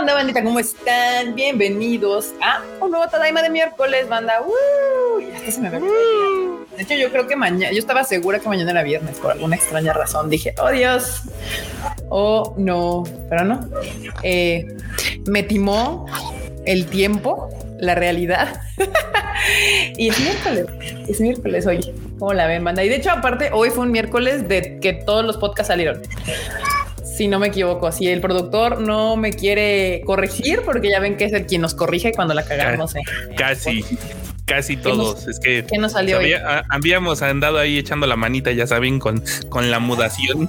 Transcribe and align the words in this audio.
onda, 0.00 0.14
bandita? 0.14 0.42
¿Cómo 0.42 0.58
están? 0.58 1.34
Bienvenidos 1.34 2.32
a 2.40 2.62
un 2.80 2.90
nuevo 2.90 3.06
Tadaima 3.08 3.42
de 3.42 3.50
miércoles, 3.50 4.08
banda. 4.08 4.40
De 6.74 6.82
hecho, 6.82 6.94
yo 6.94 7.10
creo 7.10 7.26
que 7.26 7.36
mañana, 7.36 7.70
yo 7.70 7.78
estaba 7.78 8.02
segura 8.04 8.38
que 8.38 8.48
mañana 8.48 8.70
era 8.70 8.82
viernes 8.82 9.18
por 9.18 9.32
alguna 9.32 9.56
extraña 9.56 9.92
razón. 9.92 10.30
Dije, 10.30 10.54
oh 10.58 10.70
Dios, 10.70 11.24
oh 12.08 12.54
no, 12.56 13.04
pero 13.28 13.44
no. 13.44 13.68
Eh, 14.22 14.68
me 15.26 15.42
timó 15.42 16.06
el 16.64 16.86
tiempo, 16.86 17.50
la 17.78 17.94
realidad. 17.94 18.58
y 19.98 20.08
es 20.08 20.18
miércoles, 20.18 20.66
es 21.08 21.20
miércoles 21.20 21.66
hoy. 21.66 21.92
¿Cómo 22.18 22.32
la 22.32 22.46
ven, 22.46 22.64
banda? 22.64 22.82
Y 22.84 22.88
de 22.88 22.96
hecho, 22.96 23.10
aparte, 23.10 23.50
hoy 23.52 23.68
fue 23.68 23.84
un 23.84 23.92
miércoles 23.92 24.48
de 24.48 24.78
que 24.80 24.94
todos 24.94 25.26
los 25.26 25.36
podcasts 25.36 25.68
salieron 25.68 26.00
si 27.20 27.28
no 27.28 27.38
me 27.38 27.48
equivoco. 27.48 27.86
Así 27.86 28.08
el 28.08 28.22
productor 28.22 28.80
no 28.80 29.14
me 29.14 29.34
quiere 29.34 30.00
corregir 30.06 30.62
porque 30.64 30.88
ya 30.88 31.00
ven 31.00 31.18
que 31.18 31.26
es 31.26 31.34
el 31.34 31.44
quien 31.44 31.60
nos 31.60 31.74
corrige 31.74 32.12
cuando 32.12 32.32
la 32.32 32.46
cagamos. 32.46 32.96
¿eh? 32.96 33.02
Casi. 33.36 33.84
Casi 34.46 34.78
todos. 34.78 35.28
es 35.28 35.38
que 35.38 35.66
¿qué 35.66 35.76
nos 35.76 35.92
salió 35.92 36.18
habíamos 36.70 37.20
andado 37.20 37.58
ahí 37.58 37.76
echando 37.76 38.06
la 38.06 38.16
manita, 38.16 38.52
ya 38.52 38.66
saben, 38.66 38.98
con, 38.98 39.22
con 39.50 39.70
la 39.70 39.80
mudación. 39.80 40.48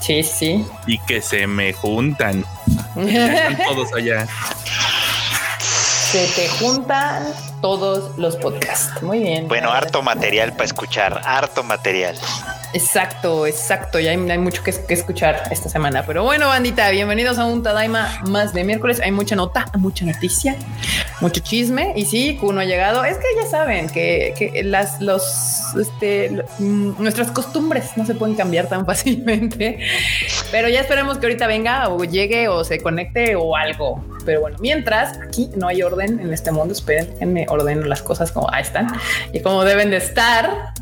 Sí, 0.00 0.22
sí. 0.22 0.64
Y 0.86 0.98
que 1.00 1.20
se 1.20 1.48
me 1.48 1.72
juntan. 1.72 2.44
están 2.96 3.58
todos 3.68 3.92
allá. 3.92 4.28
Se 6.12 6.28
te 6.28 6.48
juntan 6.48 7.24
todos 7.60 8.16
los 8.16 8.36
podcasts. 8.36 9.02
Muy 9.02 9.18
bien. 9.18 9.48
Bueno, 9.48 9.72
harto 9.72 10.00
material 10.00 10.52
para 10.52 10.66
escuchar, 10.66 11.20
harto 11.24 11.64
material. 11.64 12.16
Exacto, 12.74 13.46
exacto. 13.46 14.00
Ya 14.00 14.10
hay, 14.10 14.38
mucho 14.38 14.64
que, 14.64 14.74
escuchar 14.88 15.44
esta 15.52 15.68
semana. 15.68 16.04
Pero 16.04 16.24
bueno, 16.24 16.48
bandita, 16.48 16.90
bienvenidos 16.90 17.38
a 17.38 17.44
un 17.44 17.62
Tadaima 17.62 18.20
más 18.26 18.52
de 18.52 18.64
miércoles. 18.64 19.00
Hay 19.00 19.12
mucha 19.12 19.36
nota, 19.36 19.66
mucha 19.78 20.04
noticia, 20.04 20.56
mucho 21.20 21.40
chisme. 21.40 21.92
Y 21.94 22.04
sí, 22.04 22.36
Kuno 22.36 22.60
ha 22.60 22.64
llegado. 22.64 23.04
Es 23.04 23.16
que 23.18 23.26
ya 23.40 23.48
saben 23.48 23.88
que, 23.88 24.60
las, 24.64 25.00
los, 25.00 25.22
este, 25.80 26.44
mm, 26.58 27.00
nuestras 27.00 27.30
costumbres 27.30 27.96
no 27.96 28.04
se 28.04 28.16
pueden 28.16 28.34
cambiar 28.34 28.68
tan 28.68 28.84
fácilmente. 28.86 29.78
Pero 30.50 30.68
ya 30.68 30.80
esperemos 30.80 31.18
que 31.18 31.26
ahorita 31.26 31.46
venga 31.46 31.88
o 31.90 32.02
llegue 32.02 32.48
o 32.48 32.64
se 32.64 32.80
conecte 32.80 33.36
o 33.36 33.54
algo. 33.54 34.04
Pero 34.26 34.40
bueno, 34.40 34.56
mientras 34.58 35.16
aquí 35.24 35.48
no 35.54 35.68
hay 35.68 35.80
orden 35.82 36.18
en 36.18 36.32
este 36.32 36.50
mundo, 36.50 36.74
esperen, 36.74 37.32
me 37.32 37.46
ordeno 37.48 37.86
las 37.86 38.02
cosas 38.02 38.32
como 38.32 38.52
ahí 38.52 38.62
están 38.62 38.88
y 39.32 39.38
como 39.38 39.62
deben 39.62 39.90
de 39.90 39.98
estar. 39.98 40.74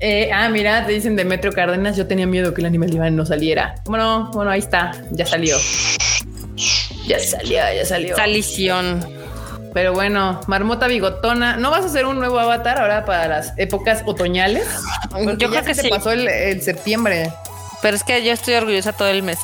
Eh, 0.00 0.30
ah, 0.32 0.48
mira, 0.48 0.86
te 0.86 0.92
dicen 0.92 1.16
Demetrio 1.16 1.52
Cárdenas. 1.52 1.96
Yo 1.96 2.06
tenía 2.06 2.26
miedo 2.26 2.54
que 2.54 2.60
el 2.60 2.66
animal 2.66 2.90
diván 2.90 3.16
no 3.16 3.26
saliera. 3.26 3.74
Bueno, 3.86 4.30
bueno, 4.32 4.50
ahí 4.50 4.60
está. 4.60 4.92
Ya 5.10 5.26
salió. 5.26 5.56
Ya 7.06 7.18
salió, 7.18 7.58
ya 7.58 7.84
salió. 7.84 8.16
Salición. 8.16 9.06
Pero 9.74 9.92
bueno, 9.92 10.40
Marmota 10.46 10.86
Bigotona, 10.86 11.56
¿no 11.56 11.70
vas 11.70 11.82
a 11.82 11.86
hacer 11.86 12.06
un 12.06 12.18
nuevo 12.18 12.38
avatar 12.38 12.78
ahora 12.78 13.04
para 13.04 13.28
las 13.28 13.52
épocas 13.56 14.02
otoñales? 14.06 14.66
yo 15.36 15.50
creo 15.50 15.64
que 15.64 15.74
se 15.74 15.88
pasó 15.88 16.12
el, 16.12 16.62
septiembre. 16.62 17.32
Pero 17.82 17.96
es 17.96 18.02
que 18.02 18.24
yo 18.24 18.32
estoy 18.32 18.54
orgullosa 18.54 18.92
todo 18.92 19.08
el 19.08 19.22
mes. 19.22 19.38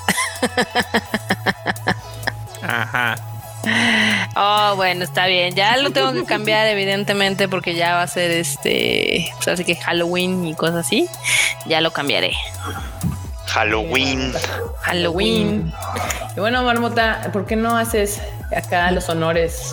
Ajá. 2.62 3.16
Oh, 4.36 4.74
bueno, 4.76 5.04
está 5.04 5.26
bien. 5.26 5.54
Ya 5.54 5.76
lo 5.76 5.90
tengo 5.90 6.12
que 6.12 6.24
cambiar, 6.24 6.66
evidentemente, 6.68 7.48
porque 7.48 7.74
ya 7.74 7.94
va 7.94 8.02
a 8.02 8.06
ser 8.06 8.30
este. 8.30 9.30
Pues 9.36 9.48
así 9.48 9.64
que 9.64 9.76
Halloween 9.76 10.46
y 10.46 10.54
cosas 10.54 10.86
así. 10.86 11.06
Ya 11.66 11.80
lo 11.80 11.92
cambiaré. 11.92 12.32
Halloween. 13.46 14.32
Halloween. 14.80 15.72
Y 16.36 16.40
bueno, 16.40 16.62
Marmota, 16.64 17.30
¿por 17.32 17.46
qué 17.46 17.54
no 17.54 17.76
haces 17.76 18.20
acá 18.54 18.90
los 18.90 19.08
honores? 19.08 19.72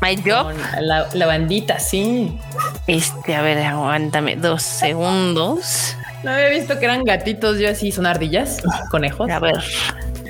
My 0.00 0.16
job. 0.16 0.54
La, 0.80 1.06
la, 1.12 1.26
bandita, 1.26 1.78
sí. 1.78 2.40
Este, 2.86 3.36
a 3.36 3.42
ver, 3.42 3.58
aguántame 3.58 4.36
dos 4.36 4.62
segundos. 4.62 5.94
No 6.22 6.30
había 6.30 6.48
visto 6.48 6.78
que 6.78 6.86
eran 6.86 7.04
gatitos, 7.04 7.58
yo 7.58 7.68
así 7.68 7.92
son 7.92 8.06
ardillas, 8.06 8.62
conejos. 8.90 9.30
A 9.30 9.38
ver, 9.38 9.62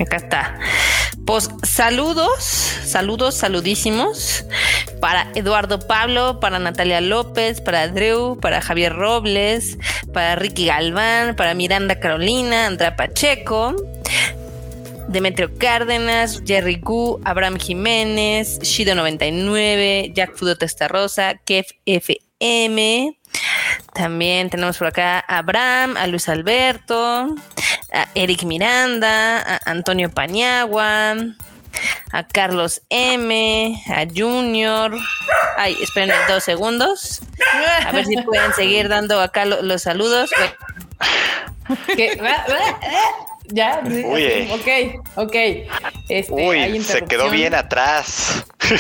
acá 0.03 0.17
está. 0.17 0.59
Pues 1.27 1.49
saludos, 1.63 2.43
saludos, 2.85 3.35
saludísimos 3.35 4.45
para 5.01 5.29
Eduardo 5.35 5.79
Pablo, 5.79 6.41
para 6.41 6.59
Natalia 6.59 7.01
López, 7.01 7.61
para 7.61 7.89
Drew, 7.89 8.39
para 8.41 8.61
Javier 8.61 8.95
Robles, 8.95 9.79
para 10.13 10.37
Ricky 10.37 10.67
Galván, 10.67 11.37
para 11.37 11.55
Miranda 11.55 11.99
Carolina, 11.99 12.67
Andrea 12.67 12.97
Pacheco, 12.97 13.75
Demetrio 15.09 15.57
Cárdenas, 15.59 16.43
Jerry 16.47 16.77
Gu, 16.77 17.21
Abraham 17.25 17.59
Jiménez, 17.59 18.61
Shido99, 18.61 20.13
Jack 20.15 20.37
Fudo 20.37 20.57
Rosa, 20.89 21.35
Kef 21.45 21.71
FM. 21.85 23.20
También 23.93 24.51
tenemos 24.51 24.79
por 24.79 24.89
acá 24.89 25.25
a 25.27 25.39
Abraham, 25.39 25.97
a 25.97 26.07
Luis 26.07 26.29
Alberto, 26.29 27.35
a 27.93 28.07
Eric 28.15 28.45
Miranda, 28.45 29.41
a 29.41 29.71
Antonio 29.71 30.11
Pañagua, 30.11 31.15
a 32.13 32.27
Carlos 32.27 32.83
M, 32.89 33.83
a 33.89 34.07
Junior. 34.15 34.93
Ay, 35.57 35.77
esperen 35.81 36.15
dos 36.29 36.45
segundos. 36.45 37.21
A 37.85 37.93
ver 37.93 38.07
si 38.07 38.17
pueden 38.23 38.53
seguir 38.55 38.89
dando 38.89 39.21
acá 39.21 39.45
los 39.45 39.83
saludos. 39.83 40.31
Ya, 43.53 43.83
ok, 44.53 45.03
ok. 45.17 45.37
Este, 46.09 46.33
Uy, 46.33 46.83
se 46.83 47.03
quedó 47.03 47.31
bien 47.31 47.55
atrás. 47.55 48.45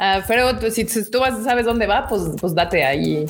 Ah, 0.00 0.24
pero 0.26 0.58
si, 0.72 0.84
tú 0.84 1.20
sabes 1.44 1.64
dónde 1.64 1.86
va, 1.86 2.08
pues, 2.08 2.22
pues 2.40 2.54
date 2.54 2.84
ahí. 2.84 3.26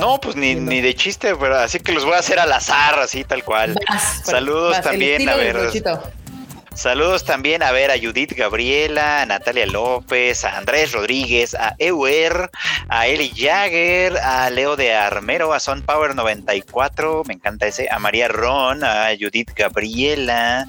no, 0.00 0.18
pues 0.18 0.36
ni, 0.36 0.54
ni, 0.54 0.80
de 0.80 0.94
chiste, 0.94 1.34
pero 1.34 1.56
así 1.56 1.80
que 1.80 1.92
los 1.92 2.04
voy 2.04 2.14
a 2.14 2.18
hacer 2.18 2.38
al 2.38 2.50
azar, 2.52 2.98
así 3.00 3.24
tal 3.24 3.44
cual. 3.44 3.76
Saludos 4.24 4.80
también, 4.80 5.28
a 5.28 5.34
ver. 5.34 5.56
Saludos 6.76 7.24
también 7.24 7.62
a 7.62 7.72
ver 7.72 7.90
a 7.90 7.98
Judith 7.98 8.34
Gabriela, 8.36 9.22
a 9.22 9.26
Natalia 9.26 9.66
López, 9.66 10.44
a 10.44 10.58
Andrés 10.58 10.92
Rodríguez, 10.92 11.54
a 11.54 11.74
Euer, 11.78 12.50
a 12.90 13.06
Eli 13.06 13.32
Jagger, 13.34 14.18
a 14.18 14.50
Leo 14.50 14.76
de 14.76 14.92
Armero, 14.92 15.54
a 15.54 15.58
Son 15.58 15.80
Power 15.80 16.14
94, 16.14 17.24
me 17.26 17.34
encanta 17.34 17.66
ese, 17.66 17.88
a 17.90 17.98
María 17.98 18.28
Ron, 18.28 18.84
a 18.84 19.08
Judith 19.18 19.52
Gabriela, 19.56 20.66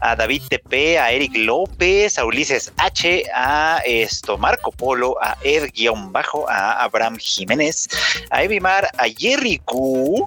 a 0.00 0.14
David 0.14 0.42
TP, 0.48 0.96
a 0.96 1.10
Eric 1.10 1.32
López, 1.34 2.18
a 2.18 2.24
Ulises 2.24 2.72
H, 2.76 3.24
a 3.34 3.82
esto 3.84 4.38
Marco 4.38 4.70
Polo, 4.70 5.16
a 5.20 5.36
Ed-Bajo, 5.42 6.48
a 6.48 6.84
Abraham 6.84 7.16
Jiménez, 7.18 7.88
a 8.30 8.44
Evimar, 8.44 8.88
a 8.96 9.08
Jerry 9.08 9.60
Q, 9.66 10.24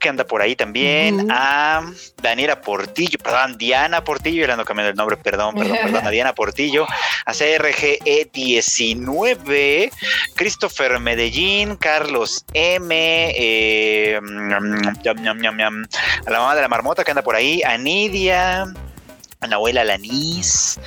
que 0.00 0.08
anda 0.08 0.24
por 0.24 0.40
ahí 0.42 0.56
también, 0.56 1.28
a 1.30 1.82
Daniela 2.22 2.60
Portillo, 2.60 3.18
perdón, 3.18 3.56
Diana 3.58 4.02
Portillo, 4.04 4.46
le 4.46 4.52
ando 4.52 4.64
cambiando 4.64 4.90
el 4.90 4.96
nombre, 4.96 5.16
perdón, 5.16 5.54
perdón, 5.54 5.78
perdón, 5.82 6.06
a 6.06 6.10
Diana 6.10 6.34
Portillo, 6.34 6.86
a 7.24 7.32
CRGE19, 7.32 9.90
Christopher 10.34 10.98
Medellín, 11.00 11.76
Carlos 11.76 12.44
M, 12.52 13.32
eh, 13.36 14.16
a 14.16 14.20
la 16.30 16.38
mamá 16.38 16.54
de 16.54 16.62
la 16.62 16.68
marmota 16.68 17.04
que 17.04 17.10
anda 17.10 17.22
por 17.22 17.36
ahí, 17.36 17.62
a 17.62 17.76
Nidia, 17.78 18.66
a 19.44 19.46
Nahuela 19.46 19.84
Lanís, 19.84 20.80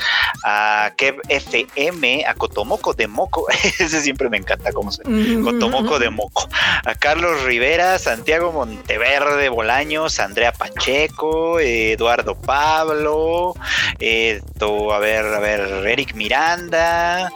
a 0.44 0.91
Kev 0.97 1.22
FM, 1.29 2.25
a 2.25 2.34
Cotomoco 2.34 2.94
de 2.94 3.07
Moco, 3.07 3.45
ese 3.79 4.01
siempre 4.01 4.29
me 4.29 4.38
encanta 4.38 4.72
cómo 4.72 4.91
se 4.91 5.03
Cotomoco 5.03 6.00
de 6.00 6.09
Moco, 6.09 6.47
a 6.85 6.95
Carlos 6.95 7.44
Rivera, 7.44 8.00
Santiago 8.00 8.51
Monteverde 8.51 9.50
Bolaños, 9.50 10.19
Andrea 10.19 10.51
Pacheco, 10.51 11.59
Eduardo 11.59 12.36
Pablo, 12.36 13.54
esto, 14.00 14.92
a 14.92 15.00
ver, 15.00 15.25
a 15.25 15.39
ver, 15.39 15.88
Eric 15.88 16.13
Miranda, 16.15 17.31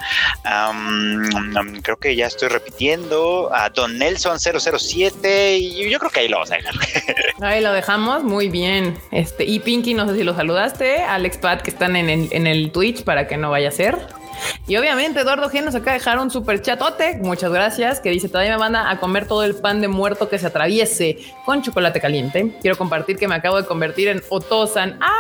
creo 1.84 1.98
que 1.98 2.16
ya 2.16 2.28
estoy 2.28 2.50
repitiendo, 2.50 3.50
a 3.54 3.70
Don 3.70 3.98
Nelson 3.98 4.40
007, 4.40 5.58
y 5.58 5.90
yo 5.90 6.00
creo 6.00 6.12
que 6.12 6.22
ahí 6.22 6.28
lo 6.28 6.38
vamos 6.38 6.52
a 6.52 6.56
dejar. 6.56 6.74
Ahí 7.42 7.62
lo 7.62 7.74
dejamos, 7.74 8.24
muy 8.24 8.50
bien. 8.50 8.98
Este, 9.12 9.46
y 9.46 9.60
Pinky, 9.60 9.96
no 9.96 10.08
sé 10.08 10.16
si 10.16 10.24
lo 10.24 10.36
saludaste, 10.36 11.02
Alex 11.02 11.38
Pat, 11.38 11.62
que 11.62 11.72
están 11.72 11.96
en 11.96 12.10
el, 12.10 12.28
en 12.32 12.46
el 12.46 12.72
Twitch 12.72 13.04
para 13.04 13.28
que 13.28 13.36
no 13.38 13.50
vaya 13.50 13.70
a 13.70 13.72
ser. 13.72 13.98
Y 14.68 14.78
obviamente 14.78 15.22
Eduardo 15.22 15.50
G 15.50 15.64
nos 15.64 15.76
acaba 15.76 15.94
de 15.94 16.00
dejar 16.00 16.20
un 16.20 16.30
super 16.30 16.62
chatote, 16.62 17.18
muchas 17.22 17.52
gracias, 17.52 18.00
que 18.00 18.10
dice, 18.10 18.28
todavía 18.30 18.54
me 18.54 18.60
manda 18.60 18.90
a 18.90 19.00
comer 19.00 19.28
todo 19.28 19.44
el 19.44 19.56
pan 19.56 19.82
de 19.82 19.88
muerto 19.88 20.30
que 20.30 20.38
se 20.40 20.48
atraviese 20.48 21.18
con 21.46 21.62
chocolate 21.62 22.00
caliente. 22.00 22.56
Quiero 22.62 22.78
compartir 22.78 23.18
que 23.18 23.28
me 23.28 23.36
acabo 23.36 23.58
de 23.58 23.68
convertir 23.68 24.08
en 24.08 24.22
Otosan. 24.30 25.00
¡Ah! 25.02 25.16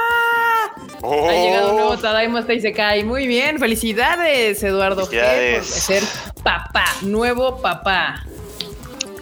Ha 1.03 1.31
llegado 1.33 1.71
un 1.71 1.77
nuevo 1.77 1.97
Tadaima 1.97 2.39
hasta 2.39 2.53
y 2.53 2.61
se 2.61 2.71
cae. 2.71 3.03
Muy 3.03 3.25
bien, 3.25 3.57
felicidades 3.59 4.61
Eduardo 4.61 5.07
G 5.07 5.55
por 5.55 5.63
ser 5.65 6.03
papá, 6.43 6.85
nuevo 7.01 7.59
papá. 7.61 8.23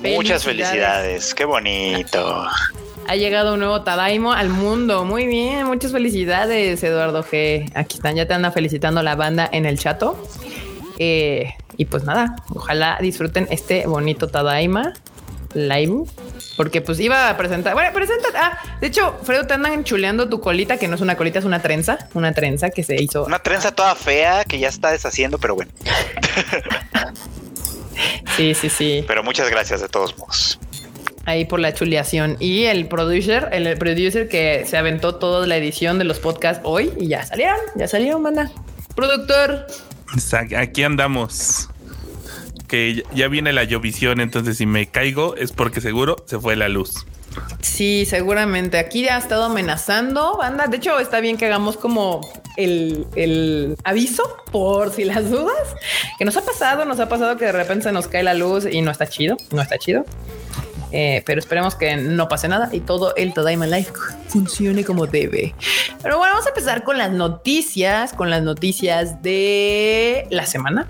Muchas 0.01 0.43
felicidades, 0.43 1.33
qué 1.33 1.45
bonito. 1.45 2.45
Ha 3.09 3.15
llegado 3.15 3.55
un 3.55 3.59
nuevo 3.61 3.81
Tadaimo 3.81 4.33
al 4.33 4.49
mundo. 4.49 5.03
Muy 5.03 5.25
bien, 5.25 5.65
muchas 5.65 5.91
felicidades, 5.91 6.83
Eduardo 6.83 7.23
G. 7.23 7.71
Aquí 7.73 7.95
están, 7.95 8.15
ya 8.15 8.27
te 8.27 8.35
anda 8.35 8.51
felicitando 8.51 9.01
la 9.01 9.15
banda 9.15 9.49
en 9.51 9.65
el 9.65 9.79
chato. 9.79 10.23
Eh, 10.99 11.51
y 11.75 11.85
pues 11.85 12.03
nada, 12.03 12.35
ojalá 12.53 12.99
disfruten 13.01 13.47
este 13.49 13.87
bonito 13.87 14.27
Tadaima 14.27 14.93
live. 15.55 16.03
Porque 16.55 16.81
pues 16.81 16.99
iba 16.99 17.31
a 17.31 17.35
presentar. 17.35 17.73
Bueno, 17.73 17.91
presenta. 17.93 18.27
Ah, 18.35 18.59
de 18.79 18.85
hecho, 18.85 19.17
Fredo, 19.23 19.47
te 19.47 19.55
andan 19.55 19.83
chuleando 19.83 20.29
tu 20.29 20.39
colita, 20.39 20.77
que 20.77 20.87
no 20.87 20.93
es 20.93 21.01
una 21.01 21.17
colita, 21.17 21.39
es 21.39 21.45
una 21.45 21.63
trenza. 21.63 21.97
Una 22.13 22.31
trenza 22.33 22.69
que 22.69 22.83
se 22.83 23.01
hizo. 23.01 23.25
Una 23.25 23.39
trenza 23.39 23.71
toda 23.71 23.95
fea 23.95 24.45
que 24.45 24.59
ya 24.59 24.67
está 24.67 24.91
deshaciendo, 24.91 25.39
pero 25.39 25.55
bueno. 25.55 25.71
sí, 28.37 28.53
sí, 28.53 28.69
sí. 28.69 29.03
Pero 29.07 29.23
muchas 29.23 29.49
gracias 29.49 29.81
de 29.81 29.89
todos 29.89 30.15
modos 30.15 30.59
ahí 31.29 31.45
por 31.45 31.59
la 31.59 31.73
chuleación. 31.73 32.37
Y 32.39 32.65
el 32.65 32.87
producer, 32.87 33.49
el, 33.51 33.77
producer 33.77 34.27
que 34.27 34.65
se 34.65 34.77
aventó 34.77 35.15
toda 35.15 35.45
la 35.47 35.57
edición 35.57 35.97
de 35.97 36.05
los 36.05 36.19
podcasts 36.19 36.61
hoy 36.63 36.91
y 36.99 37.07
ya 37.07 37.25
salieron, 37.25 37.57
ya 37.75 37.87
salieron, 37.87 38.21
manda. 38.21 38.51
Productor. 38.95 39.67
Aquí 40.57 40.83
andamos. 40.83 41.69
Que 42.67 43.03
ya 43.15 43.27
viene 43.27 43.51
la 43.51 43.63
llovisión, 43.63 44.19
entonces 44.19 44.57
si 44.57 44.65
me 44.65 44.87
caigo 44.87 45.35
es 45.35 45.51
porque 45.51 45.81
seguro 45.81 46.17
se 46.27 46.39
fue 46.39 46.55
la 46.55 46.69
luz. 46.69 47.05
Sí, 47.61 48.05
seguramente. 48.05 48.77
Aquí 48.77 49.03
ya 49.03 49.15
ha 49.15 49.19
estado 49.19 49.45
amenazando, 49.45 50.37
banda. 50.37 50.67
De 50.67 50.77
hecho, 50.77 50.99
está 50.99 51.19
bien 51.19 51.37
que 51.37 51.45
hagamos 51.45 51.77
como 51.77 52.21
el, 52.57 53.05
el, 53.15 53.75
aviso 53.83 54.23
por 54.51 54.91
si 54.91 55.05
las 55.05 55.29
dudas. 55.29 55.75
Que 56.17 56.25
nos 56.25 56.37
ha 56.37 56.45
pasado, 56.45 56.85
nos 56.85 56.99
ha 56.99 57.09
pasado 57.09 57.37
que 57.37 57.45
de 57.45 57.51
repente 57.51 57.83
se 57.83 57.91
nos 57.91 58.07
cae 58.07 58.23
la 58.23 58.33
luz 58.33 58.65
y 58.69 58.81
no 58.81 58.91
está 58.91 59.07
chido, 59.07 59.37
no 59.51 59.61
está 59.61 59.77
chido. 59.77 60.05
Eh, 60.91 61.23
pero 61.25 61.39
esperemos 61.39 61.75
que 61.75 61.95
no 61.97 62.27
pase 62.27 62.47
nada 62.47 62.69
y 62.71 62.79
todo 62.79 63.15
el 63.15 63.33
Tadaima 63.33 63.67
Life 63.67 63.91
funcione 64.27 64.83
como 64.83 65.05
debe. 65.05 65.53
Pero 66.01 66.17
bueno, 66.17 66.33
vamos 66.33 66.45
a 66.45 66.49
empezar 66.49 66.83
con 66.83 66.97
las 66.97 67.11
noticias, 67.11 68.13
con 68.13 68.29
las 68.29 68.41
noticias 68.41 69.21
de 69.21 70.25
la 70.31 70.45
semana. 70.45 70.87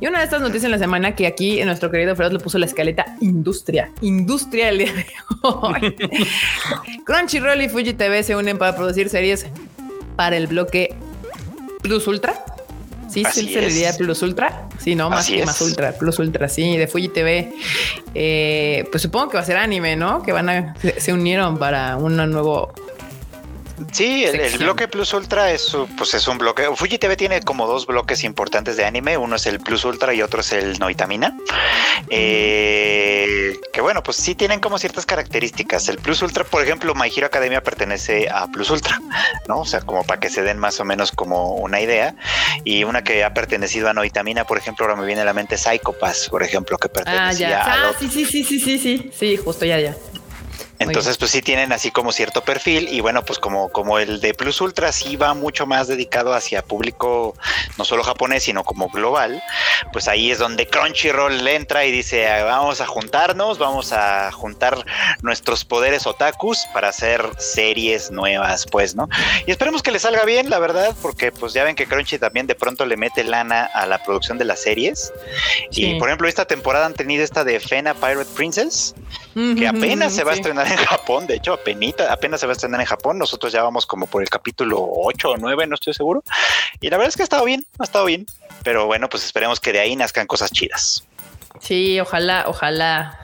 Y 0.00 0.06
una 0.06 0.18
de 0.18 0.24
estas 0.24 0.40
noticias 0.40 0.64
en 0.64 0.70
la 0.72 0.78
semana 0.78 1.14
que 1.14 1.26
aquí 1.26 1.62
nuestro 1.64 1.90
querido 1.90 2.14
Fred 2.14 2.32
le 2.32 2.38
puso 2.38 2.58
la 2.58 2.66
escaleta 2.66 3.16
industria, 3.20 3.90
industria 4.02 4.68
el 4.68 4.78
día 4.78 4.92
de 4.92 5.06
hoy. 5.42 5.96
Crunchyroll 7.04 7.62
y 7.62 7.68
Fuji 7.68 7.94
TV 7.94 8.22
se 8.22 8.36
unen 8.36 8.58
para 8.58 8.76
producir 8.76 9.08
series 9.08 9.46
para 10.16 10.36
el 10.36 10.46
bloque 10.46 10.94
Plus 11.82 12.06
Ultra 12.06 12.44
Sí, 13.14 13.24
sí, 13.32 13.54
se 13.54 13.60
le 13.60 13.68
diría 13.68 13.92
Plus 13.96 14.22
Ultra. 14.22 14.68
Sí, 14.82 14.96
no, 14.96 15.08
más, 15.08 15.30
más 15.44 15.60
Ultra, 15.60 15.92
Plus 15.92 16.18
Ultra, 16.18 16.48
sí, 16.48 16.76
de 16.76 16.88
Fuji 16.88 17.08
TV. 17.08 17.54
Eh, 18.12 18.88
pues 18.90 19.02
supongo 19.02 19.28
que 19.28 19.36
va 19.36 19.44
a 19.44 19.46
ser 19.46 19.56
anime, 19.56 19.94
¿no? 19.94 20.20
Que 20.20 20.32
van 20.32 20.48
a, 20.48 20.74
se 20.98 21.12
unieron 21.12 21.56
para 21.56 21.96
un 21.96 22.16
nuevo 22.16 22.72
Sí, 23.92 24.24
el, 24.24 24.58
bloque 24.58 24.88
Plus 24.88 25.12
Ultra 25.14 25.50
es, 25.50 25.76
pues 25.96 26.14
es 26.14 26.28
un 26.28 26.38
bloque. 26.38 26.68
Fuji 26.74 26.98
TV 26.98 27.16
tiene 27.16 27.40
como 27.40 27.66
dos 27.66 27.86
bloques 27.86 28.22
importantes 28.24 28.76
de 28.76 28.84
anime. 28.84 29.16
Uno 29.16 29.36
es 29.36 29.46
el 29.46 29.60
Plus 29.60 29.84
Ultra 29.84 30.14
y 30.14 30.22
otro 30.22 30.40
es 30.40 30.52
el 30.52 30.78
Noitamina. 30.78 31.36
Eh, 32.08 33.56
que 33.72 33.80
bueno, 33.80 34.02
pues 34.02 34.16
sí 34.16 34.34
tienen 34.34 34.60
como 34.60 34.78
ciertas 34.78 35.06
características. 35.06 35.88
El 35.88 35.98
Plus 35.98 36.22
Ultra, 36.22 36.44
por 36.44 36.62
ejemplo, 36.62 36.94
My 36.94 37.10
Hero 37.14 37.26
Academia 37.26 37.62
pertenece 37.62 38.28
a 38.30 38.46
Plus 38.46 38.70
Ultra, 38.70 39.00
¿no? 39.48 39.60
O 39.60 39.66
sea, 39.66 39.80
como 39.80 40.04
para 40.04 40.20
que 40.20 40.30
se 40.30 40.42
den 40.42 40.58
más 40.58 40.78
o 40.78 40.84
menos 40.84 41.10
como 41.10 41.54
una 41.54 41.80
idea. 41.80 42.14
Y 42.64 42.84
una 42.84 43.02
que 43.02 43.24
ha 43.24 43.34
pertenecido 43.34 43.88
a 43.88 43.92
Noitamina, 43.92 44.44
por 44.44 44.58
ejemplo, 44.58 44.86
ahora 44.86 45.00
me 45.00 45.06
viene 45.06 45.22
a 45.22 45.24
la 45.24 45.34
mente 45.34 45.58
Psycho 45.58 45.92
Pass, 45.92 46.28
por 46.30 46.42
ejemplo, 46.42 46.78
que 46.78 46.88
pertenecía 46.88 47.48
ah, 47.48 47.66
ya. 47.66 47.88
Ah, 47.88 47.92
sí, 47.98 48.08
sí, 48.08 48.24
sí, 48.24 48.44
sí, 48.44 48.60
sí, 48.60 48.78
sí, 48.78 49.10
sí, 49.12 49.36
justo 49.36 49.64
ya, 49.64 49.80
ya. 49.80 49.96
Entonces, 50.78 51.16
pues 51.18 51.30
sí 51.30 51.42
tienen 51.42 51.72
así 51.72 51.90
como 51.90 52.12
cierto 52.12 52.42
perfil 52.42 52.88
y 52.88 53.00
bueno, 53.00 53.24
pues 53.24 53.38
como, 53.38 53.68
como 53.70 53.98
el 53.98 54.20
de 54.20 54.34
Plus 54.34 54.60
Ultra 54.60 54.92
sí 54.92 55.16
va 55.16 55.34
mucho 55.34 55.66
más 55.66 55.88
dedicado 55.88 56.34
hacia 56.34 56.62
público 56.62 57.34
no 57.78 57.84
solo 57.84 58.02
japonés, 58.02 58.44
sino 58.44 58.64
como 58.64 58.88
global, 58.88 59.42
pues 59.92 60.08
ahí 60.08 60.30
es 60.30 60.38
donde 60.38 60.66
Crunchyroll 60.66 61.44
le 61.44 61.56
entra 61.56 61.84
y 61.84 61.92
dice, 61.92 62.26
vamos 62.42 62.80
a 62.80 62.86
juntarnos, 62.86 63.58
vamos 63.58 63.92
a 63.92 64.32
juntar 64.32 64.84
nuestros 65.22 65.64
poderes 65.64 66.06
otakus 66.06 66.64
para 66.72 66.88
hacer 66.88 67.30
series 67.38 68.10
nuevas, 68.10 68.66
pues, 68.70 68.94
¿no? 68.94 69.08
Y 69.46 69.50
esperemos 69.50 69.82
que 69.82 69.90
le 69.90 69.98
salga 69.98 70.24
bien, 70.24 70.50
la 70.50 70.58
verdad, 70.58 70.94
porque 71.02 71.32
pues 71.32 71.52
ya 71.52 71.64
ven 71.64 71.76
que 71.76 71.86
Crunchy 71.86 72.18
también 72.18 72.46
de 72.46 72.54
pronto 72.54 72.84
le 72.86 72.96
mete 72.96 73.24
lana 73.24 73.64
a 73.74 73.86
la 73.86 74.02
producción 74.02 74.38
de 74.38 74.44
las 74.44 74.60
series. 74.60 75.12
Y 75.70 75.98
por 75.98 76.08
ejemplo, 76.08 76.28
esta 76.28 76.46
temporada 76.46 76.86
han 76.86 76.94
tenido 76.94 77.24
esta 77.24 77.44
de 77.44 77.60
Fena 77.60 77.94
Pirate 77.94 78.30
Princess, 78.34 78.94
que 79.34 79.66
apenas 79.66 80.14
se 80.14 80.24
va 80.24 80.32
a 80.32 80.34
estrenar 80.34 80.66
en 80.70 80.76
Japón, 80.76 81.26
de 81.26 81.34
hecho, 81.34 81.54
apenas, 81.54 81.94
apenas 82.08 82.40
se 82.40 82.46
va 82.46 82.52
a 82.52 82.54
estrenar 82.54 82.80
en 82.80 82.86
Japón. 82.86 83.18
Nosotros 83.18 83.52
ya 83.52 83.62
vamos 83.62 83.86
como 83.86 84.06
por 84.06 84.22
el 84.22 84.30
capítulo 84.30 84.78
8 84.80 85.30
o 85.30 85.36
9, 85.36 85.66
no 85.66 85.74
estoy 85.74 85.94
seguro. 85.94 86.22
Y 86.80 86.88
la 86.88 86.96
verdad 86.96 87.08
es 87.08 87.16
que 87.16 87.22
ha 87.22 87.24
estado 87.24 87.44
bien, 87.44 87.66
ha 87.78 87.84
estado 87.84 88.04
bien. 88.04 88.26
Pero 88.62 88.86
bueno, 88.86 89.08
pues 89.08 89.24
esperemos 89.24 89.60
que 89.60 89.72
de 89.72 89.80
ahí 89.80 89.96
nazcan 89.96 90.26
cosas 90.26 90.50
chidas. 90.50 91.04
Sí, 91.60 92.00
ojalá, 92.00 92.44
ojalá 92.46 93.23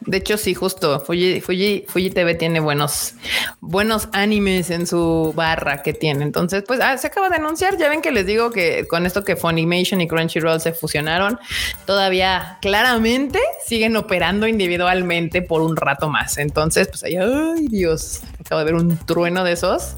de 0.00 0.16
hecho, 0.18 0.36
sí, 0.36 0.54
justo 0.54 1.00
Fuji, 1.00 1.40
Fuji, 1.40 2.10
TV 2.10 2.34
tiene 2.34 2.60
buenos, 2.60 3.14
buenos 3.60 4.08
animes 4.12 4.70
en 4.70 4.86
su 4.86 5.32
barra 5.34 5.82
que 5.82 5.92
tiene. 5.92 6.22
Entonces, 6.24 6.62
pues 6.66 6.80
ah, 6.80 6.96
se 6.98 7.08
acaba 7.08 7.28
de 7.28 7.36
anunciar. 7.36 7.76
Ya 7.76 7.88
ven 7.88 8.00
que 8.00 8.12
les 8.12 8.26
digo 8.26 8.50
que 8.50 8.86
con 8.86 9.06
esto 9.06 9.24
que 9.24 9.34
Funimation 9.34 10.00
y 10.00 10.06
Crunchyroll 10.06 10.60
se 10.60 10.72
fusionaron, 10.72 11.38
todavía 11.84 12.58
claramente 12.62 13.40
siguen 13.66 13.96
operando 13.96 14.46
individualmente 14.46 15.42
por 15.42 15.62
un 15.62 15.76
rato 15.76 16.08
más. 16.08 16.38
Entonces, 16.38 16.86
pues 16.88 17.02
ahí, 17.02 17.16
ay 17.16 17.66
Dios, 17.68 18.20
acabo 18.40 18.60
de 18.60 18.64
ver 18.64 18.74
un 18.74 18.96
trueno 18.98 19.42
de 19.42 19.52
esos. 19.52 19.96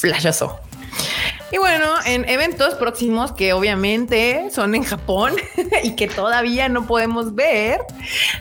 Flashazo. 0.00 0.67
Y 1.50 1.56
bueno, 1.56 1.86
en 2.04 2.28
eventos 2.28 2.74
próximos 2.74 3.32
que 3.32 3.54
obviamente 3.54 4.50
son 4.50 4.74
en 4.74 4.84
Japón 4.84 5.34
y 5.82 5.96
que 5.96 6.06
todavía 6.06 6.68
no 6.68 6.86
podemos 6.86 7.34
ver, 7.34 7.80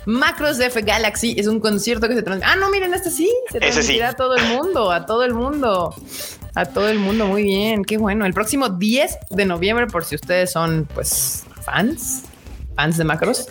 Macros 0.05 0.59
F 0.59 0.81
Galaxy 0.81 1.35
es 1.37 1.47
un 1.47 1.61
concierto 1.61 2.09
que 2.09 2.15
se 2.15 2.21
transmite. 2.21 2.51
Ah, 2.51 2.57
no, 2.57 2.69
miren, 2.69 2.93
este 2.93 3.09
sí, 3.09 3.31
se 3.49 3.59
transmitirá 3.59 4.09
a 4.09 4.13
todo 4.13 4.35
el 4.35 4.43
mundo, 4.45 4.91
a 4.91 5.05
todo 5.05 5.23
el 5.23 5.33
mundo. 5.33 5.95
A 6.53 6.65
todo 6.65 6.89
el 6.89 6.97
mundo, 6.97 7.27
muy 7.27 7.43
bien, 7.43 7.85
qué 7.85 7.97
bueno. 7.97 8.25
El 8.25 8.33
próximo 8.33 8.67
10 8.67 9.17
de 9.29 9.45
noviembre, 9.45 9.87
por 9.87 10.03
si 10.03 10.15
ustedes 10.15 10.51
son 10.51 10.87
pues 10.93 11.45
fans, 11.63 12.23
fans 12.75 12.97
de 12.97 13.03
Macros. 13.03 13.47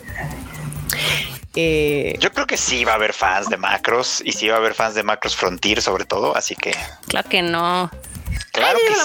Eh, 1.55 2.15
Yo 2.19 2.31
creo 2.31 2.45
que 2.45 2.57
sí 2.57 2.85
va 2.85 2.91
a 2.91 2.95
haber 2.95 3.13
fans 3.13 3.49
de 3.49 3.57
Macros 3.57 4.21
y 4.23 4.33
sí 4.33 4.47
va 4.47 4.55
a 4.55 4.57
haber 4.57 4.75
fans 4.75 4.93
de 4.93 5.03
Macros 5.03 5.35
Frontier 5.35 5.81
sobre 5.81 6.05
todo, 6.05 6.35
así 6.35 6.55
que... 6.55 6.75
Claro 7.07 7.27
que 7.29 7.41
no. 7.41 7.89
Claro 8.57 8.79
que 8.79 8.95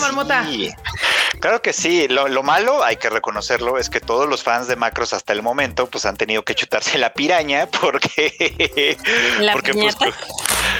sí. 0.45 0.75
Claro 1.41 1.63
que 1.63 1.73
sí. 1.73 2.09
Lo, 2.09 2.43
malo, 2.43 2.83
hay 2.83 2.97
que 2.97 3.11
reconocerlo, 3.11 3.79
es 3.79 3.91
que 3.91 4.01
todos 4.01 4.29
los 4.29 4.43
fans 4.43 4.67
de 4.67 4.77
Macros 4.77 5.13
hasta 5.13 5.33
el 5.33 5.43
momento, 5.43 5.87
pues 5.89 6.07
han 6.07 6.17
tenido 6.17 6.43
que 6.43 6.55
chutarse 6.55 6.99
la 6.99 7.13
piraña 7.13 7.67
porque, 7.81 8.97
porque 9.53 9.75
pues, 9.75 9.97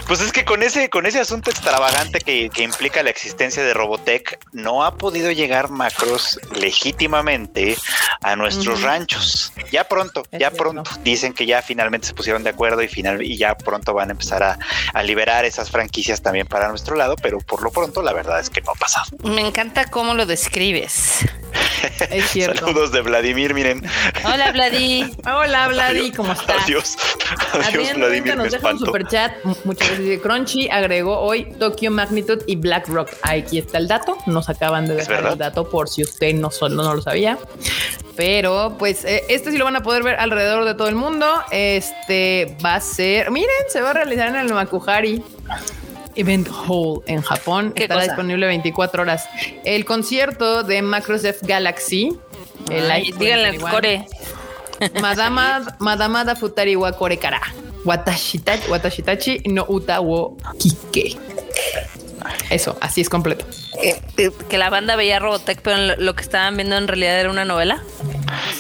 pues, 0.07 0.21
es 0.21 0.33
que 0.33 0.45
con 0.45 0.63
ese, 0.63 0.89
con 0.89 1.07
ese 1.07 1.21
asunto 1.21 1.51
extravagante 1.51 2.21
que, 2.21 2.51
implica 2.63 3.03
la 3.03 3.11
existencia 3.11 3.63
de 3.63 3.75
Robotech, 3.75 4.39
no 4.53 4.85
ha 4.85 4.97
podido 4.97 5.31
llegar 5.33 5.69
Macros 5.71 6.39
legítimamente 6.55 7.77
a 8.21 8.37
nuestros 8.37 8.83
ranchos. 8.83 9.53
Ya 9.71 9.85
pronto, 9.85 10.23
ya 10.31 10.51
pronto. 10.51 10.85
Dicen 11.03 11.33
que 11.33 11.47
ya 11.47 11.63
finalmente 11.63 12.07
se 12.07 12.15
pusieron 12.15 12.45
de 12.45 12.51
acuerdo 12.51 12.83
y 12.83 12.89
final 12.89 13.23
y 13.23 13.37
ya 13.37 13.57
pronto 13.57 13.95
van 13.95 14.11
a 14.11 14.13
empezar 14.13 14.43
a, 14.43 14.59
a 14.95 15.03
liberar 15.03 15.45
esas 15.45 15.71
franquicias 15.71 16.23
también 16.23 16.47
para 16.47 16.69
nuestro 16.69 16.95
lado, 16.95 17.17
pero 17.17 17.39
por 17.39 17.63
lo 17.63 17.71
pronto 17.71 18.03
la 18.03 18.13
verdad 18.13 18.39
es 18.41 18.51
que 18.51 18.61
no 18.61 18.73
ha 18.73 18.75
pasado. 18.75 19.07
Me 19.25 19.41
encanta 19.41 19.87
cómo 19.87 20.15
lo 20.15 20.27
describes. 20.27 21.21
Es 22.11 22.31
cierto. 22.31 22.67
Saludos 22.67 22.93
de 22.93 23.01
Vladimir, 23.01 23.55
miren. 23.55 23.83
Hola, 24.25 24.53
Vladi. 24.53 25.15
Hola, 25.25 25.69
Vladi, 25.69 26.13
¿cómo 26.13 26.33
estás? 26.33 26.63
Adiós. 26.65 26.97
Adiós, 27.53 27.95
Vladimir. 27.95 28.37
Nos 28.37 28.53
deja 28.53 28.71
un. 28.71 28.79
Muchas. 29.65 29.82
Crunchy 30.23 30.69
agregó 30.69 31.19
hoy 31.19 31.45
Tokyo 31.59 31.91
Magnitude 31.91 32.45
y 32.47 32.57
BlackRock. 32.57 33.11
Aquí 33.23 33.59
está 33.59 33.79
el 33.79 33.89
dato. 33.89 34.17
Nos 34.27 34.49
acaban 34.49 34.87
de 34.87 34.95
dejar 34.95 35.27
el 35.27 35.39
dato 35.39 35.69
por 35.69 35.89
si 35.89 36.03
usted 36.03 36.35
no, 36.35 36.51
solo, 36.51 36.83
no 36.83 36.95
lo 36.95 37.03
sabía. 37.03 37.39
Pero 38.17 38.77
pues 38.79 39.05
eh, 39.05 39.23
este 39.29 39.51
sí 39.51 39.59
lo 39.59 39.65
van 39.65 39.77
a 39.77 39.83
poder 39.83 40.03
ver 40.03 40.17
alrededor 40.17 40.65
de 40.65 40.75
todo 40.75 40.89
el 40.89 40.95
mundo. 40.95 41.27
Este 41.51 42.57
va 42.65 42.77
a 42.77 42.81
ser, 42.81 43.31
miren, 43.31 43.49
se 43.69 43.81
va 43.81 43.91
a 43.91 43.95
realizar 43.95 44.29
en 44.29 44.37
el 44.37 44.53
Makuhari. 44.53 45.23
Event 46.15 46.49
Hall 46.49 47.03
en 47.07 47.23
Japón. 47.23 47.73
Estará 47.75 48.03
disponible 48.03 48.47
24 48.47 49.03
horas. 49.03 49.29
El 49.65 49.85
concierto 49.85 50.63
de 50.63 50.83
Microsoft 50.83 51.43
Galaxy. 51.43 52.17
El 52.71 53.17
díganle 53.19 53.59
core. 53.59 54.07
Madama, 55.01 55.77
Madama 55.79 56.25
da 56.25 56.35
Futari 56.35 56.77
wa 56.77 56.93
Kore 56.93 57.17
Kara. 57.19 57.41
Watashitachi, 57.85 58.69
Watashitachi 58.69 59.43
no 59.49 59.67
Uta 59.69 60.01
wo 60.01 60.37
Kike. 60.59 61.17
Eso, 62.51 62.77
así 62.81 63.01
es 63.01 63.09
completo. 63.09 63.45
Eh, 63.83 64.31
que 64.49 64.59
la 64.59 64.71
banda 64.71 64.95
veía 64.97 65.19
Robotech, 65.19 65.61
pero 65.63 65.97
lo 65.97 66.15
que 66.15 66.23
estaban 66.23 66.57
viendo 66.57 66.77
en 66.77 66.87
realidad 66.87 67.19
era 67.19 67.31
una 67.31 67.45
novela. 67.45 67.83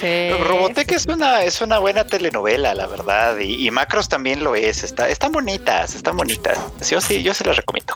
Robotech 0.00 0.90
es 0.92 1.06
una, 1.06 1.44
es 1.44 1.60
una 1.60 1.78
buena 1.78 2.04
telenovela, 2.04 2.74
la 2.74 2.86
verdad. 2.86 3.38
Y, 3.38 3.70
Macros 3.70 4.08
también 4.08 4.42
lo 4.42 4.56
es. 4.56 4.82
Está, 4.82 5.08
están 5.08 5.32
bonitas, 5.32 5.94
están 5.94 6.16
bonitas. 6.16 6.58
Yo 6.90 7.00
sí, 7.00 7.22
yo 7.22 7.34
se 7.34 7.44
las 7.44 7.56
recomiendo. 7.56 7.94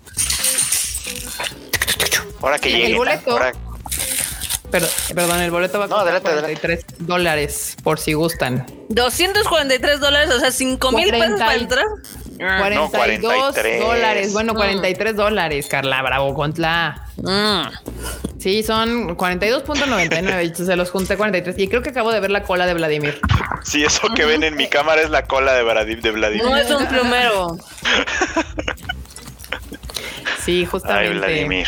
Ahora 2.40 2.58
que 2.58 2.70
llegue. 2.70 2.96
Perdón, 4.70 5.40
el 5.40 5.50
boleto 5.50 5.78
va 5.78 5.86
a 5.86 5.88
costar 5.88 6.20
43 6.20 6.84
dólares 6.98 7.76
por 7.82 7.98
si 7.98 8.12
gustan. 8.12 8.66
243 8.88 10.00
dólares, 10.00 10.30
o 10.34 10.38
sea, 10.38 10.50
5 10.50 10.92
mil 10.92 11.10
pesos 11.10 11.38
para 11.38 11.54
entrar. 11.54 11.84
42 12.38 13.54
dólares. 13.80 14.32
Bueno, 14.32 14.54
43 14.54 15.14
mm. 15.14 15.16
dólares, 15.16 15.66
Carla 15.68 16.02
Bravo 16.02 16.34
contra. 16.34 17.06
Mm. 17.16 17.68
Sí, 18.38 18.62
son 18.62 19.16
42.99. 19.16 20.54
Se 20.54 20.76
los 20.76 20.90
junté 20.90 21.16
43. 21.16 21.58
Y 21.58 21.68
creo 21.68 21.82
que 21.82 21.90
acabo 21.90 22.12
de 22.12 22.20
ver 22.20 22.30
la 22.30 22.42
cola 22.42 22.66
de 22.66 22.74
Vladimir. 22.74 23.20
Sí, 23.62 23.84
eso 23.84 24.08
que 24.14 24.24
ven 24.24 24.44
en 24.44 24.56
mi 24.56 24.68
cámara 24.68 25.02
es 25.02 25.10
la 25.10 25.24
cola 25.24 25.54
de 25.54 25.62
Vladimir. 25.62 26.02
De 26.02 26.10
Vladimir. 26.12 26.44
No 26.44 26.56
es 26.56 26.70
un 26.70 26.86
plumero. 26.86 27.56
sí, 30.44 30.66
justamente. 30.66 31.12
Ay, 31.12 31.18
Vladimir. 31.18 31.66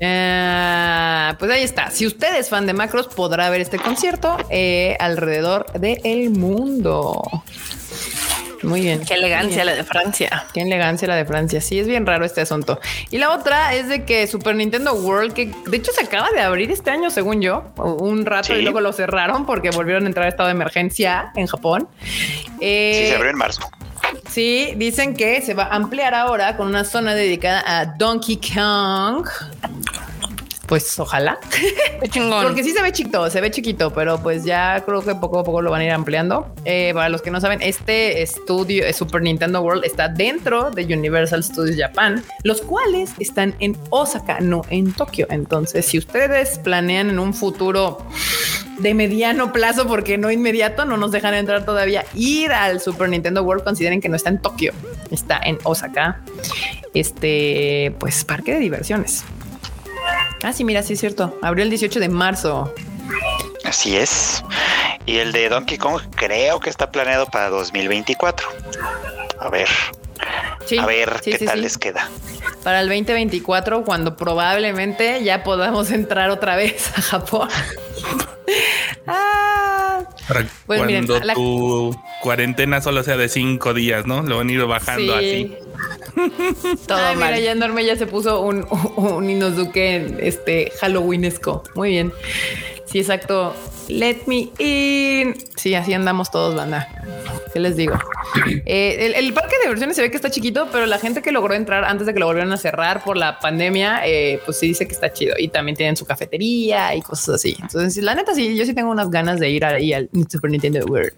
Eh, 0.00 1.34
pues 1.38 1.50
ahí 1.50 1.62
está. 1.62 1.90
Si 1.90 2.06
usted 2.06 2.36
es 2.36 2.48
fan 2.48 2.66
de 2.66 2.72
Macros, 2.72 3.08
podrá 3.08 3.50
ver 3.50 3.60
este 3.60 3.78
concierto 3.78 4.36
eh, 4.50 4.96
alrededor 5.00 5.72
del 5.72 6.30
mundo. 6.30 7.22
Muy 8.62 8.80
bien. 8.80 9.04
Qué 9.04 9.14
elegancia 9.14 9.64
la 9.64 9.74
de 9.74 9.84
Francia. 9.84 10.46
Qué 10.52 10.62
elegancia 10.62 11.06
la 11.08 11.16
de 11.16 11.24
Francia. 11.24 11.60
Sí, 11.60 11.78
es 11.78 11.86
bien 11.86 12.06
raro 12.06 12.24
este 12.24 12.40
asunto. 12.40 12.80
Y 13.10 13.18
la 13.18 13.32
otra 13.32 13.74
es 13.74 13.88
de 13.88 14.04
que 14.04 14.26
Super 14.26 14.56
Nintendo 14.56 14.94
World, 14.94 15.32
que 15.32 15.52
de 15.66 15.76
hecho 15.76 15.92
se 15.92 16.04
acaba 16.04 16.30
de 16.30 16.40
abrir 16.40 16.70
este 16.70 16.90
año, 16.90 17.10
según 17.10 17.40
yo, 17.40 17.64
un 17.76 18.26
rato 18.26 18.56
y 18.56 18.62
luego 18.62 18.80
lo 18.80 18.92
cerraron 18.92 19.46
porque 19.46 19.70
volvieron 19.70 20.04
a 20.04 20.06
entrar 20.08 20.26
a 20.26 20.28
estado 20.28 20.48
de 20.48 20.54
emergencia 20.54 21.32
en 21.36 21.46
Japón. 21.46 21.88
Eh, 22.60 23.02
sí, 23.02 23.10
se 23.10 23.16
abrió 23.16 23.30
en 23.30 23.36
marzo. 23.36 23.62
Sí, 24.28 24.72
dicen 24.76 25.14
que 25.14 25.40
se 25.42 25.54
va 25.54 25.64
a 25.64 25.76
ampliar 25.76 26.14
ahora 26.14 26.56
con 26.56 26.68
una 26.68 26.84
zona 26.84 27.14
dedicada 27.14 27.62
a 27.66 27.86
Donkey 27.86 28.36
Kong 28.36 29.26
pues 30.68 30.98
ojalá. 30.98 31.38
Porque 32.42 32.62
sí 32.62 32.70
se 32.70 32.82
ve 32.82 32.92
chiquito, 32.92 33.28
se 33.30 33.40
ve 33.40 33.50
chiquito, 33.50 33.92
pero 33.92 34.22
pues 34.22 34.44
ya 34.44 34.82
creo 34.84 35.02
que 35.02 35.14
poco 35.14 35.40
a 35.40 35.44
poco 35.44 35.62
lo 35.62 35.70
van 35.70 35.80
a 35.80 35.84
ir 35.84 35.90
ampliando. 35.90 36.54
Eh, 36.64 36.92
para 36.94 37.08
los 37.08 37.22
que 37.22 37.30
no 37.30 37.40
saben, 37.40 37.60
este 37.62 38.22
estudio, 38.22 38.84
eh, 38.84 38.92
Super 38.92 39.22
Nintendo 39.22 39.62
World, 39.62 39.84
está 39.84 40.08
dentro 40.08 40.70
de 40.70 40.84
Universal 40.84 41.42
Studios 41.42 41.76
Japan, 41.76 42.22
los 42.44 42.60
cuales 42.60 43.12
están 43.18 43.54
en 43.58 43.76
Osaka, 43.90 44.40
no 44.40 44.62
en 44.70 44.92
Tokio. 44.92 45.26
Entonces, 45.30 45.86
si 45.86 45.98
ustedes 45.98 46.58
planean 46.58 47.10
en 47.10 47.18
un 47.18 47.34
futuro 47.34 47.98
de 48.78 48.94
mediano 48.94 49.52
plazo, 49.52 49.86
porque 49.86 50.18
no 50.18 50.30
inmediato, 50.30 50.84
no 50.84 50.96
nos 50.96 51.10
dejan 51.10 51.34
entrar 51.34 51.64
todavía, 51.64 52.04
ir 52.14 52.52
al 52.52 52.80
Super 52.80 53.08
Nintendo 53.08 53.42
World, 53.42 53.64
consideren 53.64 54.00
que 54.00 54.08
no 54.08 54.16
está 54.16 54.28
en 54.28 54.40
Tokio, 54.40 54.72
está 55.10 55.40
en 55.42 55.58
Osaka. 55.64 56.20
Este, 56.94 57.94
pues 57.98 58.24
parque 58.24 58.54
de 58.54 58.60
diversiones. 58.60 59.24
Ah, 60.42 60.52
sí, 60.52 60.64
mira, 60.64 60.82
sí 60.82 60.94
es 60.94 61.00
cierto. 61.00 61.38
Abrió 61.42 61.64
el 61.64 61.70
18 61.70 62.00
de 62.00 62.08
marzo. 62.08 62.72
Así 63.64 63.96
es. 63.96 64.42
Y 65.06 65.18
el 65.18 65.32
de 65.32 65.48
Donkey 65.48 65.78
Kong 65.78 66.00
creo 66.14 66.60
que 66.60 66.70
está 66.70 66.90
planeado 66.90 67.26
para 67.26 67.48
2024. 67.50 68.48
A 69.40 69.48
ver. 69.48 69.68
a 70.78 70.86
ver 70.86 71.20
qué 71.22 71.38
tal 71.38 71.62
les 71.62 71.78
queda. 71.78 72.08
Para 72.62 72.80
el 72.80 72.88
2024, 72.88 73.84
cuando 73.84 74.16
probablemente 74.16 75.22
ya 75.24 75.42
podamos 75.44 75.90
entrar 75.90 76.30
otra 76.30 76.56
vez 76.56 76.90
a 76.96 77.02
Japón. 77.02 77.48
ah, 79.06 79.87
pues 80.66 80.80
cuando 80.80 81.20
tu 81.34 81.96
cuarentena 82.22 82.80
solo 82.80 83.02
sea 83.02 83.16
de 83.16 83.28
cinco 83.28 83.74
días, 83.74 84.06
¿no? 84.06 84.22
Lo 84.22 84.40
han 84.40 84.50
ido 84.50 84.66
bajando 84.66 85.14
así. 85.14 85.56
Todo 86.86 86.98
Ay, 86.98 87.16
mira, 87.16 87.38
ya 87.38 87.52
enorme 87.52 87.84
ya 87.84 87.96
se 87.96 88.06
puso 88.06 88.40
un, 88.40 88.66
un 88.96 89.30
Inosuke 89.30 90.16
este 90.20 90.72
Halloweenesco. 90.80 91.62
Muy 91.74 91.90
bien. 91.90 92.12
Sí, 92.90 92.98
exacto. 93.00 93.54
Let 93.88 94.22
me 94.26 94.50
in. 94.58 95.36
Sí, 95.56 95.74
así 95.74 95.92
andamos 95.92 96.30
todos, 96.30 96.54
banda. 96.54 96.88
¿Qué 97.52 97.60
les 97.60 97.76
digo? 97.76 97.94
Eh, 98.70 99.14
el, 99.16 99.32
parque 99.32 99.56
de 99.56 99.62
diversiones 99.62 99.96
se 99.96 100.02
ve 100.02 100.10
que 100.10 100.16
está 100.16 100.30
chiquito, 100.30 100.68
pero 100.70 100.84
la 100.84 100.98
gente 100.98 101.22
que 101.22 101.32
logró 101.32 101.54
entrar 101.54 101.84
antes 101.84 102.06
de 102.06 102.12
que 102.12 102.20
lo 102.20 102.26
volvieran 102.26 102.52
a 102.52 102.58
cerrar 102.58 103.02
por 103.02 103.16
la 103.16 103.40
pandemia, 103.40 104.02
eh, 104.04 104.40
pues 104.44 104.58
sí 104.58 104.68
dice 104.68 104.86
que 104.86 104.92
está 104.92 105.12
chido. 105.12 105.34
Y 105.38 105.48
también 105.48 105.74
tienen 105.74 105.96
su 105.96 106.04
cafetería 106.04 106.94
y 106.94 107.00
cosas 107.00 107.36
así. 107.36 107.56
Entonces, 107.58 108.02
la 108.04 108.14
neta, 108.14 108.34
sí, 108.34 108.54
yo 108.54 108.66
sí 108.66 108.74
tengo 108.74 108.90
unas 108.90 109.10
ganas 109.10 109.40
de 109.40 109.48
ir 109.48 109.64
ahí 109.64 109.94
al 109.94 110.10
Super 110.30 110.50
Nintendo 110.50 110.84
World. 110.86 111.14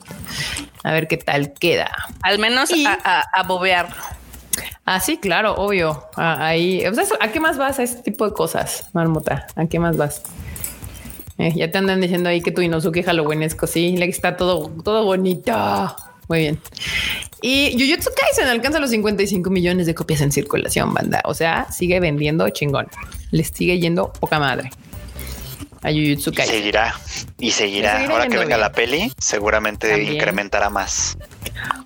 A 0.84 0.92
ver 0.92 1.08
qué 1.08 1.16
tal 1.16 1.52
queda. 1.52 1.90
Al 2.22 2.38
menos 2.38 2.70
a, 3.04 3.24
a 3.32 3.42
bobear. 3.42 3.88
Ah, 4.84 5.00
sí, 5.00 5.18
claro, 5.18 5.54
obvio. 5.54 6.08
Ah, 6.16 6.46
ahí, 6.46 6.86
o 6.86 6.94
sea, 6.94 7.04
¿a 7.20 7.28
qué 7.28 7.40
más 7.40 7.58
vas 7.58 7.78
a 7.78 7.82
este 7.82 8.02
tipo 8.02 8.26
de 8.26 8.32
cosas, 8.32 8.88
Marmota? 8.92 9.46
¿A 9.56 9.66
qué 9.66 9.78
más 9.78 9.96
vas? 9.96 10.22
Eh, 11.40 11.54
ya 11.56 11.70
te 11.70 11.78
andan 11.78 12.02
diciendo 12.02 12.28
ahí 12.28 12.42
que 12.42 12.52
tu 12.52 12.60
Inosuke 12.60 13.02
Halloweenesco, 13.02 13.66
sí, 13.66 13.96
le 13.96 14.04
está 14.04 14.36
todo, 14.36 14.68
todo 14.84 15.06
bonito. 15.06 15.52
Muy 16.28 16.38
bien. 16.38 16.60
Y 17.40 17.72
Jujutsu 17.72 18.10
Kaisen 18.14 18.46
alcanza 18.46 18.78
los 18.78 18.90
55 18.90 19.48
millones 19.48 19.86
de 19.86 19.94
copias 19.94 20.20
en 20.20 20.32
circulación, 20.32 20.92
banda. 20.92 21.22
O 21.24 21.32
sea, 21.32 21.66
sigue 21.72 21.98
vendiendo 21.98 22.46
chingón. 22.50 22.88
Le 23.30 23.42
sigue 23.44 23.80
yendo 23.80 24.12
poca 24.12 24.38
madre 24.38 24.70
a 25.80 25.90
Jujutsu 25.90 26.34
Kaisen. 26.34 26.56
Y 26.56 26.58
seguirá, 26.58 26.94
y 27.38 27.50
seguirá. 27.52 28.06
Ahora 28.06 28.28
que 28.28 28.36
venga 28.36 28.58
la 28.58 28.72
peli, 28.72 29.10
seguramente 29.16 30.02
incrementará 30.02 30.68
más. 30.68 31.16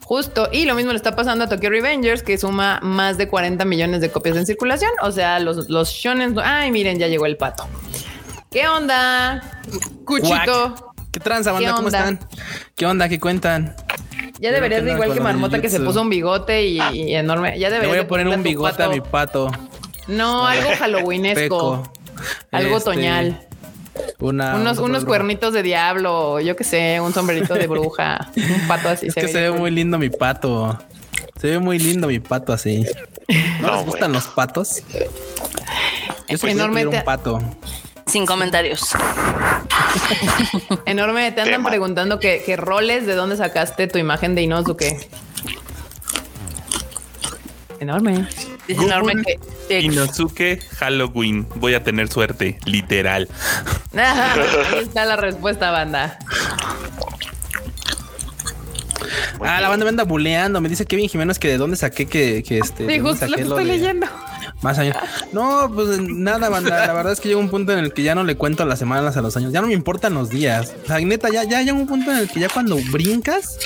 Justo. 0.03 0.49
Y 0.53 0.65
lo 0.65 0.75
mismo 0.75 0.91
le 0.91 0.97
está 0.97 1.15
pasando 1.15 1.45
a 1.45 1.49
Tokyo 1.49 1.71
Revengers, 1.71 2.25
que 2.25 2.37
suma 2.39 2.81
más 2.83 3.19
de 3.19 3.29
40 3.29 3.65
millones 3.65 4.01
de 4.01 4.11
copias 4.11 4.37
en 4.37 4.47
circulación. 4.47 4.91
O 5.01 5.13
sea, 5.13 5.39
los, 5.39 5.71
los 5.71 5.91
shonen. 5.91 6.35
Ay, 6.43 6.73
miren, 6.73 6.99
ya 6.99 7.07
llegó 7.07 7.27
el 7.27 7.37
pato. 7.37 7.69
¿Qué 8.55 8.69
onda? 8.69 9.43
Cuchito. 10.07 10.95
¿Qué 11.11 11.21
tranza, 11.21 11.53
banda? 11.53 11.75
¿Cómo 11.75 11.89
están? 11.89 12.21
¿Qué 12.75 12.87
onda? 12.87 13.09
¿Qué 13.09 13.21
cuentan? 13.21 13.77
Ya 14.39 14.51
deberías 14.53 14.85
de 14.85 14.93
igual 14.93 15.13
que 15.13 15.21
Marmota 15.21 15.61
que 15.61 15.69
se 15.69 15.81
puso 15.81 16.01
un 16.01 16.09
bigote 16.09 16.65
y, 16.65 16.81
enorme. 17.15 17.59
Ya 17.59 17.69
deberías. 17.69 17.93
Le 17.93 17.99
voy 17.99 17.99
a 17.99 18.09
poner 18.09 18.29
un 18.29 18.43
bigote 18.43 18.83
a 18.83 18.89
mi 18.89 19.01
pato. 19.01 19.51
No, 20.09 20.47
algo 20.47 20.71
halloweenesco. 20.79 21.83
Algo 22.51 22.79
este, 22.79 22.91
toñal 22.91 23.47
unos, 24.21 24.79
unos 24.79 25.05
cuernitos 25.05 25.53
de 25.53 25.63
diablo, 25.63 26.41
yo 26.41 26.57
qué 26.57 26.65
sé, 26.65 27.01
un 27.01 27.13
sombrerito 27.13 27.55
de 27.55 27.67
bruja, 27.67 28.31
un 28.37 28.69
pato 28.69 28.89
así. 28.89 29.09
Es 29.09 29.15
que 29.15 29.29
se 29.29 29.41
ve 29.41 29.51
muy 29.51 29.71
lindo 29.71 29.99
mi 29.99 30.11
pato. 30.11 30.79
Se 31.41 31.49
ve 31.49 31.59
muy 31.59 31.79
lindo 31.79 32.07
mi 32.07 32.21
pato 32.21 32.53
así. 32.53 32.87
¿No, 33.61 33.77
les 33.77 33.87
gustan 33.87 34.13
los 34.13 34.27
patos? 34.29 34.83
Yo 36.29 36.49
enorme 36.49 36.87
un 36.87 37.05
pato. 37.05 37.41
Sin 38.07 38.27
comentarios. 38.27 38.89
Enorme, 40.87 41.33
te 41.33 41.41
andan 41.41 41.65
preguntando 41.65 42.21
qué, 42.21 42.55
roles, 42.57 43.07
de 43.07 43.15
dónde 43.15 43.37
sacaste 43.37 43.87
tu 43.89 43.99
imagen 43.99 44.35
de 44.35 44.43
Inosuke. 44.43 45.09
Enorme. 47.81 48.27
Es 48.67 48.79
enorme 48.79 49.13
Inosuke 49.69 50.59
Halloween. 50.79 51.47
Voy 51.57 51.75
a 51.75 51.83
tener 51.83 52.09
suerte, 52.09 52.59
literal. 52.65 53.29
Ahí 53.97 54.79
está 54.81 55.05
la 55.05 55.17
respuesta, 55.17 55.71
banda. 55.71 56.19
ah, 59.41 59.61
la 59.61 59.69
banda 59.69 59.85
me 59.85 59.91
anda 59.91 60.05
buleando. 60.05 60.61
Me 60.61 60.69
dice 60.69 60.87
Kevin 60.87 61.09
Jiménez 61.09 61.39
que 61.39 61.49
de 61.49 61.59
dónde 61.59 61.77
saqué 61.77 62.07
que, 62.07 62.43
que 62.43 62.59
este. 62.59 62.87
Sí, 62.87 63.01
justo 63.01 63.27
lo 63.27 63.37
estoy 63.37 63.65
leyendo. 63.65 64.07
Más 64.65 64.79
años. 64.79 64.97
No, 65.33 65.71
pues 65.75 66.01
nada. 66.01 66.49
La 66.49 66.93
verdad 66.95 67.13
es 67.13 67.21
que 67.21 67.29
llega 67.29 67.39
un 67.39 67.51
punto 67.51 67.73
en 67.75 67.81
el 67.81 67.93
que 67.93 68.03
ya 68.03 68.15
no 68.15 68.25
le 68.25 68.37
cuento 68.37 68.65
las 68.65 68.79
semanas 68.79 69.15
a 69.19 69.21
los 69.21 69.37
años. 69.37 69.53
Ya 69.53 69.61
no 69.61 69.67
me 69.67 69.75
importan 69.75 70.15
los 70.15 70.31
días. 70.31 70.73
O 70.85 70.89
ya, 70.89 71.45
ya 71.45 71.61
llega 71.61 71.75
un 71.75 71.87
punto 71.87 72.11
en 72.11 72.17
el 72.17 72.31
que 72.31 72.41
ya 72.41 72.49
cuando 72.49 72.79
brincas 72.91 73.59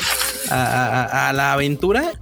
a, 0.50 1.32
la 1.34 1.52
aventura, 1.52 2.12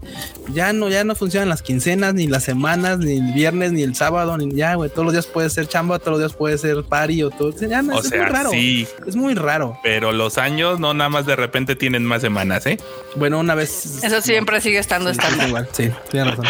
ya 0.53 0.73
no, 0.73 0.89
ya 0.89 1.05
no 1.05 1.15
funcionan 1.15 1.49
las 1.49 1.63
quincenas, 1.63 2.15
ni 2.15 2.27
las 2.27 2.45
semanas, 2.45 2.99
ni 2.99 3.19
el 3.19 3.33
viernes, 3.33 3.73
ni 3.73 3.83
el 3.83 3.95
sábado, 3.95 4.37
ni 4.37 4.55
ya, 4.55 4.75
güey. 4.75 4.91
Todos 4.91 5.05
los 5.05 5.13
días 5.13 5.27
puede 5.27 5.51
ser 5.51 5.69
chamba, 5.69 5.99
todos 5.99 6.13
los 6.13 6.21
días 6.21 6.33
puede 6.33 6.59
ser 6.59 6.85
party 6.85 7.23
o 7.23 7.31
todo. 7.31 7.53
Ya, 7.53 7.83
no, 7.83 7.99
es 7.99 8.11
muy 8.11 8.19
raro. 8.21 8.51
Sí, 8.51 8.87
es 9.07 9.17
muy 9.17 9.35
raro. 9.35 9.79
Pero 9.83 10.13
los 10.13 10.39
años 10.39 10.81
no 10.81 10.95
nada 10.95 11.11
más 11.11 11.27
de 11.27 11.37
repente 11.37 11.77
tienen 11.77 12.05
más 12.05 12.21
semanas, 12.21 12.67
¿eh? 12.67 12.79
Bueno, 13.17 13.39
una 13.39 13.55
vez. 13.55 14.03
Eso 14.03 14.21
siempre 14.21 14.61
sigue 14.61 14.79
estando 14.79 15.11
estándar. 15.11 15.49
Igual, 15.49 15.69
sí, 15.73 15.91
tiene 16.11 16.31
razón. 16.31 16.47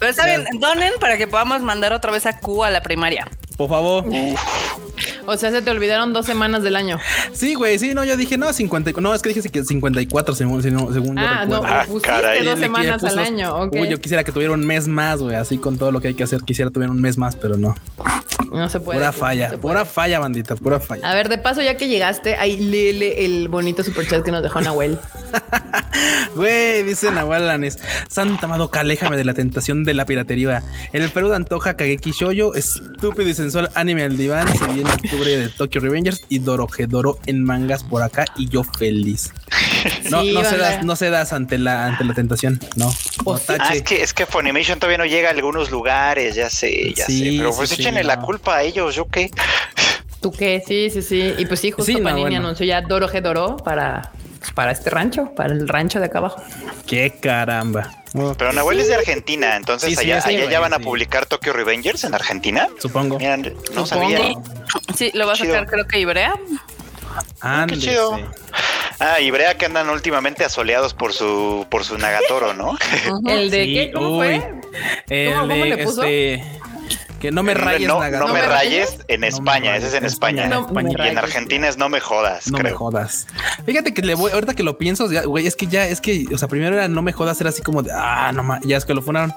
Pero 0.00 0.10
está 0.10 0.26
bien, 0.26 0.44
donen 0.58 0.92
para 1.00 1.16
que 1.16 1.26
podamos 1.26 1.62
mandar 1.62 1.92
otra 1.92 2.10
vez 2.10 2.26
a 2.26 2.38
Q 2.38 2.64
a 2.64 2.70
la 2.70 2.82
primaria. 2.82 3.26
Por 3.56 3.68
favor. 3.68 4.04
O 5.26 5.36
sea, 5.36 5.50
se 5.50 5.62
te 5.62 5.70
olvidaron 5.70 6.12
dos 6.12 6.26
semanas 6.26 6.62
del 6.62 6.76
año. 6.76 6.98
Sí, 7.32 7.54
güey. 7.54 7.78
Sí, 7.78 7.94
no, 7.94 8.04
yo 8.04 8.16
dije, 8.16 8.36
no, 8.36 8.52
50. 8.52 9.00
No, 9.00 9.14
es 9.14 9.22
que 9.22 9.30
dije 9.30 9.48
que 9.48 9.64
54 9.64 10.34
según, 10.34 10.62
según 10.62 11.18
ah, 11.18 11.22
yo 11.22 11.40
recuerdo. 11.40 11.62
No, 11.62 11.68
ah, 11.68 11.84
pusiste 11.86 12.44
dos 12.44 12.58
semanas 12.58 13.04
al 13.04 13.18
año. 13.18 13.70
Uy, 13.72 13.88
yo 13.88 14.00
quisiera 14.00 14.24
que 14.24 14.32
tuviera 14.32 14.52
un 14.52 14.66
mes 14.66 14.86
más, 14.86 15.20
güey. 15.20 15.36
Así 15.36 15.58
con 15.58 15.78
todo 15.78 15.92
lo 15.92 16.00
que 16.00 16.08
hay 16.08 16.14
que 16.14 16.24
hacer, 16.24 16.42
quisiera 16.42 16.70
tuviera 16.70 16.92
un 16.92 17.00
mes 17.00 17.16
más, 17.16 17.36
pero 17.36 17.56
no. 17.56 17.74
No 18.54 18.68
se 18.68 18.80
puede. 18.80 18.98
Pura 18.98 19.12
falla, 19.12 19.56
pura 19.60 19.84
falla, 19.84 20.20
bandita, 20.20 20.54
pura 20.54 20.78
falla. 20.80 21.10
A 21.10 21.14
ver, 21.14 21.28
de 21.28 21.38
paso, 21.38 21.60
ya 21.60 21.76
que 21.76 21.88
llegaste, 21.88 22.36
ahí 22.36 22.56
léele 22.56 23.24
el 23.24 23.48
bonito 23.48 23.82
superchat 23.82 24.22
que 24.24 24.30
nos 24.30 24.42
dejó 24.42 24.60
Nahuel. 24.60 24.98
Güey, 26.34 26.82
dice 26.82 27.10
Nahuel 27.12 27.46
Lanes. 27.46 27.78
Santa 28.08 28.48
Madoka, 28.48 28.80
aléjame 28.80 29.16
de 29.16 29.24
la 29.24 29.34
tentación 29.34 29.84
de 29.84 29.94
la 29.94 30.04
piratería. 30.04 30.62
En 30.92 31.02
el 31.02 31.10
Perú 31.10 31.28
de 31.28 31.36
Antoja, 31.36 31.74
Kageki 31.74 32.10
Shoyo, 32.10 32.54
estúpido 32.54 33.28
y 33.28 33.34
sensual 33.34 33.70
anime 33.74 34.02
al 34.02 34.16
diván. 34.16 34.48
Se 34.56 34.66
viene 34.66 34.90
octubre 34.90 35.36
de 35.36 35.48
Tokyo 35.48 35.80
Revengers 35.80 36.22
y 36.28 36.40
Dorojedoro 36.40 37.18
en 37.26 37.44
mangas 37.44 37.84
por 37.84 38.02
acá 38.02 38.24
y 38.36 38.48
yo 38.48 38.64
feliz. 38.64 39.32
No, 40.10 40.22
no, 40.22 40.44
se 40.44 40.56
das, 40.56 40.84
no 40.84 40.96
se 40.96 41.10
das 41.10 41.32
ante 41.32 41.58
la, 41.58 41.86
ante 41.86 42.04
la 42.04 42.14
tentación. 42.14 42.60
No. 42.76 42.94
ah, 43.58 43.74
es 43.74 43.82
que, 43.82 44.02
es 44.02 44.14
que 44.14 44.26
Funimation 44.26 44.78
todavía 44.78 44.98
no 44.98 45.06
llega 45.06 45.28
a 45.28 45.32
algunos 45.32 45.70
lugares, 45.70 46.34
ya 46.34 46.50
sé, 46.50 46.92
ya 46.94 47.06
sé. 47.06 47.34
Pero 47.38 47.54
pues 47.54 47.72
échenle 47.72 48.04
la 48.04 48.20
culpa 48.20 48.56
a 48.56 48.62
ellos, 48.62 48.94
yo 48.94 49.06
qué. 49.08 49.30
¿Tú 50.20 50.32
qué? 50.32 50.62
Sí, 50.66 50.90
sí, 50.90 51.02
sí. 51.02 51.34
Y 51.36 51.46
pues 51.46 51.60
sí, 51.60 51.70
justo 51.70 52.02
Panini 52.02 52.36
anunció 52.36 52.64
ya 52.64 52.80
Doro 52.80 53.08
Doro 53.08 53.56
para 53.56 54.12
para 54.54 54.72
este 54.72 54.90
rancho, 54.90 55.34
para 55.34 55.52
el 55.52 55.66
rancho 55.66 56.00
de 56.00 56.06
acá 56.06 56.18
abajo. 56.18 56.42
Qué 56.86 57.18
caramba. 57.20 57.90
Pero 58.38 58.52
Nahuel 58.52 58.78
es 58.78 58.88
de 58.88 58.94
Argentina, 58.94 59.56
entonces 59.56 59.98
allá, 59.98 60.20
ya 60.30 60.60
van 60.60 60.72
a 60.72 60.78
publicar 60.78 61.26
Tokyo 61.26 61.52
Revengers 61.52 62.04
en 62.04 62.14
Argentina. 62.14 62.68
Supongo. 62.78 63.18
no 63.74 63.86
sabía. 63.86 64.34
Sí, 64.94 65.10
lo 65.14 65.26
va 65.26 65.32
a 65.32 65.36
sacar 65.36 65.66
creo 65.66 65.86
que 65.86 65.98
Ibrea. 65.98 66.34
Ah, 67.40 67.66
qué 67.68 67.78
chido. 67.78 68.18
Ah, 69.00 69.20
Ibrea 69.20 69.56
que 69.56 69.66
andan 69.66 69.88
últimamente 69.90 70.44
asoleados 70.44 70.94
por 70.94 71.12
su 71.12 71.66
por 71.68 71.84
su 71.84 71.98
Nagatoro, 71.98 72.54
¿no? 72.54 72.76
¿El 73.26 73.50
de 73.50 73.66
qué? 73.66 73.92
¿Cómo 73.92 74.16
fue? 74.16 74.42
El 75.08 75.34
¿Cómo, 75.34 75.46
de, 75.48 75.64
le 75.64 75.84
puso? 75.84 76.02
Este, 76.02 76.44
que 77.24 77.32
no 77.32 77.42
me 77.42 77.54
rayes. 77.54 77.88
No, 77.88 78.06
no 78.06 78.28
me 78.28 78.42
rayes 78.42 78.98
en 79.08 79.24
España, 79.24 79.74
ese 79.78 79.86
es 79.86 79.94
en 79.94 80.04
España. 80.04 80.46
y 80.46 81.08
en 81.08 81.16
Argentina 81.16 81.66
es 81.68 81.78
no 81.78 81.88
me 81.88 81.98
jodas. 81.98 82.50
No 82.50 82.58
me 82.58 82.70
jodas. 82.70 83.26
Fíjate 83.64 83.94
que 83.94 84.02
le 84.02 84.14
voy, 84.14 84.30
ahorita 84.30 84.52
que 84.52 84.62
lo 84.62 84.76
pienso, 84.76 85.08
güey, 85.24 85.46
es 85.46 85.56
que 85.56 85.66
ya, 85.66 85.86
es 85.86 86.02
que, 86.02 86.26
o 86.34 86.36
sea, 86.36 86.48
primero 86.48 86.76
era 86.76 86.86
no 86.86 87.00
me 87.00 87.12
jodas, 87.12 87.40
era 87.40 87.48
así 87.48 87.62
como 87.62 87.82
de, 87.82 87.92
ah, 87.94 88.30
no 88.34 88.44
ya 88.64 88.76
es 88.76 88.84
que 88.84 88.92
lo 88.92 89.00
funaron. 89.00 89.32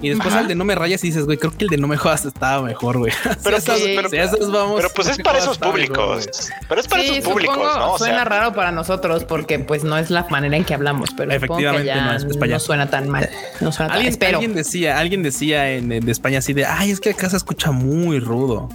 Y 0.00 0.08
después 0.08 0.34
el 0.34 0.48
de 0.48 0.54
no 0.54 0.64
me 0.64 0.74
rayes 0.74 1.04
y 1.04 1.08
dices, 1.08 1.26
güey, 1.26 1.36
creo 1.36 1.54
que 1.54 1.64
el 1.64 1.70
de 1.70 1.76
no 1.76 1.86
me 1.86 1.98
jodas 1.98 2.24
estaba 2.24 2.62
mejor, 2.62 2.96
güey. 2.96 3.12
Pero, 3.44 3.58
pues, 3.58 3.82
pero, 4.10 4.88
pues 4.94 5.08
es 5.08 5.18
para 5.18 5.38
esos 5.38 5.58
públicos. 5.58 6.28
pero 6.68 6.80
es 6.80 6.88
para 6.88 7.02
esos 7.02 7.18
públicos, 7.20 7.58
¿no? 7.58 7.98
suena 7.98 8.24
raro 8.24 8.54
para 8.54 8.72
nosotros 8.72 9.24
porque 9.24 9.58
pues 9.58 9.84
no 9.84 9.98
es 9.98 10.10
la 10.10 10.26
manera 10.30 10.56
en 10.56 10.64
que 10.64 10.74
hablamos, 10.74 11.10
pero 11.16 11.32
efectivamente 11.32 11.94
no, 11.94 12.14
es, 12.14 12.24
no 12.24 12.60
suena 12.60 12.88
tan 12.88 13.08
mal. 13.08 13.28
No 13.60 13.72
suena 13.72 13.94
¿Alguien, 13.94 14.16
tan, 14.16 14.34
alguien 14.34 14.54
decía, 14.54 14.98
alguien 14.98 15.22
decía 15.22 15.70
en, 15.72 15.88
de 15.88 16.12
España 16.12 16.38
así 16.38 16.52
de, 16.52 16.64
ay, 16.64 16.90
es 16.90 17.00
que 17.00 17.14
casa 17.18 17.36
escucha 17.36 17.70
muy 17.70 18.20
rudo. 18.20 18.70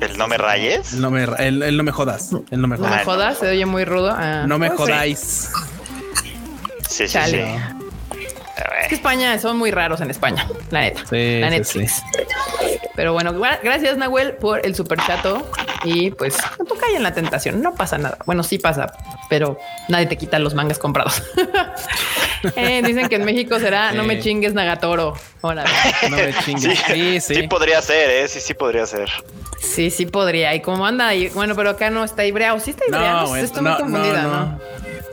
¿El 0.00 0.16
no 0.16 0.28
me 0.28 0.38
rayes? 0.38 0.94
El 0.94 1.00
no 1.02 1.10
me, 1.10 1.24
el, 1.24 1.76
no 1.76 1.82
me 1.82 1.92
jodas. 1.92 2.30
El 2.50 2.60
no 2.60 2.68
me 2.68 2.76
jodas. 2.76 2.90
¿No 2.90 2.96
me 2.96 3.04
jodas? 3.04 3.38
¿Se 3.38 3.48
oye 3.48 3.66
muy 3.66 3.84
rudo? 3.84 4.14
Ah, 4.16 4.44
no 4.46 4.58
me 4.58 4.70
jodáis. 4.70 5.50
Sí, 6.88 7.08
sí, 7.08 7.18
sí. 7.26 7.40
Es 8.80 8.88
que 8.88 8.94
España 8.94 9.38
son 9.38 9.58
muy 9.58 9.70
raros 9.70 10.00
en 10.00 10.10
España, 10.10 10.48
la 10.70 10.80
neta. 10.80 11.02
Sí, 11.10 11.40
la 11.40 11.50
neta. 11.50 11.68
Pero 12.94 13.12
bueno, 13.12 13.34
gracias 13.62 13.98
Nahuel 13.98 14.34
por 14.34 14.64
el 14.64 14.74
super 14.74 14.98
chato 14.98 15.46
y 15.84 16.10
pues 16.12 16.38
no 16.58 16.64
toca 16.64 16.86
en 16.94 17.02
la 17.02 17.12
tentación, 17.12 17.60
no 17.60 17.74
pasa 17.74 17.98
nada. 17.98 18.18
Bueno, 18.24 18.42
sí 18.42 18.58
pasa, 18.58 18.92
pero 19.28 19.58
nadie 19.88 20.06
te 20.06 20.16
quita 20.16 20.38
los 20.38 20.54
mangas 20.54 20.78
comprados. 20.78 21.22
Eh, 22.54 22.82
dicen 22.86 23.08
que 23.08 23.16
en 23.16 23.24
México 23.24 23.58
será 23.58 23.92
no 23.92 24.04
me 24.04 24.20
chingues 24.20 24.54
Nagatoro. 24.54 25.14
Hola. 25.46 25.64
No 26.10 26.16
me 26.16 26.34
chingues. 26.44 26.78
Sí, 26.86 27.20
sí, 27.20 27.34
sí. 27.34 27.48
podría 27.48 27.80
ser, 27.80 28.10
¿eh? 28.10 28.28
Sí, 28.28 28.40
sí 28.40 28.54
podría 28.54 28.84
ser. 28.86 29.10
Sí, 29.58 29.90
sí 29.90 30.06
podría. 30.06 30.54
¿Y 30.54 30.60
cómo 30.60 30.86
anda? 30.86 31.14
Y, 31.14 31.28
bueno, 31.28 31.54
pero 31.54 31.70
acá 31.70 31.90
no 31.90 32.04
está 32.04 32.24
Ibrea. 32.24 32.58
sí 32.58 32.70
está 32.70 32.84
Ibrea? 32.86 33.12
No, 33.12 33.22
no, 33.28 33.36
estoy 33.36 33.62
muy 33.62 33.76
confundida, 33.76 34.22
¿no? 34.22 34.60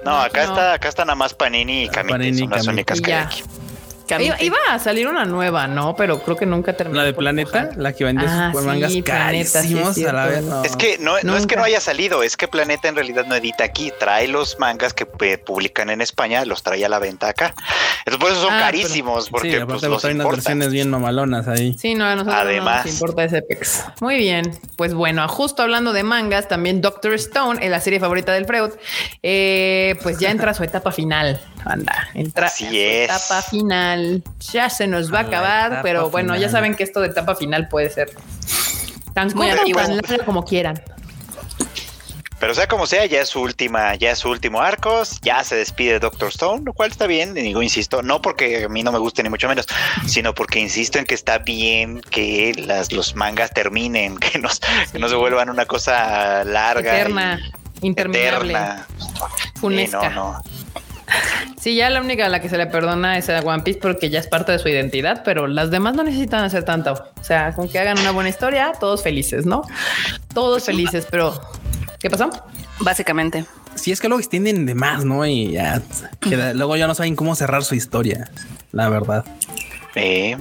No, 0.03 0.19
acá 0.19 0.43
está, 0.43 0.73
acá 0.73 0.89
está 0.89 1.05
nada 1.05 1.15
más 1.15 1.33
Panini 1.33 1.83
y 1.83 1.87
Kamite, 1.87 2.33
son 2.33 2.49
las 2.49 2.67
únicas 2.67 2.99
que 2.99 3.13
hay 3.13 3.23
aquí. 3.23 3.43
Iba, 4.39 4.57
a 4.69 4.79
salir 4.79 5.07
una 5.07 5.25
nueva, 5.25 5.67
¿no? 5.67 5.95
Pero 5.95 6.21
creo 6.21 6.35
que 6.35 6.45
nunca 6.45 6.73
terminó. 6.73 6.99
La 6.99 7.05
de 7.05 7.13
Planeta, 7.13 7.69
la 7.75 7.93
que 7.93 8.03
vende 8.03 8.25
ah, 8.27 8.51
mangas 8.63 8.93
carísimos 9.03 9.97
a 9.97 10.13
la 10.13 10.25
vez. 10.27 10.45
Es 10.63 10.75
que 10.75 10.97
no, 10.97 11.15
no, 11.23 11.37
es 11.37 11.47
que 11.47 11.55
no 11.55 11.63
haya 11.63 11.79
salido, 11.79 12.23
es 12.23 12.37
que 12.37 12.47
Planeta 12.47 12.87
en 12.87 12.95
realidad 12.95 13.25
no 13.25 13.35
edita 13.35 13.63
aquí, 13.63 13.91
trae 13.99 14.27
los 14.27 14.59
mangas 14.59 14.93
que 14.93 15.05
publican 15.05 15.89
en 15.89 16.01
España, 16.01 16.43
los 16.45 16.63
trae 16.63 16.83
a 16.85 16.89
la 16.89 16.99
venta 16.99 17.29
acá. 17.29 17.53
Entonces, 18.05 18.19
por 18.19 18.31
eso 18.31 18.41
son 18.41 18.53
ah, 18.53 18.59
carísimos, 18.59 19.29
porque 19.29 19.59
sí, 19.59 19.65
pues, 19.65 19.83
los 19.83 20.01
traen 20.01 20.19
unas 20.19 20.31
versiones 20.31 20.71
bien 20.71 20.89
mamalonas 20.89 21.47
ahí. 21.47 21.75
Sí, 21.77 21.95
no, 21.95 22.05
a 22.05 22.15
nosotros 22.15 22.41
Además, 22.41 22.85
no 22.85 22.91
nos 22.91 22.93
importa 22.93 23.23
ese 23.23 23.41
pex. 23.41 23.85
Muy 24.01 24.17
bien, 24.17 24.59
pues 24.75 24.93
bueno, 24.93 25.27
justo 25.27 25.63
hablando 25.63 25.93
de 25.93 26.03
mangas, 26.03 26.47
también 26.47 26.81
Doctor 26.81 27.13
Stone, 27.13 27.63
en 27.63 27.71
la 27.71 27.79
serie 27.79 27.99
favorita 27.99 28.33
del 28.33 28.45
Freud, 28.45 28.71
eh, 29.21 29.95
pues 30.03 30.19
ya 30.19 30.31
entra 30.31 30.51
a 30.51 30.53
su 30.53 30.63
etapa 30.63 30.91
final. 30.91 31.39
Anda, 31.65 32.09
entra 32.13 32.47
a 32.47 32.49
su 32.49 32.65
etapa 32.69 33.41
final. 33.41 34.02
Ya 34.51 34.69
se 34.69 34.87
nos 34.87 35.13
va 35.13 35.19
a, 35.19 35.21
acabar, 35.21 35.79
pero 35.83 36.09
bueno, 36.09 36.35
ya 36.35 36.49
saben 36.49 36.75
que 36.75 36.83
esto 36.83 37.01
de 37.01 37.07
etapa 37.07 37.35
final 37.35 37.67
puede 37.67 37.89
ser 37.89 38.09
tan 39.13 39.31
como 40.25 40.43
quieran. 40.43 40.81
Pero 42.43 42.53
sea 42.53 42.67
como 42.67 42.87
sea, 42.87 43.05
ya 43.05 43.21
es 43.21 43.29
su 43.29 43.39
última, 43.39 43.95
ya 43.95 44.11
es 44.11 44.19
su 44.19 44.29
último 44.29 44.59
arco, 44.59 45.03
ya 45.21 45.45
se 45.45 45.55
despide 45.55 45.99
Doctor 45.99 46.27
Stone, 46.27 46.63
lo 46.65 46.73
cual 46.73 46.91
está 46.91 47.07
bien, 47.07 47.33
digo, 47.33 47.63
insisto, 47.63 48.01
no 48.01 48.21
porque 48.21 48.65
a 48.65 48.67
mí 48.67 48.83
no 48.83 48.91
me 48.91 48.99
guste 48.99 49.23
ni 49.23 49.29
mucho 49.29 49.47
menos, 49.47 49.65
sino 50.07 50.33
porque 50.33 50.59
insisto 50.59 50.99
en 50.99 51.05
que 51.05 51.15
está 51.15 51.37
bien 51.37 52.01
que 52.01 52.53
las, 52.67 52.91
los 52.91 53.15
mangas 53.15 53.53
terminen, 53.53 54.17
que, 54.19 54.39
nos, 54.39 54.59
que 54.91 54.99
no 54.99 55.07
se 55.07 55.15
vuelvan 55.15 55.49
una 55.49 55.65
cosa 55.65 56.43
larga. 56.43 56.99
Eterna, 56.99 57.39
interminable. 57.81 58.57
Funesca. 59.55 60.09
no, 60.09 60.33
no. 60.33 60.52
Sí, 61.59 61.75
ya 61.75 61.89
la 61.89 62.01
única 62.01 62.25
a 62.25 62.29
la 62.29 62.41
que 62.41 62.49
se 62.49 62.57
le 62.57 62.67
perdona 62.67 63.17
es 63.17 63.29
a 63.29 63.39
One 63.39 63.63
Piece 63.63 63.79
porque 63.79 64.09
ya 64.09 64.19
es 64.19 64.27
parte 64.27 64.51
de 64.51 64.59
su 64.59 64.67
identidad, 64.67 65.21
pero 65.23 65.47
las 65.47 65.71
demás 65.71 65.95
no 65.95 66.03
necesitan 66.03 66.43
hacer 66.43 66.65
tanto. 66.65 66.93
O 66.93 67.23
sea, 67.23 67.53
con 67.53 67.69
que 67.69 67.79
hagan 67.79 67.97
una 67.99 68.11
buena 68.11 68.29
historia, 68.29 68.73
todos 68.79 69.01
felices, 69.01 69.45
¿no? 69.45 69.63
Todos 70.33 70.65
felices, 70.65 71.07
pero 71.09 71.39
¿qué 71.99 72.09
pasó? 72.09 72.29
Básicamente. 72.79 73.45
Sí, 73.75 73.91
es 73.91 74.01
que 74.01 74.07
luego 74.07 74.19
extienden 74.19 74.65
de 74.65 74.75
más, 74.75 75.05
¿no? 75.05 75.25
Y 75.25 75.51
ya, 75.51 75.81
luego 76.53 76.75
ya 76.75 76.87
no 76.87 76.95
saben 76.95 77.15
cómo 77.15 77.35
cerrar 77.35 77.63
su 77.63 77.75
historia, 77.75 78.29
la 78.71 78.89
verdad. 78.89 79.25
Eh, 79.95 80.37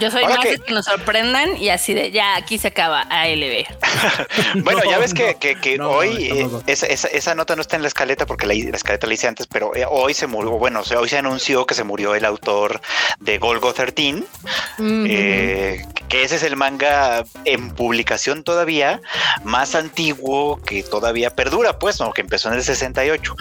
yo 0.00 0.10
soy 0.10 0.24
más 0.24 0.38
que... 0.38 0.60
nos 0.72 0.84
sorprendan 0.86 1.56
y 1.56 1.68
así 1.68 1.94
de 1.94 2.10
ya 2.10 2.36
aquí 2.36 2.58
se 2.58 2.68
acaba 2.68 3.02
ALB. 3.02 3.66
bueno, 4.62 4.80
ya 4.88 4.98
ves 4.98 5.14
que, 5.14 5.78
hoy 5.80 6.30
eh, 6.32 6.48
esa, 6.66 7.34
nota 7.34 7.56
no 7.56 7.62
está 7.62 7.76
en 7.76 7.82
la 7.82 7.88
escaleta 7.88 8.26
porque 8.26 8.46
la, 8.46 8.54
escaleta 8.54 9.06
la 9.06 9.14
hice 9.14 9.28
antes, 9.28 9.46
pero 9.46 9.74
eh, 9.74 9.86
hoy 9.88 10.14
se 10.14 10.26
murió, 10.26 10.52
bueno, 10.52 10.82
hoy 10.96 11.08
se 11.08 11.18
anunció 11.18 11.66
que 11.66 11.74
se 11.74 11.84
murió 11.84 12.14
el 12.14 12.24
autor 12.24 12.80
de 13.20 13.38
Golgo 13.38 13.72
13, 13.72 14.24
eh, 14.80 15.84
que 16.08 16.22
ese 16.22 16.36
es 16.36 16.42
el 16.42 16.56
manga 16.56 17.24
en 17.44 17.70
publicación 17.70 18.44
todavía 18.44 19.00
más 19.42 19.74
antiguo 19.74 20.60
que 20.62 20.82
todavía 20.82 21.30
perdura, 21.30 21.78
pues, 21.78 22.00
¿no? 22.00 22.12
que 22.12 22.20
empezó 22.20 22.48
en 22.48 22.54
el 22.54 22.62
68. 22.62 23.36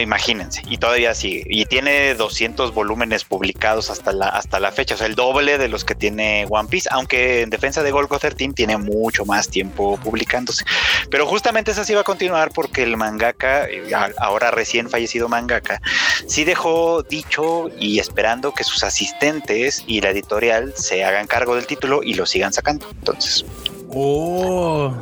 imagínense, 0.00 0.62
y 0.66 0.78
todavía 0.78 1.14
sigue. 1.14 1.44
Y 1.46 1.66
tiene 1.66 2.14
200 2.14 2.74
volúmenes 2.74 3.24
publicados 3.24 3.90
hasta 3.90 4.12
la, 4.12 4.28
hasta 4.28 4.60
la 4.60 4.72
fecha, 4.72 4.94
o 4.94 4.98
sea, 4.98 5.06
el 5.06 5.14
doble 5.14 5.58
de 5.58 5.68
los 5.68 5.84
que 5.84 5.94
tiene 5.94 6.46
One 6.48 6.68
Piece, 6.68 6.88
aunque 6.90 7.42
en 7.42 7.50
defensa 7.50 7.82
de 7.82 7.90
Golgo 7.90 8.18
13 8.18 8.34
tiene 8.54 8.76
mucho 8.76 9.24
más 9.24 9.48
tiempo 9.48 9.73
publicándose. 9.74 10.64
Pero 11.10 11.26
justamente 11.26 11.70
esa 11.70 11.84
sí 11.84 11.94
va 11.94 12.00
a 12.00 12.04
continuar 12.04 12.50
porque 12.52 12.82
el 12.82 12.96
mangaka, 12.96 13.68
eh, 13.68 13.92
ahora 14.18 14.50
recién 14.50 14.88
fallecido 14.90 15.28
mangaka, 15.28 15.80
sí 16.26 16.44
dejó 16.44 17.02
dicho 17.02 17.70
y 17.78 17.98
esperando 17.98 18.52
que 18.54 18.64
sus 18.64 18.84
asistentes 18.84 19.84
y 19.86 20.00
la 20.00 20.10
editorial 20.10 20.74
se 20.76 21.04
hagan 21.04 21.26
cargo 21.26 21.56
del 21.56 21.66
título 21.66 22.02
y 22.02 22.14
lo 22.14 22.26
sigan 22.26 22.52
sacando. 22.52 22.88
Entonces. 22.90 23.44
Oh. 23.94 24.92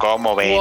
¿Cómo 0.00 0.34
ven? 0.34 0.58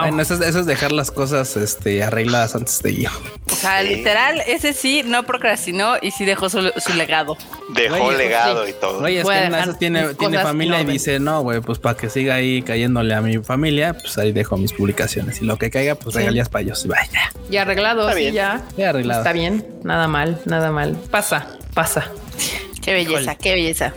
Bueno, 0.00 0.22
eso 0.22 0.34
es, 0.42 0.66
dejar 0.66 0.92
las 0.92 1.10
cosas 1.10 1.56
este, 1.58 2.02
arregladas 2.02 2.54
antes 2.54 2.82
de 2.82 2.92
ir. 2.92 3.08
O 3.50 3.54
sea, 3.54 3.82
literal, 3.82 4.42
ese 4.46 4.72
sí 4.72 5.02
no 5.04 5.24
procrastinó 5.24 5.96
y 6.00 6.10
sí 6.10 6.24
dejó 6.24 6.48
su, 6.48 6.62
legado. 6.96 7.36
Dejó 7.74 8.12
legado 8.12 8.66
y 8.66 8.72
todo. 8.72 9.02
Oye, 9.04 9.20
es 9.20 9.26
que 9.26 9.74
tiene, 9.78 10.14
tiene 10.14 10.38
familia 10.38 10.80
y 10.80 10.86
dice, 10.86 11.20
no, 11.20 11.42
güey, 11.42 11.60
pues 11.60 11.78
para 11.78 11.98
que 11.98 12.08
siga 12.08 12.36
ahí 12.36 12.62
cayéndole 12.62 13.14
a 13.14 13.20
mi 13.20 13.38
familia, 13.38 13.92
pues 13.92 14.16
ahí 14.16 14.32
dejo 14.32 14.56
mis 14.56 14.72
publicaciones. 14.72 15.42
Y 15.42 15.44
lo 15.44 15.58
que 15.58 15.70
caiga, 15.70 15.94
pues 15.94 16.16
regalías 16.16 16.48
para 16.48 16.62
ellos. 16.62 16.82
Y 16.86 16.88
vaya. 16.88 17.32
Y 17.50 17.58
arreglado, 17.58 18.10
sí, 18.14 18.32
ya. 18.32 18.62
Ya 18.78 18.88
arreglado. 18.88 19.20
Está 19.20 19.34
bien, 19.34 19.66
nada 19.84 20.08
mal, 20.08 20.40
nada 20.46 20.72
mal. 20.72 20.96
Pasa, 21.10 21.46
pasa. 21.74 22.10
Qué 22.82 22.94
belleza, 22.94 23.34
qué 23.34 23.52
belleza. 23.52 23.92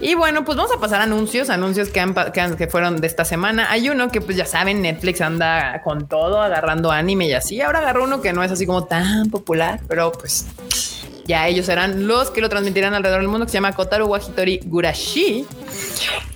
Y 0.00 0.14
bueno, 0.14 0.44
pues 0.44 0.56
vamos 0.56 0.72
a 0.76 0.80
pasar 0.80 1.00
anuncios, 1.00 1.50
anuncios 1.50 1.88
que, 1.88 2.00
han, 2.00 2.14
que, 2.56 2.66
fueron 2.66 3.00
de 3.00 3.06
esta 3.06 3.24
semana. 3.24 3.70
Hay 3.70 3.88
uno 3.88 4.10
que 4.10 4.20
pues 4.20 4.36
ya 4.36 4.44
saben, 4.44 4.82
Netflix 4.82 5.20
anda 5.20 5.80
con 5.82 6.08
todo, 6.08 6.42
agarrando 6.42 6.90
anime 6.90 7.26
y 7.26 7.32
así. 7.32 7.60
Ahora 7.60 7.78
agarró 7.78 8.04
uno 8.04 8.20
que 8.20 8.32
no 8.32 8.42
es 8.42 8.50
así 8.50 8.66
como 8.66 8.84
tan 8.84 9.30
popular, 9.30 9.80
pero 9.88 10.12
pues 10.12 10.46
ya 11.26 11.48
ellos 11.48 11.66
serán 11.66 12.06
los 12.06 12.30
que 12.30 12.40
lo 12.40 12.48
transmitirán 12.48 12.92
alrededor 12.92 13.20
del 13.20 13.28
mundo, 13.28 13.46
que 13.46 13.52
se 13.52 13.56
llama 13.56 13.72
Kotaru 13.72 14.06
Wahitori 14.06 14.60
Gurashi. 14.64 15.46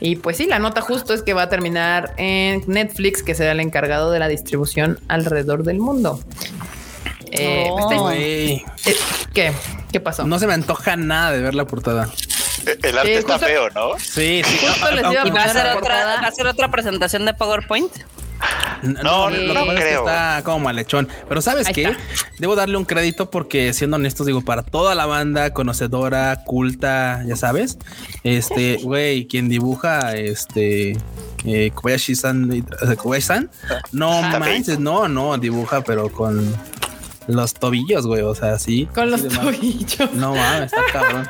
Y 0.00 0.16
pues 0.16 0.38
sí, 0.38 0.46
la 0.46 0.58
nota 0.58 0.80
justo 0.80 1.12
es 1.12 1.22
que 1.22 1.34
va 1.34 1.42
a 1.42 1.48
terminar 1.48 2.14
en 2.16 2.62
Netflix, 2.66 3.22
que 3.22 3.34
será 3.34 3.52
el 3.52 3.60
encargado 3.60 4.10
de 4.10 4.18
la 4.18 4.28
distribución 4.28 4.98
alrededor 5.08 5.64
del 5.64 5.78
mundo. 5.78 6.20
Eh, 7.30 7.68
pues, 7.70 8.16
eh, 8.16 8.64
¿Qué? 9.34 9.52
¿Qué 9.92 10.00
pasó? 10.00 10.24
No 10.26 10.38
se 10.38 10.46
me 10.46 10.54
antoja 10.54 10.96
nada 10.96 11.32
de 11.32 11.40
ver 11.40 11.54
la 11.54 11.66
portada. 11.66 12.08
El 12.82 12.98
arte 12.98 13.18
está 13.18 13.38
feo, 13.38 13.70
¿no? 13.70 13.98
Sí, 13.98 14.42
sí. 14.44 14.66
va, 14.66 15.40
a 15.40 15.44
hacer 15.44 15.76
otra, 15.76 16.04
¿Va 16.04 16.14
a 16.14 16.28
hacer 16.28 16.46
otra 16.46 16.70
presentación 16.70 17.24
de 17.24 17.34
PowerPoint? 17.34 17.92
No, 18.82 19.30
no, 19.30 19.66
creo. 19.74 20.06
está 20.06 20.42
como 20.44 20.60
malhechón. 20.60 21.08
Pero 21.28 21.42
¿sabes 21.42 21.68
qué? 21.68 21.96
Debo 22.38 22.54
darle 22.54 22.76
un 22.76 22.84
crédito 22.84 23.30
porque, 23.30 23.72
siendo 23.72 23.96
honestos, 23.96 24.26
digo, 24.26 24.42
para 24.42 24.62
toda 24.62 24.94
la 24.94 25.06
banda 25.06 25.52
conocedora, 25.52 26.44
culta, 26.44 27.22
ya 27.26 27.36
sabes, 27.36 27.78
este, 28.22 28.76
güey, 28.82 29.26
quien 29.26 29.48
dibuja, 29.48 30.14
este, 30.14 30.96
eh, 31.44 31.70
Kobayashi-san, 31.74 32.64
Kobayashi-san, 32.96 33.50
no 33.92 34.22
manches, 34.22 34.78
no, 34.78 35.08
no, 35.08 35.36
dibuja, 35.38 35.82
pero 35.82 36.10
con 36.10 36.54
los 37.28 37.54
tobillos, 37.54 38.06
güey. 38.06 38.22
O 38.22 38.34
sea, 38.34 38.58
sí. 38.58 38.88
Con 38.94 39.10
los 39.10 39.26
tobillos. 39.28 40.12
No 40.14 40.34
mames, 40.34 40.72
está 40.72 40.82
cabrón. 40.92 41.28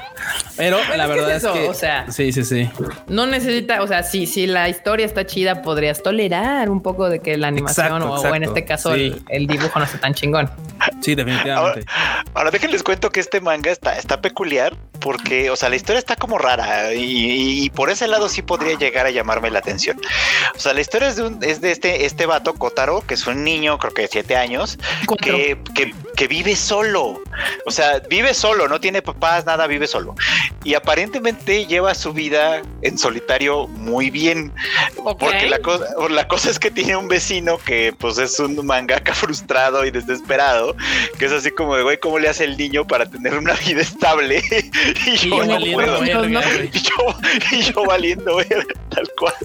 Pero 0.56 0.78
la 0.96 1.06
verdad 1.06 1.36
es, 1.36 1.46
que. 1.46 1.68
O 1.68 1.74
sea, 1.74 2.10
sí, 2.10 2.32
sí, 2.32 2.44
sí. 2.44 2.68
No 3.08 3.26
necesita, 3.26 3.82
o 3.82 3.86
sea, 3.86 4.02
si, 4.02 4.26
si 4.26 4.46
la 4.46 4.68
historia 4.68 5.04
está 5.04 5.26
chida, 5.26 5.62
podrías 5.62 6.02
tolerar 6.02 6.70
un 6.70 6.82
poco 6.82 7.08
de 7.08 7.20
que 7.20 7.36
la 7.36 7.48
animación 7.48 8.02
o, 8.02 8.34
en 8.34 8.44
este 8.44 8.64
caso 8.64 8.94
el, 8.94 9.46
dibujo 9.46 9.78
no 9.78 9.84
esté 9.84 9.98
tan 9.98 10.14
chingón. 10.14 10.50
Sí, 11.00 11.14
definitivamente. 11.14 11.86
Ahora, 12.34 12.50
déjenles 12.50 12.82
cuento 12.82 13.10
que 13.10 13.20
este 13.20 13.40
manga 13.40 13.70
está, 13.70 13.96
está 13.98 14.20
peculiar 14.20 14.76
porque, 14.98 15.50
o 15.50 15.56
sea, 15.56 15.68
la 15.68 15.76
historia 15.76 15.98
está 15.98 16.16
como 16.16 16.38
rara 16.38 16.92
y, 16.94 17.70
por 17.70 17.90
ese 17.90 18.08
lado 18.08 18.28
sí 18.28 18.42
podría 18.42 18.76
llegar 18.76 19.06
a 19.06 19.10
llamarme 19.10 19.50
la 19.50 19.60
atención. 19.60 20.00
O 20.56 20.58
sea, 20.58 20.74
la 20.74 20.80
historia 20.80 21.08
es 21.08 21.16
de, 21.16 21.22
un, 21.24 21.38
es 21.42 21.60
de 21.60 21.70
este, 21.70 22.04
este 22.04 22.26
vato, 22.26 22.54
Kotaro, 22.54 23.02
que 23.06 23.14
es 23.14 23.26
un 23.26 23.44
niño, 23.44 23.78
creo 23.78 23.94
que 23.94 24.02
de 24.02 24.08
siete 24.08 24.36
años, 24.36 24.78
que, 25.22 25.58
que, 25.74 25.87
que, 26.16 26.26
vive 26.26 26.56
solo. 26.56 27.22
O 27.66 27.70
sea, 27.70 28.00
vive 28.08 28.34
solo, 28.34 28.68
no 28.68 28.80
tiene 28.80 29.02
papás, 29.02 29.46
nada, 29.46 29.66
vive 29.66 29.86
solo. 29.86 30.14
Y 30.64 30.74
aparentemente 30.74 31.66
lleva 31.66 31.94
su 31.94 32.12
vida 32.12 32.62
en 32.82 32.98
solitario 32.98 33.66
muy 33.68 34.10
bien. 34.10 34.52
Porque 35.18 35.48
la, 35.48 35.58
cosa, 35.60 35.84
la 36.10 36.28
cosa 36.28 36.50
es 36.50 36.58
que 36.58 36.70
tiene 36.70 36.96
un 36.96 37.08
vecino 37.08 37.58
que 37.58 37.94
pues 37.98 38.18
es 38.18 38.38
un 38.40 38.64
mangaka 38.66 39.14
frustrado 39.14 39.84
y 39.84 39.90
desesperado, 39.90 40.76
que 41.18 41.26
es 41.26 41.32
así 41.32 41.50
como 41.50 41.76
de, 41.76 41.82
güey, 41.82 41.98
¿cómo 41.98 42.18
le 42.18 42.28
hace 42.28 42.44
el 42.44 42.56
niño 42.56 42.86
para 42.86 43.06
tener 43.06 43.34
una 43.34 43.54
vida 43.54 43.80
estable? 43.80 44.42
y 45.06 45.16
yo 45.16 45.44
no 45.44 45.58
puedo. 45.72 45.98
Y 47.50 47.62
yo, 47.62 47.84
valiendo 47.84 48.36
ver, 48.36 48.66
tal 48.88 49.08
cual. 49.18 49.34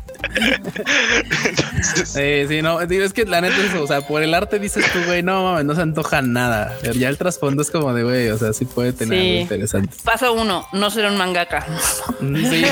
Eh, 2.16 2.46
sí, 2.48 2.62
no, 2.62 2.82
es 2.82 3.14
que 3.14 3.26
la 3.26 3.42
neta 3.42 3.58
es 3.58 3.66
eso, 3.66 3.84
o 3.84 3.88
sea, 3.88 4.02
por 4.02 4.24
el 4.24 4.34
arte 4.34 4.60
dices 4.60 4.86
tú, 4.92 5.00
güey, 5.06 5.24
no 5.24 5.44
mames, 5.44 5.66
no 5.66 5.76
se 5.76 5.82
antoja 5.82 6.22
nada. 6.34 6.78
Ya 6.94 7.10
el 7.10 7.18
trasfondo 7.18 7.62
es 7.62 7.72
como 7.72 7.94
de, 7.94 8.04
güey, 8.04 8.30
o 8.30 8.38
sea, 8.38 8.54
sí 8.54 8.66
puede 8.66 8.94
tener 8.94 9.20
algo 9.20 9.42
interesante. 9.42 9.96
Paso 10.04 10.34
uno, 10.34 10.68
no 10.74 10.90
ser 10.90 11.06
un 11.06 11.18
mangaka. 11.18 11.66
Sí, 12.20 12.46
sí, 12.46 12.64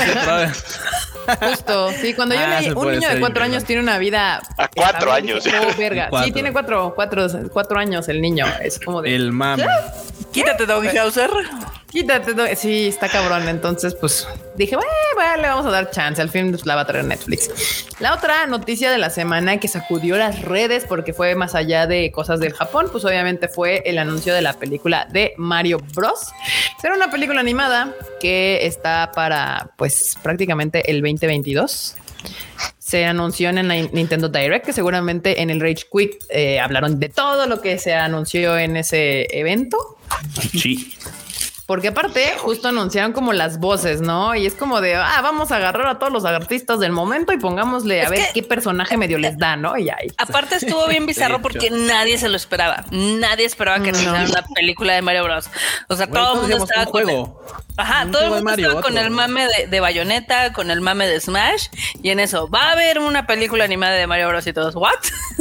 Justo, 1.40 1.90
sí, 2.00 2.14
cuando 2.14 2.34
yo 2.34 2.40
ah, 2.42 2.60
leí, 2.60 2.70
un 2.70 2.90
niño 2.90 3.08
de 3.08 3.20
cuatro 3.20 3.44
años 3.44 3.64
tiene 3.64 3.82
una 3.82 3.98
vida. 3.98 4.42
A 4.58 4.68
cuatro 4.68 5.12
años. 5.12 5.44
verga. 5.78 6.10
Sí, 6.24 6.32
tiene 6.32 6.52
cuatro, 6.52 6.92
cuatro, 6.94 7.26
cuatro 7.52 7.78
años 7.78 8.08
el 8.08 8.20
niño. 8.20 8.46
Es 8.62 8.78
como 8.78 9.02
de. 9.02 9.14
El 9.14 9.32
mame. 9.32 9.64
Quítate, 10.32 10.66
Doggy 10.66 10.96
Hauser. 10.96 11.30
Quítate, 11.90 12.56
sí, 12.56 12.88
está 12.88 13.08
cabrón. 13.08 13.48
Entonces, 13.48 13.94
pues 13.94 14.26
dije, 14.56 14.76
bueno, 14.76 15.42
le 15.42 15.48
vamos 15.48 15.66
a 15.66 15.70
dar 15.70 15.90
chance. 15.90 16.22
Al 16.22 16.30
fin 16.30 16.50
pues, 16.50 16.64
la 16.64 16.74
va 16.74 16.80
a 16.80 16.86
traer 16.86 17.04
Netflix. 17.04 17.86
La 18.00 18.14
otra 18.14 18.46
noticia 18.46 18.90
de 18.90 18.96
la 18.96 19.10
semana 19.10 19.58
que 19.60 19.68
sacudió 19.68 20.16
las 20.16 20.40
redes 20.40 20.86
porque 20.88 21.12
fue 21.12 21.34
más 21.34 21.54
allá 21.54 21.86
de 21.86 22.10
cosas 22.10 22.40
del 22.40 22.54
Japón, 22.54 22.88
pues 22.90 23.04
obviamente 23.04 23.48
fue 23.48 23.82
el 23.84 23.98
anuncio 23.98 24.34
de 24.34 24.40
la 24.40 24.54
película 24.54 25.06
de 25.10 25.34
Mario 25.36 25.80
Bros. 25.94 26.32
Será 26.80 26.94
una 26.94 27.10
película 27.10 27.40
animada 27.40 27.94
que 28.18 28.66
está 28.66 29.12
para, 29.14 29.70
pues, 29.76 30.16
prácticamente 30.22 30.90
el 30.90 31.02
2022 31.02 31.96
se 32.78 33.04
anunció 33.06 33.48
en 33.48 33.68
la 33.68 33.74
Nintendo 33.74 34.28
Direct, 34.28 34.66
que 34.66 34.72
seguramente 34.72 35.40
en 35.40 35.50
el 35.50 35.60
Rage 35.60 35.86
Quit 35.90 36.22
eh, 36.28 36.60
hablaron 36.60 37.00
de 37.00 37.08
todo 37.08 37.46
lo 37.46 37.60
que 37.60 37.78
se 37.78 37.94
anunció 37.94 38.58
en 38.58 38.76
ese 38.76 39.26
evento. 39.30 39.78
Sí. 40.52 40.92
Porque 41.66 41.88
aparte, 41.88 42.34
justo 42.38 42.68
anunciaron 42.68 43.12
como 43.12 43.32
las 43.32 43.58
voces, 43.58 44.02
¿no? 44.02 44.34
Y 44.34 44.44
es 44.44 44.52
como 44.52 44.80
de, 44.80 44.96
ah, 44.96 45.20
vamos 45.22 45.52
a 45.52 45.56
agarrar 45.56 45.86
a 45.86 45.98
todos 45.98 46.12
los 46.12 46.24
artistas 46.26 46.80
del 46.80 46.92
momento 46.92 47.32
y 47.32 47.38
pongámosle 47.38 48.02
a 48.02 48.10
ver 48.10 48.20
qué 48.34 48.42
personaje 48.42 48.98
medio 48.98 49.16
les 49.16 49.38
da, 49.38 49.56
¿no? 49.56 49.78
Y 49.78 49.88
ahí. 49.88 50.08
Aparte 50.18 50.56
estuvo 50.56 50.86
bien 50.88 51.06
bizarro 51.06 51.40
porque 51.40 51.70
nadie 51.70 52.18
se 52.18 52.28
lo 52.28 52.36
esperaba. 52.36 52.84
Nadie 52.90 53.46
esperaba 53.46 53.82
que 53.82 53.92
no. 53.92 54.00
una 54.00 54.44
película 54.54 54.92
de 54.92 55.02
Mario 55.02 55.24
Bros. 55.24 55.48
O 55.88 55.96
sea, 55.96 56.08
todo 56.08 56.34
el 56.34 56.40
mundo 56.40 56.64
estaba 56.64 56.84
con 56.84 56.92
juego. 56.92 57.42
Ajá, 57.82 58.06
todo 58.12 58.36
el 58.36 58.44
mundo 58.44 58.52
estaba 58.52 58.80
con 58.80 58.96
el 58.96 59.10
mame 59.10 59.48
de, 59.48 59.66
de 59.66 59.80
Bayonetta, 59.80 60.52
con 60.52 60.70
el 60.70 60.80
mame 60.80 61.08
de 61.08 61.20
Smash, 61.20 61.66
y 62.00 62.10
en 62.10 62.20
eso, 62.20 62.48
va 62.48 62.68
a 62.68 62.72
haber 62.72 63.00
una 63.00 63.26
película 63.26 63.64
animada 63.64 63.94
de 63.94 64.06
Mario 64.06 64.28
Bros. 64.28 64.46
y 64.46 64.52
todos, 64.52 64.76
¿what? 64.76 64.92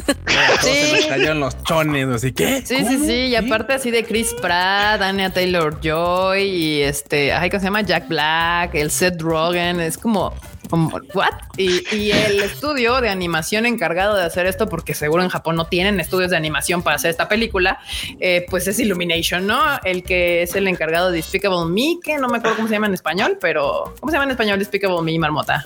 sí. 0.61 1.03
Se 1.03 1.33
los 1.35 1.63
chones, 1.63 2.07
así 2.07 2.31
que. 2.31 2.65
Sí, 2.65 2.83
sí, 2.83 2.97
sí. 2.97 3.13
Y 3.27 3.35
aparte 3.35 3.73
así 3.73 3.91
de 3.91 4.03
Chris 4.03 4.33
Pratt, 4.41 5.01
Anya 5.03 5.31
Taylor 5.31 5.79
Joy 5.81 6.41
y 6.41 6.81
este, 6.81 7.31
ay, 7.31 7.51
¿cómo 7.51 7.59
se 7.59 7.65
llama? 7.65 7.81
Jack 7.81 8.07
Black, 8.07 8.73
el 8.73 8.89
Seth 8.89 9.21
Rogen. 9.21 9.79
Es 9.79 9.99
como, 9.99 10.33
como 10.71 10.89
¿what? 11.13 11.33
Y, 11.57 12.11
el 12.11 12.41
estudio 12.41 13.01
de 13.01 13.09
animación 13.09 13.65
encargado 13.65 14.15
de 14.15 14.23
hacer 14.23 14.45
esto, 14.45 14.69
porque 14.69 14.93
seguro 14.93 15.21
en 15.21 15.29
Japón 15.29 15.57
no 15.57 15.65
tienen 15.65 15.99
estudios 15.99 16.31
de 16.31 16.37
animación 16.37 16.81
para 16.81 16.95
hacer 16.95 17.11
esta 17.11 17.27
película, 17.27 17.79
eh, 18.19 18.45
pues 18.49 18.67
es 18.67 18.79
Illumination, 18.79 19.45
¿no? 19.45 19.61
El 19.83 20.01
que 20.03 20.43
es 20.43 20.55
el 20.55 20.67
encargado 20.67 21.11
de 21.11 21.17
Despicable 21.17 21.69
Me, 21.69 21.99
que 22.01 22.17
no 22.17 22.29
me 22.29 22.37
acuerdo 22.37 22.55
cómo 22.55 22.69
se 22.69 22.75
llama 22.75 22.87
en 22.87 22.93
español, 22.93 23.37
pero 23.39 23.93
¿cómo 23.99 24.11
se 24.11 24.15
llama 24.15 24.23
en 24.23 24.31
español 24.31 24.57
Despicable 24.59 25.01
Me, 25.01 25.19
Marmota? 25.19 25.63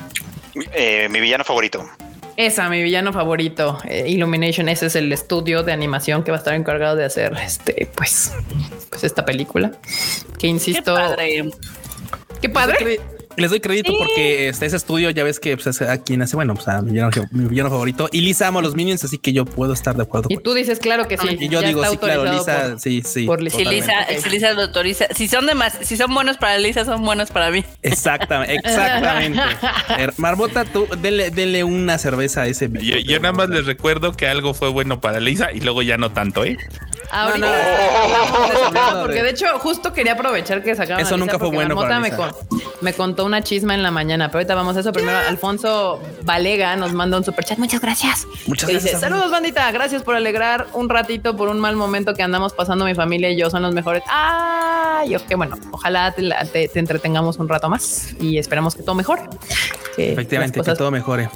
Eh, 0.74 1.08
mi 1.10 1.20
villano 1.20 1.44
favorito. 1.44 1.88
Esa, 2.36 2.68
mi 2.68 2.82
villano 2.82 3.14
favorito, 3.14 3.78
eh, 3.86 4.06
Illumination, 4.08 4.68
ese 4.68 4.88
es 4.88 4.96
el 4.96 5.12
estudio 5.14 5.64
de 5.64 5.72
animación 5.72 6.24
que 6.24 6.32
va 6.32 6.38
a 6.38 6.40
estar 6.40 6.56
encargado 6.56 6.96
de 6.96 7.06
hacer 7.06 7.34
este, 7.42 7.88
pues, 7.96 8.34
pues 8.90 9.04
esta 9.04 9.24
película. 9.24 9.72
Que 10.40 10.48
insisto. 10.48 10.96
Qué 10.96 11.02
padre. 11.02 11.52
Qué 12.42 12.50
padre. 12.50 13.00
Les 13.38 13.50
doy 13.50 13.60
crédito 13.60 13.94
porque 13.98 14.50
este, 14.50 14.66
ese 14.66 14.78
estudio 14.78 15.10
ya 15.10 15.24
ves 15.24 15.40
que 15.40 15.58
pues, 15.58 15.82
a 15.82 15.98
quien 16.02 16.22
hace, 16.22 16.36
bueno, 16.36 16.56
pues 16.56 16.68
a 16.68 16.82
mi 16.82 16.92
villano, 16.92 17.70
favorito. 17.70 18.10
Y 18.12 18.22
Lisa 18.22 18.48
amo 18.48 18.62
los 18.62 18.76
Minions, 18.76 19.04
así 19.04 19.18
que 19.18 19.34
yo 19.34 19.46
puedo 19.46 19.74
estar 19.74 19.96
de 19.96 20.04
acuerdo. 20.04 20.28
Y 20.30 20.38
tú 20.38 20.54
dices, 20.54 20.80
claro 20.80 21.08
que 21.08 21.18
sí. 21.18 21.38
Y 21.40 21.50
yo 21.50 21.62
digo, 21.62 21.84
sí, 21.86 21.98
claro, 21.98 22.26
Lisa, 22.26 22.78
sí, 22.80 23.02
sí. 23.06 23.26
Por 23.26 23.40
si 23.50 23.66
Lisa, 23.66 23.94
si 24.20 24.30
Lisa 24.30 24.54
lo 24.54 24.64
autoriza. 24.64 25.06
Si 25.14 25.28
son 25.28 25.46
de 25.46 25.56
más, 25.56 25.78
si 25.82 25.98
son 25.98 26.14
buenos 26.14 26.38
para 26.38 26.58
Lisa, 26.58 26.86
son 26.86 27.04
buenos 27.04 27.32
para 27.32 27.52
mí. 27.52 27.64
Exactamente, 27.82 28.68
exactamente. 28.68 29.42
Marmota, 30.18 30.66
tú 30.66 30.88
denle, 31.02 31.64
una 31.64 31.98
cerveza 31.98 32.42
a 32.42 32.48
ese. 32.48 32.70
Yo, 32.72 32.98
yo 32.98 33.20
nada 33.20 33.34
más 33.34 33.50
les 33.50 33.66
recuerdo 33.66 34.14
que 34.14 34.28
algo 34.28 34.54
fue 34.54 34.70
bueno 34.70 35.02
para 35.02 35.20
Lisa 35.20 35.52
y 35.52 35.62
luego 35.62 35.82
ya 35.82 35.98
no 35.98 36.12
tanto, 36.12 36.44
¿eh? 36.44 36.58
Ahorita 37.12 37.48
porque 39.02 39.24
de 39.24 39.30
hecho 39.30 39.48
justo 39.60 39.94
quería 39.94 40.14
aprovechar 40.14 40.64
que 40.64 40.76
sacaron 40.76 41.02
Eso 41.02 41.18
nunca 41.18 41.40
fue 41.40 41.50
bueno 41.50 41.76
para 41.76 42.00
me, 42.00 42.12
me, 42.82 42.94
contó 42.94 43.25
una 43.26 43.42
chisma 43.42 43.74
en 43.74 43.84
la 43.84 43.92
mañana, 43.92 44.28
pero 44.28 44.40
ahorita 44.40 44.56
vamos 44.56 44.78
a 44.78 44.80
eso. 44.80 44.92
Primero, 44.92 45.18
Alfonso 45.18 46.02
Valega 46.24 46.76
nos 46.76 46.94
manda 46.94 47.18
un 47.18 47.24
super 47.24 47.44
chat. 47.44 47.58
Muchas 47.58 47.82
gracias. 47.82 48.28
Muchas 48.48 48.70
gracias. 48.70 48.94
Dice, 48.94 49.00
Saludos, 49.00 49.32
bandita. 49.32 49.72
Gracias 49.72 50.04
por 50.04 50.16
alegrar 50.16 50.68
un 50.74 50.90
ratito 50.90 51.36
por 51.36 51.50
un 51.50 51.60
mal 51.60 51.76
momento 51.76 52.14
que 52.14 52.24
andamos 52.24 52.54
pasando 52.54 52.86
mi 52.86 52.96
familia 52.96 53.30
y 53.30 53.38
yo. 53.38 53.50
Son 53.50 53.62
los 53.62 53.74
mejores. 53.74 54.04
Ay, 54.10 55.16
qué 55.28 55.36
bueno. 55.36 55.58
Ojalá 55.72 56.14
te, 56.14 56.70
entretengamos 56.76 57.38
un 57.38 57.50
rato 57.50 57.70
más 57.70 58.14
y 58.20 58.38
esperamos 58.38 58.76
que 58.76 58.84
todo 58.84 58.96
mejore. 58.96 59.24
Efectivamente, 59.98 60.62
que 60.62 60.76
todo 60.76 60.92
mejore 60.92 61.30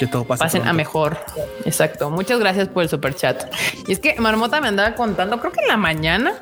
que 0.00 0.06
todo 0.06 0.24
pase 0.24 0.42
pasen 0.42 0.66
a 0.66 0.72
mejor. 0.72 1.18
Exacto. 1.66 2.10
Muchas 2.10 2.40
gracias 2.40 2.68
por 2.68 2.82
el 2.82 2.88
super 2.88 3.14
chat. 3.14 3.52
Y 3.86 3.92
es 3.92 3.98
que 3.98 4.18
Marmota 4.18 4.58
me 4.62 4.68
andaba 4.68 4.94
contando, 4.94 5.38
creo 5.40 5.52
que 5.52 5.60
en 5.60 5.68
la 5.68 5.76
mañana 5.76 6.32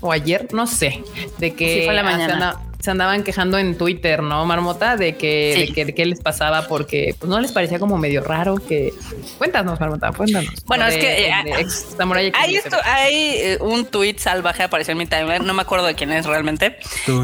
o 0.00 0.12
ayer, 0.12 0.46
no 0.52 0.68
sé, 0.68 1.02
de 1.38 1.52
que 1.52 1.82
fue 1.84 1.94
la 1.94 2.04
mañana 2.04 2.60
se 2.88 2.92
andaban 2.92 3.22
quejando 3.22 3.58
en 3.58 3.76
Twitter, 3.76 4.22
¿no, 4.22 4.46
Marmota? 4.46 4.96
De 4.96 5.14
que, 5.14 5.74
de 5.76 5.94
qué 5.94 6.06
les 6.06 6.20
pasaba 6.20 6.68
porque 6.68 7.14
pues, 7.18 7.28
no 7.28 7.38
les 7.38 7.52
parecía 7.52 7.78
como 7.78 7.98
medio 7.98 8.22
raro 8.22 8.54
que... 8.54 8.94
Cuéntanos, 9.36 9.78
Marmota, 9.78 10.10
cuéntanos. 10.10 10.64
Bueno, 10.64 10.86
es 10.86 10.96
que 10.96 11.30
hay, 11.30 12.60
hay 12.82 13.56
un 13.60 13.84
tweet 13.84 14.14
salvaje 14.16 14.62
apareció 14.62 14.92
en 14.92 14.98
mi 14.98 15.04
timeline, 15.04 15.44
no 15.44 15.52
me 15.52 15.60
acuerdo 15.60 15.84
de 15.84 15.96
quién 15.96 16.12
es 16.12 16.24
realmente. 16.24 16.78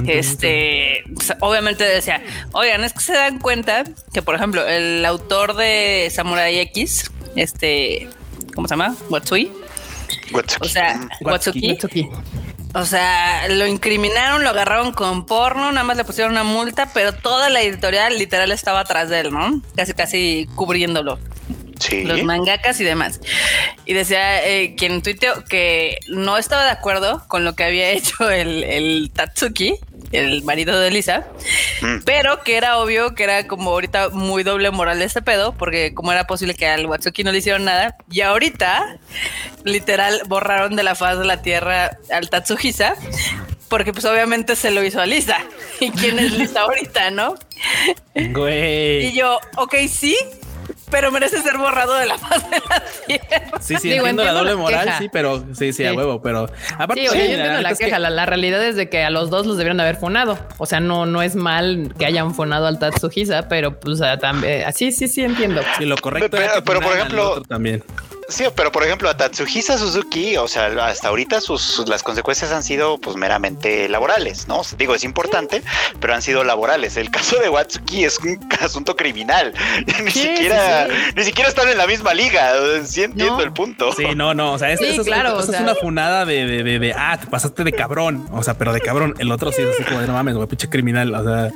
este, 0.06 1.02
obviamente 1.40 1.82
decía, 1.82 2.22
oigan, 2.52 2.84
es 2.84 2.92
que 2.92 3.00
se 3.00 3.14
dan 3.14 3.38
cuenta 3.38 3.84
que, 4.12 4.20
por 4.20 4.34
ejemplo, 4.34 4.66
el 4.68 5.02
autor 5.06 5.56
de 5.56 6.10
Samurai 6.12 6.58
X, 6.58 7.10
este, 7.36 8.10
¿cómo 8.54 8.68
se 8.68 8.72
llama? 8.72 8.94
Watsui. 9.08 9.50
Watsuki. 10.30 10.66
O 10.66 10.68
sea, 10.68 11.08
Watsuki 11.22 11.78
O 12.74 12.84
sea, 12.84 13.46
lo 13.48 13.68
incriminaron, 13.68 14.42
lo 14.42 14.50
agarraron 14.50 14.92
con 14.92 15.26
porno, 15.26 15.70
nada 15.70 15.84
más 15.84 15.96
le 15.96 16.04
pusieron 16.04 16.32
una 16.32 16.42
multa, 16.42 16.90
pero 16.92 17.12
toda 17.12 17.48
la 17.48 17.62
editorial 17.62 18.18
literal 18.18 18.50
estaba 18.50 18.80
atrás 18.80 19.08
de 19.08 19.20
él, 19.20 19.32
¿no? 19.32 19.62
Casi, 19.76 19.92
casi 19.94 20.48
cubriéndolo. 20.56 21.20
Sí. 21.78 22.02
Los 22.02 22.24
mangakas 22.24 22.80
y 22.80 22.84
demás. 22.84 23.20
Y 23.84 23.94
decía 23.94 24.44
eh, 24.44 24.74
quien 24.76 25.02
tuiteó 25.02 25.44
que 25.44 25.98
no 26.08 26.36
estaba 26.36 26.64
de 26.64 26.70
acuerdo 26.70 27.24
con 27.28 27.44
lo 27.44 27.54
que 27.54 27.62
había 27.62 27.90
hecho 27.92 28.28
el, 28.28 28.64
el 28.64 29.10
Tatsuki, 29.14 29.76
el 30.14 30.42
marido 30.42 30.78
de 30.78 30.90
Lisa, 30.90 31.26
mm. 31.82 32.04
pero 32.04 32.42
que 32.42 32.56
era 32.56 32.78
obvio 32.78 33.14
que 33.14 33.24
era 33.24 33.46
como 33.46 33.70
ahorita 33.70 34.10
muy 34.10 34.42
doble 34.42 34.70
moral 34.70 34.98
de 34.98 35.04
este 35.04 35.22
pedo, 35.22 35.52
porque 35.52 35.94
como 35.94 36.12
era 36.12 36.26
posible 36.26 36.54
que 36.54 36.66
al 36.66 36.86
Watsuki 36.86 37.24
no 37.24 37.32
le 37.32 37.38
hicieron 37.38 37.64
nada, 37.64 37.96
y 38.10 38.20
ahorita 38.20 38.98
literal 39.64 40.22
borraron 40.26 40.76
de 40.76 40.82
la 40.82 40.94
faz 40.94 41.18
de 41.18 41.24
la 41.24 41.42
tierra 41.42 41.98
al 42.10 42.30
Tatsuhisa, 42.30 42.96
porque 43.68 43.92
pues 43.92 44.04
obviamente 44.04 44.56
se 44.56 44.70
lo 44.70 44.84
hizo 44.84 45.00
a 45.00 45.06
Lisa. 45.06 45.38
¿Y 45.80 45.90
quién 45.90 46.18
es 46.18 46.32
Lisa 46.32 46.60
ahorita, 46.60 47.10
no? 47.10 47.34
Güey. 48.14 49.06
Y 49.06 49.12
yo, 49.12 49.40
ok, 49.56 49.74
sí, 49.88 50.16
pero 50.94 51.10
merece 51.10 51.42
ser 51.42 51.58
borrado 51.58 51.94
de 51.94 52.06
la 52.06 52.18
faz 52.18 52.48
de 52.48 52.62
la 52.70 52.84
tierra. 53.04 53.58
Sí, 53.60 53.74
sí, 53.80 53.92
entiendo, 53.92 54.22
la 54.22 54.32
doble 54.32 54.54
moral, 54.54 54.94
sí, 54.96 55.08
pero 55.12 55.44
sí, 55.52 55.72
sí, 55.72 55.84
a 55.84 55.92
huevo, 55.92 56.22
pero 56.22 56.48
aparte 56.78 57.00
sí, 57.00 57.06
yo 57.06 57.20
entiendo 57.20 57.62
la, 57.62 57.74
queja. 57.74 57.98
La, 57.98 58.26
realidad 58.26 58.64
es 58.64 58.76
de 58.76 58.88
que 58.88 59.02
a 59.02 59.10
los 59.10 59.28
dos 59.28 59.44
los 59.44 59.56
debieron 59.56 59.80
haber 59.80 59.96
funado. 59.96 60.38
O 60.58 60.66
sea, 60.66 60.78
no, 60.78 61.04
no 61.04 61.20
es 61.20 61.34
mal 61.34 61.92
que 61.98 62.06
hayan 62.06 62.32
funado 62.32 62.68
al 62.68 62.78
Tatsuhisa, 62.78 63.48
pero 63.48 63.80
pues 63.80 64.00
también 64.20 64.62
así 64.68 64.92
sí, 64.92 65.08
sí 65.08 65.24
entiendo. 65.24 65.62
Sí, 65.76 65.84
lo 65.84 65.96
correcto. 65.96 66.28
Pero, 66.30 66.62
pero 66.64 66.80
por 66.80 66.92
ejemplo, 66.96 67.42
también. 67.42 67.82
Sí, 68.28 68.44
pero 68.54 68.72
por 68.72 68.84
ejemplo 68.84 69.08
a 69.08 69.16
Tatsuhisa 69.16 69.78
Suzuki, 69.78 70.36
o 70.36 70.48
sea, 70.48 70.66
hasta 70.86 71.08
ahorita 71.08 71.40
sus, 71.40 71.84
las 71.88 72.02
consecuencias 72.02 72.52
han 72.52 72.62
sido 72.62 72.98
pues 72.98 73.16
meramente 73.16 73.88
laborales, 73.88 74.48
¿no? 74.48 74.62
Digo, 74.78 74.94
es 74.94 75.04
importante, 75.04 75.62
pero 76.00 76.14
han 76.14 76.22
sido 76.22 76.44
laborales. 76.44 76.96
El 76.96 77.10
caso 77.10 77.38
de 77.38 77.48
Watsuki 77.48 78.04
es 78.04 78.18
un 78.20 78.38
asunto 78.60 78.96
criminal. 78.96 79.52
ni 80.04 80.10
siquiera 80.10 80.88
ni 81.14 81.24
siquiera 81.24 81.48
están 81.48 81.68
en 81.68 81.78
la 81.78 81.86
misma 81.86 82.14
liga. 82.14 82.52
Sí 82.84 83.02
entiendo 83.02 83.42
el 83.42 83.52
punto. 83.52 83.92
Sí, 83.92 84.04
no, 84.16 84.34
no, 84.34 84.52
o 84.52 84.58
sea, 84.58 84.72
eso, 84.72 84.84
es, 84.84 84.98
una 84.98 85.74
funada 85.74 86.24
de, 86.24 86.46
de, 86.46 86.78
de, 86.78 86.92
ah, 86.92 87.18
te 87.20 87.26
pasaste 87.26 87.64
de 87.64 87.72
cabrón, 87.72 88.26
o 88.32 88.42
sea, 88.42 88.54
pero 88.54 88.72
de 88.72 88.80
cabrón. 88.80 89.14
El 89.18 89.30
otro 89.30 89.52
sí 89.52 89.62
es 89.62 89.68
así 89.68 89.84
como 89.84 90.00
de 90.00 90.06
no 90.06 90.12
mames, 90.12 90.34
güey, 90.34 90.48
pinche 90.48 90.68
criminal, 90.68 91.14
o 91.14 91.24
sea. 91.24 91.50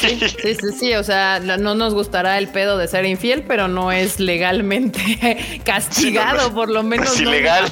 Sí, 0.00 0.18
sí, 0.18 0.56
sí, 0.78 0.94
o 0.94 1.04
sea, 1.04 1.40
no 1.40 1.74
nos 1.74 1.94
gustará 1.94 2.38
el 2.38 2.48
pedo 2.48 2.78
de 2.78 2.88
ser 2.88 3.04
infiel, 3.06 3.44
pero 3.46 3.68
no 3.68 3.92
es 3.92 4.20
legalmente 4.20 5.60
castigado 6.12 6.52
por 6.54 6.68
lo 6.70 6.82
menos. 6.82 7.14
Es 7.14 7.20
ilegal. 7.20 7.70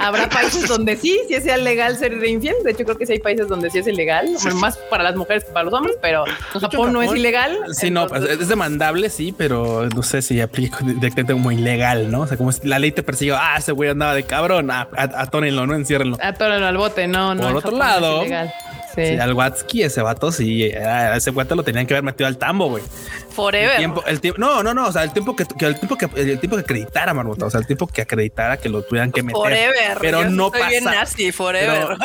Habrá 0.00 0.28
países 0.30 0.68
donde 0.68 0.96
sí, 0.96 1.18
sí 1.28 1.40
sea 1.40 1.56
legal 1.56 1.96
ser 1.96 2.12
infiel. 2.24 2.56
De 2.64 2.72
hecho, 2.72 2.84
creo 2.84 2.98
que 2.98 3.06
sí 3.06 3.12
hay 3.12 3.18
países 3.18 3.48
donde 3.48 3.70
sí 3.70 3.78
es 3.78 3.86
ilegal, 3.86 4.28
más 4.54 4.76
para 4.90 5.04
las 5.04 5.16
mujeres 5.16 5.44
que 5.44 5.52
para 5.52 5.64
los 5.64 5.74
hombres, 5.74 5.96
pero 6.00 6.24
Japón, 6.60 6.92
no 6.92 7.02
es 7.02 7.14
ilegal. 7.14 7.58
Sí, 7.72 7.90
no, 7.90 8.06
pues, 8.06 8.22
es 8.24 8.48
demandable, 8.48 9.10
sí, 9.10 9.34
pero 9.36 9.88
no 9.94 10.02
sé 10.02 10.22
si 10.22 10.40
aplica 10.40 10.78
directamente 10.82 11.32
como 11.32 11.52
ilegal, 11.52 12.10
¿no? 12.10 12.22
O 12.22 12.26
sea, 12.26 12.36
como 12.36 12.52
si 12.52 12.66
la 12.66 12.78
ley 12.78 12.92
te 12.92 13.02
persiguió, 13.02 13.36
ah, 13.38 13.56
ese 13.58 13.72
güey 13.72 13.90
andaba 13.90 14.14
de 14.14 14.24
cabrón, 14.24 14.70
atónenlo, 14.70 15.66
no 15.66 15.74
enciérrenlo. 15.74 16.18
Atónenlo 16.20 16.66
al 16.66 16.76
bote, 16.76 17.06
no, 17.06 17.34
no. 17.34 17.42
Por 17.42 17.56
otro 17.56 17.76
lado, 17.76 18.24
Sí. 19.06 19.18
al 19.18 19.32
Watsky, 19.32 19.82
ese 19.82 20.02
vato, 20.02 20.32
sí, 20.32 20.64
ese 20.64 21.30
vato 21.30 21.54
lo 21.54 21.62
tenían 21.62 21.86
que 21.86 21.94
haber 21.94 22.04
metido 22.04 22.26
al 22.26 22.38
tambo, 22.38 22.68
güey. 22.68 22.82
Forever. 23.30 23.70
El 23.72 23.76
tiempo, 23.76 24.04
el 24.06 24.20
tiempo, 24.20 24.40
no, 24.40 24.62
no, 24.62 24.74
no, 24.74 24.88
o 24.88 24.92
sea, 24.92 25.04
el 25.04 25.12
tiempo 25.12 25.36
que, 25.36 25.44
el 25.44 25.78
tiempo 25.78 25.96
que 25.96 26.08
el 26.20 26.40
tiempo 26.40 26.56
que 26.56 26.62
acreditara, 26.62 27.14
Marmota, 27.14 27.46
o 27.46 27.50
sea, 27.50 27.60
el 27.60 27.66
tiempo 27.66 27.86
que 27.86 28.02
acreditara 28.02 28.56
que 28.56 28.68
lo 28.68 28.82
tuvieran 28.82 29.12
que 29.12 29.22
meter. 29.22 29.40
Forever. 29.40 29.98
Pero 30.00 30.22
Yo 30.22 30.30
no 30.30 30.50
pasa. 30.50 30.80
nazi, 30.80 31.30
forever. 31.30 31.96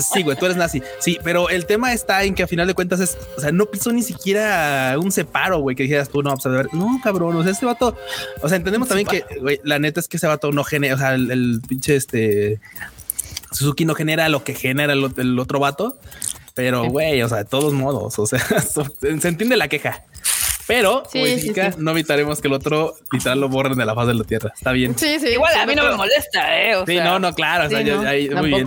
sí, 0.00 0.22
güey, 0.22 0.36
tú 0.36 0.44
eres 0.44 0.56
nazi. 0.56 0.82
Sí, 0.98 1.18
pero 1.24 1.48
el 1.48 1.66
tema 1.66 1.92
está 1.92 2.22
en 2.24 2.34
que 2.34 2.42
a 2.42 2.46
final 2.46 2.66
de 2.66 2.74
cuentas 2.74 3.00
es, 3.00 3.16
o 3.36 3.40
sea, 3.40 3.52
no 3.52 3.66
pisó 3.66 3.92
ni 3.92 4.02
siquiera 4.02 4.96
un 4.98 5.10
separo, 5.10 5.60
güey, 5.60 5.74
que 5.76 5.84
dijeras 5.84 6.08
tú, 6.08 6.22
no, 6.22 6.32
pues 6.34 6.46
a 6.46 6.50
ver, 6.50 6.68
no, 6.72 7.00
cabrón, 7.02 7.36
o 7.36 7.42
sea, 7.42 7.52
este 7.52 7.66
vato, 7.66 7.96
o 8.42 8.48
sea, 8.48 8.56
entendemos 8.56 8.88
también 8.88 9.08
que, 9.08 9.24
güey, 9.40 9.60
la 9.64 9.78
neta 9.78 10.00
es 10.00 10.08
que 10.08 10.18
ese 10.18 10.26
vato 10.26 10.52
no 10.52 10.64
genera, 10.64 10.94
o 10.94 10.98
sea, 10.98 11.14
el, 11.14 11.30
el 11.30 11.60
pinche 11.66 11.96
este 11.96 12.60
Suzuki 13.52 13.84
no 13.84 13.94
genera 13.94 14.28
lo 14.28 14.44
que 14.44 14.54
genera 14.54 14.92
el, 14.92 15.12
el 15.16 15.38
otro 15.38 15.58
vato. 15.58 15.98
Pero, 16.54 16.84
güey, 16.88 17.20
o 17.20 17.28
sea, 17.28 17.38
de 17.38 17.44
todos 17.44 17.74
modos, 17.74 18.18
o 18.18 18.26
sea, 18.26 18.38
se 19.00 19.28
entiende 19.28 19.56
la 19.56 19.68
queja. 19.68 20.04
Pero, 20.66 21.04
no 21.78 21.90
evitaremos 21.92 22.40
que 22.40 22.48
el 22.48 22.54
otro 22.54 22.96
literal 23.12 23.40
lo 23.40 23.48
borren 23.48 23.78
de 23.78 23.84
la 23.84 23.94
faz 23.94 24.08
de 24.08 24.14
la 24.14 24.24
tierra. 24.24 24.52
Está 24.54 24.72
bien. 24.72 24.98
Sí, 24.98 25.20
sí. 25.20 25.28
Igual 25.28 25.54
a 25.54 25.66
mí 25.66 25.74
no 25.74 25.84
me 25.84 25.96
molesta, 25.96 26.60
¿eh? 26.60 26.74
sí, 26.86 26.96
no, 26.96 27.18
no, 27.18 27.34
claro. 27.34 27.66
O 27.66 27.68
sea, 27.68 27.78
ahí, 28.08 28.28
muy 28.30 28.48
bien. 28.48 28.66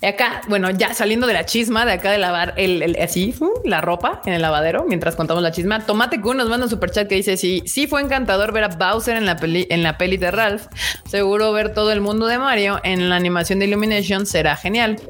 Y 0.00 0.06
acá, 0.06 0.42
bueno, 0.48 0.70
ya 0.70 0.92
saliendo 0.94 1.26
de 1.26 1.32
la 1.34 1.46
chisma, 1.46 1.86
de 1.86 1.92
acá 1.92 2.10
de 2.10 2.18
lavar 2.18 2.54
el, 2.56 2.96
así, 3.00 3.34
la 3.64 3.80
ropa 3.80 4.20
en 4.26 4.34
el 4.34 4.42
lavadero, 4.42 4.84
mientras 4.86 5.16
contamos 5.16 5.42
la 5.42 5.52
chisma, 5.52 5.86
Tomate 5.86 6.20
Kun 6.20 6.36
nos 6.36 6.48
manda 6.48 6.66
un 6.66 6.70
super 6.70 6.90
chat 6.90 7.08
que 7.08 7.14
dice: 7.14 7.36
Sí, 7.36 7.62
sí 7.66 7.86
fue 7.86 8.02
encantador 8.02 8.52
ver 8.52 8.64
a 8.64 8.68
Bowser 8.68 9.16
en 9.16 9.26
la 9.26 9.36
peli, 9.36 9.66
en 9.70 9.82
la 9.82 9.96
peli 9.98 10.16
de 10.16 10.30
Ralph. 10.30 10.66
Seguro 11.08 11.52
ver 11.52 11.72
todo 11.72 11.92
el 11.92 12.00
mundo 12.00 12.26
de 12.26 12.38
Mario 12.38 12.80
en 12.84 13.08
la 13.08 13.16
animación 13.16 13.58
de 13.58 13.66
Illumination 13.66 14.26
será 14.26 14.56
genial. 14.56 15.00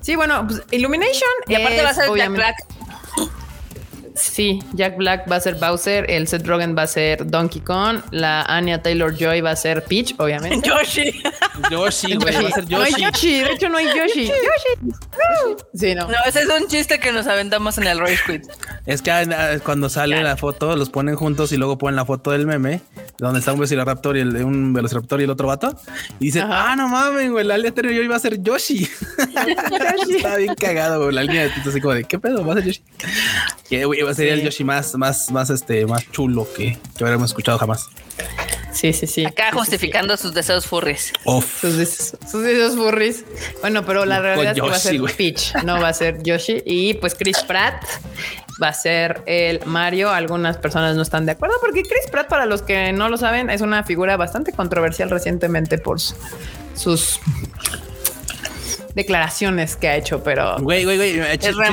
Sí, 0.00 0.16
bueno, 0.16 0.46
pues 0.46 0.62
Illumination. 0.70 1.30
Y 1.48 1.54
aparte 1.54 1.82
va 1.82 1.90
a 1.90 1.94
ser. 1.94 2.08
Sí, 4.14 4.62
Jack 4.74 4.96
Black 4.96 5.30
va 5.30 5.36
a 5.36 5.40
ser 5.40 5.54
Bowser, 5.54 6.10
el 6.10 6.28
Seth 6.28 6.46
Rogen 6.46 6.76
va 6.76 6.82
a 6.82 6.86
ser 6.86 7.26
Donkey 7.26 7.62
Kong, 7.62 8.00
la 8.10 8.42
Anya 8.42 8.82
Taylor 8.82 9.16
Joy 9.16 9.40
va 9.40 9.52
a 9.52 9.56
ser 9.56 9.84
Peach, 9.84 10.14
obviamente. 10.18 10.68
Yoshi. 10.68 11.22
Yoshi, 11.70 12.14
güey, 12.16 12.42
va 12.42 12.48
a 12.48 12.52
ser 12.52 12.66
Yoshi. 12.66 12.72
No 12.72 12.82
hay 12.82 12.92
Yoshi, 12.92 13.40
de 13.40 13.52
hecho 13.52 13.68
no 13.68 13.78
hay 13.78 13.86
Yoshi. 13.86 14.26
Yoshi. 14.26 15.62
Sí, 15.74 15.94
no. 15.94 16.08
No, 16.08 16.16
ese 16.26 16.40
es 16.40 16.48
un 16.48 16.68
chiste 16.68 16.98
que 17.00 17.12
nos 17.12 17.26
aventamos 17.26 17.78
en 17.78 17.86
el 17.86 17.98
Rage 17.98 18.18
Quit. 18.26 18.42
Es 18.86 19.00
que 19.00 19.10
ah, 19.10 19.58
cuando 19.64 19.88
sale 19.88 20.22
la 20.22 20.36
foto, 20.36 20.76
los 20.76 20.90
ponen 20.90 21.14
juntos 21.14 21.52
y 21.52 21.56
luego 21.56 21.78
ponen 21.78 21.96
la 21.96 22.04
foto 22.04 22.32
del 22.32 22.46
meme, 22.46 22.80
donde 23.18 23.38
está 23.38 23.52
un 23.52 23.58
Velociraptor 23.58 24.16
y 24.16 24.20
el, 24.20 24.36
un 24.44 24.72
Velociraptor 24.72 25.20
y 25.20 25.24
el 25.24 25.30
otro 25.30 25.48
vato. 25.48 25.74
Y 26.18 26.26
dicen, 26.26 26.48
ah, 26.50 26.74
no 26.76 26.88
mames, 26.88 27.30
güey, 27.30 27.44
la 27.46 27.54
Anya 27.54 27.72
Taylor 27.72 27.94
Joy 27.94 28.08
va 28.08 28.16
a 28.16 28.20
ser 28.20 28.38
Yoshi. 28.42 28.88
Está 30.16 30.36
bien 30.36 30.54
cagado, 30.54 31.02
güey, 31.02 31.14
la 31.14 31.22
línea 31.22 31.44
de 31.44 31.50
Tito 31.50 31.70
así 31.70 31.80
como 31.80 31.94
de, 31.94 32.04
¿qué 32.04 32.18
pedo? 32.18 32.44
Va 32.44 32.54
a 32.54 32.56
ser 32.56 32.64
Yoshi. 32.66 32.82
Que, 33.68 33.86
sería 34.14 34.34
el 34.34 34.42
Yoshi 34.42 34.64
más, 34.64 34.94
más, 34.96 35.30
más, 35.30 35.50
este, 35.50 35.86
más 35.86 36.10
chulo 36.10 36.46
que, 36.54 36.78
que 36.96 37.04
hubiéramos 37.04 37.30
escuchado 37.30 37.58
jamás. 37.58 37.88
Sí, 38.72 38.92
sí, 38.92 39.06
sí. 39.06 39.24
Acá 39.24 39.50
justificando 39.52 40.16
sus 40.16 40.34
deseos 40.34 40.66
furries. 40.66 41.12
Sus, 41.60 41.76
deseos, 41.76 42.74
furries. 42.74 43.24
Bueno, 43.60 43.84
pero 43.84 44.04
la 44.04 44.20
realidad 44.20 44.52
es 44.52 44.62
que 44.62 44.68
va 44.68 44.76
a 44.76 44.78
ser 44.78 45.00
Peach, 45.16 45.54
no 45.64 45.80
va 45.80 45.88
a 45.88 45.92
ser 45.92 46.22
Yoshi. 46.22 46.62
Y 46.64 46.94
pues 46.94 47.14
Chris 47.14 47.42
Pratt 47.46 47.84
va 48.62 48.68
a 48.68 48.72
ser 48.72 49.22
el 49.26 49.64
Mario. 49.66 50.10
Algunas 50.10 50.56
personas 50.56 50.96
no 50.96 51.02
están 51.02 51.26
de 51.26 51.32
acuerdo 51.32 51.56
porque 51.60 51.82
Chris 51.82 52.10
Pratt, 52.10 52.28
para 52.28 52.46
los 52.46 52.62
que 52.62 52.92
no 52.92 53.08
lo 53.08 53.18
saben, 53.18 53.50
es 53.50 53.60
una 53.60 53.84
figura 53.84 54.16
bastante 54.16 54.52
controversial 54.52 55.10
recientemente 55.10 55.78
por 55.78 56.00
sus 56.00 57.20
declaraciones 58.94 59.76
que 59.76 59.88
ha 59.88 59.96
hecho, 59.96 60.22
pero. 60.22 60.56
Güey, 60.58 60.84
güey, 60.84 60.96
güey. 60.96 61.18
Es 61.18 61.38
chisme, 61.38 61.66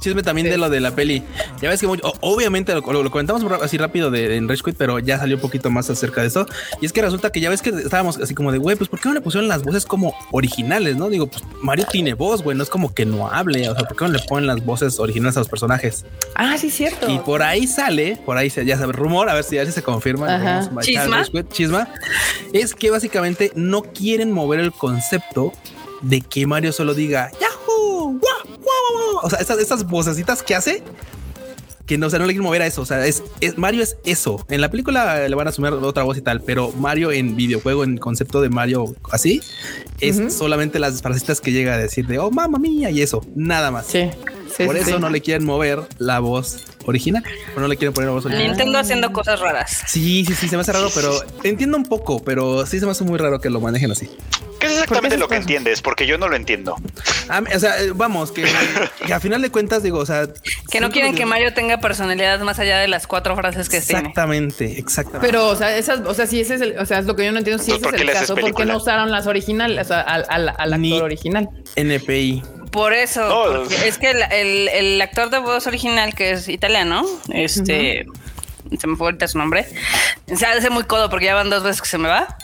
chisme, 0.00 0.22
también 0.22 0.48
de 0.48 0.58
lo 0.58 0.70
de 0.70 0.80
la 0.80 0.94
peli. 0.94 1.22
Ya 1.60 1.68
ves 1.68 1.80
que 1.80 1.86
obviamente 1.86 2.74
lo, 2.74 3.10
comentamos 3.10 3.44
así 3.62 3.78
rápido 3.78 4.10
de, 4.10 4.36
en 4.36 4.48
Rage 4.48 4.62
Quit, 4.62 4.76
pero 4.76 4.98
ya 4.98 5.18
salió 5.18 5.36
un 5.36 5.42
poquito 5.42 5.70
más 5.70 5.90
acerca 5.90 6.20
de 6.22 6.28
eso. 6.28 6.46
Y 6.80 6.86
es 6.86 6.92
que 6.92 7.02
resulta 7.02 7.30
que 7.30 7.40
ya 7.40 7.50
ves 7.50 7.62
que 7.62 7.70
estábamos 7.70 8.18
así 8.18 8.34
como 8.34 8.52
de, 8.52 8.58
güey, 8.58 8.76
pues 8.76 8.88
¿por 8.88 9.00
qué 9.00 9.08
no 9.08 9.14
le 9.14 9.20
pusieron 9.20 9.48
las 9.48 9.62
voces 9.62 9.86
como 9.86 10.14
originales? 10.32 10.96
No 10.96 11.08
digo, 11.08 11.26
pues 11.26 11.42
Mario 11.62 11.86
tiene 11.90 12.14
voz, 12.14 12.42
güey, 12.42 12.56
no 12.56 12.62
es 12.62 12.70
como 12.70 12.94
que 12.94 13.06
no 13.06 13.28
hable. 13.28 13.68
O 13.68 13.74
sea, 13.74 13.84
¿por 13.86 13.96
qué 13.96 14.04
no 14.04 14.10
le 14.10 14.18
ponen 14.20 14.46
las 14.46 14.64
voces 14.64 14.98
originales 14.98 15.36
a 15.36 15.40
los 15.40 15.48
personajes? 15.48 16.04
Ah, 16.34 16.56
sí, 16.58 16.70
cierto. 16.70 17.10
Y 17.10 17.18
por 17.18 17.42
ahí 17.42 17.66
sale, 17.66 18.18
por 18.24 18.36
ahí 18.36 18.50
ya 18.50 18.78
sabe, 18.78 18.92
rumor, 18.92 19.28
a 19.28 19.34
ver 19.34 19.44
si 19.44 19.56
ya 19.56 19.70
se 19.70 19.82
confirma. 19.82 20.68
Chisma. 20.80 21.24
chisma. 21.50 21.88
Es 22.52 22.74
que 22.74 22.90
básicamente 22.90 23.52
no 23.54 23.82
quieren 23.82 24.32
mover 24.32 24.60
el 24.60 24.72
concepto 24.72 25.52
de 26.02 26.20
que 26.20 26.46
Mario 26.46 26.72
solo 26.72 26.94
diga 26.94 27.30
Yahoo, 27.40 28.20
o 29.22 29.30
sea, 29.30 29.38
esas, 29.38 29.58
esas 29.58 29.84
vocecitas 29.84 30.42
que 30.42 30.54
hace 30.54 30.82
que 31.86 31.98
no, 31.98 32.06
o 32.06 32.10
sea, 32.10 32.18
no 32.18 32.24
le 32.26 32.32
quieren 32.32 32.44
mover 32.44 32.62
a 32.62 32.66
eso. 32.66 32.82
O 32.82 32.86
sea, 32.86 33.04
es, 33.06 33.22
Mario 33.56 33.82
es 33.82 33.96
eso. 34.04 34.44
En 34.48 34.60
la 34.60 34.70
película 34.70 35.28
le 35.28 35.34
van 35.34 35.48
a 35.48 35.52
sumar 35.52 35.74
otra 35.74 36.02
voz 36.02 36.16
y 36.16 36.22
tal, 36.22 36.40
pero 36.40 36.72
Mario 36.72 37.12
en 37.12 37.36
videojuego, 37.36 37.84
en 37.84 37.98
concepto 37.98 38.40
de 38.40 38.48
Mario 38.48 38.94
así, 39.10 39.42
es 40.00 40.34
solamente 40.34 40.78
las 40.78 41.02
frasecitas 41.02 41.40
que 41.40 41.52
llega 41.52 41.74
a 41.74 41.78
decir 41.78 42.06
de 42.06 42.18
oh 42.18 42.30
mamá 42.30 42.58
mía 42.58 42.90
y 42.90 43.02
eso, 43.02 43.24
nada 43.34 43.70
más. 43.70 43.86
Sí. 43.86 44.10
Por 44.64 44.76
eso 44.76 44.98
no 44.98 45.10
le 45.10 45.20
quieren 45.20 45.44
mover 45.44 45.80
la 45.98 46.20
voz 46.20 46.62
original, 46.86 47.24
o 47.56 47.60
no 47.60 47.66
le 47.66 47.76
quieren 47.76 47.92
poner 47.92 48.08
la 48.08 48.14
voz 48.14 48.24
original. 48.26 48.48
Nintendo 48.48 48.78
haciendo 48.78 49.12
cosas 49.12 49.40
raras. 49.40 49.82
Sí, 49.88 50.24
sí, 50.26 50.34
sí, 50.34 50.48
se 50.48 50.56
me 50.56 50.62
hace 50.62 50.72
raro, 50.72 50.90
pero 50.94 51.12
entiendo 51.42 51.76
un 51.76 51.84
poco, 51.84 52.22
pero 52.22 52.64
sí 52.64 52.78
se 52.78 52.86
me 52.86 52.92
hace 52.92 53.04
muy 53.04 53.18
raro 53.18 53.40
que 53.40 53.50
lo 53.50 53.60
manejen 53.60 53.90
así 53.90 54.08
¿Qué 54.68 54.74
es 54.74 54.80
exactamente 54.80 55.16
lo 55.16 55.28
que 55.28 55.36
entiendes? 55.36 55.82
Porque 55.82 56.06
yo 56.06 56.18
no 56.18 56.28
lo 56.28 56.36
entiendo. 56.36 56.76
Ah, 57.28 57.42
o 57.54 57.58
sea, 57.58 57.80
eh, 57.82 57.92
vamos, 57.94 58.32
que, 58.32 58.44
a 59.12 59.20
final 59.20 59.42
de 59.42 59.50
cuentas 59.50 59.82
digo, 59.82 59.98
o 59.98 60.06
sea... 60.06 60.26
Que 60.70 60.80
no 60.80 60.90
quieren 60.90 61.14
que 61.14 61.26
Mario 61.26 61.52
tenga 61.54 61.78
personalidad 61.78 62.40
más 62.40 62.58
allá 62.58 62.78
de 62.78 62.88
las 62.88 63.06
cuatro 63.06 63.36
frases 63.36 63.68
que 63.68 63.78
exactamente, 63.78 64.56
tiene. 64.56 64.72
Exactamente, 64.72 64.78
exactamente. 64.78 65.26
Pero, 65.26 65.48
o 65.48 65.56
sea, 65.56 65.76
esas, 65.76 66.00
o 66.00 66.14
sea, 66.14 66.26
si 66.26 66.40
ese 66.40 66.54
es 66.54 66.60
el, 66.60 66.78
o 66.78 66.86
sea, 66.86 66.98
es 66.98 67.06
lo 67.06 67.16
que 67.16 67.24
yo 67.24 67.32
no 67.32 67.38
entiendo, 67.38 67.62
si 67.62 67.72
ese 67.72 67.86
es 67.86 67.92
el 67.94 68.10
caso, 68.10 68.34
¿por 68.34 68.54
qué 68.54 68.64
no 68.64 68.76
usaron 68.76 69.10
las 69.10 69.26
originales, 69.26 69.86
o 69.86 69.88
sea, 69.88 70.00
al, 70.00 70.24
al, 70.28 70.72
actor 70.72 71.02
original? 71.02 71.48
NPI. 71.76 72.42
Por 72.70 72.92
eso, 72.92 73.64
es 73.84 73.98
que 73.98 74.10
el, 74.10 74.68
el, 74.68 75.00
actor 75.00 75.30
de 75.30 75.38
voz 75.38 75.66
original, 75.68 76.12
que 76.14 76.32
es 76.32 76.48
italiano, 76.48 77.04
este, 77.32 78.04
se 78.78 78.86
me 78.86 78.96
fue 78.96 79.08
ahorita 79.08 79.28
su 79.28 79.38
nombre, 79.38 79.66
se 80.26 80.44
hace 80.44 80.70
muy 80.70 80.84
codo 80.84 81.08
porque 81.08 81.26
ya 81.26 81.34
van 81.34 81.50
dos 81.50 81.62
veces 81.62 81.80
que 81.80 81.88
se 81.88 81.98
me 81.98 82.08
va. 82.08 82.36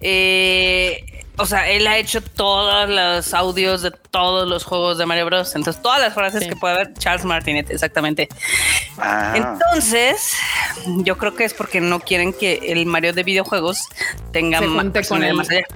Eh, 0.00 1.04
o 1.38 1.44
sea, 1.44 1.68
él 1.68 1.86
ha 1.86 1.98
hecho 1.98 2.22
todos 2.22 2.88
los 2.88 3.34
audios 3.34 3.82
de 3.82 3.90
todos 3.90 4.48
los 4.48 4.64
juegos 4.64 4.96
de 4.96 5.04
Mario 5.04 5.26
Bros. 5.26 5.54
Entonces, 5.54 5.82
todas 5.82 6.00
las 6.00 6.14
frases 6.14 6.46
que 6.46 6.56
puede 6.56 6.74
haber, 6.74 6.94
Charles 6.94 7.24
Martinet, 7.26 7.70
exactamente. 7.70 8.28
Ah. 8.96 9.34
Entonces, 9.36 10.32
yo 10.86 11.18
creo 11.18 11.34
que 11.34 11.44
es 11.44 11.52
porque 11.52 11.82
no 11.82 12.00
quieren 12.00 12.32
que 12.32 12.72
el 12.72 12.86
Mario 12.86 13.12
de 13.12 13.22
videojuegos 13.22 13.88
tenga 14.32 14.62
más 14.62 15.06
con 15.06 15.22
el 15.22 15.34
más 15.34 15.50
allá. 15.50 15.66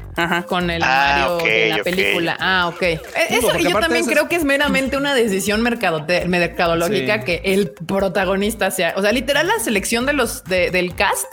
Con 0.46 0.70
el 0.70 0.82
ah, 0.82 1.26
Mario 1.28 1.46
de 1.46 1.68
la 1.68 1.82
película. 1.82 2.36
Ah, 2.40 2.68
ok. 2.68 2.82
E, 2.82 3.00
eso 3.30 3.58
yo 3.58 3.78
también 3.78 4.06
creo 4.06 4.28
que 4.28 4.36
es 4.36 4.44
meramente 4.44 4.96
una 4.96 5.14
decisión 5.14 5.62
mercadológica 5.62 7.20
que 7.24 7.42
el 7.44 7.70
protagonista 7.70 8.70
sea. 8.70 8.94
O 8.96 9.02
sea, 9.02 9.12
literal, 9.12 9.46
la 9.46 9.58
selección 9.58 10.06
de 10.06 10.14
los 10.14 10.44
del 10.44 10.94
cast 10.94 11.26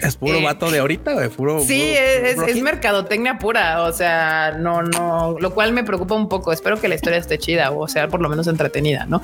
es 0.00 0.16
puro 0.16 0.38
eh, 0.38 0.42
vato 0.42 0.70
de 0.70 0.78
ahorita, 0.78 1.14
de 1.14 1.28
puro. 1.28 1.60
Sí, 1.60 1.82
es, 1.82 2.38
es 2.38 2.62
mercadotecnia 2.62 3.38
pura. 3.38 3.73
O 3.82 3.92
sea, 3.92 4.52
no, 4.58 4.82
no, 4.82 5.36
lo 5.38 5.54
cual 5.54 5.72
me 5.72 5.84
preocupa 5.84 6.14
un 6.14 6.28
poco 6.28 6.52
espero 6.52 6.80
que 6.80 6.88
la 6.88 6.94
historia 6.94 7.18
esté 7.18 7.38
chida 7.38 7.70
o 7.70 7.88
sea 7.88 8.08
por 8.08 8.20
lo 8.20 8.28
menos 8.28 8.46
entretenida, 8.46 9.06
¿no? 9.06 9.22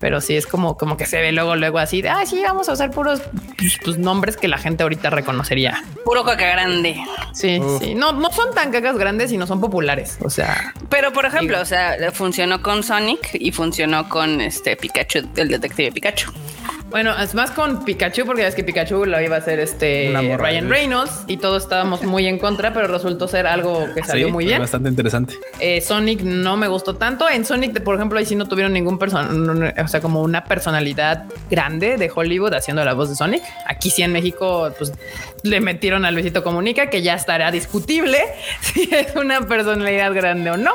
Pero 0.00 0.20
sí 0.20 0.36
es 0.36 0.46
como, 0.46 0.76
como 0.76 0.96
que 0.96 1.06
se 1.06 1.20
ve 1.20 1.32
luego, 1.32 1.56
luego 1.56 1.78
así 1.78 2.02
de, 2.02 2.08
ah, 2.08 2.24
sí, 2.26 2.42
vamos 2.42 2.68
a 2.68 2.72
usar 2.72 2.90
puros 2.90 3.20
pues, 3.58 3.78
pues, 3.84 3.98
nombres 3.98 4.36
que 4.36 4.48
la 4.48 4.58
gente 4.58 4.82
ahorita 4.82 5.10
reconocería. 5.10 5.82
Puro 6.04 6.24
caca 6.24 6.46
grande. 6.46 6.96
Sí, 7.32 7.60
sí. 7.80 7.94
No, 7.94 8.12
no 8.12 8.30
son 8.30 8.54
tan 8.54 8.70
cacas 8.70 8.96
grandes 8.98 9.32
y 9.32 9.38
no 9.38 9.46
son 9.46 9.60
populares. 9.60 10.18
O 10.22 10.30
sea, 10.30 10.74
pero 10.88 11.12
por 11.12 11.26
ejemplo, 11.26 11.60
o 11.60 11.64
sea, 11.64 11.96
funcionó 12.12 12.62
con 12.62 12.82
Sonic 12.82 13.30
y 13.34 13.52
funcionó 13.52 14.08
con 14.08 14.40
este 14.40 14.76
Pikachu, 14.76 15.28
el 15.36 15.48
detective 15.48 15.92
Pikachu. 15.92 16.32
Bueno, 16.96 17.14
es 17.20 17.34
más 17.34 17.50
con 17.50 17.84
Pikachu, 17.84 18.24
porque 18.24 18.46
es 18.46 18.54
que 18.54 18.64
Pikachu 18.64 19.04
lo 19.04 19.20
iba 19.20 19.36
a 19.36 19.38
hacer 19.40 19.60
este 19.60 20.14
Ryan 20.38 20.70
Reynolds 20.70 21.24
y 21.26 21.36
todos 21.36 21.64
estábamos 21.64 22.02
muy 22.04 22.26
en 22.26 22.38
contra, 22.38 22.72
pero 22.72 22.86
resultó 22.86 23.28
ser 23.28 23.46
algo 23.46 23.86
que 23.94 24.02
salió 24.02 24.30
muy 24.30 24.46
bien. 24.46 24.60
Bastante 24.60 24.88
interesante. 24.88 25.34
Eh, 25.60 25.82
Sonic 25.82 26.22
no 26.22 26.56
me 26.56 26.68
gustó 26.68 26.96
tanto. 26.96 27.28
En 27.28 27.44
Sonic, 27.44 27.82
por 27.82 27.96
ejemplo, 27.96 28.18
ahí 28.18 28.24
sí 28.24 28.34
no 28.34 28.48
tuvieron 28.48 28.72
ningún 28.72 28.98
persona, 28.98 29.28
o 29.84 29.88
sea, 29.88 30.00
como 30.00 30.22
una 30.22 30.44
personalidad 30.44 31.26
grande 31.50 31.98
de 31.98 32.10
Hollywood 32.14 32.54
haciendo 32.54 32.82
la 32.82 32.94
voz 32.94 33.10
de 33.10 33.16
Sonic. 33.16 33.42
Aquí 33.66 33.90
sí 33.90 34.00
en 34.00 34.12
México, 34.12 34.72
pues 34.78 34.94
le 35.42 35.60
metieron 35.60 36.06
a 36.06 36.10
Luisito 36.10 36.42
Comunica, 36.42 36.88
que 36.88 37.02
ya 37.02 37.12
estará 37.12 37.50
discutible 37.50 38.18
si 38.62 38.88
es 38.90 39.14
una 39.16 39.42
personalidad 39.42 40.14
grande 40.14 40.50
o 40.50 40.56
no. 40.56 40.72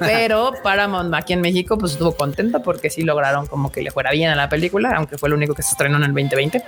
Pero 0.00 0.54
Paramount 0.64 1.14
aquí 1.14 1.34
en 1.34 1.40
México, 1.40 1.78
pues 1.78 1.92
estuvo 1.92 2.16
contento 2.16 2.64
porque 2.64 2.90
sí 2.90 3.02
lograron 3.02 3.46
como 3.46 3.70
que 3.70 3.80
le 3.80 3.92
fuera 3.92 4.10
bien 4.10 4.30
a 4.30 4.34
la 4.34 4.48
película, 4.48 4.94
aunque 4.96 5.18
fue 5.18 5.28
lo 5.28 5.36
único 5.36 5.51
que 5.54 5.62
se 5.62 5.70
estrenó 5.70 5.96
en 5.98 6.04
el 6.04 6.12
2020. 6.12 6.62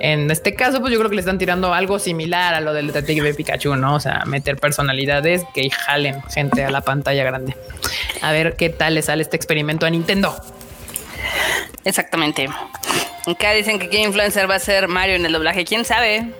En 0.00 0.30
este 0.30 0.54
caso, 0.54 0.80
pues 0.80 0.92
yo 0.92 0.98
creo 0.98 1.10
que 1.10 1.16
le 1.16 1.20
están 1.20 1.38
tirando 1.38 1.74
algo 1.74 1.98
similar 1.98 2.54
a 2.54 2.60
lo 2.60 2.72
del 2.72 2.86
detective 2.86 3.34
Pikachu, 3.34 3.76
¿no? 3.76 3.96
O 3.96 4.00
sea, 4.00 4.24
meter 4.24 4.56
personalidades 4.56 5.42
que 5.54 5.68
jalen 5.68 6.22
gente 6.22 6.64
a 6.64 6.70
la 6.70 6.80
pantalla 6.80 7.22
grande. 7.22 7.54
A 8.22 8.32
ver 8.32 8.56
qué 8.56 8.70
tal 8.70 8.94
le 8.94 9.02
sale 9.02 9.22
este 9.22 9.36
experimento 9.36 9.84
a 9.84 9.90
Nintendo. 9.90 10.34
Exactamente. 11.84 12.48
Acá 13.26 13.52
dicen 13.52 13.78
que 13.78 13.90
qué 13.90 14.02
influencer 14.02 14.48
va 14.50 14.54
a 14.54 14.58
ser 14.58 14.88
Mario 14.88 15.16
en 15.16 15.26
el 15.26 15.32
doblaje. 15.32 15.64
¿Quién 15.66 15.84
sabe? 15.84 16.32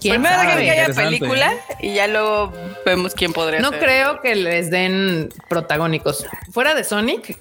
Primero 0.00 0.40
que 0.56 0.70
haya 0.70 0.94
película 0.94 1.52
y 1.80 1.94
ya 1.94 2.06
luego 2.06 2.52
vemos 2.86 3.14
quién 3.14 3.32
podría 3.32 3.60
No 3.60 3.70
creo 3.70 4.20
que 4.20 4.34
les 4.34 4.70
den 4.70 5.28
protagónicos. 5.48 6.26
Fuera 6.52 6.74
de 6.74 6.84
Sonic, 6.84 7.38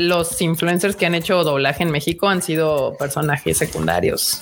los 0.00 0.40
influencers 0.40 0.96
que 0.96 1.06
han 1.06 1.14
hecho 1.14 1.44
doblaje 1.44 1.82
en 1.82 1.90
México 1.90 2.28
han 2.28 2.42
sido 2.42 2.96
personajes 2.98 3.58
secundarios 3.58 4.40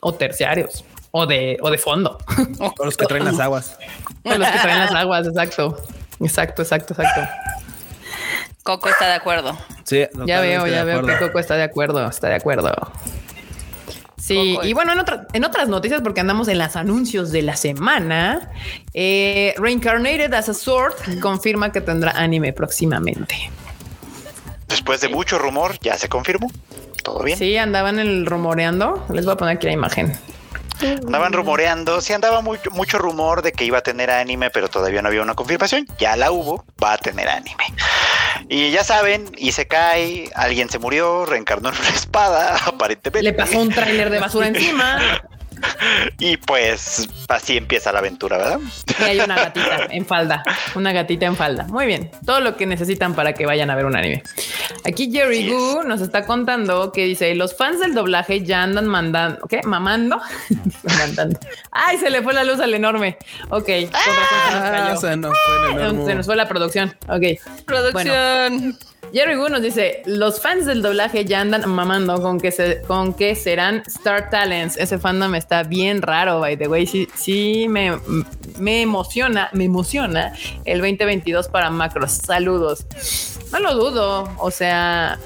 o 0.00 0.12
terciarios 0.12 0.84
o 1.12 1.26
de, 1.26 1.56
o 1.62 1.70
de 1.70 1.78
fondo. 1.78 2.18
O 2.78 2.84
los 2.84 2.96
que 2.96 3.06
traen 3.06 3.24
las 3.24 3.38
aguas. 3.38 3.78
O 4.24 4.34
los 4.34 4.48
que 4.48 4.58
traen 4.58 4.80
las 4.80 4.92
aguas, 4.92 5.26
exacto. 5.26 5.76
Exacto, 6.20 6.62
exacto, 6.62 6.94
exacto. 6.94 7.20
Coco 8.64 8.88
está 8.88 9.06
de 9.06 9.14
acuerdo. 9.14 9.56
Sí, 9.84 10.06
ya 10.26 10.40
veo, 10.40 10.66
ya 10.66 10.82
veo 10.82 11.06
que 11.06 11.16
Coco 11.18 11.38
está 11.38 11.54
de 11.54 11.62
acuerdo, 11.62 12.06
está 12.08 12.28
de 12.28 12.34
acuerdo. 12.34 12.74
Sí, 14.18 14.58
y 14.64 14.72
bueno, 14.72 14.92
en, 14.92 15.04
en 15.34 15.44
otras 15.44 15.68
noticias, 15.68 16.00
porque 16.00 16.20
andamos 16.20 16.48
en 16.48 16.58
los 16.58 16.74
anuncios 16.74 17.30
de 17.30 17.42
la 17.42 17.54
semana, 17.54 18.50
eh, 18.92 19.54
Reincarnated 19.56 20.34
as 20.34 20.48
a 20.48 20.54
Sword 20.54 21.20
confirma 21.20 21.70
que 21.70 21.80
tendrá 21.80 22.10
anime 22.10 22.52
próximamente. 22.52 23.50
Después 24.68 25.00
de 25.00 25.08
mucho 25.08 25.38
rumor, 25.38 25.78
ya 25.80 25.96
se 25.96 26.08
confirmó. 26.08 26.50
¿Todo 27.02 27.22
bien? 27.22 27.38
Sí, 27.38 27.56
andaban 27.56 27.98
el 27.98 28.26
rumoreando. 28.26 29.06
Les 29.12 29.24
voy 29.24 29.34
a 29.34 29.36
poner 29.36 29.56
aquí 29.56 29.66
la 29.66 29.72
imagen. 29.72 30.18
Andaban 30.82 31.32
rumoreando, 31.32 32.00
sí 32.02 32.12
andaba 32.12 32.42
mucho, 32.42 32.70
mucho 32.70 32.98
rumor 32.98 33.40
de 33.40 33.52
que 33.52 33.64
iba 33.64 33.78
a 33.78 33.82
tener 33.82 34.10
anime, 34.10 34.50
pero 34.50 34.68
todavía 34.68 35.00
no 35.00 35.08
había 35.08 35.22
una 35.22 35.34
confirmación. 35.34 35.86
Ya 35.98 36.16
la 36.16 36.30
hubo, 36.32 36.64
va 36.82 36.94
a 36.94 36.98
tener 36.98 37.28
anime. 37.28 37.64
Y 38.48 38.70
ya 38.70 38.84
saben, 38.84 39.30
y 39.36 39.52
se 39.52 39.66
cae, 39.66 40.30
alguien 40.34 40.68
se 40.68 40.78
murió, 40.78 41.24
reencarnó 41.24 41.70
en 41.70 41.76
una 41.78 41.88
espada, 41.94 42.56
aparentemente. 42.66 43.22
Le 43.22 43.32
pasó 43.32 43.58
un 43.58 43.70
tráiler 43.70 44.10
de 44.10 44.18
basura 44.18 44.48
encima. 44.48 44.98
Y 46.18 46.36
pues 46.36 47.08
así 47.28 47.56
empieza 47.56 47.92
la 47.92 48.00
aventura, 48.00 48.38
¿verdad? 48.38 48.60
Y 49.00 49.02
hay 49.02 49.20
una 49.20 49.36
gatita 49.36 49.86
en 49.90 50.06
falda, 50.06 50.42
una 50.74 50.92
gatita 50.92 51.26
en 51.26 51.36
falda. 51.36 51.64
Muy 51.64 51.86
bien, 51.86 52.10
todo 52.24 52.40
lo 52.40 52.56
que 52.56 52.66
necesitan 52.66 53.14
para 53.14 53.32
que 53.32 53.46
vayan 53.46 53.70
a 53.70 53.76
ver 53.76 53.86
un 53.86 53.96
anime. 53.96 54.22
Aquí 54.84 55.10
Jerry 55.10 55.48
Gu 55.48 55.82
nos 55.84 56.00
está 56.00 56.26
contando 56.26 56.92
que 56.92 57.04
dice, 57.04 57.34
los 57.34 57.56
fans 57.56 57.80
del 57.80 57.94
doblaje 57.94 58.44
ya 58.44 58.62
andan 58.62 58.86
mandando, 58.86 59.46
¿qué? 59.48 59.62
Mamando. 59.64 60.20
mandando. 60.98 61.38
Ay, 61.70 61.98
se 61.98 62.10
le 62.10 62.22
fue 62.22 62.34
la 62.34 62.44
luz 62.44 62.60
al 62.60 62.74
enorme. 62.74 63.18
Ok, 63.50 63.68
ah, 63.92 64.94
se, 65.00 65.16
nos 65.16 65.36
se 66.06 66.14
nos 66.14 66.26
fue 66.26 66.36
la 66.36 66.48
producción. 66.48 66.94
Ok. 67.08 67.40
Producción. 67.66 68.76
Jerry 69.16 69.34
Wu 69.34 69.48
nos 69.48 69.62
dice: 69.62 70.02
Los 70.04 70.42
fans 70.42 70.66
del 70.66 70.82
doblaje 70.82 71.24
ya 71.24 71.40
andan 71.40 71.66
mamando 71.70 72.20
con 72.20 72.38
que, 72.38 72.82
con 72.86 73.14
que 73.14 73.34
serán 73.34 73.82
Star 73.86 74.28
Talents. 74.28 74.76
Ese 74.76 74.98
fandom 74.98 75.34
está 75.34 75.62
bien 75.62 76.02
raro, 76.02 76.40
by 76.40 76.58
the 76.58 76.68
way. 76.68 76.86
Sí, 76.86 77.08
sí 77.14 77.66
me, 77.66 77.98
me 78.58 78.82
emociona, 78.82 79.48
me 79.54 79.64
emociona 79.64 80.34
el 80.66 80.80
2022 80.80 81.48
para 81.48 81.70
macros. 81.70 82.12
Saludos. 82.12 82.84
No 83.52 83.60
lo 83.60 83.74
dudo. 83.74 84.30
O 84.36 84.50
sea, 84.50 85.18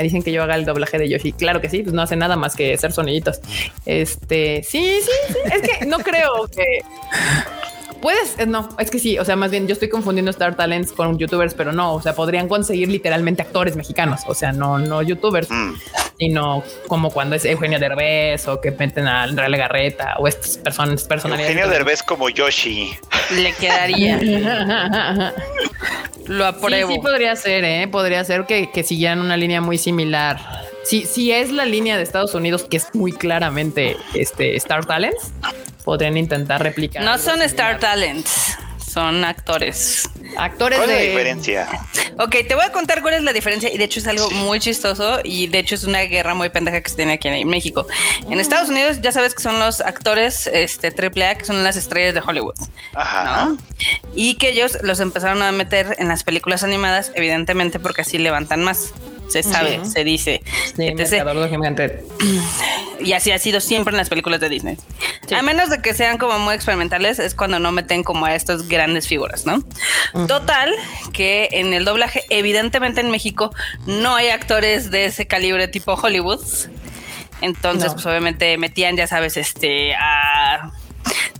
dicen 0.00 0.22
que 0.22 0.30
yo 0.30 0.44
haga 0.44 0.54
el 0.54 0.64
doblaje 0.64 0.96
de 0.98 1.08
Yoshi. 1.08 1.32
Claro 1.32 1.60
que 1.60 1.68
sí, 1.68 1.82
pues 1.82 1.92
no 1.92 2.02
hace 2.02 2.14
nada 2.14 2.36
más 2.36 2.54
que 2.54 2.72
hacer 2.72 2.92
soniditos. 2.92 3.40
Este, 3.86 4.62
sí, 4.62 5.00
sí, 5.02 5.10
sí. 5.32 5.38
es 5.52 5.62
que 5.62 5.86
no 5.86 5.98
creo 5.98 6.46
que 6.46 6.64
Puedes, 8.02 8.46
no, 8.48 8.68
es 8.80 8.90
que 8.90 8.98
sí, 8.98 9.16
o 9.18 9.24
sea, 9.24 9.36
más 9.36 9.52
bien 9.52 9.68
yo 9.68 9.74
estoy 9.74 9.88
confundiendo 9.88 10.32
Star 10.32 10.56
Talents 10.56 10.90
con 10.90 11.16
youtubers, 11.18 11.54
pero 11.54 11.70
no, 11.72 11.94
o 11.94 12.02
sea, 12.02 12.14
podrían 12.14 12.48
conseguir 12.48 12.88
literalmente 12.88 13.42
actores 13.42 13.76
mexicanos, 13.76 14.22
o 14.26 14.34
sea, 14.34 14.50
no, 14.50 14.80
no 14.80 15.02
youtubers, 15.02 15.48
mm. 15.48 15.74
sino 16.18 16.64
como 16.88 17.12
cuando 17.12 17.36
es 17.36 17.44
Eugenio 17.44 17.78
Derbez 17.78 18.48
o 18.48 18.60
que 18.60 18.72
meten 18.72 19.06
a 19.06 19.26
Real 19.28 19.56
Garreta 19.56 20.16
o 20.18 20.26
estas 20.26 20.58
personas, 20.58 21.04
personalidades. 21.04 21.54
Eugenio 21.54 21.72
Derbez 21.72 22.02
como 22.02 22.28
Yoshi. 22.28 22.90
Le 23.36 23.52
quedaría. 23.52 24.18
Lo 26.26 26.46
apruebo. 26.46 26.88
Sí, 26.88 26.96
sí 26.96 27.00
podría 27.00 27.36
ser, 27.36 27.64
¿eh? 27.64 27.86
Podría 27.88 28.24
ser 28.24 28.46
que, 28.46 28.70
que 28.70 28.82
siguieran 28.82 29.20
una 29.20 29.36
línea 29.36 29.60
muy 29.60 29.78
similar. 29.78 30.40
Si, 30.84 31.04
si 31.06 31.30
es 31.30 31.52
la 31.52 31.66
línea 31.66 31.96
de 31.96 32.02
Estados 32.02 32.34
Unidos, 32.34 32.64
que 32.68 32.78
es 32.78 32.88
muy 32.94 33.12
claramente 33.12 33.96
este 34.14 34.56
Star 34.56 34.84
Talents, 34.84 35.32
podrían 35.84 36.16
intentar 36.16 36.62
replicar. 36.62 37.02
No 37.02 37.18
son 37.18 37.42
Star 37.42 37.78
Talents, 37.78 38.56
son 38.92 39.24
actores. 39.24 40.08
Actores 40.36 40.78
¿Cuál 40.78 40.90
de... 40.90 40.94
es 40.96 41.00
la 41.00 41.10
diferencia? 41.10 41.68
Ok, 42.18 42.36
te 42.46 42.54
voy 42.54 42.64
a 42.64 42.72
contar 42.72 43.00
cuál 43.00 43.14
es 43.14 43.22
la 43.22 43.32
diferencia 43.32 43.72
y 43.72 43.78
de 43.78 43.84
hecho 43.84 44.00
es 44.00 44.06
algo 44.06 44.30
muy 44.30 44.60
chistoso 44.60 45.20
y 45.24 45.46
de 45.46 45.58
hecho 45.60 45.74
es 45.74 45.84
una 45.84 46.00
guerra 46.00 46.34
muy 46.34 46.50
pendeja 46.50 46.80
que 46.80 46.90
se 46.90 46.96
tiene 46.96 47.14
aquí 47.14 47.28
en 47.28 47.48
México. 47.48 47.86
En 48.28 48.38
Estados 48.38 48.68
Unidos 48.68 49.00
ya 49.00 49.12
sabes 49.12 49.34
que 49.34 49.42
son 49.42 49.58
los 49.58 49.80
actores 49.80 50.46
este 50.46 50.88
AAA 50.88 51.36
que 51.36 51.44
son 51.44 51.64
las 51.64 51.76
estrellas 51.76 52.14
de 52.14 52.20
Hollywood. 52.20 52.54
Ajá. 52.94 53.54
Y 54.14 54.34
que 54.34 54.50
ellos 54.50 54.78
los 54.82 55.00
empezaron 55.00 55.42
a 55.42 55.52
meter 55.52 55.96
en 55.98 56.08
las 56.08 56.22
películas 56.22 56.62
animadas 56.62 57.12
evidentemente 57.14 57.80
porque 57.80 58.02
así 58.02 58.18
levantan 58.18 58.62
más 58.62 58.92
se 59.32 59.42
sabe, 59.42 59.84
se 59.84 60.04
dice. 60.04 60.42
Sí, 60.76 60.94
y 63.00 63.12
así 63.14 63.30
ha 63.30 63.38
sido 63.38 63.60
siempre 63.60 63.92
en 63.92 63.96
las 63.96 64.08
películas 64.08 64.40
de 64.40 64.48
Disney. 64.48 64.76
A 65.34 65.42
menos 65.42 65.70
de 65.70 65.80
que 65.80 65.94
sean 65.94 66.18
como 66.18 66.38
muy 66.38 66.54
experimentales, 66.54 67.18
es 67.18 67.34
cuando 67.34 67.58
no 67.58 67.72
meten 67.72 68.04
como 68.04 68.26
a 68.26 68.34
estas 68.34 68.68
grandes 68.68 69.08
figuras, 69.08 69.46
¿no? 69.46 69.62
Total, 70.26 70.72
que 71.12 71.48
en 71.52 71.72
el 71.72 71.84
doblaje, 71.84 72.22
evidentemente 72.28 73.00
en 73.00 73.10
México 73.10 73.54
no 73.86 74.14
hay 74.14 74.28
actores 74.28 74.90
de 74.90 75.06
ese 75.06 75.26
calibre 75.26 75.68
tipo 75.68 75.94
Hollywood. 75.94 76.44
Entonces, 77.40 77.92
pues 77.94 78.06
obviamente 78.06 78.56
metían, 78.58 78.96
ya 78.96 79.06
sabes, 79.06 79.36
este, 79.36 79.94
a 79.94 80.72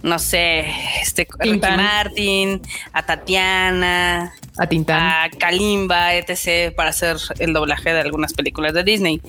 no 0.03 0.19
sé, 0.19 0.67
este 1.01 1.29
Ricky 1.39 1.61
Martin, 1.61 2.61
a 2.93 3.05
Tatiana, 3.05 4.35
a 4.59 4.67
Tintán, 4.67 5.01
a 5.01 5.31
Kalimba, 5.31 6.15
etc. 6.15 6.75
para 6.75 6.91
hacer 6.91 7.17
el 7.39 7.53
doblaje 7.53 7.93
de 7.93 8.01
algunas 8.01 8.33
películas 8.33 8.75
de 8.75 8.85
Disney. 8.85 9.21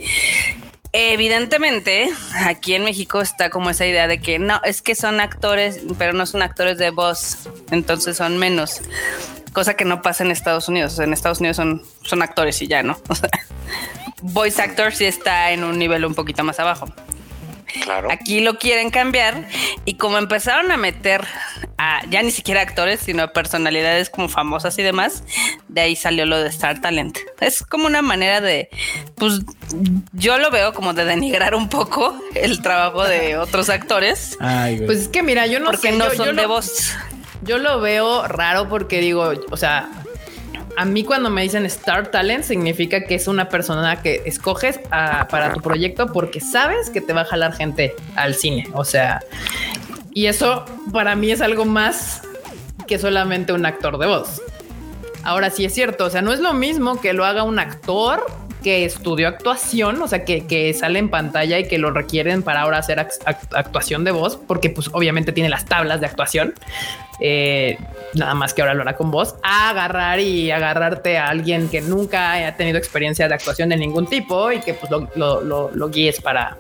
Evidentemente, 0.96 2.08
aquí 2.46 2.76
en 2.76 2.84
México 2.84 3.20
está 3.20 3.50
como 3.50 3.72
esa 3.72 3.88
idea 3.88 4.08
de 4.08 4.20
que 4.20 4.38
no, 4.38 4.62
es 4.64 4.84
que 4.84 4.94
son 4.94 5.20
actores, 5.22 5.82
pero 5.98 6.14
no 6.14 6.28
son 6.28 6.44
actores 6.44 6.78
de 6.78 6.92
voz, 6.92 7.50
entonces 7.72 8.18
son 8.18 8.38
menos. 8.38 8.82
Cosa 9.54 9.76
que 9.76 9.86
no 9.86 10.04
pasa 10.04 10.24
en 10.24 10.30
Estados 10.30 10.68
Unidos. 10.68 11.00
en 11.00 11.12
Estados 11.14 11.40
Unidos 11.40 11.58
son, 11.58 11.82
son 12.04 12.22
actores 12.22 12.62
y 12.62 12.68
ya, 12.68 12.84
¿no? 12.84 13.00
O 13.10 13.16
sea, 13.16 13.30
voice 14.22 14.62
actor 14.62 14.94
sí 14.94 15.06
está 15.06 15.52
en 15.52 15.64
un 15.64 15.80
nivel 15.80 16.06
un 16.06 16.14
poquito 16.14 16.44
más 16.44 16.60
abajo. 16.60 16.86
Claro. 17.82 18.12
Aquí 18.12 18.42
lo 18.42 18.58
quieren 18.58 18.90
cambiar 18.90 19.48
y 19.86 19.96
como 19.96 20.18
empezaron 20.18 20.72
a 20.72 20.78
meter 20.78 21.26
a 21.78 22.06
ya 22.10 22.22
ni 22.22 22.32
siquiera 22.32 22.62
actores, 22.62 23.00
sino 23.00 23.24
a 23.24 23.34
personalidades 23.34 24.10
como 24.10 24.30
famosas 24.30 24.78
y 24.78 24.84
demás, 24.84 25.24
de 25.68 25.82
ahí 25.82 25.96
salió 25.96 26.26
lo 26.26 26.40
de 26.40 26.50
Star 26.50 26.82
Talent. 26.82 27.18
Es 27.40 27.64
como 27.64 27.88
una 27.88 28.02
manera 28.02 28.42
de, 28.42 28.70
pues 29.16 29.42
yo 30.14 30.38
lo 30.38 30.52
veo 30.52 30.74
como 30.74 30.94
de 30.94 31.06
denigrar 31.06 31.56
un 31.56 31.70
poco 31.70 32.16
el 32.36 32.62
trabajo 32.62 33.04
de 33.04 33.38
otros 33.38 33.70
actores. 33.70 34.38
pues 34.86 35.00
es 35.00 35.08
que 35.08 35.24
mira, 35.24 35.48
yo 35.48 35.60
no 35.60 35.72
porque 35.72 35.92
no 35.92 36.10
son 36.12 36.36
de 36.36 36.46
voz. 36.46 36.96
Yo 37.42 37.58
lo 37.58 37.82
veo 37.82 38.26
raro 38.28 38.70
porque 38.70 39.02
digo, 39.02 39.34
o 39.52 39.58
sea, 39.58 39.90
a 40.78 40.86
mí 40.86 41.04
cuando 41.04 41.30
me 41.30 41.44
dicen 41.44 41.66
Star 41.66 42.08
Talent 42.08 42.44
significa 42.44 43.06
que 43.06 43.16
es 43.16 43.28
una 43.28 43.50
persona 43.50 44.02
que 44.02 44.22
escoges 44.26 44.80
para 44.80 45.54
tu 45.54 45.62
proyecto 45.62 46.08
porque 46.08 46.40
sabes 46.40 46.90
que 46.90 47.02
te 47.02 47.14
va 47.14 47.22
a 47.22 47.26
jalar 47.26 47.54
gente 47.54 47.96
al 48.16 48.36
cine. 48.36 48.68
O 48.74 48.84
sea, 48.84 49.22
y 50.14 50.28
eso 50.28 50.66
para 50.92 51.16
mí 51.16 51.32
es 51.32 51.42
algo 51.42 51.66
más 51.66 52.22
que 52.88 53.00
solamente 53.00 53.54
un 53.54 53.66
actor 53.66 53.98
de 53.98 54.08
voz. 54.08 54.42
Ahora 55.24 55.50
sí 55.50 55.64
es 55.66 55.74
cierto, 55.74 56.06
o 56.06 56.10
sea, 56.10 56.22
no 56.22 56.34
es 56.34 56.40
lo 56.40 56.54
mismo 56.54 57.00
que 57.00 57.14
lo 57.14 57.24
haga 57.24 57.44
un 57.44 57.58
actor 57.58 58.26
que 58.64 58.86
estudió 58.86 59.28
actuación, 59.28 60.02
o 60.02 60.08
sea, 60.08 60.26
que, 60.26 60.74
sale 60.74 61.00
en 61.00 61.10
pantalla 61.10 61.60
y 61.60 61.68
que 61.68 61.78
lo 61.78 61.92
requieren 61.92 62.44
para 62.44 62.62
ahora 62.62 62.80
hacer 62.80 63.00
actuación 63.00 64.04
de 64.04 64.12
voz, 64.12 64.38
porque 64.38 64.70
pues 64.70 64.90
obviamente 64.94 65.32
tiene 65.32 65.50
las 65.50 65.66
tablas 65.66 66.00
de 66.00 66.08
actuación, 66.08 66.54
eh, 67.20 67.78
nada 68.14 68.34
más 68.34 68.54
que 68.54 68.62
ahora 68.62 68.74
lo 68.74 68.82
hará 68.82 68.96
con 68.96 69.12
voz, 69.12 69.36
a 69.44 69.70
agarrar 69.70 70.20
y 70.20 70.52
agarrarte 70.52 71.18
a 71.18 71.28
alguien 71.28 71.70
que 71.70 71.82
nunca 71.82 72.32
haya 72.32 72.56
tenido 72.56 72.78
experiencia 72.78 73.28
de 73.28 73.36
actuación 73.36 73.70
de 73.70 73.78
ningún 73.78 74.08
tipo 74.08 74.52
y 74.52 74.60
que 74.60 74.74
pues 74.74 74.92
lo, 74.92 75.90
guíes 75.90 76.22
para, 76.22 76.58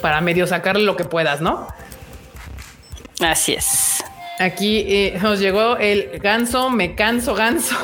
para 0.00 0.20
medio 0.20 0.46
sacarle 0.46 0.84
lo 0.84 0.96
que 0.96 1.04
puedas, 1.04 1.40
¿no? 1.40 1.66
Así 3.20 3.54
es. 3.54 4.02
Aquí 4.38 4.84
eh, 4.88 5.18
nos 5.22 5.38
llegó 5.38 5.76
el 5.76 6.18
ganso, 6.18 6.70
me 6.70 6.94
canso 6.94 7.34
ganso. 7.34 7.76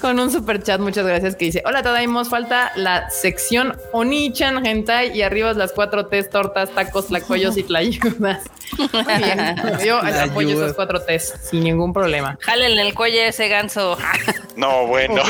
Con 0.00 0.18
un 0.18 0.30
super 0.30 0.62
chat. 0.62 0.80
Muchas 0.80 1.06
gracias. 1.06 1.36
Que 1.36 1.46
dice: 1.46 1.62
Hola, 1.64 1.82
Tadaimos. 1.82 2.28
Falta 2.28 2.72
la 2.76 3.10
sección 3.10 3.76
Onichan, 3.92 4.64
Hentai 4.64 5.16
y 5.16 5.22
arriba 5.22 5.52
las 5.52 5.72
cuatro 5.72 6.06
T's, 6.06 6.30
tortas, 6.30 6.70
tacos, 6.70 7.08
tlacoyos 7.08 7.56
y 7.56 7.62
tlayudas. 7.62 8.42
Muy 8.78 8.88
bien. 8.88 9.56
Yo 9.84 9.98
apoyo 9.98 10.50
esos 10.50 10.74
cuatro 10.74 11.00
T's 11.00 11.34
sin 11.42 11.64
ningún 11.64 11.92
problema. 11.92 12.38
Jálenle 12.40 12.82
el 12.82 12.94
cuello 12.94 13.20
ese 13.22 13.48
ganso. 13.48 13.96
No, 14.56 14.86
bueno. 14.86 15.22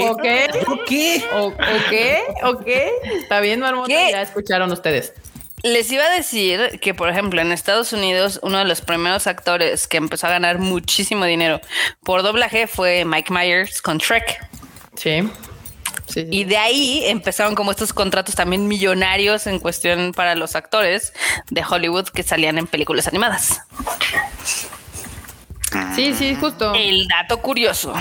¿O, 0.00 0.16
qué? 0.16 0.50
¿O 0.66 0.84
qué? 0.84 1.24
¿O, 1.32 1.52
qué? 1.88 2.22
¿O 2.42 2.58
qué? 2.58 2.90
Está 3.16 3.40
bien, 3.40 3.60
Marmota. 3.60 3.88
Ya 3.88 4.20
escucharon 4.20 4.70
ustedes. 4.72 5.14
Les 5.64 5.90
iba 5.90 6.04
a 6.04 6.10
decir 6.10 6.78
que, 6.82 6.92
por 6.92 7.08
ejemplo, 7.08 7.40
en 7.40 7.50
Estados 7.50 7.94
Unidos, 7.94 8.38
uno 8.42 8.58
de 8.58 8.66
los 8.66 8.82
primeros 8.82 9.26
actores 9.26 9.88
que 9.88 9.96
empezó 9.96 10.26
a 10.26 10.30
ganar 10.30 10.58
muchísimo 10.58 11.24
dinero 11.24 11.58
por 12.02 12.22
doblaje 12.22 12.66
fue 12.66 13.06
Mike 13.06 13.32
Myers 13.32 13.80
con 13.80 13.96
Shrek. 13.96 14.46
Sí. 14.94 15.22
Y 16.30 16.44
de 16.44 16.58
ahí 16.58 17.04
empezaron 17.06 17.54
como 17.54 17.70
estos 17.70 17.94
contratos 17.94 18.34
también 18.34 18.68
millonarios 18.68 19.46
en 19.46 19.58
cuestión 19.58 20.12
para 20.12 20.34
los 20.34 20.54
actores 20.54 21.14
de 21.48 21.64
Hollywood 21.66 22.08
que 22.08 22.22
salían 22.22 22.58
en 22.58 22.66
películas 22.66 23.08
animadas. 23.08 23.62
Sí, 25.96 26.14
sí, 26.14 26.34
justo. 26.34 26.74
El 26.74 27.08
dato 27.08 27.40
curioso. 27.40 27.94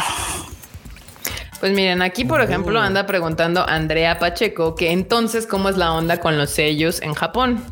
Pues 1.63 1.71
miren, 1.71 2.01
aquí 2.01 2.25
por 2.25 2.41
ejemplo 2.41 2.77
anda 2.81 3.05
preguntando 3.05 3.65
Andrea 3.65 4.19
Pacheco 4.19 4.75
que 4.75 4.91
entonces 4.91 5.47
cómo 5.47 5.69
es 5.69 5.77
la 5.77 5.93
onda 5.93 6.19
con 6.19 6.37
los 6.37 6.49
sellos 6.49 7.01
en 7.01 7.13
Japón. 7.13 7.63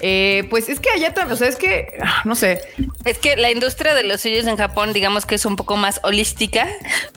Eh, 0.00 0.46
pues 0.50 0.68
es 0.68 0.80
que 0.80 0.90
allá 0.90 1.14
también, 1.14 1.34
o 1.34 1.36
sea, 1.36 1.48
es 1.48 1.56
que, 1.56 1.98
no 2.24 2.34
sé. 2.34 2.60
Es 3.04 3.18
que 3.18 3.36
la 3.36 3.50
industria 3.50 3.94
de 3.94 4.02
los 4.02 4.20
sellos 4.20 4.46
en 4.46 4.56
Japón, 4.56 4.92
digamos 4.92 5.26
que 5.26 5.34
es 5.36 5.44
un 5.46 5.56
poco 5.56 5.76
más 5.76 6.00
holística, 6.02 6.68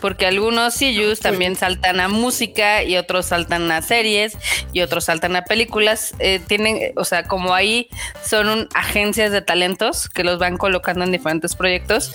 porque 0.01 0.25
algunos 0.25 0.73
sellos 0.73 1.19
también 1.19 1.55
saltan 1.55 1.99
a 1.99 2.07
música 2.07 2.83
y 2.83 2.97
otros 2.97 3.27
saltan 3.27 3.71
a 3.71 3.81
series 3.81 4.37
y 4.73 4.81
otros 4.81 5.05
saltan 5.05 5.35
a 5.35 5.43
películas. 5.43 6.13
Eh, 6.19 6.39
tienen, 6.45 6.93
o 6.95 7.05
sea, 7.05 7.23
como 7.23 7.53
ahí 7.53 7.89
son 8.23 8.69
agencias 8.73 9.31
de 9.31 9.41
talentos 9.41 10.09
que 10.09 10.23
los 10.23 10.39
van 10.39 10.57
colocando 10.57 11.03
en 11.03 11.11
diferentes 11.11 11.55
proyectos, 11.55 12.11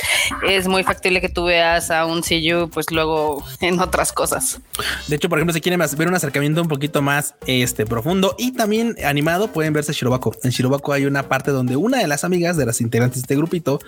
es 0.48 0.68
muy 0.68 0.84
factible 0.84 1.20
que 1.20 1.28
tú 1.28 1.44
veas 1.44 1.90
a 1.90 2.06
un 2.06 2.22
sello, 2.22 2.68
pues 2.68 2.90
luego 2.90 3.44
en 3.60 3.80
otras 3.80 4.12
cosas. 4.12 4.60
De 5.08 5.16
hecho, 5.16 5.28
por 5.28 5.38
ejemplo, 5.38 5.52
si 5.52 5.60
quieren 5.60 5.80
ver 5.96 6.08
un 6.08 6.14
acercamiento 6.14 6.62
un 6.62 6.68
poquito 6.68 7.02
más 7.02 7.34
este, 7.46 7.86
profundo 7.86 8.34
y 8.38 8.52
también 8.52 8.96
animado, 9.04 9.48
pueden 9.48 9.72
verse 9.72 9.92
Shirobako. 9.92 10.34
En 10.42 10.53
Shirobako 10.54 10.92
hay 10.92 11.06
una 11.06 11.24
parte 11.24 11.50
donde 11.50 11.76
una 11.76 11.98
de 11.98 12.06
las 12.06 12.24
amigas 12.24 12.56
de 12.56 12.66
las 12.66 12.80
integrantes 12.80 13.18
de 13.18 13.20
este 13.22 13.36
grupito 13.36 13.80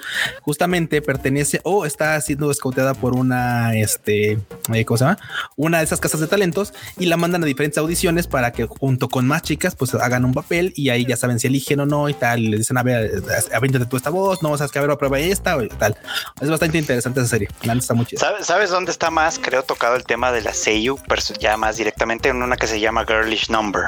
justamente 0.43 1.01
pertenece 1.03 1.61
o 1.65 1.87
está 1.87 2.21
siendo 2.21 2.51
escauteada 2.51 2.95
por 2.95 3.15
una, 3.15 3.75
este, 3.75 4.39
eh, 4.73 4.85
¿cómo 4.85 4.99
se 4.99 5.05
llama? 5.05 5.19
Una 5.57 5.79
de 5.79 5.85
esas 5.85 6.01
casas 6.01 6.21
de 6.21 6.27
talentos 6.27 6.75
y 6.99 7.07
la 7.07 7.17
mandan 7.17 7.43
a 7.43 7.47
diferentes 7.47 7.79
audiciones 7.79 8.27
para 8.27 8.53
que 8.53 8.67
junto 8.67 9.09
con 9.09 9.27
más 9.27 9.43
chicas 9.43 9.75
pues 9.75 9.95
hagan 9.95 10.25
un 10.25 10.35
papel 10.35 10.73
y 10.77 10.91
ahí 10.91 11.07
ya 11.07 11.17
saben 11.17 11.39
si 11.39 11.47
eligen 11.47 11.81
o 11.81 11.87
no 11.87 12.09
y 12.09 12.15
tal. 12.15 12.41
Y 12.41 12.49
le 12.49 12.59
dicen, 12.59 12.79
a 12.79 12.83
ver, 12.83 13.11
de 13.11 13.87
tú 13.87 13.97
esta 13.97 14.11
voz, 14.11 14.43
no, 14.43 14.57
sabes 14.57 14.73
que 14.73 14.79
a 14.79 14.83
ver, 14.83 14.97
prueba 14.97 15.19
esta 15.19 15.57
o 15.57 15.67
tal. 15.69 15.97
Es 16.41 16.51
bastante 16.51 16.79
interesante 16.79 17.21
esa 17.21 17.29
serie. 17.29 17.49
La 17.63 17.75
está 17.75 17.95
muy 17.95 18.07
¿Sabes 18.43 18.71
dónde 18.71 18.91
está 18.91 19.11
más? 19.11 19.39
Creo 19.39 19.63
tocado 19.63 19.97
el 19.97 20.05
tema 20.05 20.33
de 20.33 20.43
la 20.43 20.53
Seiyu, 20.53 20.99
pero 21.09 21.23
ya 21.39 21.57
más 21.57 21.77
directamente 21.77 22.29
en 22.29 22.43
una 22.43 22.57
que 22.57 22.67
se 22.67 22.81
llama 22.81 23.05
Girlish 23.07 23.51
Number. 23.51 23.85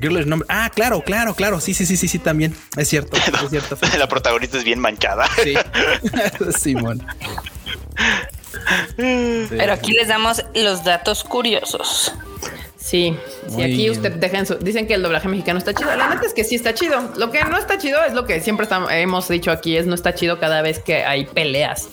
Girlish 0.00 0.26
Number. 0.26 0.46
Ah, 0.50 0.70
claro, 0.74 1.02
claro, 1.02 1.34
claro. 1.34 1.60
Sí, 1.60 1.74
sí, 1.74 1.86
sí, 1.86 1.96
sí, 1.96 2.08
sí, 2.08 2.17
también. 2.18 2.54
Es 2.76 2.88
cierto, 2.88 3.16
es 3.16 3.50
cierto. 3.50 3.78
La 3.98 4.08
protagonista 4.08 4.58
es 4.58 4.64
bien 4.64 4.80
manchada. 4.80 5.26
Sí. 5.42 5.54
Simón. 6.58 7.04
Pero 8.96 9.72
aquí 9.72 9.92
les 9.92 10.08
damos 10.08 10.44
los 10.54 10.84
datos 10.84 11.24
curiosos. 11.24 12.12
Sí, 12.78 13.14
sí, 13.48 13.62
aquí 13.62 13.90
usted 13.90 14.12
dejen 14.12 14.46
su, 14.46 14.54
dicen 14.54 14.86
que 14.86 14.94
el 14.94 15.02
doblaje 15.02 15.28
mexicano 15.28 15.58
está 15.58 15.74
chido. 15.74 15.94
La 15.94 16.08
neta 16.08 16.26
es 16.26 16.32
que 16.32 16.44
sí 16.44 16.54
está 16.54 16.72
chido. 16.74 17.12
Lo 17.16 17.30
que 17.30 17.44
no 17.44 17.58
está 17.58 17.76
chido 17.76 18.02
es 18.04 18.14
lo 18.14 18.24
que 18.24 18.40
siempre 18.40 18.66
hemos 18.90 19.28
dicho 19.28 19.50
aquí, 19.50 19.76
es 19.76 19.86
no 19.86 19.94
está 19.94 20.14
chido 20.14 20.38
cada 20.38 20.62
vez 20.62 20.78
que 20.78 21.04
hay 21.04 21.26
peleas 21.26 21.88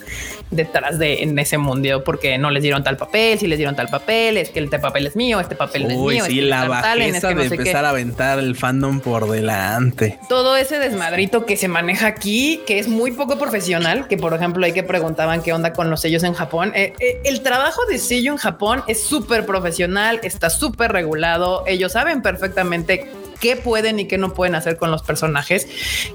detrás 0.50 0.98
de 0.98 1.22
en 1.22 1.38
ese 1.38 1.58
mundo 1.58 2.04
porque 2.04 2.38
no 2.38 2.50
les 2.50 2.62
dieron 2.62 2.84
tal 2.84 2.96
papel, 2.96 3.38
si 3.38 3.46
les 3.46 3.58
dieron 3.58 3.76
tal 3.76 3.88
papel, 3.88 4.36
es 4.36 4.50
que 4.50 4.60
este 4.60 4.78
papel 4.78 5.06
es 5.06 5.16
mío, 5.16 5.40
este 5.40 5.56
papel 5.56 5.86
es 5.86 5.96
mío. 5.96 6.24
Sí, 6.24 6.40
la 6.40 6.68
bajeza 6.68 7.28
de 7.28 7.44
empezar 7.44 7.84
a 7.84 7.90
aventar 7.90 8.38
el 8.38 8.56
fandom 8.56 9.00
por 9.00 9.28
delante. 9.30 10.18
Todo 10.28 10.56
ese 10.56 10.78
desmadrito 10.78 11.46
que 11.46 11.56
se 11.56 11.68
maneja 11.68 12.06
aquí, 12.06 12.60
que 12.66 12.78
es 12.78 12.88
muy 12.88 13.12
poco 13.12 13.38
profesional, 13.38 14.08
que 14.08 14.16
por 14.16 14.34
ejemplo 14.34 14.64
hay 14.64 14.72
que 14.72 14.82
preguntaban 14.82 15.42
qué 15.42 15.52
onda 15.52 15.72
con 15.72 15.90
los 15.90 16.00
sellos 16.00 16.22
en 16.22 16.34
Japón. 16.34 16.72
Eh, 16.74 16.94
eh, 17.00 17.20
el 17.24 17.42
trabajo 17.42 17.84
de 17.86 17.98
sello 17.98 18.32
en 18.32 18.38
Japón 18.38 18.82
es 18.86 19.02
súper 19.02 19.46
profesional, 19.46 20.20
está 20.22 20.50
súper 20.50 20.92
regulado, 20.92 21.64
ellos 21.66 21.92
saben 21.92 22.22
perfectamente 22.22 23.10
qué 23.40 23.56
pueden 23.56 23.98
y 24.00 24.06
qué 24.06 24.18
no 24.18 24.32
pueden 24.32 24.54
hacer 24.54 24.76
con 24.76 24.90
los 24.90 25.02
personajes 25.02 25.68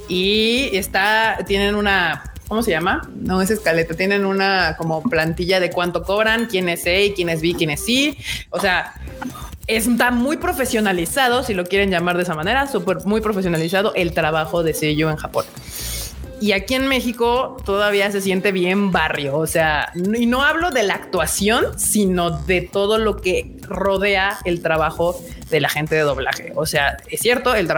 y 0.07 0.69
está, 0.73 1.37
tienen 1.45 1.75
una 1.75 2.30
¿cómo 2.51 2.63
se 2.63 2.71
llama? 2.71 3.09
No 3.15 3.41
es 3.41 3.49
escaleta, 3.49 3.93
tienen 3.93 4.25
una 4.25 4.75
como 4.77 5.01
plantilla 5.03 5.61
de 5.61 5.71
cuánto 5.71 6.03
cobran, 6.03 6.47
quién 6.47 6.67
es 6.67 6.81
A, 6.81 7.15
quién 7.15 7.29
es 7.29 7.41
B, 7.41 7.53
quién 7.57 7.69
es 7.69 7.85
C. 7.85 8.17
O 8.49 8.59
sea, 8.59 8.93
está 9.67 10.11
muy 10.11 10.35
profesionalizado, 10.35 11.43
si 11.43 11.53
lo 11.53 11.63
quieren 11.63 11.89
llamar 11.89 12.17
de 12.17 12.23
esa 12.23 12.35
manera, 12.35 12.67
súper 12.67 13.05
muy 13.05 13.21
profesionalizado 13.21 13.93
el 13.95 14.11
trabajo 14.11 14.63
de 14.63 14.73
sello 14.73 15.09
en 15.09 15.15
Japón. 15.15 15.45
Y 16.41 16.53
aquí 16.53 16.73
en 16.73 16.87
México 16.87 17.55
todavía 17.63 18.11
se 18.11 18.19
siente 18.19 18.51
bien 18.51 18.91
barrio. 18.91 19.37
O 19.37 19.45
sea, 19.45 19.93
y 19.95 20.25
no 20.25 20.43
hablo 20.43 20.71
de 20.71 20.81
la 20.81 20.95
actuación, 20.95 21.79
sino 21.79 22.31
de 22.31 22.61
todo 22.61 22.97
lo 22.97 23.17
que 23.17 23.55
rodea 23.61 24.39
el 24.43 24.63
trabajo 24.63 25.15
de 25.51 25.61
la 25.61 25.69
gente 25.69 25.93
de 25.93 26.01
doblaje. 26.01 26.51
O 26.55 26.65
sea, 26.65 26.97
es 27.09 27.19
cierto, 27.19 27.53
el, 27.53 27.69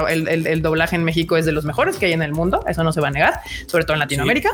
el, 0.48 0.62
doblaje 0.62 0.96
en 0.96 1.04
México 1.04 1.36
es 1.36 1.46
de 1.46 1.52
los 1.52 1.66
mejores 1.66 1.98
que 1.98 2.06
hay 2.06 2.14
en 2.14 2.22
el 2.22 2.32
mundo. 2.32 2.64
Eso 2.66 2.86
no 2.86 2.94
se 2.94 3.02
va 3.02 3.10
a 3.10 3.12
negar, 3.12 3.42
sobre 3.68 3.84
todo 3.84 3.96
en 3.96 4.00
Latinoamérica 4.00 4.52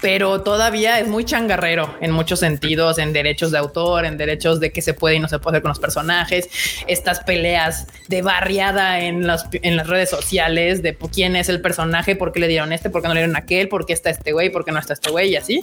pero 0.00 0.42
todavía 0.42 1.00
es 1.00 1.08
muy 1.08 1.24
changarrero 1.24 1.94
en 2.00 2.10
muchos 2.12 2.40
sentidos, 2.40 2.98
en 2.98 3.12
derechos 3.12 3.50
de 3.50 3.58
autor, 3.58 4.04
en 4.04 4.16
derechos 4.16 4.60
de 4.60 4.70
qué 4.72 4.82
se 4.82 4.94
puede 4.94 5.16
y 5.16 5.20
no 5.20 5.28
se 5.28 5.38
puede 5.38 5.56
hacer 5.56 5.62
con 5.62 5.70
los 5.70 5.78
personajes, 5.78 6.48
estas 6.86 7.20
peleas 7.20 7.86
de 8.08 8.22
barriada 8.22 9.00
en 9.00 9.26
las, 9.26 9.48
en 9.52 9.76
las 9.76 9.86
redes 9.86 10.10
sociales 10.10 10.82
de 10.82 10.96
quién 11.12 11.36
es 11.36 11.48
el 11.48 11.60
personaje, 11.60 12.16
por 12.16 12.32
qué 12.32 12.40
le 12.40 12.48
dieron 12.48 12.72
este, 12.72 12.90
por 12.90 13.02
qué 13.02 13.08
no 13.08 13.14
le 13.14 13.20
dieron 13.20 13.36
aquel, 13.36 13.68
por 13.68 13.86
qué 13.86 13.92
está 13.92 14.10
este 14.10 14.32
güey, 14.32 14.50
por 14.50 14.64
qué 14.64 14.72
no 14.72 14.78
está 14.78 14.92
este 14.92 15.10
güey 15.10 15.30
y 15.30 15.36
así. 15.36 15.60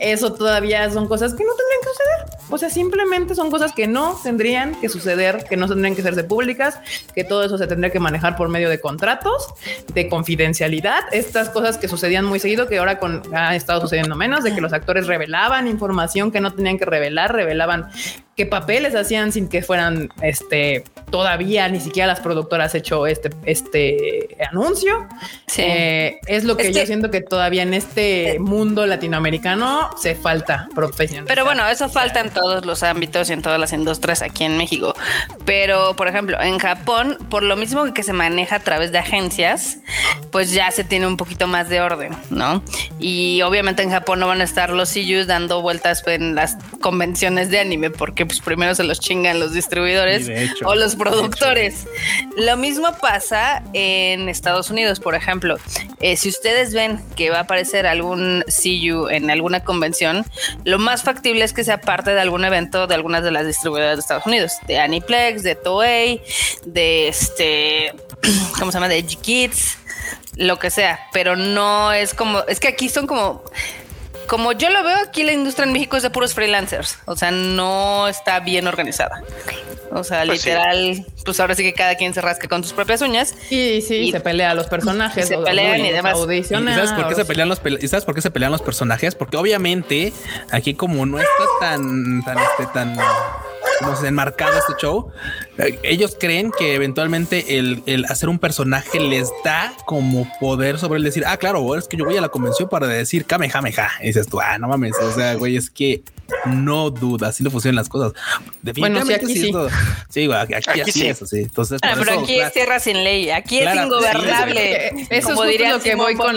Eso 0.00 0.32
todavía 0.32 0.90
son 0.90 1.08
cosas 1.08 1.34
que 1.34 1.44
no 1.44 1.50
tendrían 1.54 1.80
que 1.82 1.88
suceder. 1.88 2.38
O 2.50 2.58
sea, 2.58 2.70
simplemente 2.70 3.34
son 3.34 3.50
cosas 3.50 3.72
que 3.72 3.86
no 3.86 4.18
tendrían 4.22 4.80
que 4.80 4.88
suceder, 4.88 5.44
que 5.48 5.56
no 5.56 5.68
tendrían 5.68 5.94
que 5.94 6.02
hacerse 6.02 6.24
públicas, 6.24 6.78
que 7.14 7.24
todo 7.24 7.44
eso 7.44 7.58
se 7.58 7.66
tendría 7.66 7.90
que 7.90 8.00
manejar 8.00 8.36
por 8.36 8.48
medio 8.48 8.68
de 8.68 8.80
contratos, 8.80 9.48
de 9.92 10.08
confidencialidad, 10.08 11.00
estas 11.12 11.48
cosas 11.50 11.78
que 11.78 11.88
sucedían 11.88 12.24
muy 12.24 12.38
seguido, 12.38 12.68
que 12.68 12.78
ahora 12.78 12.98
con 12.98 13.22
ha 13.34 13.56
estado 13.56 13.73
sucediendo 13.80 14.16
menos, 14.16 14.44
de 14.44 14.54
que 14.54 14.60
los 14.60 14.72
actores 14.72 15.06
revelaban 15.06 15.66
información 15.66 16.30
que 16.30 16.40
no 16.40 16.52
tenían 16.52 16.78
que 16.78 16.84
revelar, 16.84 17.32
revelaban 17.32 17.88
qué 18.36 18.46
papeles 18.46 18.94
hacían 18.94 19.32
sin 19.32 19.48
que 19.48 19.62
fueran 19.62 20.08
este 20.22 20.84
todavía 21.10 21.68
ni 21.68 21.78
siquiera 21.80 22.08
las 22.08 22.20
productoras 22.20 22.74
hecho 22.74 23.06
este 23.06 23.30
este 23.46 24.36
anuncio. 24.50 25.06
Eh, 25.56 26.18
es 26.26 26.44
lo 26.44 26.56
que 26.56 26.72
yo 26.72 26.84
siento 26.86 27.10
que 27.10 27.20
todavía 27.20 27.62
en 27.62 27.74
este 27.74 28.38
mundo 28.40 28.86
latinoamericano 28.86 29.90
se 29.96 30.16
falta 30.16 30.68
profesional. 30.74 31.26
Pero 31.28 31.44
bueno, 31.44 31.66
eso 31.68 31.88
falta 31.88 32.20
en 32.20 32.30
todos 32.30 32.66
los 32.66 32.82
ámbitos 32.82 33.30
y 33.30 33.34
en 33.34 33.42
todas 33.42 33.60
las 33.60 33.72
industrias 33.72 34.22
aquí 34.22 34.44
en 34.44 34.56
México. 34.56 34.94
Pero 35.44 35.94
por 35.94 36.08
ejemplo, 36.08 36.40
en 36.40 36.58
Japón, 36.58 37.18
por 37.30 37.44
lo 37.44 37.56
mismo 37.56 37.92
que 37.94 38.02
se 38.02 38.12
maneja 38.12 38.56
a 38.56 38.60
través 38.60 38.90
de 38.90 38.98
agencias, 38.98 39.78
pues 40.32 40.52
ya 40.52 40.70
se 40.72 40.82
tiene 40.82 41.06
un 41.06 41.16
poquito 41.16 41.46
más 41.46 41.68
de 41.68 41.80
orden, 41.80 42.16
¿no? 42.30 42.62
Y 42.98 43.42
obviamente 43.42 43.82
en 43.82 43.90
Japón 43.90 44.18
no 44.18 44.26
van 44.26 44.40
a 44.40 44.44
estar 44.44 44.70
los 44.70 44.92
CUs 44.92 45.28
dando 45.28 45.62
vueltas 45.62 46.02
en 46.06 46.34
las 46.34 46.56
convenciones 46.80 47.50
de 47.50 47.60
anime 47.60 47.90
porque 47.90 48.23
pues 48.24 48.40
primero 48.40 48.74
se 48.74 48.84
los 48.84 49.00
chingan 49.00 49.40
los 49.40 49.52
distribuidores 49.52 50.30
o 50.64 50.74
los 50.74 50.96
productores. 50.96 51.86
Lo 52.36 52.56
mismo 52.56 52.96
pasa 53.00 53.62
en 53.72 54.28
Estados 54.28 54.70
Unidos, 54.70 55.00
por 55.00 55.14
ejemplo. 55.14 55.56
Eh, 56.00 56.16
si 56.16 56.28
ustedes 56.28 56.74
ven 56.74 57.00
que 57.16 57.30
va 57.30 57.38
a 57.38 57.40
aparecer 57.42 57.86
algún 57.86 58.44
CU 58.46 59.08
en 59.08 59.30
alguna 59.30 59.64
convención, 59.64 60.24
lo 60.64 60.78
más 60.78 61.02
factible 61.02 61.44
es 61.44 61.52
que 61.52 61.64
sea 61.64 61.80
parte 61.80 62.12
de 62.12 62.20
algún 62.20 62.44
evento 62.44 62.86
de 62.86 62.94
algunas 62.94 63.22
de 63.24 63.30
las 63.30 63.46
distribuidoras 63.46 63.96
de 63.96 64.00
Estados 64.00 64.26
Unidos, 64.26 64.52
de 64.66 64.78
Aniplex, 64.78 65.42
de 65.42 65.54
Toei, 65.54 66.22
de 66.64 67.08
este, 67.08 67.94
¿cómo 68.58 68.70
se 68.70 68.76
llama? 68.76 68.88
De 68.88 69.04
G-Kids, 69.04 69.78
lo 70.36 70.58
que 70.58 70.70
sea, 70.70 71.00
pero 71.12 71.36
no 71.36 71.92
es 71.92 72.14
como, 72.14 72.40
es 72.48 72.60
que 72.60 72.68
aquí 72.68 72.88
son 72.88 73.06
como 73.06 73.44
como 74.26 74.52
yo 74.52 74.70
lo 74.70 74.82
veo 74.82 74.96
aquí 74.96 75.22
la 75.22 75.32
industria 75.32 75.66
en 75.66 75.72
México 75.72 75.96
es 75.96 76.02
de 76.02 76.10
puros 76.10 76.34
freelancers, 76.34 76.98
o 77.04 77.16
sea, 77.16 77.30
no 77.30 78.08
está 78.08 78.40
bien 78.40 78.66
organizada. 78.66 79.22
O 79.90 80.04
sea, 80.04 80.24
pues 80.24 80.44
literal, 80.44 81.06
pues 81.24 81.40
ahora 81.40 81.54
sí 81.54 81.62
que 81.62 81.72
cada 81.72 81.96
quien 81.96 82.14
se 82.14 82.20
rasca 82.20 82.48
con 82.48 82.62
sus 82.62 82.72
propias 82.72 83.00
uñas. 83.02 83.34
Y 83.50 83.80
sí, 83.82 84.10
se 84.10 84.20
pelea 84.20 84.50
a 84.50 84.54
los 84.54 84.66
personajes. 84.66 85.28
Se 85.28 85.38
pelean 85.38 85.84
y 85.84 85.92
demás. 85.92 86.18
¿Y 86.30 86.44
sabes 86.44 86.92
por 86.92 87.08
qué 87.08 87.14
se 87.14 87.24
pelean 87.24 87.48
los 87.48 87.60
¿Y 87.80 87.88
sabes 87.88 88.04
por 88.04 88.14
qué 88.14 88.20
se 88.20 88.30
pelean 88.30 88.52
los 88.52 88.62
personajes? 88.62 89.14
Porque 89.14 89.36
obviamente 89.36 90.12
aquí 90.50 90.74
como 90.74 91.06
no 91.06 91.18
está 91.18 91.44
tan 91.60 92.22
tan 92.24 92.38
este 92.38 92.66
tan 92.72 92.96
como 93.80 93.96
se 93.96 94.08
enmarcado 94.08 94.58
este 94.58 94.74
show, 94.80 95.10
eh, 95.58 95.78
ellos 95.82 96.16
creen 96.18 96.52
que 96.56 96.74
eventualmente 96.74 97.58
el, 97.58 97.82
el, 97.86 98.04
hacer 98.06 98.28
un 98.28 98.38
personaje 98.38 99.00
les 99.00 99.30
da 99.44 99.72
como 99.84 100.28
poder 100.40 100.78
sobre 100.78 100.98
el 100.98 101.04
decir, 101.04 101.24
ah, 101.26 101.36
claro, 101.36 101.76
es 101.76 101.88
que 101.88 101.96
yo 101.96 102.04
voy 102.04 102.16
a 102.16 102.20
la 102.20 102.28
convención 102.28 102.68
para 102.68 102.86
decir 102.86 103.26
Kamehameha. 103.26 103.90
Y 104.00 104.08
dices 104.08 104.28
tú, 104.28 104.40
ah, 104.40 104.58
no 104.58 104.68
mames, 104.68 104.96
o 104.98 105.12
sea, 105.12 105.34
güey, 105.34 105.56
es 105.56 105.70
que 105.70 106.02
no 106.46 106.90
duda, 106.90 107.28
así 107.28 107.42
no 107.42 107.50
funcionan 107.50 107.76
las 107.76 107.88
cosas. 107.88 108.12
Definitivamente 108.62 109.24
bueno, 109.24 109.28
sí, 109.28 109.32
aquí 109.32 109.68
sí. 110.08 110.26
sí, 110.26 110.32
aquí, 110.32 110.54
aquí, 110.54 110.80
así 110.80 111.06
es, 111.06 111.18
sí. 111.18 111.40
Entonces, 111.40 111.80
ah, 111.82 111.94
pero 111.98 112.20
aquí 112.20 112.40
es 112.40 112.52
tierra 112.52 112.78
sin 112.78 113.02
ley, 113.02 113.30
aquí 113.30 113.58
es 113.58 113.74
ingobernable. 113.74 115.06
eso 115.10 115.42
es 115.42 115.48
diría 115.48 115.72
lo 115.72 115.80
que 115.80 115.94
voy 115.94 116.14
con. 116.14 116.34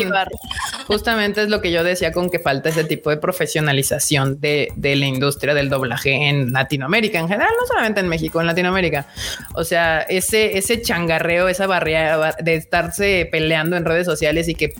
Justamente 0.87 1.43
es 1.43 1.49
lo 1.49 1.61
que 1.61 1.71
yo 1.71 1.83
decía 1.83 2.11
con 2.11 2.29
que 2.29 2.39
falta 2.39 2.69
ese 2.69 2.83
tipo 2.83 3.09
de 3.09 3.17
profesionalización 3.17 4.39
de, 4.39 4.71
de 4.75 4.95
la 4.95 5.05
industria 5.05 5.53
del 5.53 5.69
doblaje 5.69 6.29
en 6.29 6.53
Latinoamérica 6.53 7.19
en 7.19 7.27
general, 7.27 7.51
no 7.59 7.67
solamente 7.67 7.99
en 7.99 8.07
México, 8.07 8.39
en 8.39 8.47
Latinoamérica. 8.47 9.07
O 9.53 9.63
sea, 9.63 10.01
ese, 10.01 10.57
ese 10.57 10.81
changarreo, 10.81 11.47
esa 11.47 11.67
barrera 11.67 12.35
de 12.39 12.55
estarse 12.55 13.27
peleando 13.31 13.75
en 13.75 13.85
redes 13.85 14.05
sociales 14.05 14.47
y 14.47 14.55
que 14.55 14.73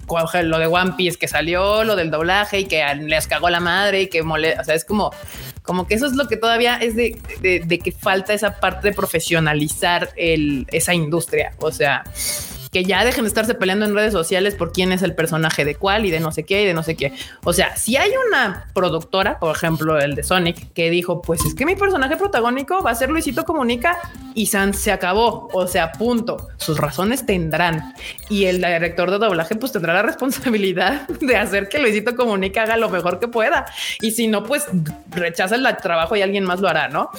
lo 0.44 0.60
de 0.60 0.68
One 0.68 0.94
Piece 0.98 1.18
que 1.18 1.28
salió, 1.28 1.84
lo 1.84 1.96
del 1.96 2.12
doblaje 2.12 2.60
y 2.60 2.66
que 2.66 2.84
les 2.96 3.28
cagó 3.28 3.50
la 3.50 3.60
madre 3.60 4.04
y 4.04 4.08
que 4.08 4.24
mole, 4.24 4.56
o 4.60 4.64
sea, 4.64 4.76
es 4.76 4.86
como 4.86 5.07
como, 5.64 5.88
que 5.88 5.96
eso 5.96 6.06
es 6.06 6.14
lo 6.14 6.28
que 6.28 6.38
todavía 6.38 6.78
es 6.78 6.96
de, 6.96 7.18
que 7.42 7.92
falta 7.92 8.34
esa 8.34 8.60
parte 8.60 8.90
de 8.90 8.94
profesionalizar 8.96 10.10
esa 10.16 10.94
industria. 10.94 11.54
O 11.60 11.72
sea, 11.72 12.04
que 12.72 12.84
ya 12.84 13.04
dejen 13.06 13.24
de 13.24 13.30
estarse 13.30 13.54
peleando 13.56 13.86
en 13.86 13.96
redes 13.96 14.14
sociales 14.14 14.56
por 14.56 14.72
quién 14.72 14.92
es 14.92 15.02
el 15.02 15.16
personaje 15.16 15.66
de 15.66 15.76
cuál 15.76 16.06
y 16.06 16.12
de 16.12 16.20
no 16.20 16.32
sé 16.32 16.44
qué 16.44 16.64
y 16.64 16.66
de 16.66 16.74
no 16.74 16.84
sé 16.84 16.96
qué. 16.96 17.14
O 17.44 17.54
sea, 17.54 17.76
si 17.76 17.98
hay 17.98 18.12
una 18.28 18.68
productora, 18.74 19.40
por 19.40 19.56
ejemplo, 19.56 20.00
el 20.00 20.16
de 20.16 20.24
Sonic, 20.24 20.74
que 20.74 20.90
dijo, 20.90 21.22
pues 21.22 21.44
es 21.46 21.56
que 21.56 21.66
mi 21.66 21.76
personaje 21.76 22.18
protagónico 22.18 22.82
va 22.82 22.92
a 22.92 22.96
ser 22.96 23.10
Luisito 23.10 23.44
Comunica 23.46 23.98
y 24.34 24.48
San 24.48 24.74
se 24.74 24.92
acabó. 24.92 25.50
O 25.54 25.68
sea, 25.68 25.92
punto. 25.92 26.48
Sus 26.58 26.78
razones 26.80 27.26
tendrán. 27.26 27.94
Y 28.30 28.46
el 28.46 28.58
director 28.58 29.12
de 29.12 29.18
doblaje 29.18 29.56
pues 29.56 29.72
tendrá 29.72 29.94
la 29.94 30.02
responsabilidad 30.02 31.08
de 31.22 31.38
hacer 31.38 31.70
que 31.70 31.80
Luisito 31.80 32.16
Comunica 32.16 32.64
haga 32.64 32.78
lo 32.78 32.90
mejor 32.90 33.20
que 33.20 33.28
pueda. 33.28 33.66
Y 34.02 34.12
si 34.12 34.28
no, 34.28 34.44
pues 34.44 34.66
rechaza 35.10 35.56
el 35.56 35.68
trabajo 35.78 36.16
y 36.16 36.22
alguien 36.22 36.44
más 36.44 36.60
lo 36.60 36.68
hará, 36.68 36.88
¿no? 36.88 37.10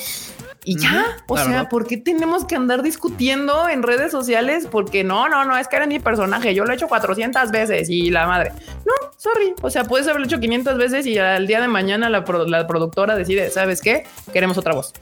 Y 0.69 0.79
ya, 0.79 1.17
o 1.29 1.39
sea, 1.39 1.71
¿por 1.71 1.87
qué 1.87 1.97
tenemos 1.97 2.45
que 2.45 2.55
andar 2.55 2.83
discutiendo 2.83 3.71
en 3.71 3.83
redes 3.83 4.13
sociales? 4.13 4.69
Porque 4.71 5.03
no, 5.03 5.27
no, 5.27 5.47
no, 5.47 5.57
es 5.57 5.67
que 5.67 5.77
era 5.77 5.87
mi 5.87 5.99
personaje, 5.99 6.55
yo 6.55 6.67
lo 6.67 6.73
he 6.73 6.75
hecho 6.75 6.89
400 6.89 7.51
veces 7.51 7.89
y 7.89 8.11
la 8.11 8.27
madre. 8.27 8.53
No, 8.85 8.93
sorry, 9.17 9.55
o 9.63 9.71
sea, 9.71 9.85
puedes 9.85 10.07
haberlo 10.09 10.27
hecho 10.27 10.39
500 10.39 10.77
veces 10.77 11.07
y 11.07 11.17
al 11.17 11.47
día 11.47 11.63
de 11.63 11.69
mañana 11.69 12.11
la, 12.11 12.23
productora 12.23 13.17
decide, 13.17 13.49
¿sabes 13.49 13.81
qué? 13.81 14.05
Queremos 14.31 14.59
otra 14.59 14.75
voz. 14.75 14.93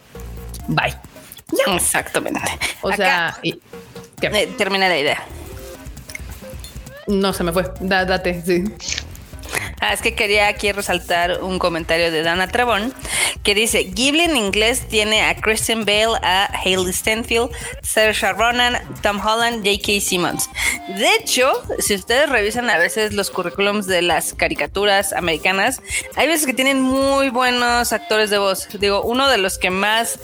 Bye. 0.68 0.94
Exactamente. 1.74 2.40
O 2.82 2.92
sea, 2.92 3.36
y, 3.42 3.60
eh, 4.22 4.54
termina 4.56 4.88
la 4.88 5.00
idea. 5.00 5.18
No, 7.08 7.32
se 7.32 7.42
me 7.42 7.50
fue. 7.50 7.72
date, 7.80 8.40
sí. 8.46 8.62
Ah, 9.80 9.92
es 9.92 10.00
que 10.00 10.14
quería 10.14 10.48
aquí 10.48 10.72
resaltar 10.72 11.42
un 11.42 11.58
comentario 11.58 12.10
de 12.10 12.22
Dana 12.22 12.48
Trabón 12.48 12.94
que 13.42 13.54
dice: 13.54 13.84
Ghibli 13.84 14.22
en 14.22 14.36
inglés 14.36 14.88
tiene 14.88 15.22
a 15.22 15.36
Christian 15.36 15.84
Bale, 15.84 16.18
a 16.22 16.50
Hayley 16.64 16.92
Stenfield, 16.92 17.50
Saoirse 17.82 18.32
Ronan, 18.32 18.78
Tom 19.02 19.20
Holland, 19.24 19.64
J.K. 19.64 20.00
Simmons. 20.00 20.48
De 20.88 21.14
hecho, 21.16 21.52
si 21.78 21.94
ustedes 21.94 22.28
revisan 22.28 22.70
a 22.70 22.78
veces 22.78 23.12
los 23.12 23.30
currículums 23.30 23.86
de 23.86 24.02
las 24.02 24.34
caricaturas 24.34 25.12
americanas, 25.12 25.80
hay 26.16 26.26
veces 26.26 26.46
que 26.46 26.54
tienen 26.54 26.80
muy 26.80 27.30
buenos 27.30 27.92
actores 27.92 28.30
de 28.30 28.38
voz. 28.38 28.68
Digo, 28.80 29.02
uno 29.02 29.28
de 29.28 29.38
los 29.38 29.58
que 29.58 29.70
más 29.70 30.18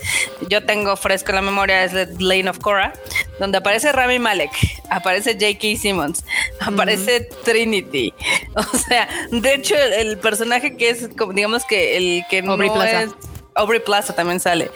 yo 0.49 0.65
tengo 0.65 0.95
fresco 0.95 1.31
en 1.31 1.35
la 1.35 1.41
memoria 1.41 1.83
es 1.83 1.91
The 1.91 2.07
Lane 2.19 2.49
of 2.49 2.59
Korra, 2.59 2.93
donde 3.39 3.59
aparece 3.59 3.91
Rami 3.91 4.19
Malek, 4.19 4.51
aparece 4.89 5.33
J.K. 5.33 5.79
Simmons, 5.79 6.23
aparece 6.59 7.29
Trinity. 7.43 8.13
O 8.55 8.77
sea, 8.77 9.07
de 9.31 9.53
hecho, 9.53 9.75
el, 9.75 10.17
personaje 10.17 10.75
que 10.75 10.89
es, 10.89 11.09
digamos 11.33 11.65
que 11.65 11.97
el 11.97 12.23
que 12.29 12.41
no 12.41 12.57
Plaza. 12.57 13.03
es... 13.03 13.11
Aubrey 13.55 13.79
Plaza 13.79 14.15
también 14.15 14.39
sale. 14.39 14.71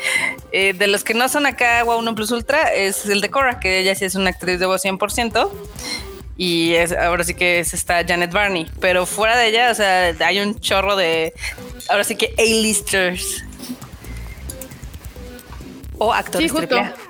Eh, 0.51 0.73
de 0.73 0.87
los 0.87 1.03
que 1.03 1.13
no 1.13 1.27
son 1.29 1.45
acá 1.45 1.83
Wow 1.83 1.99
1 1.99 2.15
Plus 2.15 2.31
Ultra 2.31 2.73
es 2.73 3.05
el 3.07 3.21
de 3.21 3.29
Cora, 3.29 3.59
que 3.59 3.79
ella 3.79 3.95
sí 3.95 4.05
es 4.05 4.15
una 4.15 4.29
actriz 4.29 4.59
de 4.59 4.65
voz 4.65 4.85
100%. 4.85 5.49
Y 6.37 6.73
es, 6.75 6.91
ahora 6.91 7.23
sí 7.23 7.33
que 7.33 7.59
es 7.59 7.73
esta 7.73 8.05
Janet 8.05 8.31
Barney. 8.31 8.67
Pero 8.79 9.05
fuera 9.05 9.35
de 9.37 9.47
ella, 9.47 9.71
o 9.71 9.75
sea, 9.75 10.13
hay 10.19 10.39
un 10.39 10.59
chorro 10.59 10.95
de. 10.95 11.33
Ahora 11.89 12.03
sí 12.03 12.15
que 12.15 12.33
A-listers. 12.37 13.43
O 15.97 16.13
actores. 16.13 16.51
Sí, 16.51 16.57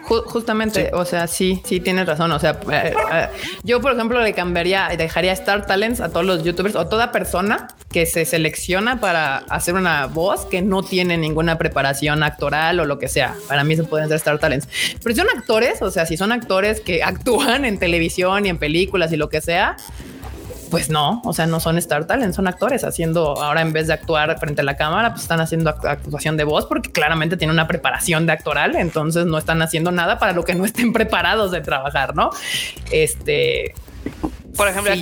justamente, 0.08 0.92
o 0.94 1.06
sea, 1.06 1.28
sí, 1.28 1.62
sí 1.66 1.80
tienes 1.80 2.06
razón. 2.06 2.32
O 2.32 2.40
sea, 2.40 2.60
eh, 2.72 2.94
eh, 3.14 3.28
yo, 3.64 3.82
por 3.82 3.94
ejemplo, 3.94 4.22
le 4.22 4.34
cambiaría, 4.34 4.90
dejaría 4.98 5.34
Star 5.34 5.66
Talents 5.66 6.00
a 6.00 6.10
todos 6.10 6.26
los 6.26 6.44
youtubers 6.44 6.76
o 6.76 6.88
toda 6.88 7.12
persona 7.12 7.68
que 7.92 8.06
se 8.06 8.26
selecciona 8.26 9.00
para 9.00 9.38
hacer 9.50 9.76
una 9.76 10.08
voz 10.08 10.46
que 10.46 10.62
no 10.62 10.84
tiene 10.84 11.18
ninguna 11.18 11.58
preparación 11.58 12.24
actoral 12.24 12.80
o 12.80 12.86
lo 12.86 13.00
que 13.00 13.08
sea. 13.08 13.36
Para 13.48 13.64
mí 13.64 13.76
se 13.76 13.84
pueden 13.84 14.08
ser 14.08 14.18
Star 14.18 14.40
Talents. 14.40 14.68
Pero 15.04 15.16
si 15.16 15.22
son 15.22 15.30
actores, 15.38 15.82
o 15.82 15.92
sea, 15.92 16.06
si 16.06 16.18
son 16.18 16.32
actores 16.32 16.82
que 16.82 17.04
actúan 17.04 17.66
en 17.66 17.78
televisión 17.78 18.46
y 18.46 18.50
en 18.50 18.58
películas 18.58 19.12
y 19.12 19.18
lo 19.18 19.30
que 19.30 19.42
sea, 19.42 19.78
pues 20.70 20.90
no, 20.90 21.22
o 21.26 21.34
sea, 21.34 21.46
no 21.48 21.60
son 21.60 21.78
Star 21.78 22.06
Talent, 22.06 22.34
son 22.34 22.48
actores 22.48 22.84
haciendo 22.84 23.42
ahora 23.42 23.62
en 23.62 23.74
vez 23.74 23.88
de 23.88 23.94
actuar 23.94 24.38
frente 24.40 24.62
a 24.62 24.64
la 24.64 24.76
cámara, 24.76 25.12
pues 25.12 25.24
están 25.24 25.40
haciendo 25.40 25.70
actuación 25.70 26.38
de 26.38 26.44
voz 26.44 26.66
porque 26.66 26.92
claramente 26.92 27.38
tienen 27.38 27.54
una 27.54 27.68
preparación 27.68 28.26
de 28.26 28.34
actoral, 28.34 28.76
entonces 28.76 29.26
no 29.26 29.38
están 29.38 29.62
haciendo 29.62 29.92
nada 29.92 30.20
para 30.20 30.34
lo 30.34 30.44
que 30.44 30.56
no 30.56 30.66
estén 30.66 30.94
preparados 30.98 31.52
de 31.52 31.62
trabajar, 31.62 32.16
¿no? 32.16 32.30
Este, 32.92 33.74
por 34.56 34.68
ejemplo, 34.68 34.94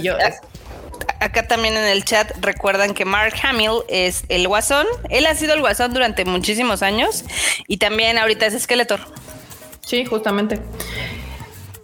acá 1.20 1.47
también 1.47 1.76
en 1.76 1.86
el 1.86 2.03
chat 2.03 2.32
recuerdan 2.41 2.93
que 2.93 3.05
Mark 3.05 3.34
Hamill 3.43 3.84
es 3.88 4.24
el 4.30 4.47
guasón. 4.47 4.86
Él 5.09 5.26
ha 5.26 5.36
sido 5.36 5.53
el 5.53 5.61
guasón 5.61 5.93
durante 5.93 6.26
muchísimos 6.26 6.82
años 6.82 7.24
y 7.68 7.78
también 7.78 8.18
ahorita 8.18 8.45
es 8.45 8.61
Skeletor. 8.61 8.99
Sí, 9.86 10.05
justamente. 10.05 10.59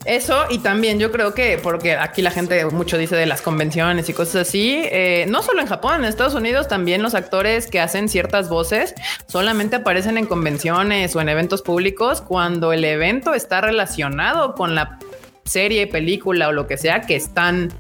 Eso 0.06 0.46
y 0.50 0.58
también 0.60 1.00
yo 1.00 1.12
creo 1.12 1.34
que 1.34 1.60
porque 1.62 1.96
aquí 1.96 2.22
la 2.24 2.32
gente 2.32 2.66
mucho 2.66 2.98
dice 2.98 3.16
de 3.16 3.28
las 3.28 3.42
convenciones 3.42 4.10
y 4.10 4.14
cosas 4.14 4.48
así, 4.48 4.82
eh, 4.86 5.26
no 5.30 5.44
solo 5.44 5.62
en 5.62 5.68
Japón, 5.68 5.96
en 5.96 6.06
Estados 6.06 6.34
Unidos 6.34 6.68
también 6.68 7.04
los 7.04 7.14
actores 7.14 7.68
que 7.68 7.80
hacen 7.80 8.10
ciertas 8.10 8.50
voces 8.50 8.96
solamente 9.28 9.76
aparecen 9.76 10.18
en 10.18 10.26
convenciones 10.26 11.16
o 11.16 11.22
en 11.22 11.30
eventos 11.30 11.62
públicos 11.62 12.22
cuando 12.22 12.74
el 12.74 12.84
evento 12.84 13.36
está 13.36 13.62
relacionado 13.62 14.56
con 14.56 14.74
la 14.74 14.98
serie, 15.46 15.86
película 15.86 16.48
o 16.48 16.52
lo 16.52 16.66
que 16.66 16.78
sea 16.78 17.02
que 17.02 17.16
están 17.16 17.72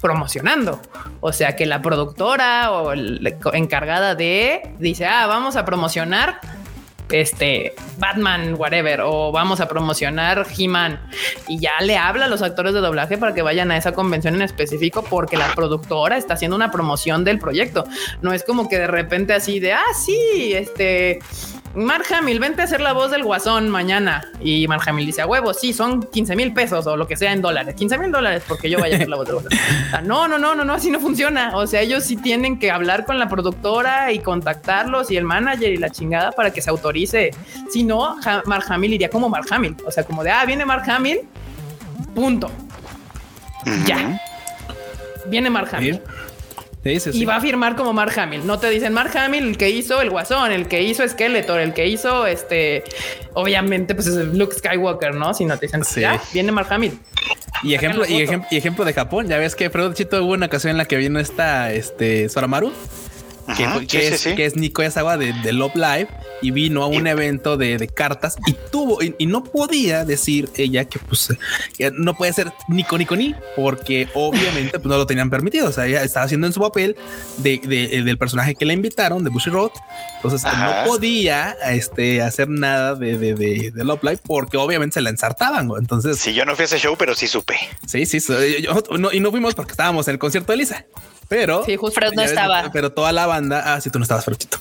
promocionando. 0.00 0.80
O 1.20 1.32
sea 1.32 1.56
que 1.56 1.66
la 1.66 1.82
productora 1.82 2.72
o 2.72 2.94
la 2.94 3.32
encargada 3.52 4.14
de 4.14 4.74
dice, 4.78 5.06
ah, 5.06 5.26
vamos 5.26 5.56
a 5.56 5.64
promocionar 5.64 6.40
este 7.10 7.74
Batman, 7.98 8.54
whatever, 8.58 9.02
o 9.02 9.32
vamos 9.32 9.60
a 9.60 9.68
promocionar 9.68 10.46
He-Man 10.56 11.00
y 11.48 11.58
ya 11.58 11.72
le 11.80 11.96
habla 11.96 12.26
a 12.26 12.28
los 12.28 12.42
actores 12.42 12.74
de 12.74 12.80
doblaje 12.80 13.18
para 13.18 13.34
que 13.34 13.42
vayan 13.42 13.70
a 13.70 13.76
esa 13.76 13.92
convención 13.92 14.34
en 14.34 14.42
específico 14.42 15.04
porque 15.08 15.36
la 15.36 15.54
productora 15.54 16.16
está 16.16 16.34
haciendo 16.34 16.56
una 16.56 16.70
promoción 16.70 17.24
del 17.24 17.38
proyecto. 17.38 17.84
No 18.22 18.32
es 18.32 18.44
como 18.44 18.68
que 18.68 18.78
de 18.78 18.86
repente 18.86 19.32
así 19.32 19.60
de, 19.60 19.72
ah, 19.72 19.94
sí, 19.94 20.52
este 20.54 21.20
Mark 21.74 22.04
Hamill, 22.12 22.40
vente 22.40 22.62
a 22.62 22.64
hacer 22.64 22.80
la 22.80 22.92
voz 22.92 23.12
del 23.12 23.22
guasón 23.22 23.68
mañana. 23.68 24.24
Y 24.40 24.66
Mark 24.66 24.82
Hamill 24.86 25.06
dice 25.06 25.22
a 25.22 25.26
huevo, 25.26 25.54
sí, 25.54 25.72
son 25.72 26.02
15 26.02 26.34
mil 26.34 26.52
pesos 26.52 26.86
o 26.86 26.96
lo 26.96 27.06
que 27.06 27.16
sea 27.16 27.32
en 27.32 27.40
dólares, 27.42 27.76
15 27.76 27.98
mil 27.98 28.10
dólares 28.10 28.42
porque 28.46 28.68
yo 28.68 28.80
vaya 28.80 28.94
a 28.94 28.96
hacer 28.96 29.08
la 29.08 29.16
voz 29.16 29.26
del 29.26 29.36
guasón. 29.36 29.52
no, 30.04 30.26
no, 30.26 30.38
no, 30.38 30.54
no, 30.54 30.64
no, 30.64 30.72
así 30.72 30.90
no 30.90 30.98
funciona. 30.98 31.56
O 31.56 31.66
sea, 31.66 31.80
ellos 31.80 32.04
sí 32.04 32.16
tienen 32.16 32.58
que 32.58 32.72
hablar 32.72 33.04
con 33.04 33.18
la 33.18 33.28
productora 33.28 34.12
y 34.12 34.18
contactarlos 34.18 35.10
y 35.12 35.16
el 35.16 35.24
manager 35.24 35.72
y 35.72 35.76
la 35.76 35.90
chingada 35.90 36.32
para 36.32 36.52
que 36.52 36.60
se 36.60 36.70
autorice. 36.70 37.30
Si 37.70 37.84
no, 37.84 38.16
Mark 38.46 38.64
Hamill 38.68 38.94
iría 38.94 39.08
como 39.08 39.28
Mark 39.28 39.46
Hamill. 39.50 39.76
O 39.86 39.92
sea, 39.92 40.04
como 40.04 40.24
de, 40.24 40.30
ah, 40.32 40.44
viene 40.44 40.64
Mark 40.64 40.90
Hamill, 40.90 41.20
punto. 42.14 42.50
Ya. 43.86 44.20
Viene 45.26 45.50
Mark 45.50 45.68
Hamill. 45.72 46.00
Y 46.82 47.24
va 47.26 47.36
a 47.36 47.40
firmar 47.40 47.76
como 47.76 47.92
Mark 47.92 48.18
Hamill. 48.18 48.46
No 48.46 48.58
te 48.58 48.70
dicen 48.70 48.92
Mark 48.92 49.16
Hamill, 49.16 49.48
el 49.48 49.58
que 49.58 49.68
hizo 49.68 50.00
el 50.00 50.08
Guasón, 50.08 50.50
el 50.50 50.66
que 50.66 50.82
hizo 50.82 51.06
Skeletor, 51.06 51.60
el 51.60 51.74
que 51.74 51.86
hizo 51.86 52.26
este. 52.26 52.84
Obviamente, 53.34 53.94
pues 53.94 54.06
es 54.06 54.16
Luke 54.34 54.54
Skywalker, 54.54 55.14
¿no? 55.14 55.34
Si 55.34 55.44
no 55.44 55.58
te 55.58 55.66
dicen, 55.66 55.82
ya, 55.96 56.20
viene 56.32 56.52
Mark 56.52 56.68
Hamill. 56.70 56.98
Y 57.62 57.74
ejemplo, 57.74 58.04
y, 58.06 58.22
ejemplo 58.56 58.84
de 58.86 58.94
Japón, 58.94 59.28
ya 59.28 59.36
ves 59.36 59.54
que 59.54 59.68
Fredo 59.68 59.92
Chito 59.92 60.24
hubo 60.24 60.32
una 60.32 60.46
ocasión 60.46 60.70
en 60.70 60.78
la 60.78 60.86
que 60.86 60.96
vino 60.96 61.20
esta 61.20 61.72
este 61.72 62.28
Soramaru 62.30 62.72
que, 63.56 64.08
es, 64.08 64.22
que 64.22 64.44
es 64.44 64.56
Nico 64.56 64.82
Yasawa 64.82 65.16
de, 65.16 65.32
de, 65.32 65.52
Love 65.52 65.74
Live 65.74 66.08
y 66.42 66.50
vino 66.50 66.82
a 66.82 66.86
un 66.86 67.06
evento 67.06 67.56
de, 67.56 67.88
cartas 67.88 68.36
y 68.46 68.54
tuvo 68.70 68.98
y, 69.02 69.26
no 69.26 69.44
podía 69.44 70.04
decir 70.04 70.48
ella 70.56 70.84
que 70.84 70.98
pues 70.98 71.28
no 71.94 72.14
puede 72.14 72.32
ser 72.32 72.52
Nico 72.68 72.98
Nico 72.98 73.16
ni 73.16 73.34
porque 73.56 74.08
obviamente 74.14 74.78
pues, 74.78 74.86
no 74.86 74.96
lo 74.96 75.06
tenían 75.06 75.30
permitido. 75.30 75.68
O 75.68 75.72
sea, 75.72 75.86
ella 75.86 76.02
estaba 76.02 76.26
haciendo 76.26 76.46
en 76.46 76.52
su 76.52 76.60
papel 76.60 76.96
de, 77.38 77.58
del 77.58 78.18
personaje 78.18 78.54
que 78.54 78.64
le 78.64 78.74
invitaron 78.74 79.24
de 79.24 79.30
Bushy 79.30 79.50
Road. 79.50 79.70
Entonces 80.16 80.42
no 80.44 80.84
podía 80.86 81.56
este, 81.66 82.22
hacer 82.22 82.48
nada 82.48 82.94
de, 82.94 83.16
de, 83.16 83.72
Love 83.84 84.02
Live 84.02 84.20
porque 84.26 84.56
obviamente 84.56 84.94
se 84.94 85.00
la 85.00 85.10
ensartaban. 85.10 85.70
Entonces, 85.78 86.18
si 86.18 86.34
yo 86.34 86.44
no 86.44 86.54
fui 86.54 86.62
a 86.62 86.66
ese 86.66 86.78
show, 86.78 86.96
pero 86.98 87.14
sí 87.14 87.26
supe. 87.26 87.56
Sí, 87.86 88.06
sí, 88.06 88.18
y 89.12 89.20
no 89.20 89.30
fuimos 89.30 89.54
porque 89.54 89.72
estábamos 89.72 90.08
en 90.08 90.12
el 90.12 90.18
concierto 90.18 90.52
de 90.52 90.58
Lisa. 90.58 90.86
Pero 91.30 91.64
sí, 91.64 91.76
justo 91.76 92.00
no 92.12 92.22
estaba. 92.22 92.70
Pero 92.72 92.90
toda 92.90 93.12
la 93.12 93.24
banda, 93.24 93.62
ah, 93.72 93.80
sí, 93.80 93.88
tú 93.88 94.00
no 94.00 94.02
estabas, 94.02 94.24
Ferochito. 94.24 94.58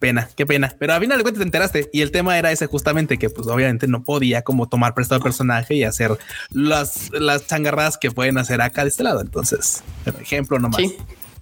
Pena, 0.00 0.28
qué 0.34 0.44
pena. 0.44 0.74
Pero 0.76 0.92
a 0.92 0.98
final 0.98 1.18
de 1.18 1.22
cuentas 1.22 1.38
te 1.38 1.44
enteraste. 1.44 1.90
Y 1.92 2.00
el 2.00 2.10
tema 2.10 2.36
era 2.36 2.50
ese 2.50 2.66
justamente 2.66 3.16
que, 3.16 3.30
pues, 3.30 3.46
obviamente 3.46 3.86
no 3.86 4.02
podía 4.02 4.42
como 4.42 4.68
tomar 4.68 4.92
prestado 4.92 5.18
el 5.18 5.22
personaje 5.22 5.76
y 5.76 5.84
hacer 5.84 6.18
las, 6.50 7.10
las 7.12 7.46
changarradas 7.46 7.96
que 7.96 8.10
pueden 8.10 8.38
hacer 8.38 8.60
acá 8.60 8.82
de 8.82 8.88
este 8.88 9.04
lado. 9.04 9.20
Entonces, 9.20 9.84
por 10.04 10.20
ejemplo, 10.20 10.58
nomás. 10.58 10.80
Sí 10.80 10.96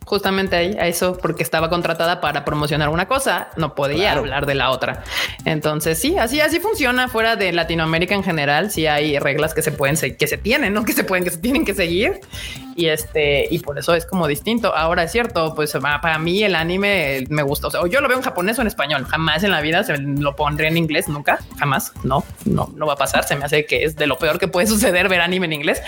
justamente 0.09 0.57
ahí 0.57 0.77
a 0.79 0.87
eso 0.87 1.19
porque 1.21 1.43
estaba 1.43 1.69
contratada 1.69 2.21
para 2.21 2.45
promocionar 2.45 2.89
una 2.89 3.07
cosa, 3.07 3.51
no 3.57 3.75
podía 3.75 4.13
hablar 4.13 4.47
de 4.47 4.55
la 4.55 4.71
otra. 4.71 5.05
Entonces, 5.45 5.99
sí, 5.99 6.17
así 6.17 6.41
así 6.41 6.61
funciona 6.61 7.09
fuera 7.09 7.37
de 7.37 7.53
Latinoamérica 7.53 8.15
en 8.15 8.25
general, 8.25 8.71
sí 8.71 8.87
hay 8.87 9.19
reglas 9.19 9.55
que 9.55 9.63
se 9.63 9.71
pueden 9.71 9.97
que 10.17 10.27
se 10.27 10.39
tienen, 10.39 10.73
no 10.73 10.85
que 10.87 10.93
se 10.93 11.05
pueden 11.05 11.25
que 11.25 11.31
se 11.31 11.39
tienen 11.39 11.65
que 11.65 11.75
seguir 11.75 12.21
y 12.75 12.87
este 12.87 13.47
y 13.51 13.59
por 13.59 13.79
eso 13.79 13.95
es 13.95 14.07
como 14.07 14.27
distinto. 14.27 14.75
Ahora 14.75 15.03
es 15.03 15.13
cierto, 15.13 15.55
pues 15.55 15.73
para 15.73 16.19
mí 16.19 16.43
el 16.43 16.55
anime 16.55 17.25
me 17.29 17.43
gusta, 17.43 17.69
o 17.69 17.71
sea, 17.71 17.81
yo 17.87 18.01
lo 18.01 18.09
veo 18.09 18.17
en 18.17 18.23
japonés 18.23 18.59
o 18.59 18.63
en 18.63 18.69
español, 18.69 19.05
jamás 19.05 19.45
en 19.45 19.51
la 19.51 19.61
vida 19.61 19.85
se 19.85 19.99
lo 19.99 20.35
pondré 20.35 20.69
en 20.69 20.79
inglés, 20.79 21.09
nunca, 21.09 21.39
jamás. 21.59 21.93
No, 22.03 22.25
no 22.47 22.73
no 22.75 22.87
va 22.87 22.95
a 22.95 22.97
pasar, 22.97 23.25
se 23.25 23.37
me 23.37 23.45
hace 23.45 23.67
que 23.67 23.85
es 23.85 23.97
de 23.97 24.07
lo 24.07 24.17
peor 24.17 24.39
que 24.39 24.49
puede 24.49 24.67
suceder 24.75 25.09
ver 25.09 25.21
anime 25.21 25.47
en 25.47 25.53
inglés. 25.53 25.83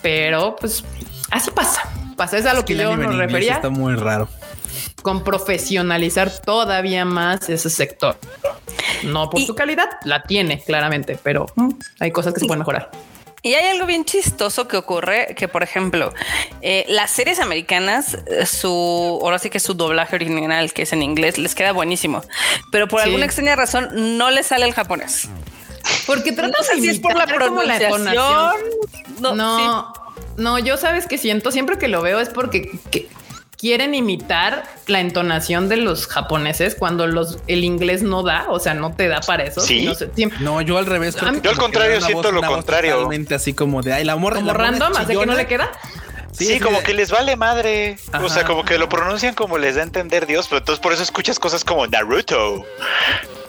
Pero 0.00 0.56
pues 0.56 0.84
así 1.30 1.50
pasa 1.50 1.82
pasa. 2.16 2.38
Es 2.38 2.46
a 2.46 2.54
lo 2.54 2.64
que, 2.64 2.76
yo 2.76 2.96
me 2.96 3.06
refería. 3.06 3.54
Está 3.54 3.70
muy 3.70 3.94
raro. 3.94 4.28
Con 5.02 5.22
profesionalizar 5.22 6.30
todavía 6.30 7.04
más 7.04 7.48
ese 7.48 7.70
sector. 7.70 8.16
No 9.04 9.30
por 9.30 9.40
su 9.42 9.54
calidad, 9.54 9.88
la 10.04 10.22
tiene 10.22 10.62
claramente, 10.62 11.18
pero 11.22 11.46
mm, 11.54 11.70
hay 12.00 12.10
cosas 12.10 12.34
que 12.34 12.40
se 12.40 12.46
pueden 12.46 12.60
mejorar. 12.60 12.90
Y 13.42 13.54
hay 13.54 13.68
algo 13.68 13.86
bien 13.86 14.04
chistoso 14.04 14.66
que 14.66 14.76
ocurre, 14.76 15.34
que 15.36 15.46
por 15.46 15.62
ejemplo, 15.62 16.12
eh, 16.62 16.84
las 16.88 17.12
series 17.12 17.38
americanas, 17.38 18.18
eh, 18.26 18.44
su, 18.44 19.20
ahora 19.22 19.38
sí 19.38 19.50
que 19.50 19.60
su 19.60 19.74
doblaje 19.74 20.16
original, 20.16 20.72
que 20.72 20.82
es 20.82 20.92
en 20.92 21.02
inglés, 21.02 21.38
les 21.38 21.54
queda 21.54 21.70
buenísimo, 21.70 22.22
pero 22.72 22.88
por 22.88 23.00
alguna 23.02 23.24
extraña 23.24 23.54
razón 23.54 24.18
no 24.18 24.32
les 24.32 24.46
sale 24.46 24.66
el 24.66 24.74
japonés. 24.74 25.28
Porque 26.06 26.32
tratan 26.32 26.50
no 26.50 26.82
si 26.82 26.88
es 26.88 26.98
por 26.98 27.14
la 27.14 27.26
pronunciación. 27.26 28.04
no, 29.20 29.34
no 29.34 30.05
no, 30.36 30.58
yo 30.58 30.76
sabes 30.76 31.06
que 31.06 31.18
siento 31.18 31.50
siempre 31.50 31.78
que 31.78 31.88
lo 31.88 32.02
veo 32.02 32.20
es 32.20 32.28
porque 32.28 32.70
quieren 33.56 33.94
imitar 33.94 34.64
la 34.86 35.00
entonación 35.00 35.68
de 35.68 35.78
los 35.78 36.06
japoneses 36.06 36.74
cuando 36.74 37.06
los 37.06 37.38
el 37.46 37.64
inglés 37.64 38.02
no 38.02 38.22
da, 38.22 38.46
o 38.48 38.58
sea, 38.58 38.74
no 38.74 38.94
te 38.94 39.08
da 39.08 39.20
para 39.20 39.44
eso. 39.44 39.60
Sí. 39.60 39.88
No, 40.40 40.60
yo 40.60 40.78
al 40.78 40.86
revés. 40.86 41.16
yo 41.42 41.50
al 41.50 41.56
contrario 41.56 42.00
siento 42.00 42.32
lo 42.32 42.42
contrario. 42.42 42.94
Totalmente 42.94 43.34
así 43.34 43.54
como 43.54 43.82
de 43.82 43.94
ay, 43.94 44.04
la 44.04 44.12
amor. 44.12 44.34
Como 44.34 44.52
random, 44.52 44.92
así 44.96 45.16
que 45.16 45.26
no 45.26 45.34
le 45.34 45.46
queda. 45.46 45.70
Sí, 46.32 46.60
como 46.60 46.82
que 46.82 46.92
les 46.92 47.10
vale 47.10 47.34
madre. 47.36 47.98
O 48.22 48.28
sea, 48.28 48.44
como 48.44 48.64
que 48.64 48.78
lo 48.78 48.88
pronuncian 48.88 49.34
como 49.34 49.58
les 49.58 49.74
da 49.76 49.80
a 49.80 49.84
entender 49.84 50.26
Dios, 50.26 50.48
pero 50.48 50.58
entonces 50.58 50.82
por 50.82 50.92
eso 50.92 51.02
escuchas 51.02 51.38
cosas 51.38 51.64
como 51.64 51.86
Naruto. 51.86 52.64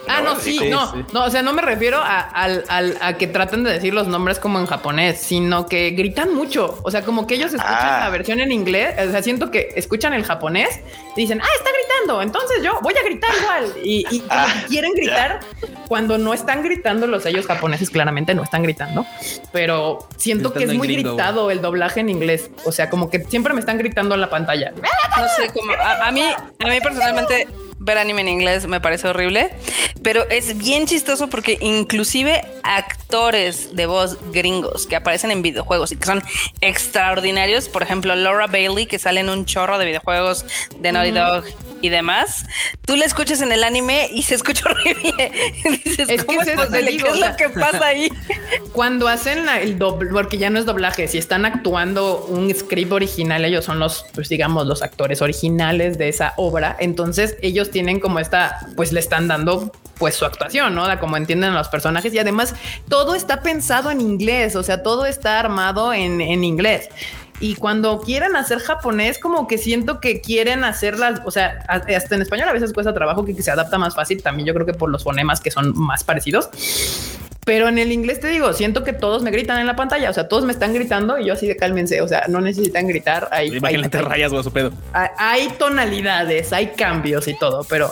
Ah, 0.07 0.21
no, 0.21 0.39
sí, 0.39 0.69
no, 0.69 1.05
no, 1.13 1.25
o 1.25 1.29
sea, 1.29 1.41
no 1.41 1.53
me 1.53 1.61
refiero 1.61 1.99
a, 2.01 3.13
que 3.17 3.27
traten 3.27 3.63
de 3.63 3.73
decir 3.73 3.93
los 3.93 4.07
nombres 4.07 4.39
como 4.39 4.59
en 4.59 4.65
japonés, 4.65 5.19
sino 5.19 5.65
que 5.65 5.91
gritan 5.91 6.33
mucho. 6.33 6.79
O 6.83 6.91
sea, 6.91 7.03
como 7.03 7.27
que 7.27 7.35
ellos 7.35 7.53
escuchan 7.53 7.77
ah. 7.79 7.99
la 8.01 8.09
versión 8.09 8.39
en 8.39 8.51
inglés. 8.51 8.95
O 9.07 9.11
sea, 9.11 9.21
siento 9.21 9.51
que 9.51 9.69
escuchan 9.75 10.13
el 10.13 10.23
japonés 10.23 10.81
y 11.15 11.21
dicen, 11.21 11.41
ah, 11.41 11.47
está 11.57 11.69
gritando. 11.71 12.21
Entonces 12.21 12.63
yo 12.63 12.79
voy 12.81 12.93
a 12.99 13.03
gritar 13.03 13.29
igual. 13.41 13.73
Y, 13.83 14.23
ah, 14.29 14.47
quieren 14.67 14.93
gritar 14.93 15.39
cuando 15.87 16.17
no 16.17 16.33
están 16.33 16.63
gritando 16.63 17.07
los 17.07 17.25
ellos 17.25 17.45
japoneses, 17.45 17.89
claramente 17.89 18.35
no 18.35 18.43
están 18.43 18.63
gritando, 18.63 19.05
pero 19.51 20.07
siento 20.17 20.53
que 20.53 20.65
es 20.65 20.73
muy 20.73 20.87
gritado 20.87 21.51
el 21.51 21.61
doblaje 21.61 22.01
en 22.01 22.09
inglés. 22.09 22.49
O 22.65 22.71
sea, 22.71 22.89
como 22.89 23.09
que 23.09 23.23
siempre 23.25 23.53
me 23.53 23.59
están 23.59 23.77
gritando 23.77 24.15
en 24.15 24.21
la 24.21 24.29
pantalla. 24.29 24.73
No 25.17 25.27
sé, 25.35 25.49
como 25.53 25.71
a, 25.73 26.07
a 26.07 26.11
mí, 26.11 26.21
a 26.21 26.67
mí 26.67 26.79
personalmente 26.81 27.47
ver 27.79 27.97
anime 27.97 28.21
en 28.21 28.29
inglés 28.29 28.67
me 28.67 28.81
parece 28.81 29.07
horrible, 29.07 29.51
pero 30.03 30.27
es 30.29 30.57
bien 30.57 30.85
chistoso 30.85 31.29
porque 31.29 31.57
inclusive 31.61 32.41
actores 32.63 33.75
de 33.75 33.85
voz 33.85 34.17
gringos 34.31 34.87
que 34.87 34.95
aparecen 34.95 35.31
en 35.31 35.41
videojuegos 35.41 35.91
y 35.91 35.97
que 35.97 36.05
son 36.05 36.23
extraordinarios, 36.61 37.69
por 37.69 37.83
ejemplo 37.83 38.15
Laura 38.15 38.47
Bailey 38.47 38.85
que 38.85 38.99
sale 38.99 39.21
en 39.21 39.29
un 39.29 39.45
chorro 39.45 39.77
de 39.77 39.85
videojuegos 39.85 40.45
de 40.79 40.91
Naughty 40.91 41.11
Dog 41.11 41.43
y 41.81 41.89
demás, 41.89 42.45
tú 42.85 42.95
la 42.95 43.05
escuchas 43.05 43.41
en 43.41 43.51
el 43.51 43.63
anime 43.63 44.09
y 44.11 44.23
se 44.23 44.35
escucha 44.35 44.65
horrible. 44.69 45.31
Dices, 45.83 46.09
es 46.09 46.23
¿cómo 46.23 46.41
es, 46.41 46.47
¿Qué 46.47 46.95
es 46.95 47.19
lo 47.19 47.35
que 47.35 47.49
pasa 47.49 47.85
ahí? 47.85 48.09
Cuando 48.73 49.07
hacen 49.07 49.47
el 49.49 49.77
doble, 49.77 50.09
porque 50.11 50.37
ya 50.37 50.49
no 50.49 50.59
es 50.59 50.65
doblaje, 50.65 51.07
si 51.07 51.17
están 51.17 51.45
actuando 51.45 52.25
un 52.25 52.53
script 52.53 52.91
original, 52.91 53.45
ellos 53.45 53.65
son 53.65 53.79
los, 53.79 54.05
pues 54.13 54.29
digamos, 54.29 54.67
los 54.67 54.81
actores 54.81 55.21
originales 55.21 55.97
de 55.97 56.09
esa 56.09 56.33
obra, 56.37 56.75
entonces 56.79 57.37
ellos 57.41 57.71
tienen 57.71 57.99
como 57.99 58.19
esta, 58.19 58.59
pues 58.75 58.91
le 58.91 58.99
están 58.99 59.27
dando 59.27 59.71
pues 59.97 60.15
su 60.15 60.25
actuación, 60.25 60.75
¿no? 60.75 60.87
como 60.99 61.17
entienden 61.17 61.53
los 61.53 61.69
personajes 61.69 62.13
y 62.13 62.19
además 62.19 62.53
todo 62.87 63.15
está 63.15 63.41
pensado 63.41 63.91
en 63.91 63.99
inglés, 64.01 64.55
o 64.55 64.63
sea, 64.63 64.83
todo 64.83 65.05
está 65.05 65.39
armado 65.39 65.93
en, 65.93 66.21
en 66.21 66.43
inglés. 66.43 66.89
Y 67.39 67.55
cuando 67.55 68.01
quieren 68.01 68.35
hacer 68.35 68.59
japonés, 68.59 69.19
como 69.19 69.47
que 69.47 69.57
siento 69.57 69.99
que 69.99 70.21
quieren 70.21 70.63
hacerlas, 70.63 71.21
o 71.25 71.31
sea, 71.31 71.59
hasta 71.67 72.15
en 72.15 72.21
español 72.21 72.49
a 72.49 72.53
veces 72.53 72.73
cuesta 72.73 72.93
trabajo 72.93 73.25
que, 73.25 73.35
que 73.35 73.43
se 73.43 73.51
adapta 73.51 73.77
más 73.77 73.95
fácil, 73.95 74.21
también 74.23 74.47
yo 74.47 74.53
creo 74.53 74.65
que 74.65 74.73
por 74.73 74.89
los 74.89 75.03
fonemas 75.03 75.39
que 75.39 75.51
son 75.51 75.77
más 75.77 76.03
parecidos. 76.03 76.49
Pero 77.47 77.69
en 77.69 77.77
el 77.77 77.93
inglés 77.93 78.19
te 78.19 78.27
digo, 78.27 78.51
siento 78.51 78.83
que 78.83 78.91
todos 78.91 79.23
me 79.23 79.31
gritan 79.31 79.57
en 79.59 79.67
la 79.67 79.77
pantalla, 79.77 80.09
o 80.09 80.13
sea, 80.13 80.27
todos 80.27 80.43
me 80.43 80.51
están 80.51 80.73
gritando 80.73 81.17
y 81.17 81.27
yo 81.27 81.33
así 81.33 81.47
de 81.47 81.55
cálmense, 81.55 82.01
o 82.01 82.07
sea, 82.09 82.25
no 82.27 82.41
necesitan 82.41 82.87
gritar. 82.87 83.29
Hay, 83.31 83.55
Imagínate 83.55 84.01
rayas 84.01 84.33
o 84.33 84.43
su 84.43 84.51
pedo. 84.51 84.73
Hay, 84.91 85.47
tonalidades, 85.57 86.51
hay 86.51 86.73
cambios 86.75 87.25
y 87.29 87.35
todo, 87.35 87.65
pero 87.69 87.89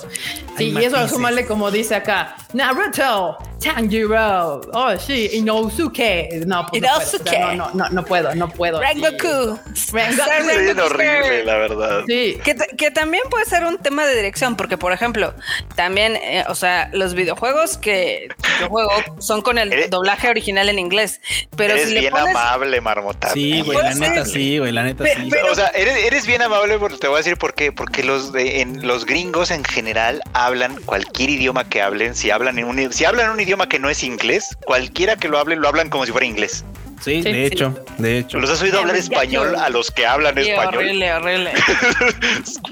sí, 0.58 0.74
y 0.78 0.84
eso 0.84 1.08
sumarle 1.08 1.46
como 1.46 1.72
dice 1.72 1.96
acá, 1.96 2.36
Naruto, 2.52 3.38
Tanjiro, 3.62 4.62
oh 4.74 4.98
sí, 5.00 5.30
Inosuke. 5.34 6.44
No, 6.46 6.66
pues 6.68 6.82
no, 6.82 7.54
no, 7.56 7.72
no, 7.74 7.90
no, 7.90 8.06
puedo, 8.06 8.36
no 8.36 8.50
puedo. 8.50 8.80
Rengoku. 8.80 9.60
Es 9.74 10.78
horrible, 10.78 11.44
la 11.44 11.58
verdad. 11.58 12.04
Sí. 12.08 12.38
Que, 12.44 12.56
que, 12.56 12.92
también 12.92 13.24
puede 13.30 13.46
ser 13.46 13.66
un 13.66 13.78
tema 13.78 14.06
de 14.06 14.16
dirección, 14.16 14.56
porque 14.56 14.78
por 14.78 14.92
ejemplo, 14.92 15.34
también, 15.76 16.16
eh, 16.16 16.44
o 16.48 16.56
sea, 16.56 16.90
los 16.94 17.14
videojuegos 17.14 17.78
que 17.78 18.28
yo 18.60 18.70
juego 18.70 18.92
son 19.20 19.42
con 19.42 19.58
el 19.58 19.90
doblaje 19.90 20.30
original 20.30 20.70
en 20.70 20.80
inglés. 20.80 21.22
Pero 21.56 21.74
eres 21.74 21.90
si 21.90 21.96
le 21.96 22.02
bien 22.02 22.16
amable, 22.16 22.82
Marmota. 22.82 23.30
Sí, 23.30 23.62
güey, 23.62 23.78
la 23.78 23.94
neta 23.94 24.26
sí, 24.26 24.60
güey, 24.60 24.72
la 24.72 24.84
neta 24.84 25.06
sí. 25.06 25.30
o 25.50 25.56
sea, 25.56 25.68
eres, 25.70 26.06
eres, 26.06 26.28
bien 26.28 26.42
amable 26.42 26.78
porque 26.78 26.98
te 26.98 27.08
voy 27.08 27.16
a 27.16 27.18
decir 27.20 27.38
por 27.38 27.54
qué. 27.54 27.72
Porque 27.72 28.04
los 28.04 28.32
de, 28.32 28.62
en, 28.62 28.86
los 28.88 29.06
gringos 29.06 29.52
en 29.52 29.64
general 29.64 30.22
hablan 30.34 30.82
cualquier 30.86 31.30
idioma 31.30 31.68
que 31.68 31.82
hablen. 31.82 32.16
Si 32.16 32.32
hablan 32.32 32.60
en 32.60 32.66
un, 32.66 32.94
si 32.94 33.06
hablan 33.06 33.32
un 33.32 33.40
idioma 33.46 33.70
que 33.70 33.80
no 33.80 33.90
es 33.90 34.04
inglés, 34.04 34.58
cualquiera 34.66 35.16
que 35.16 35.28
lo 35.28 35.38
hable, 35.38 35.56
lo 35.56 35.68
hablan 35.68 35.90
como 35.90 36.06
si 36.06 36.12
fuera 36.12 36.26
inglés. 36.26 36.66
Sí, 37.02 37.22
de 37.22 37.46
hecho, 37.46 37.76
de 37.98 38.20
hecho. 38.20 38.40
¿Los 38.40 38.50
has 38.50 38.62
oído 38.62 38.80
hablar 38.80 38.96
español 38.96 39.56
a 39.56 39.70
los 39.70 39.92
que 39.92 40.06
hablan 40.06 40.38
español? 40.38 40.76
Horrible, 40.76 41.14
horrible. 41.14 41.52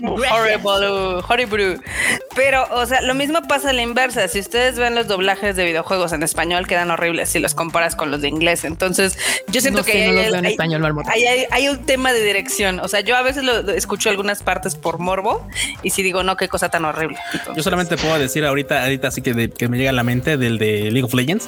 horrible, 0.01 1.23
horrible. 1.27 1.79
Pero, 2.35 2.65
o 2.71 2.85
sea, 2.85 3.01
lo 3.01 3.13
mismo 3.13 3.41
pasa 3.47 3.69
a 3.69 3.73
la 3.73 3.81
inversa. 3.81 4.27
Si 4.27 4.39
ustedes 4.39 4.77
ven 4.77 4.95
los 4.95 5.07
doblajes 5.07 5.55
de 5.55 5.65
videojuegos 5.65 6.13
en 6.13 6.23
español, 6.23 6.67
quedan 6.67 6.89
horribles 6.91 7.29
si 7.29 7.39
los 7.39 7.53
comparas 7.53 7.95
con 7.95 8.11
los 8.11 8.21
de 8.21 8.29
inglés. 8.29 8.63
Entonces, 8.63 9.17
yo 9.47 9.61
siento 9.61 9.83
que 9.83 10.03
hay, 11.51 11.67
un 11.67 11.85
tema 11.85 12.13
de 12.13 12.23
dirección. 12.23 12.79
O 12.79 12.87
sea, 12.87 13.01
yo 13.01 13.15
a 13.15 13.21
veces 13.21 13.43
lo, 13.43 13.69
escucho 13.71 14.09
algunas 14.09 14.41
partes 14.41 14.75
por 14.75 14.99
morbo 14.99 15.47
y 15.83 15.91
si 15.91 16.01
digo, 16.01 16.23
no, 16.23 16.37
qué 16.37 16.47
cosa 16.47 16.69
tan 16.69 16.85
horrible. 16.85 17.17
yo 17.55 17.63
solamente 17.63 17.97
puedo 17.97 18.17
decir 18.17 18.45
ahorita, 18.45 18.83
ahorita 18.83 19.09
así 19.09 19.21
que, 19.21 19.49
que 19.49 19.67
me 19.67 19.77
llega 19.77 19.91
a 19.91 19.93
la 19.93 20.03
mente 20.03 20.37
del 20.37 20.57
de 20.57 20.91
League 20.91 21.03
of 21.03 21.13
Legends 21.13 21.47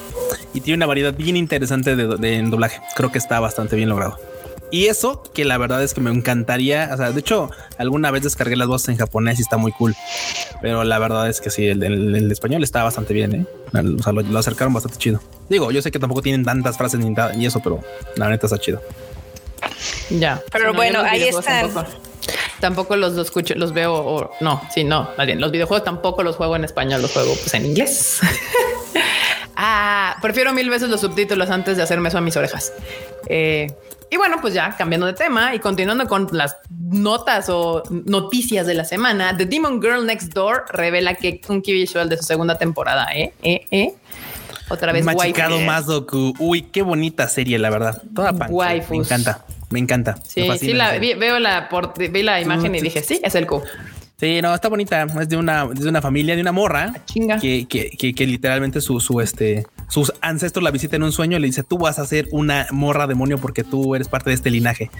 y 0.54 0.60
tiene 0.60 0.76
una 0.76 0.86
variedad 0.86 1.14
bien 1.14 1.36
interesante 1.36 1.96
de, 1.96 2.16
de 2.16 2.42
doblaje 2.42 2.75
Creo 2.94 3.12
que 3.12 3.18
está 3.18 3.40
bastante 3.40 3.76
bien 3.76 3.88
logrado. 3.88 4.18
Y 4.70 4.86
eso 4.86 5.22
que 5.32 5.44
la 5.44 5.58
verdad 5.58 5.82
es 5.82 5.94
que 5.94 6.00
me 6.00 6.10
encantaría, 6.10 6.90
o 6.92 6.96
sea, 6.96 7.12
de 7.12 7.20
hecho, 7.20 7.50
alguna 7.78 8.10
vez 8.10 8.24
descargué 8.24 8.56
las 8.56 8.66
voces 8.66 8.88
en 8.88 8.96
japonés 8.96 9.38
y 9.38 9.42
está 9.42 9.56
muy 9.56 9.70
cool, 9.70 9.94
pero 10.60 10.82
la 10.82 10.98
verdad 10.98 11.28
es 11.28 11.40
que 11.40 11.50
sí, 11.50 11.68
el, 11.68 12.30
español 12.32 12.64
está 12.64 12.82
bastante 12.82 13.14
bien, 13.14 13.34
¿eh? 13.34 13.46
O 13.98 14.02
sea, 14.02 14.12
lo, 14.12 14.38
acercaron 14.38 14.74
bastante 14.74 14.98
chido. 14.98 15.20
Digo, 15.48 15.70
yo 15.70 15.80
sé 15.82 15.92
que 15.92 16.00
tampoco 16.00 16.20
tienen 16.20 16.44
tantas 16.44 16.76
frases 16.76 16.98
ni, 16.98 17.46
eso, 17.46 17.60
pero 17.60 17.80
la 18.16 18.28
neta 18.28 18.46
está 18.46 18.58
chido. 18.58 18.82
Ya. 20.10 20.42
Pero 20.50 20.74
bueno, 20.74 21.00
ahí 21.00 21.22
están. 21.22 21.70
Tampoco, 22.58 22.96
los, 22.96 23.16
escucho, 23.18 23.54
los 23.54 23.72
veo, 23.72 23.94
o 23.94 24.30
no, 24.40 24.62
sí, 24.74 24.82
no, 24.82 25.10
más 25.16 25.26
bien, 25.26 25.40
los 25.40 25.52
videojuegos 25.52 25.84
tampoco 25.84 26.22
los 26.22 26.36
juego 26.36 26.56
en 26.56 26.64
español, 26.64 27.02
los 27.02 27.12
juego 27.12 27.34
pues 27.34 27.54
en 27.54 27.66
inglés. 27.66 28.18
Ah, 29.56 30.16
prefiero 30.20 30.52
mil 30.52 30.68
veces 30.68 30.88
los 30.88 31.00
subtítulos 31.00 31.50
antes 31.50 31.76
de 31.76 31.82
hacerme 31.82 32.08
eso 32.08 32.18
a 32.18 32.20
mis 32.20 32.36
orejas. 32.36 32.72
Eh, 33.28 33.66
y 34.10 34.16
bueno, 34.16 34.36
pues 34.40 34.54
ya 34.54 34.76
cambiando 34.76 35.06
de 35.06 35.14
tema 35.14 35.54
y 35.54 35.58
continuando 35.58 36.06
con 36.06 36.28
las 36.32 36.56
notas 36.70 37.48
o 37.48 37.82
noticias 37.90 38.66
de 38.66 38.74
la 38.74 38.84
semana, 38.84 39.36
The 39.36 39.46
Demon 39.46 39.80
Girl 39.82 40.06
Next 40.06 40.32
Door 40.32 40.66
revela 40.72 41.14
que 41.14 41.40
un 41.48 41.62
key 41.62 41.74
visual 41.74 42.08
de 42.08 42.16
su 42.18 42.22
segunda 42.22 42.56
temporada, 42.56 43.08
¿eh? 43.14 43.32
¿Eh? 43.42 43.66
¿Eh? 43.70 43.94
Otra 44.68 44.92
vez 44.92 45.04
Machicado 45.04 45.60
más 45.60 45.86
Doku. 45.86 46.34
Uy, 46.38 46.62
qué 46.62 46.82
bonita 46.82 47.28
serie, 47.28 47.58
la 47.58 47.70
verdad. 47.70 48.02
Toda 48.14 48.32
pan. 48.32 48.50
Me 48.90 48.96
encanta. 48.96 49.44
Me 49.70 49.78
encanta. 49.80 50.16
Sí, 50.26 50.48
sí, 50.58 50.72
la, 50.72 50.98
veo 50.98 51.38
la, 51.40 51.68
vi 51.96 52.22
la 52.22 52.40
imagen 52.40 52.74
y 52.74 52.80
dije, 52.80 53.02
sí, 53.02 53.20
es 53.22 53.34
el 53.34 53.46
Q. 53.46 53.62
Sí, 54.18 54.40
no, 54.40 54.54
está 54.54 54.68
bonita. 54.68 55.06
Es 55.20 55.28
de 55.28 55.36
una, 55.36 55.66
de 55.66 55.88
una 55.88 56.00
familia, 56.00 56.34
de 56.34 56.40
una 56.40 56.52
morra 56.52 56.94
ah, 56.94 57.38
que, 57.38 57.66
que, 57.66 57.90
que, 57.90 58.14
que, 58.14 58.26
literalmente 58.26 58.80
su, 58.80 58.98
su, 58.98 59.20
este, 59.20 59.66
sus 59.88 60.12
ancestros 60.22 60.62
la 60.62 60.70
visitan 60.70 61.02
en 61.02 61.04
un 61.04 61.12
sueño 61.12 61.36
y 61.36 61.40
le 61.40 61.46
dice, 61.48 61.62
tú 61.62 61.76
vas 61.76 61.98
a 61.98 62.06
ser 62.06 62.26
una 62.32 62.66
morra 62.70 63.06
demonio 63.06 63.38
porque 63.38 63.62
tú 63.62 63.94
eres 63.94 64.08
parte 64.08 64.30
de 64.30 64.34
este 64.34 64.50
linaje 64.50 64.90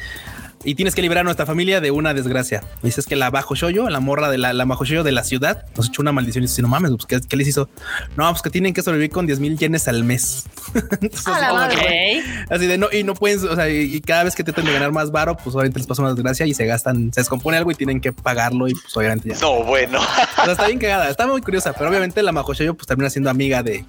y 0.67 0.75
tienes 0.75 0.97
que 0.97 1.01
liberar 1.01 1.23
a 1.23 1.25
nuestra 1.25 1.47
familia 1.47 1.81
de 1.81 1.93
una 1.93 2.13
desgracia. 2.13 2.63
Dices 2.83 3.07
que 3.07 3.15
la 3.15 3.31
bajo 3.31 3.55
yo, 3.55 3.89
la 3.89 4.01
morra 4.01 4.29
de 4.29 4.37
la, 4.37 4.53
la 4.53 4.65
bajo 4.65 4.85
yo 4.85 5.05
de 5.05 5.13
la 5.13 5.23
ciudad, 5.23 5.65
nos 5.77 5.89
echó 5.89 6.03
una 6.03 6.11
maldición 6.11 6.43
y 6.43 6.49
dice, 6.49 6.61
no 6.61 6.67
mames, 6.67 6.91
pues, 6.91 7.25
¿qué, 7.25 7.37
les 7.37 7.47
hizo? 7.47 7.69
No, 8.17 8.29
pues 8.31 8.43
que 8.43 8.51
tienen 8.51 8.75
que 8.75 8.83
sobrevivir 8.83 9.11
con 9.11 9.27
10 9.27 9.39
mil 9.39 9.57
yenes 9.57 9.87
al 9.87 10.03
mes. 10.03 10.45
Así 12.51 12.67
de 12.67 12.79
no, 12.79 12.89
y 12.93 13.05
no 13.05 13.15
pueden, 13.15 13.49
o 13.49 13.55
sea, 13.55 13.71
y, 13.71 14.01
cada 14.01 14.25
vez 14.25 14.35
que 14.35 14.43
tratan 14.43 14.65
de 14.65 14.73
ganar 14.73 14.91
más 14.91 15.13
varo, 15.13 15.37
pues 15.37 15.55
obviamente 15.55 15.79
les 15.79 15.87
pasa 15.87 16.03
una 16.03 16.13
desgracia 16.13 16.47
y 16.47 16.53
se 16.53 16.67
gastan, 16.67 17.13
se 17.13 17.21
descompone 17.21 17.57
algo 17.57 17.71
y 17.71 17.77
tienen 17.77 18.01
que 18.01 18.13
pagarlo 18.13 18.67
y 18.67 18.75
pues 18.75 18.97
obviamente 18.97 19.29
ya. 19.29 19.39
No, 19.41 19.63
bueno. 19.63 20.01
O 20.01 20.45
sea, 20.45 20.53
está 20.53 20.67
bien 20.67 20.81
cagada, 20.81 21.09
está 21.09 21.29
muy 21.29 21.43
curiosa, 21.43 21.73
pero 21.75 21.89
obviamente 21.89 22.23
la 22.23 22.33
yo 22.59 22.75
pues 22.75 22.87
termina 22.87 23.09
siendo 23.09 23.31
amiga 23.31 23.63
de, 23.63 23.85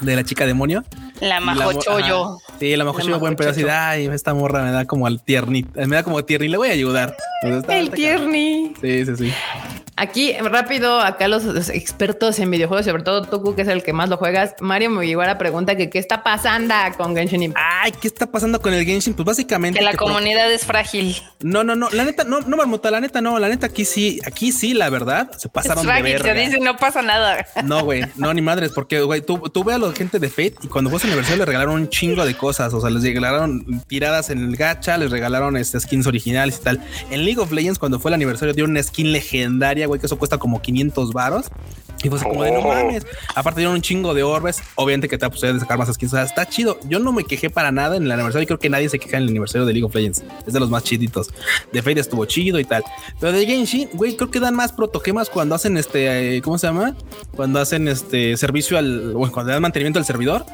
de 0.00 0.16
la 0.16 0.24
chica 0.24 0.46
demonio. 0.46 0.84
La 1.20 1.40
majochoyo. 1.40 2.38
Sí, 2.58 2.74
la 2.76 2.84
majochoyo, 2.84 3.18
buen 3.18 3.36
pedazo. 3.36 3.60
Y 3.60 3.64
ay, 3.68 4.06
esta 4.06 4.34
morra 4.34 4.62
me 4.62 4.72
da 4.72 4.84
como 4.86 5.06
al 5.06 5.22
tierni. 5.22 5.64
Me 5.74 5.96
da 5.96 6.02
como 6.02 6.24
tierni. 6.24 6.48
Le 6.48 6.56
voy 6.56 6.68
a 6.68 6.72
ayudar. 6.72 7.16
el 7.68 7.90
tierni. 7.90 8.74
Sí, 8.80 9.06
sí, 9.06 9.16
sí. 9.16 9.32
Aquí 9.94 10.32
rápido, 10.32 11.00
acá 11.00 11.28
los, 11.28 11.68
expertos 11.68 12.38
en 12.38 12.50
videojuegos, 12.50 12.86
sobre 12.86 13.02
todo 13.02 13.22
Toku, 13.22 13.54
que 13.54 13.62
es 13.62 13.68
el 13.68 13.82
que 13.82 13.92
más 13.92 14.08
lo 14.08 14.16
juegas, 14.16 14.54
Mario 14.58 14.90
Mugiwara 14.90 15.36
pregunta 15.36 15.76
que 15.76 15.90
qué 15.90 15.98
está 15.98 16.22
pasando 16.22 16.74
con 16.96 17.14
Genshin 17.14 17.42
Impact. 17.42 17.66
Ay, 17.70 17.92
¿qué 18.00 18.08
está 18.08 18.26
pasando 18.26 18.60
con 18.62 18.72
el 18.72 18.86
Genshin? 18.86 19.12
Pues 19.12 19.26
básicamente 19.26 19.78
que 19.78 19.84
la 19.84 19.94
comunidad 19.94 20.50
es 20.50 20.64
frágil. 20.64 21.14
No, 21.40 21.62
no, 21.62 21.76
no, 21.76 21.90
la 21.90 22.04
neta, 22.04 22.24
no, 22.24 22.40
no 22.40 22.56
marmota, 22.56 22.90
la 22.90 23.00
neta, 23.00 23.20
no, 23.20 23.38
la 23.38 23.48
neta 23.48 23.66
aquí 23.66 23.84
sí, 23.84 24.18
aquí 24.24 24.50
sí, 24.50 24.72
la 24.72 24.88
verdad, 24.88 25.30
se 25.36 25.50
pasaron 25.50 25.86
de 25.86 26.02
verga. 26.02 26.32
dice 26.32 26.58
no 26.58 26.78
pasa 26.78 27.02
nada. 27.02 27.46
No, 27.62 27.84
güey, 27.84 28.02
no, 28.16 28.32
ni 28.32 28.40
madres, 28.40 28.72
porque 28.74 29.02
güey, 29.02 29.20
tú, 29.20 29.38
tú 29.52 29.64
ve 29.64 29.74
a 29.74 29.78
la 29.78 29.92
gente 29.92 30.18
de 30.18 30.28
Fate 30.28 30.54
y 30.62 30.68
cuando 30.68 30.90
fue 30.90 30.98
su 30.98 31.06
aniversario 31.06 31.38
le 31.38 31.46
regalaron 31.46 31.74
un 31.74 31.88
chingo 31.88 32.24
de 32.24 32.34
cosas, 32.36 32.72
o 32.72 32.80
sea, 32.80 32.90
les 32.90 33.02
regalaron 33.02 33.82
tiradas 33.86 34.30
en 34.30 34.38
el 34.38 34.56
gacha, 34.56 34.96
les 34.96 35.10
regalaron 35.10 35.56
este, 35.56 35.78
skins 35.78 36.06
originales 36.06 36.58
y 36.60 36.62
tal. 36.62 36.84
En 37.10 37.24
League 37.24 37.40
of 37.40 37.52
Legends 37.52 37.78
cuando 37.78 38.00
fue 38.00 38.10
el 38.10 38.14
aniversario 38.14 38.54
dio 38.54 38.64
una 38.64 38.82
skin 38.82 39.12
legendaria, 39.12 39.86
güey, 39.86 40.00
que 40.00 40.06
eso 40.06 40.18
cuesta 40.18 40.38
como 40.38 40.60
500 40.62 41.12
varos. 41.12 41.46
Y 42.02 42.08
pues 42.10 42.22
como 42.22 42.42
de 42.42 42.50
no 42.50 42.60
oh. 42.60 42.68
mames. 42.68 43.06
Aparte 43.34 43.60
dieron 43.60 43.76
un 43.76 43.82
chingo 43.82 44.12
de 44.14 44.22
orbes. 44.22 44.60
Obviamente 44.74 45.08
que 45.08 45.18
te 45.18 45.26
va 45.26 45.32
a 45.32 45.58
sacar 45.60 45.78
más 45.78 45.92
skins. 45.92 46.12
O 46.12 46.16
sea, 46.16 46.24
está 46.24 46.46
chido. 46.46 46.78
Yo 46.88 46.98
no 46.98 47.12
me 47.12 47.24
quejé 47.24 47.48
para 47.48 47.70
nada 47.70 47.96
en 47.96 48.04
el 48.04 48.12
aniversario. 48.12 48.42
Y 48.42 48.46
creo 48.46 48.58
que 48.58 48.68
nadie 48.68 48.88
se 48.88 48.98
queja 48.98 49.18
en 49.18 49.24
el 49.24 49.28
aniversario 49.28 49.66
de 49.66 49.72
League 49.72 49.84
of 49.84 49.94
Legends. 49.94 50.24
Es 50.46 50.52
de 50.52 50.60
los 50.60 50.70
más 50.70 50.82
chiditos. 50.82 51.30
De 51.72 51.82
Fate 51.82 52.00
estuvo 52.00 52.24
chido 52.24 52.58
y 52.58 52.64
tal. 52.64 52.82
Pero 53.20 53.32
de 53.32 53.46
Genshin, 53.46 53.88
güey, 53.92 54.16
creo 54.16 54.30
que 54.30 54.40
dan 54.40 54.54
más 54.54 54.72
protogemas 54.72 55.30
cuando 55.30 55.54
hacen 55.54 55.76
este, 55.76 56.36
eh, 56.36 56.42
¿cómo 56.42 56.58
se 56.58 56.66
llama? 56.66 56.96
Cuando 57.36 57.60
hacen 57.60 57.86
este 57.86 58.36
servicio 58.36 58.78
al, 58.78 59.12
bueno, 59.12 59.32
cuando 59.42 59.52
dan 59.52 59.62
mantenimiento 59.62 59.98
al 59.98 60.04
servidor 60.04 60.46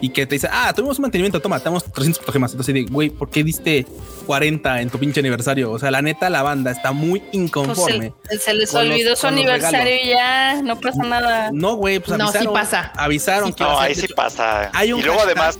y 0.00 0.10
que 0.10 0.26
te 0.26 0.36
dice, 0.36 0.48
ah, 0.52 0.72
tuvimos 0.74 0.98
un 0.98 1.02
mantenimiento, 1.02 1.40
toma, 1.40 1.58
tenemos 1.58 1.84
300 1.84 2.18
protogemas. 2.18 2.52
Entonces, 2.52 2.90
güey, 2.90 3.10
¿por 3.10 3.28
qué 3.28 3.42
diste 3.42 3.86
40 4.26 4.82
en 4.82 4.90
tu 4.90 4.98
pinche 4.98 5.20
aniversario? 5.20 5.72
O 5.72 5.78
sea, 5.78 5.90
la 5.90 6.00
neta, 6.02 6.30
la 6.30 6.42
banda 6.42 6.70
está 6.70 6.92
muy 6.92 7.22
inconforme. 7.32 8.12
Pues 8.28 8.42
se, 8.42 8.54
les 8.54 8.72
olvidó 8.74 9.16
su 9.16 9.26
aniversario 9.26 9.96
y 10.02 10.08
ya, 10.10 10.62
no 10.62 10.78
pasa 10.78 11.02
nada. 11.02 11.50
No, 11.52 11.74
güey, 11.74 11.98
pues 11.98 12.12
avisaron. 12.12 12.44
No, 12.44 12.50
sí 12.50 12.54
pasa. 12.54 12.92
Avisaron 12.96 13.52
que. 13.52 13.64
No, 13.64 13.80
ahí 13.80 13.94
sí 13.94 14.06
pasa. 14.14 14.70
Hay 14.74 14.92
un 14.92 15.00
y 15.00 15.02
luego 15.02 15.20
además. 15.20 15.58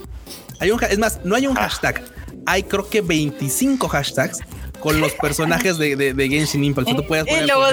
Hay 0.59 0.71
un, 0.71 0.81
es 0.83 0.97
más, 0.97 1.19
no 1.23 1.35
hay 1.35 1.47
un 1.47 1.57
ah. 1.57 1.61
hashtag. 1.61 2.03
Hay 2.45 2.63
creo 2.63 2.89
que 2.89 3.01
25 3.01 3.89
hashtags 3.89 4.39
con 4.79 4.99
los 4.99 5.13
personajes 5.13 5.77
de, 5.77 5.95
de, 5.95 6.29
Genshin 6.29 6.63
Impact. 6.63 6.95
Tú 6.95 7.05
puedes 7.05 7.25
poner, 7.27 7.43
y 7.43 7.47
luego 7.47 7.65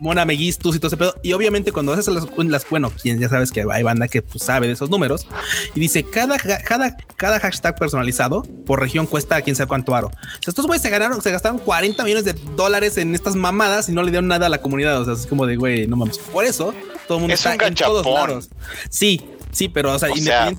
Mona 0.00 0.24
Megistus 0.24 0.76
y 0.76 0.78
todo 0.78 0.88
ese 0.88 0.96
pedo. 0.96 1.14
Y 1.22 1.32
obviamente 1.32 1.72
cuando 1.72 1.92
haces 1.92 2.08
las, 2.08 2.26
las 2.36 2.68
bueno, 2.68 2.90
quien 2.90 3.18
ya 3.18 3.28
sabes 3.28 3.50
que 3.50 3.64
hay 3.70 3.82
banda 3.82 4.08
que 4.08 4.22
pues, 4.22 4.44
sabe 4.44 4.66
de 4.66 4.74
esos 4.74 4.90
números 4.90 5.26
y 5.74 5.80
dice 5.80 6.04
cada, 6.04 6.38
cada, 6.38 6.96
cada 7.16 7.40
hashtag 7.40 7.78
personalizado 7.78 8.42
por 8.66 8.80
región 8.80 9.06
cuesta 9.06 9.40
quién 9.42 9.56
sabe 9.56 9.68
cuánto 9.68 9.94
aro. 9.94 10.10
estos 10.46 10.66
güeyes 10.66 10.82
se 10.82 10.90
ganaron, 10.90 11.20
se 11.22 11.30
gastaron 11.30 11.58
40 11.58 12.02
millones 12.04 12.24
de 12.24 12.34
dólares 12.56 12.96
en 12.98 13.14
estas 13.14 13.36
mamadas 13.36 13.88
y 13.88 13.92
no 13.92 14.02
le 14.02 14.10
dieron 14.10 14.28
nada 14.28 14.46
a 14.46 14.48
la 14.48 14.60
comunidad. 14.60 15.00
O 15.00 15.04
sea, 15.04 15.14
es 15.14 15.26
como 15.26 15.46
de 15.46 15.56
güey, 15.56 15.86
no 15.86 15.96
mames. 15.96 16.18
Por 16.18 16.44
eso 16.44 16.74
todo 17.06 17.18
el 17.18 17.22
mundo 17.22 17.34
está 17.34 17.54
en 17.54 17.74
todos 17.74 18.06
lados. 18.06 18.48
Sí, 18.88 19.24
Sí, 19.52 19.68
pero 19.68 19.92
o 19.92 19.98
sea, 19.98 20.08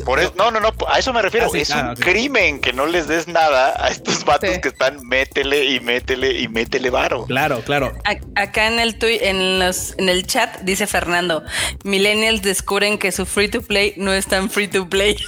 por 0.06 0.20
no, 0.36 0.52
no, 0.52 0.60
no, 0.60 0.70
a 0.88 1.00
eso 1.00 1.14
me 1.14 1.22
refiero. 1.22 1.48
Ah, 1.54 1.58
es 1.58 1.72
ah, 1.72 1.94
un 1.96 1.96
crimen 1.96 2.60
que 2.60 2.74
no 2.74 2.86
les 2.86 3.08
des 3.08 3.28
nada 3.28 3.74
a 3.84 3.90
estos 3.90 4.26
vatos 4.26 4.58
que 4.60 4.68
están 4.68 5.06
métele 5.08 5.66
y 5.66 5.80
métele 5.80 6.40
y 6.40 6.48
métele 6.48 6.90
varo. 6.90 7.26
Claro, 7.26 7.62
claro. 7.62 7.94
acá 8.36 8.68
en 8.68 8.80
el 8.80 8.98
en 9.02 9.60
los 9.60 9.98
en 9.98 10.10
el 10.10 10.28
chat 10.28 10.62
dice 10.62 10.88
Fernando, 10.88 11.44
millennials 11.84 12.42
descubren 12.42 12.98
que 12.98 13.12
su 13.12 13.26
free 13.26 13.50
to 13.50 13.62
play 13.62 13.94
no 13.98 14.14
es 14.14 14.28
tan 14.28 14.50
free 14.50 14.68
to 14.68 14.88
play. 14.90 15.18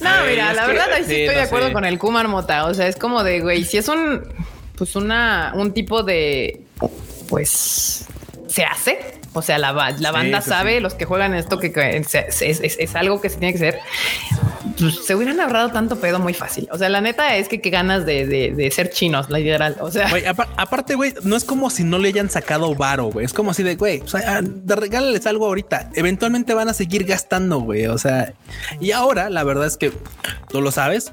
No, 0.00 0.10
mira, 0.26 0.52
la 0.54 0.66
verdad 0.66 0.92
ahí 0.92 1.04
sí, 1.04 1.14
estoy 1.22 1.34
de 1.34 1.42
acuerdo 1.42 1.72
con 1.72 1.84
el 1.84 1.98
Kumar 1.98 2.28
Mota. 2.28 2.66
O 2.66 2.74
sea, 2.74 2.86
es 2.86 2.96
como 2.96 3.24
de, 3.24 3.40
güey, 3.40 3.64
si 3.64 3.78
es 3.78 3.88
un, 3.88 4.22
pues 4.76 4.94
una, 4.96 5.52
un 5.54 5.72
tipo 5.72 6.02
de, 6.02 6.62
pues, 7.28 8.06
se 8.46 8.64
hace. 8.64 9.17
O 9.38 9.42
sea, 9.42 9.58
la, 9.58 9.94
la 9.98 10.10
banda 10.10 10.40
sabe, 10.40 10.80
los 10.80 10.94
que 10.94 11.04
juegan 11.04 11.32
esto, 11.34 11.58
que, 11.58 11.72
es, 11.72 12.94
algo 12.96 13.20
que 13.20 13.30
se 13.30 13.38
tiene 13.38 13.52
que 13.52 13.58
hacer. 13.58 13.80
Pues, 14.78 15.06
se 15.06 15.14
hubieran 15.14 15.38
ahorrado 15.40 15.70
tanto 15.70 16.00
pedo 16.00 16.18
muy 16.18 16.34
fácil. 16.34 16.68
O 16.72 16.78
sea, 16.78 16.88
la 16.88 17.00
neta 17.00 17.36
es 17.36 17.48
que 17.48 17.60
qué 17.60 17.70
ganas 17.70 18.04
de, 18.04 18.70
ser 18.74 18.90
chinos, 18.90 19.30
la 19.30 19.38
literal. 19.38 19.76
O 19.80 19.90
sea, 19.90 20.10
aparte, 20.56 20.96
güey, 20.96 21.14
no 21.22 21.36
es 21.36 21.44
como 21.44 21.70
si 21.70 21.84
no 21.84 21.98
le 21.98 22.08
hayan 22.08 22.30
sacado 22.30 22.74
varo, 22.74 23.06
güey. 23.06 23.24
Es 23.24 23.32
como 23.32 23.54
si 23.54 23.62
de, 23.62 23.76
güey, 23.76 24.00
o 24.00 24.08
sea, 24.08 24.38
ah, 24.38 24.42
regálales 24.66 25.26
algo 25.26 25.46
ahorita. 25.46 25.90
Eventualmente 25.94 26.52
van 26.54 26.68
a 26.68 26.74
seguir 26.74 27.04
gastando, 27.04 27.60
güey. 27.60 27.86
O 27.86 27.98
sea, 27.98 28.34
y 28.80 28.90
ahora 28.90 29.30
la 29.30 29.44
verdad 29.44 29.66
es 29.66 29.76
que 29.76 29.92
tú 30.48 30.60
lo 30.60 30.72
sabes 30.72 31.12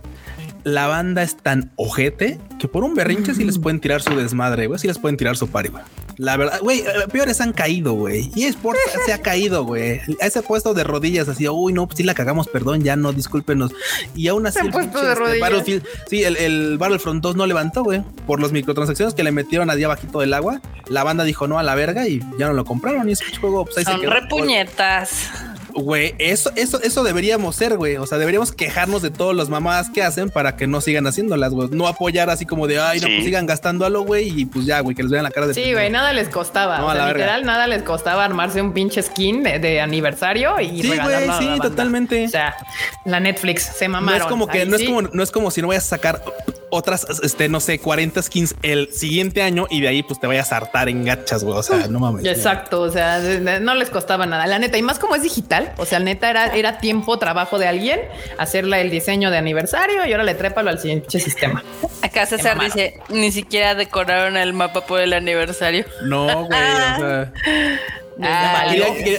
la 0.66 0.88
banda 0.88 1.22
es 1.22 1.38
tan 1.38 1.72
ojete 1.76 2.40
que 2.60 2.68
por 2.68 2.84
un 2.84 2.96
berrinche 2.96 3.36
sí 3.36 3.44
les 3.44 3.60
pueden 3.60 3.80
tirar 3.80 4.02
su 4.02 4.16
desmadre, 4.16 4.66
güey. 4.66 4.80
Sí 4.80 4.88
les 4.88 4.98
pueden 4.98 5.16
tirar 5.16 5.38
su 5.38 5.48
pari, 5.48 5.70
güey. 5.70 5.84
La 6.18 6.38
verdad, 6.38 6.60
güey, 6.60 6.80
eh, 6.80 7.08
peores 7.12 7.40
han 7.40 7.54
caído, 7.54 7.94
güey. 7.94 8.32
Y 8.36 8.46
Sport 8.46 8.80
se 9.06 9.14
ha 9.14 9.22
caído, 9.22 9.64
güey. 9.64 10.02
Ese 10.20 10.42
puesto 10.42 10.74
de 10.74 10.84
rodillas 10.84 11.30
así, 11.30 11.48
uy, 11.48 11.72
no, 11.72 11.86
pues 11.86 11.98
sí 11.98 12.04
la 12.04 12.16
cagamos, 12.16 12.48
perdón, 12.48 12.82
ya 12.82 12.96
no, 12.96 13.14
discúlpenos. 13.14 13.74
Y 14.16 14.28
aún 14.28 14.48
así, 14.48 14.58
el 14.64 14.72
puesto 14.72 15.02
de 15.02 15.14
este, 15.14 15.40
rodillas. 15.40 15.84
sí, 16.10 16.24
el, 16.24 16.36
el 16.38 16.80
Battlefront 16.80 17.22
2 17.22 17.36
no 17.36 17.46
levantó, 17.46 17.84
güey. 17.84 18.02
Por 18.26 18.40
los 18.40 18.52
microtransacciones 18.52 19.14
que 19.14 19.24
le 19.24 19.32
metieron 19.32 19.70
allá 19.70 19.88
bajito 19.88 20.20
del 20.20 20.34
agua. 20.34 20.62
La 20.88 21.04
banda 21.04 21.26
dijo 21.26 21.48
no 21.48 21.60
a 21.60 21.64
la 21.64 21.76
verga 21.76 22.08
y 22.08 22.22
ya 22.40 22.48
no 22.48 22.54
lo 22.54 22.66
compraron. 22.66 23.08
Y 23.08 23.12
ese 23.12 23.26
juego, 23.40 23.66
pues 23.66 23.78
ahí 23.78 23.84
Son 23.84 24.02
se 24.02 24.08
repuñetas. 24.08 25.30
Güey, 25.76 26.16
eso, 26.20 26.52
eso, 26.56 26.82
eso 26.82 27.04
deberíamos 27.04 27.58
ser, 27.58 27.76
güey. 27.76 27.98
O 27.98 28.08
sea, 28.08 28.18
deberíamos 28.18 28.54
quejarnos 28.54 29.02
de 29.02 29.10
todas 29.10 29.36
las 29.36 29.50
mamadas 29.50 29.90
que 29.90 30.04
hacen 30.04 30.30
para 30.30 30.56
que 30.56 30.68
no 30.68 30.80
sigan 30.80 31.06
haciéndolas, 31.06 31.52
güey. 31.52 31.68
No 31.72 31.88
apoyar 31.88 32.30
así 32.30 32.46
como 32.46 32.66
de, 32.66 32.80
ay, 32.80 33.02
no, 33.02 33.08
pues 33.08 33.26
sigan 33.26 33.46
gastando 33.46 33.86
a 33.86 33.90
lo, 33.90 34.04
güey, 34.04 34.30
y 34.40 34.46
pues 34.46 34.66
ya, 34.66 34.80
güey, 34.80 34.96
que 34.96 35.04
les 35.04 35.12
vean 35.12 35.24
la 35.24 35.32
cara 35.32 35.48
de. 35.48 35.54
Sí, 35.54 35.74
güey, 35.74 35.90
nada 35.90 36.14
les 36.14 36.30
costaba. 36.30 36.84
o 36.86 36.94
sea, 36.94 37.08
literal, 37.08 37.44
nada 37.44 37.68
les 37.68 37.84
costaba 37.84 38.24
armarse 38.24 38.62
un 38.62 38.72
pinche 38.72 39.02
skin 39.04 39.44
de, 39.44 39.82
aniversario 39.82 40.62
y 40.62 40.82
Sí, 40.82 40.88
güey, 40.88 41.30
sí, 41.40 41.60
totalmente. 41.62 42.26
O 42.26 42.30
sea, 42.30 42.56
la 43.04 43.20
Netflix 43.20 43.64
se 43.64 43.90
mamaron. 43.90 44.20
No 44.20 44.26
es 44.26 44.30
como 44.30 44.48
que, 44.48 44.66
no 44.66 44.78
es 44.78 44.84
como, 44.84 45.02
no 45.02 45.24
es 45.24 45.32
como 45.32 45.52
si 45.52 45.62
no 45.62 45.68
vayas 45.68 45.84
a 45.86 45.90
sacar 45.90 46.24
otras, 46.70 47.06
este, 47.24 47.50
no 47.50 47.60
sé, 47.60 47.80
40 47.80 48.22
skins 48.22 48.56
el 48.62 48.92
siguiente 48.92 49.42
año 49.42 49.68
y 49.70 49.82
de 49.82 49.88
ahí 49.88 50.04
pues 50.04 50.20
te 50.20 50.28
vayas 50.28 50.52
a 50.52 50.58
hartar 50.58 50.90
en 50.90 51.06
gachas, 51.06 51.44
güey. 51.44 51.58
O 51.58 51.64
sea, 51.64 51.88
no 51.88 52.00
mames. 52.00 52.26
Exacto. 52.26 52.82
O 52.82 52.92
sea, 52.92 53.20
no 53.60 53.76
les 53.76 53.90
costaba 53.90 54.26
nada. 54.26 54.46
La 54.48 54.60
neta, 54.60 54.78
y 54.78 54.82
más 54.82 55.00
como 55.00 55.16
es 55.16 55.24
digital, 55.24 55.74
o 55.78 55.86
sea, 55.86 56.00
neta 56.00 56.30
era, 56.30 56.48
era 56.56 56.78
tiempo, 56.80 57.18
trabajo 57.20 57.58
de 57.58 57.68
alguien, 57.68 58.02
hacerle 58.38 58.82
el 58.82 58.92
diseño 58.92 59.32
de 59.32 59.38
aniversario 59.38 60.06
y 60.06 60.12
ahora 60.12 60.24
le 60.24 60.36
trépalo 60.36 60.70
al 60.70 60.80
siguiente 60.80 61.20
sistema. 61.20 61.64
Acá 62.02 62.26
César 62.26 62.60
dice, 62.60 63.00
ni 63.10 63.32
siquiera 63.32 63.76
decoraron 63.76 64.38
el 64.38 64.54
mapa 64.54 64.86
por 64.86 65.00
el 65.02 65.14
aniversario. 65.14 65.86
No, 66.04 66.46
güey. 66.46 66.62
o 66.62 66.98
sea. 66.98 67.34
Ah, 68.22 68.68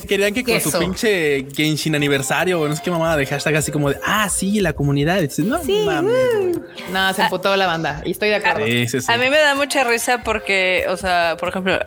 querían, 0.08 0.32
que 0.32 0.42
con 0.42 0.60
su 0.60 0.78
pinche 0.78 1.46
Genshin 1.54 1.94
aniversario 1.94 2.66
no 2.66 2.74
sé 2.74 2.82
qué 2.82 2.90
mamada 2.90 3.16
de 3.16 3.26
hashtag 3.26 3.56
así 3.56 3.70
como 3.70 3.90
de 3.90 3.98
ah, 4.04 4.28
sí, 4.28 4.60
la 4.60 4.72
comunidad. 4.72 5.20
no 5.38 5.60
mames. 5.84 6.58
No, 6.92 7.12
se 7.12 7.22
emputó 7.22 7.54
la 7.56 7.66
banda 7.66 8.02
y 8.04 8.12
estoy 8.12 8.30
de 8.30 8.36
acuerdo. 8.36 8.64
A 8.64 9.16
mí 9.18 9.30
me 9.30 9.38
da 9.38 9.54
mucha 9.54 9.84
risa 9.84 10.22
porque, 10.22 10.86
o 10.88 10.96
sea, 10.96 11.36
por 11.38 11.50
ejemplo, 11.50 11.78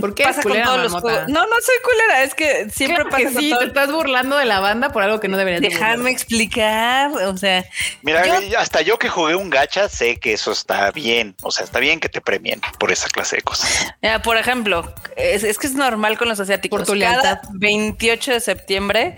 ¿Por 0.00 0.14
qué 0.14 0.24
pasa 0.24 0.42
con 0.42 0.62
todos 0.62 0.82
los 0.82 1.00
juegos? 1.00 1.28
No, 1.28 1.46
no 1.46 1.56
soy 1.60 1.74
culera, 1.82 2.22
es 2.24 2.34
que 2.34 2.68
siempre 2.70 3.04
pasa 3.04 3.18
que 3.18 3.28
sí, 3.30 3.52
te 3.58 3.64
estás 3.66 3.92
burlando 3.92 4.36
de 4.36 4.44
la 4.44 4.60
banda 4.60 4.90
por 4.90 5.02
algo 5.02 5.20
que 5.20 5.28
no 5.28 5.36
deberías 5.36 5.60
Dejarme 5.60 6.10
explicar, 6.10 7.10
o 7.10 7.36
sea. 7.36 7.64
Mira, 8.02 8.22
hasta 8.58 8.82
yo 8.82 8.98
que 8.98 9.08
jugué 9.08 9.34
un 9.34 9.50
gacha 9.50 9.88
sé 9.88 10.18
que 10.18 10.32
eso 10.32 10.52
está 10.52 10.90
bien, 10.90 11.34
o 11.42 11.50
sea, 11.50 11.64
está 11.64 11.78
bien 11.78 12.00
que 12.00 12.08
te 12.08 12.20
premien 12.20 12.60
por 12.78 12.90
esa 12.92 13.08
clase 13.08 13.36
de 13.36 13.42
cosas. 13.42 13.94
por 14.22 14.36
ejemplo, 14.36 14.94
es, 15.16 15.44
es 15.44 15.58
que 15.58 15.66
es 15.66 15.74
normal 15.74 16.18
con 16.18 16.28
los 16.28 16.40
asiáticos. 16.40 16.80
Por 16.80 16.86
tu 16.86 17.00
Cada 17.00 17.40
28 17.52 18.32
de 18.32 18.40
septiembre 18.40 19.16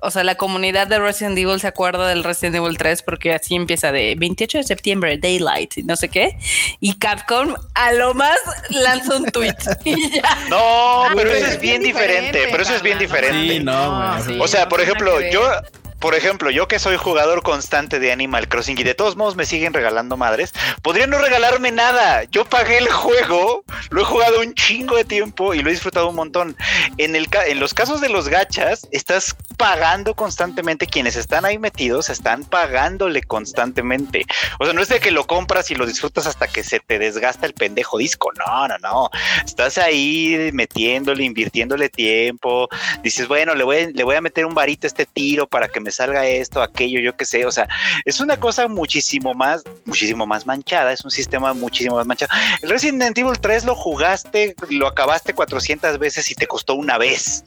o 0.00 0.10
sea, 0.10 0.24
la 0.24 0.34
comunidad 0.34 0.86
de 0.86 0.98
Resident 0.98 1.38
Evil 1.38 1.60
se 1.60 1.66
acuerda 1.66 2.08
del 2.08 2.24
Resident 2.24 2.56
Evil 2.56 2.76
3 2.76 3.02
porque 3.02 3.32
así 3.32 3.54
empieza 3.54 3.92
de 3.92 4.14
28 4.16 4.58
de 4.58 4.64
septiembre, 4.64 5.18
Daylight, 5.18 5.78
y 5.78 5.82
no 5.82 5.96
sé 5.96 6.08
qué. 6.08 6.36
Y 6.80 6.98
Capcom 6.98 7.54
a 7.74 7.92
lo 7.92 8.14
más 8.14 8.38
lanza 8.70 9.16
un 9.16 9.26
tweet. 9.26 9.54
No, 10.48 11.04
pero 11.14 11.30
eso 11.30 11.46
es 11.46 11.60
bien 11.60 11.82
diferente, 11.82 12.48
pero 12.50 12.62
eso 12.62 12.74
es 12.74 12.82
bien 12.82 12.98
diferente. 12.98 13.54
Sí, 13.54 13.60
no, 13.60 14.16
o 14.40 14.48
sea, 14.48 14.68
por 14.68 14.80
ejemplo, 14.80 15.20
yo 15.30 15.42
por 15.98 16.14
ejemplo, 16.14 16.50
yo 16.50 16.68
que 16.68 16.78
soy 16.78 16.96
jugador 16.96 17.42
constante 17.42 17.98
de 17.98 18.12
Animal 18.12 18.48
Crossing 18.48 18.78
y 18.78 18.82
de 18.82 18.94
todos 18.94 19.16
modos 19.16 19.36
me 19.36 19.46
siguen 19.46 19.72
regalando 19.72 20.16
madres, 20.16 20.52
podría 20.82 21.06
no 21.06 21.18
regalarme 21.18 21.72
nada. 21.72 22.24
Yo 22.24 22.44
pagué 22.44 22.78
el 22.78 22.88
juego, 22.88 23.64
lo 23.90 24.02
he 24.02 24.04
jugado 24.04 24.40
un 24.40 24.54
chingo 24.54 24.96
de 24.96 25.04
tiempo 25.04 25.54
y 25.54 25.62
lo 25.62 25.68
he 25.68 25.72
disfrutado 25.72 26.08
un 26.08 26.16
montón. 26.16 26.56
En, 26.98 27.16
el, 27.16 27.28
en 27.46 27.60
los 27.60 27.72
casos 27.72 28.00
de 28.00 28.08
los 28.08 28.28
gachas, 28.28 28.86
estás 28.90 29.34
pagando 29.56 30.14
constantemente. 30.14 30.86
Quienes 30.86 31.16
están 31.16 31.44
ahí 31.44 31.58
metidos 31.58 32.10
están 32.10 32.44
pagándole 32.44 33.22
constantemente. 33.22 34.24
O 34.58 34.64
sea, 34.64 34.74
no 34.74 34.82
es 34.82 34.88
de 34.88 35.00
que 35.00 35.10
lo 35.10 35.26
compras 35.26 35.70
y 35.70 35.74
lo 35.74 35.86
disfrutas 35.86 36.26
hasta 36.26 36.46
que 36.46 36.62
se 36.62 36.80
te 36.80 36.98
desgasta 36.98 37.46
el 37.46 37.54
pendejo 37.54 37.98
disco. 37.98 38.30
No, 38.38 38.68
no, 38.68 38.78
no. 38.78 39.10
Estás 39.44 39.78
ahí 39.78 40.50
metiéndole, 40.52 41.24
invirtiéndole 41.24 41.88
tiempo. 41.88 42.68
Dices, 43.02 43.28
bueno, 43.28 43.54
le 43.54 43.64
voy, 43.64 43.92
le 43.92 44.04
voy 44.04 44.16
a 44.16 44.20
meter 44.20 44.44
un 44.44 44.54
varito 44.54 44.86
a 44.86 44.88
este 44.88 45.06
tiro 45.06 45.46
para 45.46 45.68
que 45.68 45.80
salga 45.90 46.26
esto, 46.26 46.62
aquello, 46.62 47.00
yo 47.00 47.16
qué 47.16 47.24
sé, 47.24 47.46
o 47.46 47.52
sea, 47.52 47.68
es 48.04 48.20
una 48.20 48.38
cosa 48.38 48.68
muchísimo 48.68 49.34
más, 49.34 49.62
muchísimo 49.84 50.26
más 50.26 50.46
manchada, 50.46 50.92
es 50.92 51.04
un 51.04 51.10
sistema 51.10 51.54
muchísimo 51.54 51.96
más 51.96 52.06
manchado. 52.06 52.32
El 52.62 52.70
Resident 52.70 53.16
Evil 53.18 53.38
3 53.40 53.64
lo 53.64 53.74
jugaste, 53.74 54.54
lo 54.70 54.86
acabaste 54.86 55.34
400 55.34 55.98
veces 55.98 56.30
y 56.30 56.34
te 56.34 56.46
costó 56.46 56.74
una 56.74 56.98
vez. 56.98 57.44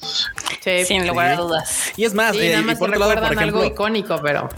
Sí, 0.61 0.85
sin 0.85 1.07
lugar 1.07 1.31
a 1.31 1.35
dudas. 1.35 1.91
Y 1.97 2.05
es 2.05 2.13
más, 2.13 2.35
eh, 2.35 2.51
nada 2.51 2.63
más 2.63 2.77
por 2.77 2.93
algo 2.93 3.63
icónico, 3.65 4.19
pero 4.21 4.49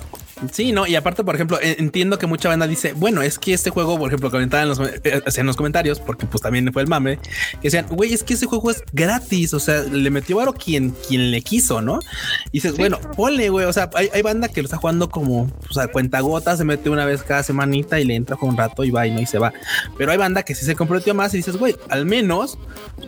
Sí, 0.51 0.71
no, 0.71 0.87
y 0.87 0.95
aparte, 0.95 1.23
por 1.23 1.35
ejemplo, 1.35 1.59
entiendo 1.61 2.17
que 2.17 2.25
mucha 2.25 2.49
banda 2.49 2.67
dice, 2.67 2.93
bueno, 2.93 3.21
es 3.21 3.37
que 3.37 3.53
este 3.53 3.69
juego, 3.69 3.97
por 3.99 4.07
ejemplo, 4.07 4.31
comentaban 4.31 4.63
en 4.63 4.69
los, 4.69 4.79
eh, 4.79 5.21
en 5.35 5.45
los 5.45 5.55
comentarios, 5.55 5.99
porque 5.99 6.25
pues 6.25 6.41
también 6.41 6.71
fue 6.73 6.81
el 6.81 6.87
mame, 6.87 7.17
que 7.53 7.67
decían, 7.67 7.85
güey, 7.87 8.13
es 8.13 8.23
que 8.23 8.33
ese 8.33 8.47
juego 8.47 8.71
es 8.71 8.83
gratis, 8.91 9.53
o 9.53 9.59
sea, 9.59 9.81
le 9.83 10.09
metió 10.09 10.37
varo 10.37 10.53
quien, 10.53 10.91
quien 11.07 11.29
le 11.29 11.41
quiso, 11.41 11.81
¿no? 11.81 11.99
Y 12.47 12.53
dices, 12.53 12.75
bueno, 12.75 12.99
ponle, 13.15 13.49
güey, 13.49 13.65
o 13.65 13.73
sea, 13.73 13.89
hay, 13.93 14.21
banda 14.21 14.49
que 14.49 14.61
lo 14.61 14.65
está 14.65 14.77
jugando 14.77 15.09
como, 15.09 15.43
o 15.69 15.73
sea, 15.73 15.87
cuenta 15.87 16.19
gotas, 16.21 16.57
se 16.57 16.63
mete 16.63 16.89
una 16.89 17.05
vez 17.05 17.21
cada 17.21 17.43
semanita 17.43 17.99
y 17.99 18.05
le 18.05 18.15
entra 18.15 18.35
con 18.35 18.49
un 18.49 18.57
rato 18.57 18.83
y 18.83 18.89
va 18.89 19.05
y 19.05 19.11
no 19.11 19.21
y 19.21 19.25
se 19.25 19.37
va. 19.37 19.53
Pero 19.97 20.11
hay 20.11 20.17
banda 20.17 20.43
que 20.43 20.55
sí 20.55 20.65
se 20.65 20.75
comprometió 20.75 21.13
más 21.13 21.33
y 21.33 21.37
dices, 21.37 21.57
güey, 21.57 21.75
al 21.89 22.05
menos, 22.05 22.57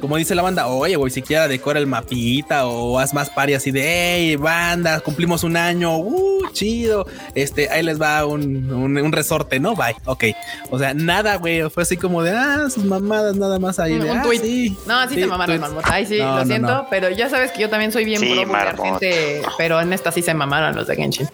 como 0.02 0.18
dice 0.18 0.36
la 0.36 0.44
banda, 0.44 0.68
oye, 0.68 0.96
güey, 0.98 1.12
siquiera 1.12 1.48
decora 1.48 1.80
el 1.80 1.88
mapita 1.88 2.68
o 2.68 3.00
haz 3.00 3.14
más 3.14 3.30
pari 3.30 3.56
así 3.56 3.72
de, 3.72 3.84
hey, 3.84 4.36
banda, 4.36 5.00
cumplimos 5.00 5.44
un 5.44 5.58
año, 5.58 5.98
uh, 5.98 6.52
chido 6.52 7.08
este, 7.36 7.70
ahí 7.70 7.84
les 7.84 8.02
va 8.02 8.26
un, 8.26 8.72
un, 8.72 9.12
resorte, 9.12 9.60
¿no? 9.60 9.76
Bye, 9.76 9.96
ok. 10.06 10.26
O 10.70 10.80
sea, 10.80 10.94
nada, 10.94 11.36
güey, 11.38 11.70
fue 11.70 11.84
así 11.84 11.98
como 11.98 12.24
de, 12.24 12.32
ah, 12.32 12.68
sus 12.70 12.84
mamadas 12.84 13.36
nada 13.36 13.60
más 13.60 13.80
ahí. 13.80 13.94
un 13.94 14.10
ah, 14.10 14.24
Sí, 14.42 14.78
no, 14.86 15.00
así 15.00 15.16
te 15.16 15.28
mamaron, 15.28 15.60
marmota. 15.60 15.88
Ay, 15.92 16.06
sí, 16.06 16.18
lo 16.18 16.46
siento, 16.46 16.88
pero 16.90 17.10
ya 17.10 17.30
sabes 17.30 17.52
que 17.52 17.62
yo 17.62 17.70
también 17.70 17.92
soy 17.92 18.06
bien 18.06 18.22
pro 18.22 18.84
gente, 18.84 19.42
pero 19.58 19.80
en 19.80 19.94
esta 19.94 20.12
sí 20.12 20.22
se 20.22 20.34
mamaron 20.34 20.76
los 20.76 20.88
de 20.88 20.96
Genshin. 20.96 21.30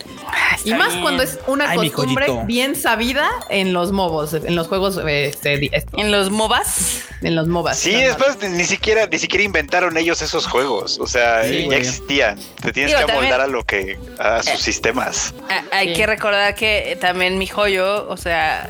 y 0.64 0.74
más 0.74 0.96
cuando 0.96 1.24
es 1.24 1.40
una 1.48 1.74
costumbre 1.74 2.28
bien 2.46 2.76
sabida 2.76 3.30
en 3.50 3.74
los 3.74 3.92
mobos, 3.92 4.34
en 4.34 4.56
los 4.56 4.68
juegos, 4.68 5.00
este, 5.08 5.76
este, 5.76 6.02
en 6.02 6.12
los 6.12 6.30
MOBAs. 6.32 7.04
En 7.22 7.36
los 7.36 7.48
MOBAs. 7.48 7.78
Sí, 7.78 7.92
después 7.92 8.38
ni 8.42 8.64
siquiera, 8.64 9.08
ni 9.08 9.20
siquiera 9.20 9.44
inventaron 9.44 9.98
ellos 9.98 10.22
esos 10.22 10.48
juegos. 10.48 11.00
O 11.00 11.08
sea, 11.08 11.46
ya 11.46 11.76
existían. 11.76 12.40
Te 12.62 12.72
tienes 12.72 12.96
que 12.96 13.12
amoldar 13.12 13.42
a 13.42 13.48
lo 13.48 13.66
que, 13.66 14.00
a 14.20 14.42
sus 14.42 14.54
eh, 14.54 14.58
sistemas. 14.58 15.34
Hay 15.80 15.94
que 15.94 16.06
recordar 16.06 16.56
que 16.56 16.98
también 17.00 17.38
mi 17.38 17.48
joyo, 17.48 18.08
o 18.10 18.18
sea, 18.18 18.70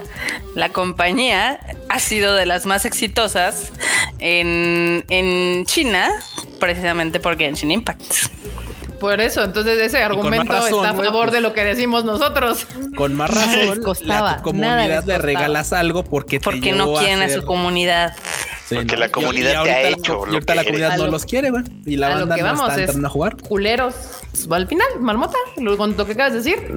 la 0.55 0.70
compañía 0.70 1.60
ha 1.89 1.99
sido 1.99 2.36
de 2.36 2.45
las 2.45 2.66
más 2.66 2.86
exitosas 2.86 3.72
en, 4.20 5.05
en 5.10 5.66
China, 5.66 6.12
precisamente 6.60 7.20
por 7.20 7.38
Genshin 7.38 7.72
Impact. 7.72 8.03
Por 8.99 9.22
eso, 9.22 9.43
entonces 9.43 9.80
ese 9.80 10.03
argumento 10.03 10.53
está 10.53 10.89
a 10.89 10.93
favor 10.93 11.26
pues. 11.26 11.32
de 11.32 11.41
lo 11.41 11.53
que 11.53 11.64
decimos 11.64 12.03
nosotros. 12.03 12.68
Con 12.95 13.16
más 13.16 13.30
razón, 13.34 13.82
costaba, 13.82 14.32
la 14.34 14.41
comunidad 14.41 15.05
le 15.05 15.18
regalas 15.18 15.72
algo 15.74 16.03
porque 16.03 16.39
porque 16.39 16.74
no 16.74 16.93
quieren 16.95 17.22
a, 17.22 17.30
su 17.30 17.45
comunidad. 17.45 18.14
Porque 18.76 18.97
la 18.97 19.09
comunidad 19.09 19.63
te 19.63 19.72
ha 19.72 19.89
hecho. 19.89 20.24
y 20.28 20.34
ahorita 20.34 20.55
la 20.55 20.63
comunidad 20.63 20.97
no 20.97 21.07
los 21.07 21.26
quiere, 21.26 21.51
güey. 21.51 21.63
Y 21.86 21.97
la 21.97 22.09
banda 22.09 22.38
no 22.53 22.67
está 22.67 22.82
entrando 22.82 23.07
a 23.07 23.09
jugar. 23.09 23.38
Culeros. 23.38 23.95
Al 24.49 24.67
final, 24.67 24.88
marmota, 24.99 25.38
con 25.55 25.95
lo 25.95 26.05
que 26.05 26.11
acabas 26.11 26.34
de 26.34 26.39
decir, 26.39 26.76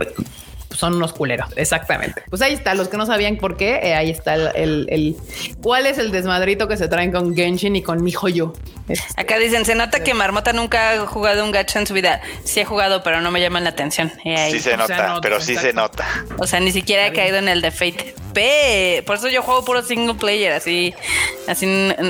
son 0.75 0.95
unos 0.95 1.12
culeros. 1.12 1.49
Exactamente. 1.57 2.23
Pues 2.29 2.43
ahí 2.43 2.55
está. 2.55 2.75
Los 2.75 2.89
que 2.89 2.97
no 2.97 3.07
sabían 3.07 3.37
por 3.37 3.57
qué, 3.57 3.81
eh, 3.83 3.95
ahí 3.95 4.11
está 4.11 4.35
el, 4.35 4.87
el, 4.89 5.16
cuál 5.62 5.87
es 5.87 5.99
el 5.99 6.11
desmadrito 6.11 6.68
que 6.68 6.77
se 6.77 6.89
traen 6.89 7.12
con 7.12 7.35
Genshin 7.35 7.77
y 7.77 7.83
con 7.83 8.03
mi 8.03 8.12
joyo. 8.12 8.53
Este, 8.89 9.20
Acá 9.20 9.39
dicen, 9.39 9.64
se 9.64 9.75
nota 9.75 10.03
que 10.03 10.14
Marmota 10.14 10.53
nunca 10.53 10.91
ha 10.91 11.07
jugado 11.07 11.45
un 11.45 11.53
gacha 11.53 11.79
en 11.79 11.87
su 11.87 11.95
vida. 11.95 12.20
Sí 12.45 12.61
he 12.61 12.64
jugado, 12.64 13.03
pero 13.03 13.20
no 13.20 13.31
me 13.31 13.41
llaman 13.41 13.64
la 13.64 13.70
atención. 13.70 14.12
Sí 14.51 14.61
se 14.61 14.77
nota, 14.77 15.18
pero 15.23 15.41
sí 15.41 15.57
se 15.57 15.73
nota. 15.73 16.07
O 16.39 16.47
sea, 16.47 16.61
ni 16.61 16.73
siquiera 16.73 17.07
he 17.07 17.12
caído 17.12 17.39
en 17.39 17.49
el 17.49 17.61
de 17.61 17.70
Fate. 17.70 18.14
P. 18.33 19.03
Por 19.07 19.16
eso 19.16 19.29
yo 19.29 19.43
juego 19.43 19.64
puro 19.64 19.83
single 19.83 20.14
player, 20.14 20.53
así, 20.53 20.95
así 21.47 21.66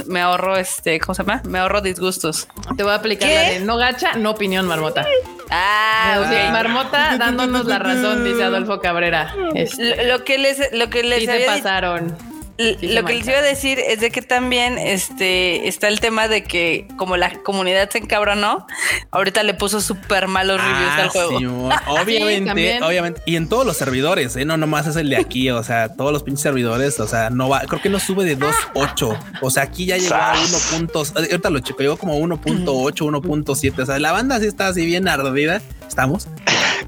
me 0.06 0.20
ahorro 0.20 0.56
este, 0.56 1.00
¿cómo 1.00 1.14
se 1.14 1.22
llama? 1.22 1.42
Me 1.44 1.58
ahorro 1.58 1.80
disgustos. 1.80 2.48
Te 2.76 2.82
voy 2.82 2.92
a 2.92 2.96
aplicar 2.96 3.28
la 3.28 3.42
de 3.50 3.60
no 3.60 3.76
gacha, 3.76 4.12
no 4.14 4.30
opinión, 4.30 4.66
Marmota. 4.66 5.06
Ah, 5.50 6.50
Marmota 6.50 7.16
dándonos 7.18 7.66
la 7.66 7.78
razón, 7.78 8.24
dice 8.24 8.42
Adolfo 8.54 8.80
Cabrera. 8.80 9.34
Este, 9.54 10.04
lo, 10.06 10.24
que 10.24 10.38
les, 10.38 10.72
lo 10.72 10.90
que 10.90 11.02
les 11.02 11.20
sí 11.20 11.28
pasaron 11.46 12.16
lo 12.58 13.04
que 13.04 13.14
les 13.14 13.26
iba 13.26 13.38
a 13.38 13.42
decir 13.42 13.78
es 13.78 14.00
de 14.00 14.10
que 14.10 14.22
también 14.22 14.78
este 14.78 15.68
está 15.68 15.88
el 15.88 16.00
tema 16.00 16.28
de 16.28 16.44
que 16.44 16.86
como 16.96 17.16
la 17.16 17.42
comunidad 17.42 17.88
se 17.90 17.98
encabronó, 17.98 18.66
ahorita 19.10 19.42
le 19.42 19.54
puso 19.54 19.80
súper 19.80 20.28
malos 20.28 20.60
reviews 20.60 20.92
al 20.92 21.06
ah, 21.06 21.10
juego. 21.10 21.70
obviamente, 22.02 22.82
obviamente. 22.82 23.22
Y 23.26 23.36
en 23.36 23.48
todos 23.48 23.64
los 23.64 23.76
servidores, 23.76 24.36
¿eh? 24.36 24.44
no 24.44 24.56
nomás 24.56 24.86
es 24.86 24.96
el 24.96 25.08
de 25.08 25.16
aquí, 25.16 25.50
o 25.50 25.62
sea, 25.62 25.94
todos 25.94 26.12
los 26.12 26.22
pinches 26.22 26.42
servidores, 26.42 27.00
o 27.00 27.08
sea, 27.08 27.30
no 27.30 27.48
va, 27.48 27.60
creo 27.60 27.80
que 27.80 27.88
no 27.88 27.98
sube 27.98 28.24
de 28.24 28.38
2.8. 28.38 29.18
O 29.40 29.50
sea, 29.50 29.64
aquí 29.64 29.86
ya 29.86 29.96
llegó 29.96 30.14
a 30.14 30.34
1. 30.76 30.88
Ahorita 31.16 31.50
lo 31.50 31.58
checo, 31.60 31.80
llegó 31.80 31.96
como 31.96 32.18
1.8, 32.18 32.64
1.7. 32.64 33.82
O 33.82 33.86
sea, 33.86 33.98
la 33.98 34.12
banda 34.12 34.38
sí 34.40 34.46
está 34.46 34.68
así 34.68 34.84
bien 34.84 35.08
ardida. 35.08 35.60
Estamos. 35.88 36.28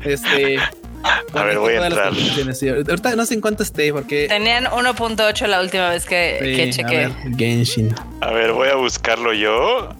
Este 0.05 0.59
a 1.05 1.45
ver, 1.45 1.59
voy 1.59 1.75
a 1.75 1.87
entrar. 1.87 2.13
Ahorita 2.13 3.17
no 3.17 3.27
sé 3.27 3.35
en 3.35 3.41
cuánto 3.41 3.63
esté, 3.63 3.93
porque. 3.93 4.27
Tenían 4.29 4.65
1.8 4.65 5.47
la 5.47 5.61
última 5.61 5.91
vez 5.91 6.07
que, 6.07 6.39
que 6.41 6.71
chequé. 6.71 7.11
Genshin. 7.37 7.95
A 8.21 8.31
ver, 8.31 8.53
voy 8.53 8.69
a 8.69 8.77
buscarlo 8.77 9.33
yo. 9.33 9.91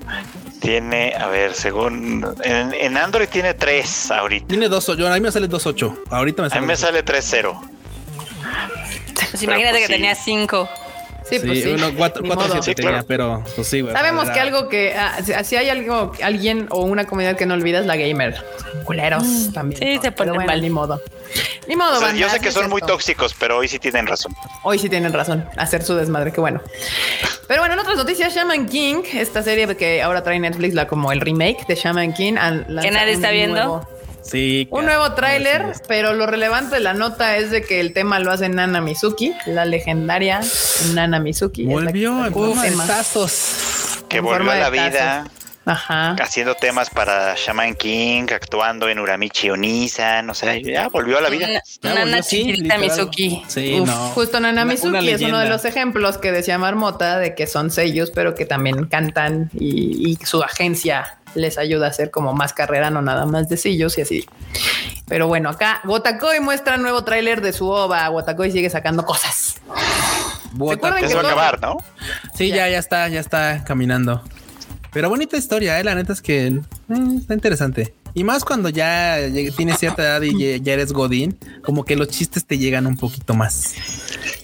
Tiene, 0.61 1.13
a 1.15 1.29
ver, 1.29 1.55
según. 1.55 2.27
En, 2.43 2.97
Android 2.97 3.29
tiene 3.29 3.55
3 3.55 4.11
ahorita. 4.13 4.47
Tiene 4.47 4.69
2.8. 4.69 5.07
A 5.07 5.15
mí 5.15 5.21
me 5.21 5.31
sale 5.31 5.49
2.8. 5.49 6.05
Ahorita 6.11 6.43
me 6.43 6.49
sale. 6.49 6.59
A 6.59 6.61
mí 6.63 6.67
me 6.67 6.77
sale 6.77 7.05
3.0 7.05 7.61
Pues 9.31 9.43
imagínate 9.43 9.81
que 9.81 9.89
tenía 9.89 10.15
5. 10.15 10.69
Sí, 11.29 11.39
pues 11.39 11.63
sí. 11.63 11.73
Uno, 11.73 11.91
cuatro, 11.97 12.23
cuatro 12.27 12.63
sí, 12.63 12.75
tenía, 12.75 13.05
pero 13.07 13.43
pues 13.55 13.67
sí, 13.67 13.81
güey. 13.81 13.95
Sabemos 13.95 14.31
que 14.31 14.41
algo 14.41 14.69
que, 14.69 14.95
ah, 14.95 15.19
si 15.23 15.57
hay 15.57 15.69
algo, 15.71 16.13
alguien 16.23 16.67
o 16.71 16.83
una 16.83 17.07
comunidad 17.07 17.37
que 17.37 17.47
no 17.47 17.55
olvidas, 17.55 17.87
la 17.87 17.97
gamer. 17.97 18.45
Culeros 18.85 19.25
mm, 19.25 19.53
también. 19.53 19.81
Sí, 19.81 19.99
se 20.03 20.13
ponen 20.13 20.35
bueno, 20.35 20.47
mal, 20.47 20.61
ni 20.61 20.71
modo. 20.71 21.01
Ni 21.67 21.77
modo, 21.77 22.13
Yo 22.13 22.29
sé 22.29 22.41
que 22.41 22.51
son 22.51 22.69
muy 22.69 22.83
tóxicos, 22.83 23.35
pero 23.39 23.59
hoy 23.59 23.69
sí 23.69 23.79
tienen 23.79 24.07
razón. 24.07 24.35
Hoy 24.63 24.79
sí 24.79 24.89
tienen 24.89 25.13
razón. 25.13 25.49
Hacer 25.57 25.83
su 25.83 25.95
desmadre, 25.95 26.33
qué 26.33 26.41
bueno. 26.41 26.61
Pero 27.49 27.61
bueno, 27.63 27.75
en 27.75 27.81
otras 27.81 27.97
noticias, 27.97 28.35
Shaman 28.35 28.67
King, 28.67 29.03
esta 29.15 29.43
serie 29.43 29.75
que 29.77 30.03
ahora 30.03 30.23
trae 30.23 30.39
Netflix, 30.39 30.75
la 30.75 30.87
como 30.87 31.11
el 31.13 31.21
remake 31.21 31.67
de 31.67 31.75
Shaman 31.75 32.13
King. 32.13 32.35
Que 32.35 32.91
nadie 32.91 33.13
está 33.13 33.31
viendo. 33.31 33.87
Sí. 34.25 34.67
Un 34.71 34.87
nuevo 34.87 35.13
tráiler, 35.13 35.73
pero 35.87 36.15
lo 36.15 36.27
relevante 36.27 36.77
de 36.77 36.81
la 36.81 36.95
nota 36.95 37.37
es 37.37 37.51
de 37.51 37.63
que 37.63 37.81
el 37.81 37.93
tema 37.93 38.19
lo 38.19 38.33
hace 38.33 38.49
Nana 38.49 38.81
Mizuki, 38.81 39.35
la 39.47 39.65
legendaria 39.65 40.41
Nana 40.95 41.21
Mizuki. 41.21 41.67
Volvió 41.67 42.25
en 42.27 42.33
forma 42.33 42.65
de 42.65 42.73
Que 44.09 44.21
volvió 44.21 44.51
a 44.51 44.57
la 44.57 44.71
vida. 44.71 45.27
Ajá. 45.67 46.15
Haciendo 46.21 46.55
temas 46.55 46.91
para 46.91 47.35
Shaman 47.37 47.75
King, 47.75 48.27
actuando 48.35 48.89
en 48.89 48.99
Uramichi 48.99 49.49
Onisan, 49.49 50.29
o 50.29 50.35
sea, 50.35 50.57
ya 50.57 50.89
volvió 50.89 51.19
a 51.19 51.23
la 51.23 51.31
vida. 51.31 51.49
Nana 51.83 52.21
Mizuki. 52.79 53.43
Sí, 53.49 53.81
no. 53.81 53.93
Justo 54.11 54.41
Nana 54.41 54.65
Mizuki 54.65 55.09
es 55.09 55.23
uno 55.23 55.39
de 55.39 55.49
los 55.49 55.65
ejemplos 55.65 56.19
que 56.19 56.33
decía 56.33 56.59
Marmota 56.59 57.19
de 57.19 57.35
que 57.35 57.47
son 57.47 57.71
sellos, 57.71 58.11
pero 58.11 58.35
que 58.35 58.45
también 58.45 58.87
cantan 58.87 59.51
y 59.59 60.19
su 60.25 60.43
agencia 60.43 61.19
les 61.35 61.59
ayuda 61.59 61.87
a 61.87 61.91
hacer 61.91 62.11
como 62.11 62.33
más 62.33 62.53
carrera, 62.53 62.91
no 62.91 63.03
nada 63.03 63.27
más 63.27 63.49
de 63.49 63.57
sillos 63.57 63.99
y 63.99 64.03
así. 64.03 64.27
Pero 65.07 65.29
bueno, 65.29 65.51
acá 65.51 65.81
Wotakoi 65.85 66.41
muestra 66.41 66.77
nuevo 66.77 67.05
tráiler 67.05 67.41
de 67.41 67.53
su 67.53 67.69
ova. 67.69 68.09
Wotakoi 68.11 68.51
sigue 68.51 68.71
sacando 68.71 69.05
cosas. 69.05 69.57
Wotakoi 70.57 71.09
se 71.09 71.15
va 71.15 71.21
a 71.21 71.25
acabar, 71.25 71.61
¿no? 71.61 71.77
Sí, 72.35 72.49
ya. 72.49 72.69
ya, 72.69 72.79
está, 72.79 73.09
ya 73.09 73.21
está 73.21 73.65
caminando. 73.65 74.23
Pero 74.93 75.09
bonita 75.09 75.37
historia, 75.37 75.79
¿eh? 75.81 75.85
la 75.85 75.95
neta 75.95 76.13
es 76.13 76.23
que 76.23 76.47
eh, 76.47 76.63
está 77.19 77.35
interesante. 77.35 77.95
Y 78.15 78.23
más 78.23 78.45
cuando 78.45 78.69
ya 78.69 79.19
tienes 79.57 79.79
cierta 79.79 80.03
edad 80.03 80.23
y 80.23 80.61
ya 80.61 80.73
eres 80.73 80.93
Godín, 80.93 81.37
como 81.65 81.85
que 81.85 81.97
los 81.97 82.09
chistes 82.09 82.47
te 82.47 82.59
llegan 82.59 82.87
un 82.87 82.97
poquito 82.97 83.35
más. 83.35 83.75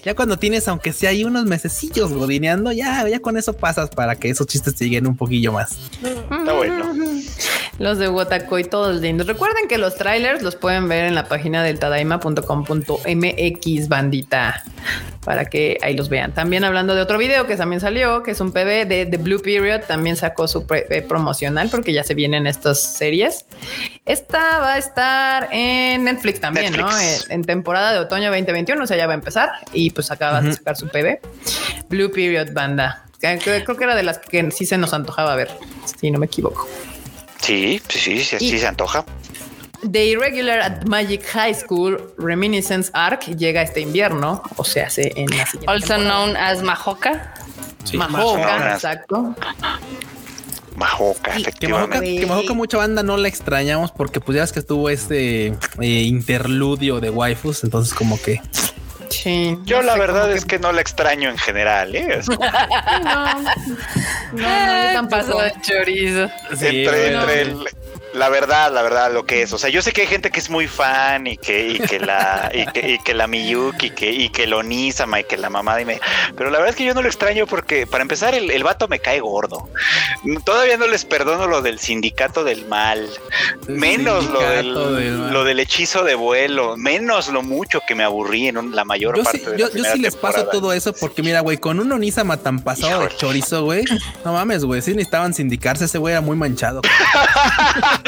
Ya 0.04 0.14
cuando 0.16 0.38
tienes, 0.38 0.66
aunque 0.66 0.92
sea 0.92 1.10
ahí 1.10 1.24
unos 1.24 1.44
mesecillos 1.44 2.12
godineando, 2.12 2.72
ya, 2.72 3.06
ya 3.08 3.20
con 3.20 3.36
eso 3.36 3.52
pasas 3.52 3.90
para 3.90 4.16
que 4.16 4.30
esos 4.30 4.46
chistes 4.46 4.74
te 4.74 4.84
lleguen 4.84 5.06
un 5.06 5.16
poquillo 5.16 5.52
más. 5.52 5.78
Está 6.02 6.52
bueno. 6.52 6.92
Los 7.81 7.97
de 7.97 8.09
Wotakoi, 8.11 8.64
todos 8.64 9.01
lindos. 9.01 9.26
Recuerden 9.26 9.66
que 9.66 9.78
los 9.78 9.97
trailers 9.97 10.43
los 10.43 10.55
pueden 10.55 10.87
ver 10.87 11.07
en 11.07 11.14
la 11.14 11.24
página 11.24 11.62
del 11.62 11.78
tadaima.com.mx, 11.78 13.89
bandita, 13.89 14.62
para 15.24 15.47
que 15.47 15.78
ahí 15.81 15.97
los 15.97 16.11
vean. 16.11 16.35
También 16.35 16.64
hablando 16.64 16.95
de 16.95 17.01
otro 17.01 17.16
video 17.16 17.47
que 17.47 17.57
también 17.57 17.81
salió, 17.81 18.22
que 18.22 18.33
es 18.33 18.41
un 18.43 18.53
PB 18.53 18.87
de 18.87 19.07
The 19.07 19.16
Blue 19.16 19.41
Period, 19.41 19.81
también 19.89 20.16
sacó 20.16 20.47
su 20.47 20.66
promocional 21.09 21.70
porque 21.70 21.95
ya 21.95 22.05
se 22.05 22.12
vienen 22.12 22.47
estas 22.47 22.83
series. 22.83 23.47
Esta 24.05 24.59
va 24.59 24.74
a 24.74 24.78
estar 24.78 25.49
en 25.51 26.05
Netflix 26.05 26.39
también, 26.39 26.76
¿no? 26.76 26.91
En, 27.31 27.45
temporada 27.45 27.95
de 27.95 28.01
otoño 28.01 28.26
2021, 28.26 28.85
o 28.85 28.87
sea, 28.87 28.99
ya 28.99 29.07
va 29.07 29.14
a 29.14 29.16
empezar 29.16 29.53
y 29.72 29.89
pues 29.89 30.11
acaba 30.11 30.43
de 30.43 30.53
sacar 30.53 30.76
su 30.76 30.87
PB. 30.87 31.18
Blue 31.89 32.12
Period 32.12 32.53
Banda. 32.53 33.07
Creo 33.20 33.64
que 33.64 33.85
era 33.85 33.97
de 33.97 34.03
las 34.03 34.18
que 34.18 34.51
sí 34.51 34.66
se 34.66 34.76
nos 34.76 34.93
antojaba 34.93 35.35
ver, 35.35 35.49
si 35.99 36.11
no 36.11 36.18
me 36.18 36.26
equivoco. 36.26 36.68
Sí, 37.41 37.80
sí, 37.88 38.22
sí, 38.22 38.38
sí, 38.38 38.59
se 38.59 38.66
antoja. 38.66 39.05
The 39.91 40.05
Irregular 40.05 40.61
at 40.61 40.84
Magic 40.84 41.24
High 41.24 41.55
School 41.55 42.12
Reminiscence 42.18 42.91
Arc 42.93 43.24
llega 43.36 43.62
este 43.62 43.80
invierno, 43.80 44.43
o 44.57 44.64
sea, 44.64 44.91
se 44.91 45.12
en 45.16 45.28
la 45.30 45.47
Also 45.66 45.97
known 45.97 46.36
as 46.36 46.62
Majoka. 46.62 47.34
Sí, 47.84 47.97
Majoka, 47.97 48.74
exacto. 48.74 49.34
Majoka, 50.76 51.34
efectivamente. 51.36 52.20
Que 52.20 52.26
Majoka, 52.26 52.53
mucha 52.53 52.76
banda 52.76 53.03
no 53.03 53.16
la 53.16 53.28
extrañamos 53.28 53.91
porque 53.91 54.20
pues 54.20 54.36
ya 54.36 54.45
es 54.45 54.53
que 54.53 54.59
estuvo 54.59 54.91
este 54.91 55.47
eh, 55.49 55.55
interludio 55.80 57.01
de 57.01 57.11
waifus, 57.11 57.64
entonces 57.64 57.95
como 57.95 58.20
que 58.20 58.41
Sí, 59.11 59.58
yo 59.64 59.82
la 59.82 59.96
verdad 59.96 60.32
es 60.32 60.44
que 60.44 60.58
no 60.58 60.72
la 60.72 60.80
extraño 60.80 61.28
en 61.30 61.36
general, 61.36 61.94
¿eh? 61.94 62.20
no, 62.28 62.36
no, 63.04 63.42
no, 64.32 64.84
yo 64.84 64.92
tampoco. 64.92 65.42
de 65.42 65.52
chorizo. 65.61 66.30
entre, 66.50 67.14
entre 67.14 67.42
el, 67.42 67.68
la 68.14 68.28
verdad, 68.28 68.72
la 68.72 68.82
verdad, 68.82 69.12
lo 69.12 69.24
que 69.24 69.42
es. 69.42 69.52
O 69.52 69.58
sea, 69.58 69.70
yo 69.70 69.82
sé 69.82 69.92
que 69.92 70.02
hay 70.02 70.06
gente 70.06 70.30
que 70.30 70.40
es 70.40 70.50
muy 70.50 70.66
fan 70.66 71.26
y 71.26 71.36
que, 71.36 71.68
y 71.68 71.78
que 71.78 72.00
la, 72.00 72.50
y 72.52 72.66
que, 72.66 72.92
y 72.92 72.98
que 72.98 73.14
la 73.14 73.26
Miyuki 73.26 73.86
y 73.86 73.90
que, 73.90 74.11
y 74.11 74.28
que 74.30 74.46
lo 74.46 74.62
Nisama 74.62 75.20
y 75.20 75.24
que 75.24 75.36
la 75.36 75.50
mamá 75.50 75.76
dime. 75.76 76.00
Pero 76.36 76.50
la 76.50 76.58
verdad 76.58 76.70
es 76.70 76.76
que 76.76 76.84
yo 76.84 76.94
no 76.94 77.02
lo 77.02 77.08
extraño 77.08 77.46
porque, 77.46 77.86
para 77.86 78.02
empezar, 78.02 78.34
el, 78.34 78.50
el 78.50 78.62
vato 78.64 78.88
me 78.88 78.98
cae 78.98 79.20
gordo. 79.20 79.68
Todavía 80.44 80.76
no 80.76 80.86
les 80.86 81.04
perdono 81.04 81.46
lo 81.46 81.62
del 81.62 81.78
sindicato 81.78 82.44
del 82.44 82.66
mal. 82.66 83.08
Menos 83.68 84.26
lo 84.30 84.40
del, 84.40 84.74
lo 85.32 85.44
del 85.44 85.61
hechizo 85.61 86.04
de 86.04 86.14
vuelo. 86.14 86.76
Menos 86.76 87.28
lo 87.28 87.42
mucho 87.42 87.80
que 87.86 87.94
me 87.94 88.04
aburrí 88.04 88.48
en 88.48 88.74
la 88.74 88.84
mayor 88.84 89.22
parte 89.22 89.50
de 89.50 89.58
yo, 89.58 89.70
yo 89.72 89.84
sí 89.84 89.98
les 89.98 90.16
paso 90.16 90.46
todo 90.46 90.72
eso 90.72 90.92
porque, 90.92 91.22
mira, 91.22 91.40
güey, 91.40 91.58
con 91.58 91.80
un 91.80 91.92
Onisama 91.92 92.36
tan 92.36 92.61
pasado 92.61 93.02
de 93.02 93.16
chorizo, 93.16 93.64
güey. 93.64 93.84
No 94.24 94.32
mames, 94.32 94.64
güey. 94.64 94.82
Sí 94.82 94.92
necesitaban 94.92 95.34
sindicarse. 95.34 95.84
Ese 95.84 95.98
güey 95.98 96.12
era 96.12 96.20
muy 96.20 96.36
manchado. 96.36 96.80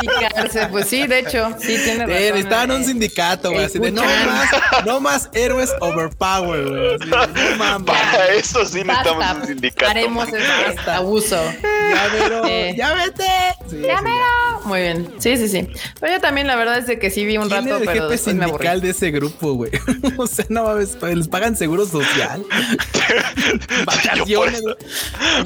Sindicarse, 0.00 0.66
pues 0.68 0.88
sí, 0.88 1.06
de 1.06 1.20
hecho, 1.20 1.48
sí 1.58 1.76
tiene 1.84 2.06
razón. 2.06 2.38
Estaban 2.38 2.70
en 2.70 2.76
un 2.78 2.84
sindicato, 2.84 3.52
güey, 3.52 3.64
así 3.64 3.78
de 3.78 3.90
no 3.90 4.02
más, 4.02 4.50
no 4.86 5.00
más 5.00 5.30
héroes 5.34 5.72
overpower, 5.80 6.68
güey. 6.68 6.98
No 7.08 7.84
Para 7.84 8.28
eso 8.34 8.64
sí 8.66 8.82
necesitamos 8.84 9.38
un 9.40 9.46
sindicato. 9.46 9.90
Haremos 9.90 10.28
este 10.28 10.90
abuso. 10.90 11.36
Ya 11.36 12.08
vero, 12.12 12.42
ya 12.74 12.94
vete. 12.94 13.86
ya 13.86 14.00
vero. 14.00 14.48
Muy 14.64 14.80
bien. 14.80 15.14
Sí, 15.18 15.36
sí, 15.36 15.48
sí. 15.48 15.68
Pero 16.00 16.14
yo 16.14 16.20
también 16.20 16.46
la 16.46 16.56
verdad 16.56 16.78
es 16.78 16.86
de 16.86 16.98
que 16.98 17.10
sí 17.10 17.24
vi 17.24 17.38
un 17.38 17.48
rato, 17.48 17.78
pero 17.84 18.08
me 18.34 18.44
aburrí. 18.44 18.80
de 18.80 18.90
ese 18.90 19.10
grupo, 19.10 19.54
güey. 19.54 19.70
o 20.16 20.26
sea, 20.26 20.44
no 20.48 20.64
mames, 20.64 20.98
les 21.02 21.28
pagan 21.28 21.56
seguro 21.56 21.86
social. 21.86 22.44
vacaciones. 23.86 24.62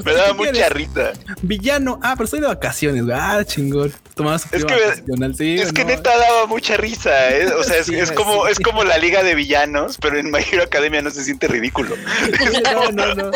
Me 0.03 0.13
daba 0.13 0.33
mucha 0.33 0.69
risa. 0.69 1.13
Villano. 1.41 1.99
Ah, 2.01 2.13
pero 2.15 2.25
estoy 2.25 2.41
de 2.41 2.47
vacaciones, 2.47 3.05
güey. 3.05 3.17
Ah, 3.17 3.32
chingón. 3.43 3.93
Tomás 4.15 4.45
es 4.51 4.63
que, 4.63 5.55
es 5.55 5.73
que 5.73 5.85
neta 5.85 6.15
daba 6.17 6.45
mucha 6.45 6.77
risa. 6.77 7.31
¿eh? 7.31 7.47
O 7.47 7.63
sea, 7.63 7.77
es, 8.01 8.11
como, 8.11 8.47
es 8.47 8.59
como 8.59 8.83
la 8.83 8.97
liga 8.97 9.23
de 9.23 9.33
villanos, 9.35 9.97
pero 9.97 10.17
en 10.19 10.29
My 10.29 10.39
Hero 10.39 10.63
Academia 10.63 11.01
no 11.01 11.09
se 11.09 11.23
siente 11.23 11.47
ridículo. 11.47 11.95
no, 12.73 12.91
no, 12.91 13.15
no. 13.15 13.31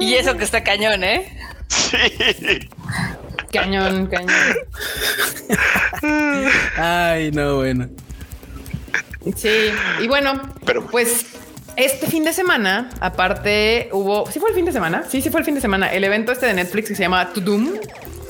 y 0.00 0.14
eso 0.14 0.36
que 0.36 0.44
está 0.44 0.64
cañón, 0.64 1.04
¿eh? 1.04 1.32
Sí. 1.68 2.68
Cañón, 3.52 4.08
cañón. 4.08 4.34
Ay, 6.76 7.30
no, 7.30 7.56
bueno. 7.56 7.88
Sí, 9.36 9.70
y 10.00 10.08
bueno, 10.08 10.40
Pero... 10.64 10.86
pues 10.86 11.26
este 11.78 12.08
fin 12.08 12.24
de 12.24 12.32
semana, 12.32 12.90
aparte 13.00 13.88
hubo, 13.92 14.28
¿sí 14.30 14.40
fue 14.40 14.50
el 14.50 14.56
fin 14.56 14.64
de 14.64 14.72
semana? 14.72 15.04
Sí, 15.08 15.22
sí 15.22 15.30
fue 15.30 15.40
el 15.40 15.46
fin 15.46 15.54
de 15.54 15.60
semana, 15.60 15.92
el 15.92 16.02
evento 16.02 16.32
este 16.32 16.46
de 16.46 16.54
Netflix 16.54 16.88
que 16.88 16.96
se 16.96 17.04
llama 17.04 17.32
Tudum. 17.32 17.70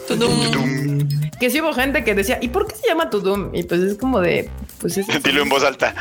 Tudum. 0.06 1.08
Que 1.40 1.48
sí 1.48 1.60
hubo 1.62 1.72
gente 1.72 2.04
que 2.04 2.14
decía, 2.14 2.38
¿y 2.42 2.48
por 2.48 2.66
qué 2.66 2.76
se 2.76 2.86
llama 2.86 3.08
Tudum? 3.08 3.54
Y 3.54 3.62
pues 3.62 3.80
es 3.80 3.96
como 3.96 4.20
de, 4.20 4.50
pues 4.80 4.98
es... 4.98 5.06
Dilo 5.22 5.42
en 5.42 5.48
voz 5.48 5.64
alta. 5.64 5.94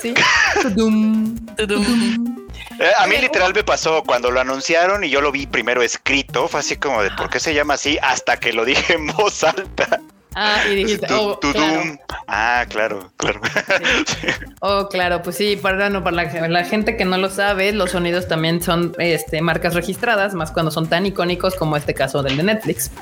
Sí. 0.00 0.14
Tudum. 0.62 1.34
Tudum. 1.56 2.38
Eh, 2.78 2.92
a 2.96 3.06
mí 3.08 3.16
literal 3.18 3.52
me 3.52 3.64
pasó 3.64 4.04
cuando 4.04 4.30
lo 4.30 4.40
anunciaron 4.40 5.02
y 5.02 5.10
yo 5.10 5.20
lo 5.20 5.32
vi 5.32 5.46
primero 5.46 5.82
escrito, 5.82 6.46
fue 6.46 6.60
así 6.60 6.76
como 6.76 7.02
de 7.02 7.10
¿por 7.10 7.30
qué 7.30 7.40
se 7.40 7.52
llama 7.52 7.74
así? 7.74 7.98
Hasta 8.00 8.38
que 8.38 8.52
lo 8.52 8.64
dije 8.64 8.94
en 8.94 9.08
voz 9.08 9.42
alta. 9.42 10.00
Ah, 10.34 10.62
y 10.70 10.74
dijiste, 10.76 11.06
oh, 11.12 11.38
claro. 11.38 11.98
Ah, 12.26 12.64
claro, 12.68 13.12
claro. 13.16 13.40
Oh, 14.64 14.88
claro, 14.88 15.22
pues 15.22 15.36
sí, 15.36 15.56
para, 15.56 15.90
no, 15.90 16.04
para 16.04 16.48
la, 16.48 16.64
gente 16.64 16.96
que 16.96 17.04
no 17.04 17.18
lo 17.18 17.28
sabe, 17.30 17.72
los 17.72 17.90
sonidos 17.90 18.28
también 18.28 18.62
son 18.62 18.94
este, 18.98 19.42
marcas 19.42 19.74
registradas, 19.74 20.34
más 20.34 20.52
cuando 20.52 20.70
son 20.70 20.88
tan 20.88 21.04
icónicos 21.04 21.56
como 21.56 21.76
este 21.76 21.94
caso 21.94 22.22
del 22.22 22.36
de 22.36 22.44
Netflix. 22.44 22.92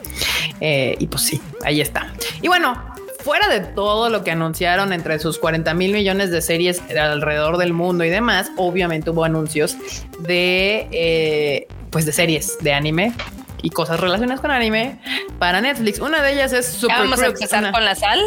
Eh, 0.61 0.97
y 0.99 1.07
pues 1.07 1.23
sí, 1.23 1.41
ahí 1.63 1.83
está. 1.83 2.15
Y 2.41 2.49
bueno, 2.49 2.83
fuera 3.23 3.49
de 3.49 3.61
todo 3.61 4.09
lo 4.09 4.25
que 4.25 4.31
anunciaron 4.31 4.93
entre 4.95 5.19
sus 5.19 5.39
40 5.39 5.75
mil 5.75 5.93
millones 5.93 6.31
de 6.31 6.41
series 6.41 6.81
alrededor 6.91 7.59
del 7.59 7.75
mundo 7.75 8.05
y 8.05 8.09
demás, 8.09 8.51
obviamente 8.57 9.11
hubo 9.11 9.25
anuncios 9.25 9.77
de, 10.21 10.89
eh, 10.93 11.69
pues 11.91 12.07
de 12.07 12.13
series 12.13 12.59
de 12.61 12.73
anime 12.73 13.13
y 13.63 13.71
cosas 13.71 14.01
relacionadas 14.01 14.41
con 14.41 14.51
anime 14.51 14.99
para 15.39 15.61
Netflix. 15.61 15.99
Una 16.01 16.23
de 16.23 16.33
ellas 16.33 16.53
es 16.53 16.67
Super 16.67 16.99
Vamos 16.99 17.21
a 17.21 17.27
empezar 17.27 17.71
con 17.73 17.85
la 17.85 17.95
sal. 17.95 18.21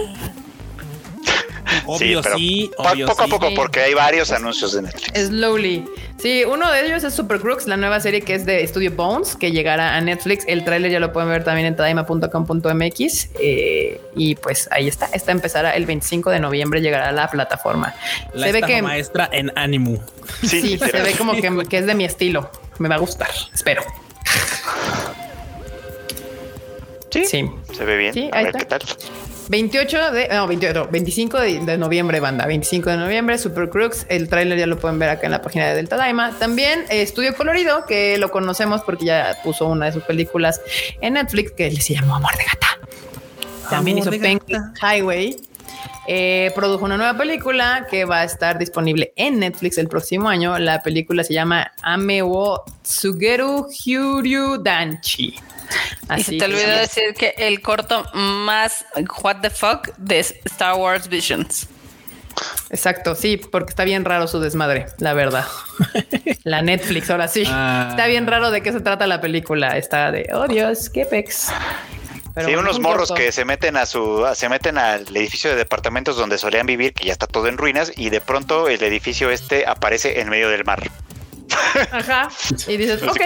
Obvio, 1.86 2.22
sí, 2.36 2.72
poco 3.06 3.24
a 3.24 3.28
poco, 3.28 3.50
porque 3.56 3.82
hay 3.82 3.94
varios 3.94 4.32
anuncios 4.32 4.74
de 4.74 4.84
Netflix. 4.84 5.28
Slowly. 5.28 5.86
Sí, 6.18 6.44
uno 6.46 6.72
de 6.72 6.86
ellos 6.86 7.04
es 7.04 7.14
Super 7.14 7.40
Crooks, 7.40 7.68
la 7.68 7.78
nueva 7.78 8.00
serie 8.00 8.22
que 8.22 8.36
es 8.36 8.46
de 8.46 8.66
Studio 8.68 8.92
Bones, 8.92 9.36
que 9.36 9.52
llegará 9.52 9.96
a 9.96 10.02
Netflix. 10.02 10.46
El 10.48 10.64
tráiler 10.64 10.92
ya 10.92 11.00
lo 11.00 11.12
pueden 11.12 11.30
ver 11.30 11.44
también 11.44 11.68
en 11.68 11.76
tadaima.com.mx. 11.76 13.30
Eh, 13.40 14.02
y 14.16 14.36
pues 14.36 14.70
ahí 14.72 14.88
está. 14.88 15.10
Esta 15.14 15.32
empezará 15.32 15.72
el 15.72 15.86
25 15.86 16.30
de 16.30 16.40
noviembre, 16.40 16.82
llegará 16.82 17.10
a 17.10 17.12
la 17.12 17.30
plataforma. 17.30 17.94
se 18.36 18.52
ve 18.52 18.62
que 18.62 18.82
maestra 18.82 19.30
en 19.32 19.52
Animu. 19.56 20.00
Sí, 20.42 20.78
se 20.78 21.02
ve 21.02 21.14
como 21.18 21.34
que, 21.34 21.66
que 21.70 21.80
es 21.80 21.86
de 21.86 21.96
mi 21.96 22.06
estilo. 22.06 22.50
Me 22.80 22.88
va 22.88 22.96
a 22.96 23.00
gustar, 23.00 23.30
espero. 23.54 23.84
Sí, 27.14 27.46
se 27.72 27.86
ve 27.86 27.98
bien. 27.98 28.30
a 28.34 28.44
ver 28.44 28.54
qué 28.54 28.66
tal. 28.66 28.82
28 29.50 30.12
de, 30.12 30.28
no, 30.30 30.48
28, 30.48 30.88
25 30.92 31.40
de, 31.40 31.78
noviembre, 31.78 32.20
banda. 32.20 32.46
25 32.46 32.90
de 32.90 32.98
noviembre, 32.98 33.38
Super 33.38 33.70
Crooks. 33.70 34.06
El 34.10 34.30
tráiler 34.30 34.58
ya 34.58 34.68
lo 34.68 34.80
pueden 34.80 35.00
ver 35.00 35.10
acá 35.10 35.26
en 35.26 35.32
la 35.32 35.42
página 35.42 35.68
de 35.68 35.76
Delta 35.76 35.98
Daima. 35.98 36.32
También 36.40 36.86
eh, 36.90 37.02
Estudio 37.02 37.36
Colorido, 37.36 37.86
que 37.86 38.18
lo 38.18 38.32
conocemos 38.32 38.82
porque 38.82 39.06
ya 39.06 39.38
puso 39.44 39.68
una 39.68 39.88
de 39.88 39.92
sus 39.92 40.04
películas 40.04 40.62
en 41.02 41.14
Netflix 41.14 41.52
que 41.52 41.72
se 41.72 41.94
llamó 41.94 42.16
Amor 42.16 42.36
de 42.38 42.44
Gata. 42.46 42.68
También 43.70 43.98
hizo 43.98 44.10
Penguin 44.12 44.74
Highway. 44.82 45.38
Eh, 46.06 46.52
produjo 46.54 46.84
una 46.84 46.98
nueva 46.98 47.18
película 47.18 47.88
que 47.90 48.04
va 48.04 48.22
a 48.22 48.24
estar 48.26 48.58
disponible 48.58 49.14
en 49.16 49.40
Netflix 49.40 49.78
el 49.78 49.88
próximo 49.88 50.30
año. 50.30 50.58
La 50.60 50.82
película 50.82 51.24
se 51.24 51.34
llama 51.34 51.72
Amewo 51.82 52.64
Tsugeru 52.84 53.68
Hyuryu 53.70 54.58
Danchi. 54.62 55.36
Y 56.18 56.24
se 56.24 56.38
te 56.38 56.46
olvidó 56.46 56.78
decir 56.78 57.14
que 57.14 57.34
el 57.38 57.62
corto 57.62 58.06
más 58.14 58.86
what 59.24 59.38
the 59.42 59.50
fuck 59.50 59.96
de 59.98 60.20
Star 60.20 60.76
Wars 60.76 61.08
Visions. 61.08 61.68
Exacto, 62.70 63.16
sí, 63.16 63.38
porque 63.38 63.70
está 63.70 63.84
bien 63.84 64.06
raro 64.06 64.28
su 64.28 64.40
desmadre, 64.40 64.88
la 64.98 65.14
verdad. 65.14 65.46
la 66.44 66.62
Netflix, 66.62 67.10
ahora 67.10 67.28
sí. 67.28 67.44
Ah. 67.48 67.88
Está 67.92 68.08
bien 68.08 68.26
raro 68.28 68.52
de 68.52 68.62
qué 68.62 68.72
se 68.72 68.82
trata 68.82 69.08
la 69.08 69.22
película. 69.22 69.78
Está 69.78 70.12
de, 70.12 70.30
oh 70.34 70.48
Dios, 70.48 70.90
qué 70.90 71.06
pex. 71.06 71.52
sí, 72.44 72.56
unos 72.56 72.80
morros 72.80 73.12
que 73.12 73.32
se 73.32 73.46
meten 73.46 73.78
a 73.78 73.86
su, 73.86 74.26
se 74.34 74.50
meten 74.50 74.78
al 74.78 75.02
edificio 75.16 75.52
de 75.52 75.56
departamentos 75.56 76.18
donde 76.18 76.38
solían 76.38 76.66
vivir, 76.66 76.94
que 76.94 77.06
ya 77.06 77.12
está 77.12 77.28
todo 77.28 77.48
en 77.48 77.58
ruinas, 77.58 77.92
y 77.96 78.10
de 78.10 78.22
pronto 78.22 78.68
el 78.68 78.82
edificio 78.82 79.30
este 79.30 79.68
aparece 79.68 80.20
en 80.20 80.30
medio 80.30 80.50
del 80.50 80.66
mar. 80.66 80.90
Ajá. 81.92 82.30
Y 82.68 82.78
dices, 82.78 83.04
ok. 83.08 83.22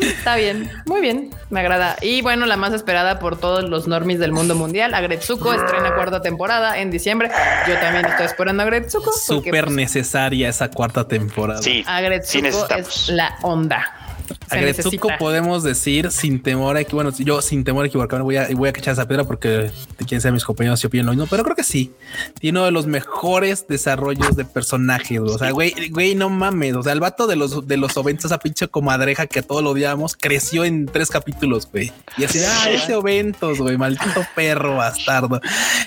Está 0.00 0.36
bien. 0.36 0.70
Muy 0.86 1.00
bien. 1.00 1.30
Me 1.50 1.60
agrada. 1.60 1.96
Y 2.00 2.22
bueno, 2.22 2.46
la 2.46 2.56
más 2.56 2.72
esperada 2.72 3.18
por 3.18 3.38
todos 3.38 3.68
los 3.68 3.86
normis 3.86 4.18
del 4.18 4.32
mundo 4.32 4.54
mundial. 4.54 4.94
Agretsuko 4.94 5.52
estrena 5.52 5.94
cuarta 5.94 6.22
temporada 6.22 6.78
en 6.78 6.90
diciembre. 6.90 7.30
Yo 7.68 7.74
también 7.78 8.06
estoy 8.06 8.26
esperando 8.26 8.62
a 8.62 8.66
Agretsuko. 8.66 9.12
Súper 9.12 9.64
pues, 9.64 9.74
necesaria 9.74 10.48
esa 10.48 10.70
cuarta 10.70 11.06
temporada. 11.06 11.62
Sí. 11.62 11.84
Agretsuko 11.86 12.66
es 12.76 13.08
la 13.08 13.36
onda. 13.42 14.01
Agretsuko 14.50 15.08
podemos 15.18 15.62
decir 15.62 16.10
sin 16.10 16.42
temor 16.42 16.76
a 16.76 16.84
que, 16.84 16.94
bueno, 16.94 17.10
yo 17.18 17.42
sin 17.42 17.64
temor 17.64 17.84
a 17.84 17.88
equivocarme 17.88 18.24
voy 18.24 18.36
a, 18.36 18.48
voy 18.54 18.68
a 18.68 18.72
cachar 18.72 18.92
esa 18.92 19.06
piedra 19.06 19.24
porque 19.24 19.70
quién 20.06 20.20
sea 20.20 20.32
mis 20.32 20.44
compañeros 20.44 20.80
si 20.80 20.86
opinan 20.86 21.06
lo 21.06 21.12
mismo, 21.12 21.26
pero 21.28 21.44
creo 21.44 21.56
que 21.56 21.64
sí. 21.64 21.92
Tiene 22.38 22.58
uno 22.58 22.66
de 22.66 22.72
los 22.72 22.86
mejores 22.86 23.66
desarrollos 23.68 24.36
de 24.36 24.44
personajes. 24.44 25.20
O 25.20 25.38
sea, 25.38 25.50
güey, 25.50 25.90
güey, 25.90 26.14
no 26.14 26.28
mames. 26.28 26.76
O 26.76 26.82
sea, 26.82 26.92
el 26.92 27.00
vato 27.00 27.26
de 27.26 27.36
los 27.36 27.66
de 27.66 27.76
los 27.76 27.96
oventos, 27.96 28.26
esa 28.26 28.38
pinche 28.38 28.68
comadreja 28.68 29.26
que 29.26 29.42
todos 29.42 29.62
lo 29.62 29.70
odiamos, 29.70 30.16
creció 30.16 30.64
en 30.64 30.86
tres 30.86 31.10
capítulos, 31.10 31.68
güey. 31.70 31.92
Y 32.16 32.24
así, 32.24 32.40
ah, 32.46 32.70
ese 32.70 32.94
oventos, 32.94 33.58
güey, 33.58 33.76
maldito 33.76 34.24
perro 34.34 34.76
bastardo. 34.76 35.40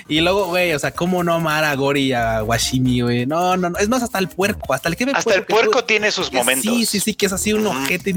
Y 0.08 0.20
luego, 0.20 0.46
güey, 0.46 0.72
o 0.72 0.78
sea, 0.78 0.90
cómo 0.92 1.22
no 1.22 1.34
amar 1.34 1.64
a 1.64 1.74
Gori 1.74 2.06
y 2.06 2.12
a 2.12 2.42
Washimi, 2.42 3.00
güey. 3.00 3.26
No, 3.26 3.56
no, 3.56 3.70
no. 3.70 3.78
Es 3.78 3.88
más, 3.88 4.02
hasta 4.02 4.18
el 4.18 4.28
puerco, 4.28 4.72
hasta 4.72 4.88
el 4.88 4.96
que 4.96 5.04
Hasta 5.04 5.34
el 5.34 5.44
puerco 5.44 5.84
tiene 5.84 6.10
sus 6.10 6.32
momentos. 6.32 6.64
Sí, 6.64 6.86
sí, 6.86 7.00
sí, 7.00 7.14
que 7.14 7.26
es 7.26 7.32
así 7.32 7.52
un 7.52 7.66
ojete 7.66 8.10
y 8.10 8.14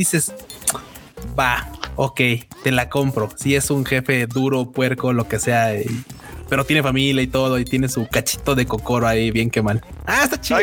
va, 1.38 1.72
ok, 1.95 2.22
te 2.63 2.72
la 2.72 2.89
compro. 2.89 3.30
Si 3.36 3.55
es 3.55 3.70
un 3.72 3.86
jefe 3.86 4.28
duro, 4.28 4.72
puerco, 4.72 5.13
lo 5.13 5.28
que 5.28 5.39
sea, 5.39 5.74
pero 6.50 6.66
tiene 6.66 6.84
familia 6.84 7.22
y 7.22 7.28
todo, 7.28 7.60
y 7.60 7.66
tiene 7.66 7.88
su 7.89 8.08
cachito 8.08 8.56
de 8.56 8.66
cocoro 8.66 9.08
ahí, 9.08 9.32
bien 9.32 9.50
que 9.50 9.62
mal. 9.62 9.84
Ah, 10.06 10.22
está 10.24 10.41
chido. 10.41 10.60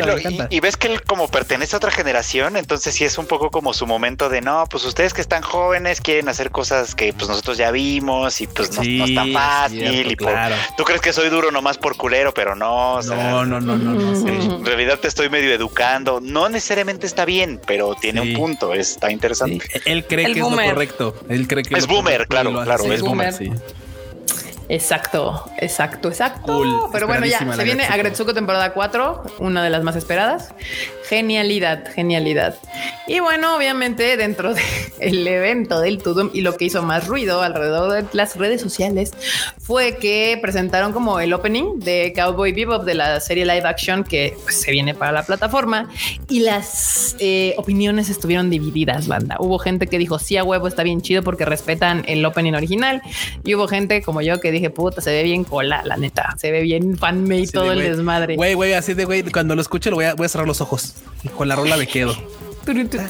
y, 0.51 0.61
ves 0.61 0.76
que 0.76 0.89
él 0.89 1.03
como 1.03 1.28
pertenece 1.28 1.76
a 1.76 1.78
otra 1.78 1.91
generación, 1.91 2.57
entonces 2.57 2.95
sí 2.95 3.05
es 3.05 3.16
un 3.18 3.26
poco 3.26 3.51
como 3.51 3.72
su 3.72 3.87
momento 3.87 4.28
de 4.28 4.41
no, 4.41 4.66
pues 4.68 4.84
ustedes 4.84 5.14
que 5.14 5.20
están 5.20 5.43
jóvenes 5.43 6.01
quieren 6.01 6.28
hacer 6.28 6.51
cosas 6.51 6.95
que 6.95 7.12
pues 7.12 7.28
nosotros 7.28 7.57
ya 7.57 7.70
vimos 7.70 8.41
y 8.41 8.47
pues 8.47 8.72
no, 8.76 8.82
está 8.82 9.24
fácil. 9.32 10.12
y 10.12 10.16
claro. 10.16 10.57
Tú 10.76 10.84
crees 10.84 11.01
que 11.01 11.12
soy 11.12 11.28
duro 11.28 11.51
nomás 11.51 11.78
por 11.78 11.97
culero, 11.97 12.34
pero 12.34 12.57
no. 12.57 13.01
no, 13.03 13.45
no, 13.45 13.61
no, 13.61 13.76
no, 13.76 14.28
En 14.28 14.64
realidad 14.64 14.99
te 14.99 15.09
estoy 15.09 15.30
medio 15.30 15.53
educando. 15.53 16.20
No 16.20 16.49
necesariamente 16.49 17.07
está 17.07 17.24
bien, 17.24 17.61
pero 17.66 17.95
tiene 17.95 18.20
un 18.20 18.34
punto. 18.34 18.74
Está 18.74 19.11
interesante. 19.11 19.64
Él 19.84 20.05
cree 20.07 20.26
que 20.26 20.32
es 20.32 20.39
lo 20.39 20.51
correcto. 20.51 21.14
Él 21.28 21.47
cree 21.47 21.62
que 21.62 21.78
es 21.78 21.87
boomer, 21.87 22.26
claro, 22.26 22.53
claro, 22.64 22.84
es 22.93 23.03
boomer. 23.03 23.32
Sí. 23.32 23.51
Exacto, 24.68 25.44
exacto, 25.58 26.08
exacto. 26.08 26.88
Pero 26.92 27.06
bueno, 27.06 27.26
ya 27.26 27.38
se 27.54 27.64
viene 27.64 27.84
Agretsuko 27.84 28.34
temporada 28.34 28.72
4, 28.72 29.22
una 29.38 29.62
de 29.62 29.70
las 29.70 29.82
más 29.84 29.96
esperadas. 29.96 30.52
Genialidad, 31.08 31.84
genialidad. 31.92 32.56
Y 33.06 33.20
bueno, 33.20 33.56
obviamente 33.56 34.16
dentro 34.16 34.54
del 34.98 35.26
evento 35.28 35.80
del 35.80 36.02
Tudum 36.02 36.30
y 36.32 36.40
lo 36.40 36.56
que 36.56 36.64
hizo 36.64 36.82
más 36.82 37.06
ruido 37.06 37.42
alrededor 37.42 37.92
de 37.92 38.08
las 38.12 38.36
redes 38.36 38.60
sociales 38.60 39.12
fue 39.60 39.98
que 39.98 40.36
presentaron 40.42 40.92
como 40.92 41.20
el 41.20 41.32
opening 41.32 41.78
de 41.78 42.12
Cowboy 42.16 42.52
Bebop 42.52 42.84
de 42.84 42.94
la 42.94 43.20
serie 43.20 43.44
live 43.44 43.66
action 43.66 44.02
que 44.02 44.36
pues, 44.42 44.60
se 44.60 44.72
viene 44.72 44.94
para 44.94 45.12
la 45.12 45.24
plataforma 45.24 45.88
y 46.28 46.40
las 46.40 47.14
eh, 47.20 47.54
opiniones 47.56 48.08
estuvieron 48.08 48.50
divididas, 48.50 49.06
banda. 49.06 49.36
Hubo 49.38 49.60
gente 49.60 49.86
que 49.86 49.98
dijo 49.98 50.18
sí 50.18 50.36
a 50.36 50.42
huevo 50.42 50.66
está 50.66 50.82
bien 50.82 51.02
chido 51.02 51.22
porque 51.22 51.44
respetan 51.44 52.04
el 52.08 52.24
opening 52.24 52.54
original 52.54 53.00
y 53.44 53.54
hubo 53.54 53.68
gente 53.68 54.02
como 54.02 54.22
yo 54.22 54.40
que 54.40 54.55
dije 54.57 54.70
puta 54.70 55.00
se 55.00 55.11
ve 55.11 55.22
bien 55.22 55.44
cola, 55.44 55.82
la 55.84 55.96
neta, 55.96 56.34
se 56.38 56.50
ve 56.50 56.61
bien 56.62 56.96
fanmade 56.98 57.48
todo 57.48 57.72
el 57.72 57.80
desmadre. 57.80 58.36
Güey, 58.36 58.54
güey, 58.54 58.72
así 58.74 58.94
de 58.94 59.04
güey, 59.04 59.22
cuando 59.24 59.54
lo 59.54 59.62
escuche 59.62 59.90
lo 59.90 59.96
voy 59.96 60.07
a, 60.07 60.14
voy 60.14 60.26
a 60.26 60.28
cerrar 60.28 60.46
los 60.46 60.61
ojos. 60.61 60.94
Con 61.36 61.48
la 61.48 61.57
rola 61.57 61.76
me 61.76 61.86
quedo. 61.86 62.14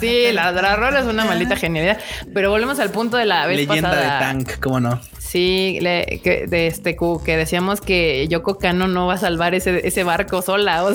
Sí, 0.01 0.32
la, 0.32 0.53
la 0.53 0.76
rola 0.76 1.01
es 1.01 1.07
una 1.07 1.24
maldita 1.24 1.57
genialidad. 1.57 1.99
Pero 2.34 2.51
volvemos 2.51 2.78
al 2.78 2.90
punto 2.90 3.16
de 3.16 3.24
la 3.24 3.47
vez 3.47 3.57
Leyenda 3.57 3.94
de 3.94 4.07
Tank, 4.07 4.61
¿cómo 4.61 4.80
no? 4.80 5.00
Sí, 5.26 5.78
que, 6.22 6.46
de 6.48 6.66
este 6.68 6.96
que 7.24 7.36
decíamos 7.36 7.80
que 7.80 8.28
Yoko 8.28 8.58
Kano 8.58 8.86
no 8.86 9.07
va 9.07 9.14
a 9.14 9.18
salvar 9.18 9.54
ese, 9.54 9.86
ese 9.86 10.04
barco 10.04 10.40
sola. 10.40 10.84
O 10.84 10.92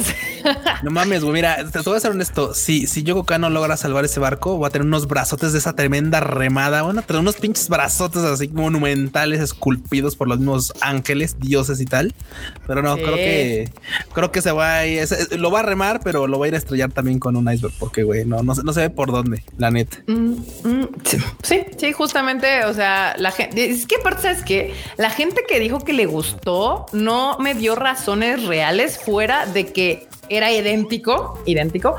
No 0.84 0.92
mames, 0.92 1.24
güey. 1.24 1.34
Mira, 1.34 1.70
te, 1.70 1.80
voy 1.82 1.98
a 1.98 2.00
ser 2.00 2.12
honesto. 2.12 2.54
Si, 2.54 2.88
si 2.88 3.04
Yoko 3.04 3.26
Kano 3.26 3.50
logra 3.50 3.76
salvar 3.76 4.06
ese 4.06 4.20
barco, 4.20 4.58
va 4.58 4.70
a 4.70 4.72
tener 4.72 4.88
unos 4.88 5.08
brazotes 5.08 5.52
de 5.52 5.60
esa 5.60 5.74
tremenda 5.76 6.22
remada. 6.22 6.84
Bueno, 6.84 7.02
tener 7.02 7.20
unos 7.20 7.36
pinches 7.36 7.68
brazotes 7.68 8.24
así 8.24 8.48
monumentales, 8.48 9.42
esculpidos 9.42 10.16
por 10.16 10.30
los 10.30 10.40
mismos 10.40 10.74
ángeles, 10.80 11.38
dioses 11.40 11.82
y 11.82 11.86
tal. 11.86 12.14
Pero 12.68 12.82
no, 12.82 12.96
creo 12.96 13.16
que 13.16 13.72
creo 14.14 14.32
que 14.32 14.42
se 14.42 14.52
va 14.52 14.78
a 14.78 14.88
ir, 14.88 15.08
lo 15.38 15.52
va 15.52 15.60
a 15.60 15.64
remar, 15.64 16.00
pero 16.04 16.28
lo 16.28 16.40
va 16.40 16.46
a 16.46 16.48
ir 16.50 16.56
a 16.56 16.58
estrellar 16.58 16.92
también 16.92 17.20
con 17.20 17.36
un 17.36 17.52
iceberg, 17.52 17.74
porque 17.80 18.04
güey, 18.04 18.26
no, 18.26 18.44
no, 18.44 18.54
no 18.54 18.74
se 18.74 18.82
ve 18.82 18.90
por 18.90 19.12
dónde, 19.12 19.44
la 19.58 19.72
neta. 19.72 19.98
Mm, 20.08 20.32
mm, 20.64 20.88
sí, 21.44 21.64
sí, 21.78 21.92
justamente. 21.92 22.66
O 22.66 22.74
sea, 22.74 23.16
la 23.18 23.32
gente 23.32 23.70
es 23.70 23.86
que 23.86 23.96
aparte, 23.98 24.21
¿sabes 24.22 24.44
que 24.44 24.74
La 24.98 25.10
gente 25.10 25.44
que 25.48 25.60
dijo 25.60 25.80
que 25.80 25.94
le 25.94 26.06
gustó 26.06 26.86
no 26.92 27.38
me 27.40 27.54
dio 27.54 27.76
razones 27.76 28.46
reales 28.46 29.00
fuera 29.00 29.46
de 29.46 29.72
que 29.72 30.08
era 30.30 30.52
idéntico, 30.52 31.42
idéntico 31.46 31.96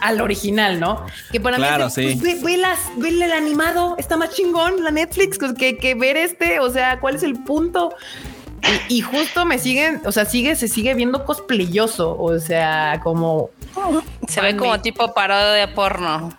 al 0.00 0.20
original, 0.20 0.80
¿no? 0.80 1.04
Que 1.30 1.40
para 1.40 1.56
claro, 1.56 1.86
mí, 1.86 1.90
sí. 1.90 2.18
Pues, 2.20 2.42
ve, 2.42 2.58
ve, 2.96 3.08
el 3.08 3.32
animado, 3.32 3.96
está 3.98 4.16
más 4.16 4.30
chingón 4.30 4.82
la 4.82 4.90
Netflix 4.90 5.38
que, 5.58 5.76
que 5.76 5.94
ver 5.94 6.16
este, 6.16 6.58
o 6.60 6.70
sea, 6.70 7.00
¿cuál 7.00 7.16
es 7.16 7.22
el 7.22 7.34
punto? 7.34 7.94
Y, 8.88 9.00
justo 9.00 9.44
me 9.44 9.58
siguen, 9.58 10.02
o 10.04 10.12
sea, 10.12 10.24
sigue, 10.24 10.54
se 10.54 10.68
sigue 10.68 10.94
viendo 10.94 11.24
cosplayoso, 11.24 12.16
o 12.20 12.38
sea, 12.38 13.00
como... 13.02 13.50
Se 14.28 14.40
ve 14.40 14.56
como 14.56 14.80
tipo 14.80 15.14
parodia 15.14 15.52
de 15.52 15.68
porno. 15.68 16.36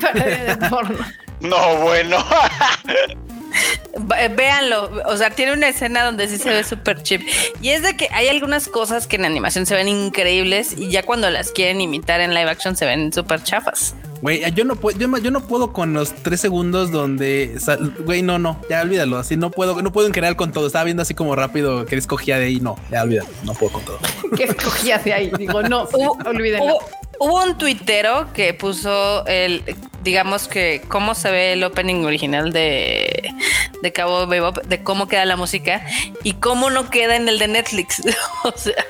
Parodia 0.00 0.56
de 0.56 0.68
porno. 0.68 0.98
No, 1.38 1.76
bueno. 1.82 2.16
Véanlo, 4.36 4.90
o 5.06 5.16
sea, 5.16 5.30
tiene 5.30 5.52
una 5.52 5.68
escena 5.68 6.04
donde 6.04 6.28
sí 6.28 6.38
se 6.38 6.50
ve 6.50 6.64
súper 6.64 7.02
chip. 7.02 7.22
Y 7.60 7.70
es 7.70 7.82
de 7.82 7.96
que 7.96 8.08
hay 8.12 8.28
algunas 8.28 8.68
cosas 8.68 9.06
que 9.06 9.16
en 9.16 9.24
animación 9.24 9.66
se 9.66 9.74
ven 9.74 9.88
increíbles 9.88 10.74
y 10.76 10.90
ya 10.90 11.02
cuando 11.02 11.30
las 11.30 11.50
quieren 11.50 11.80
imitar 11.80 12.20
en 12.20 12.34
live 12.34 12.50
action 12.50 12.76
se 12.76 12.86
ven 12.86 13.12
súper 13.12 13.42
chafas. 13.42 13.94
Güey, 14.22 14.50
yo 14.54 14.64
no 14.64 14.76
puedo, 14.76 14.98
yo, 14.98 15.30
no 15.30 15.46
puedo 15.46 15.72
con 15.72 15.92
los 15.92 16.14
tres 16.14 16.40
segundos 16.40 16.90
donde, 16.90 17.58
güey, 18.04 18.22
no, 18.22 18.38
no, 18.38 18.60
ya 18.70 18.80
olvídalo, 18.80 19.18
así 19.18 19.36
no 19.36 19.50
puedo, 19.50 19.80
no 19.82 19.92
puedo 19.92 20.06
en 20.06 20.14
general 20.14 20.36
con 20.36 20.52
todo. 20.52 20.66
Estaba 20.66 20.84
viendo 20.84 21.02
así 21.02 21.14
como 21.14 21.36
rápido 21.36 21.84
que 21.84 21.96
escogía 21.96 22.38
de 22.38 22.46
ahí, 22.46 22.60
no, 22.60 22.76
ya 22.90 23.02
olvídalo, 23.02 23.28
no 23.44 23.52
puedo 23.54 23.72
con 23.72 23.84
todo. 23.84 23.98
¿Qué 24.36 24.44
escogía 24.44 24.98
de 24.98 25.12
ahí? 25.12 25.32
Digo, 25.38 25.62
no, 25.62 25.88
olvídalo. 26.24 26.78
Hubo 27.18 27.44
un 27.44 27.56
tuitero 27.56 28.32
que 28.32 28.52
puso 28.52 29.24
el, 29.26 29.62
digamos 30.06 30.46
que 30.46 30.82
cómo 30.86 31.16
se 31.16 31.32
ve 31.32 31.52
el 31.52 31.64
opening 31.64 32.04
original 32.04 32.52
de, 32.52 33.34
de 33.82 33.92
Cabo 33.92 34.26
Bebop, 34.28 34.58
de 34.64 34.82
cómo 34.84 35.08
queda 35.08 35.24
la 35.24 35.36
música 35.36 35.84
y 36.22 36.34
cómo 36.34 36.70
no 36.70 36.88
queda 36.90 37.16
en 37.16 37.28
el 37.28 37.40
de 37.40 37.48
Netflix. 37.48 38.00
o 38.44 38.52
sea. 38.56 38.86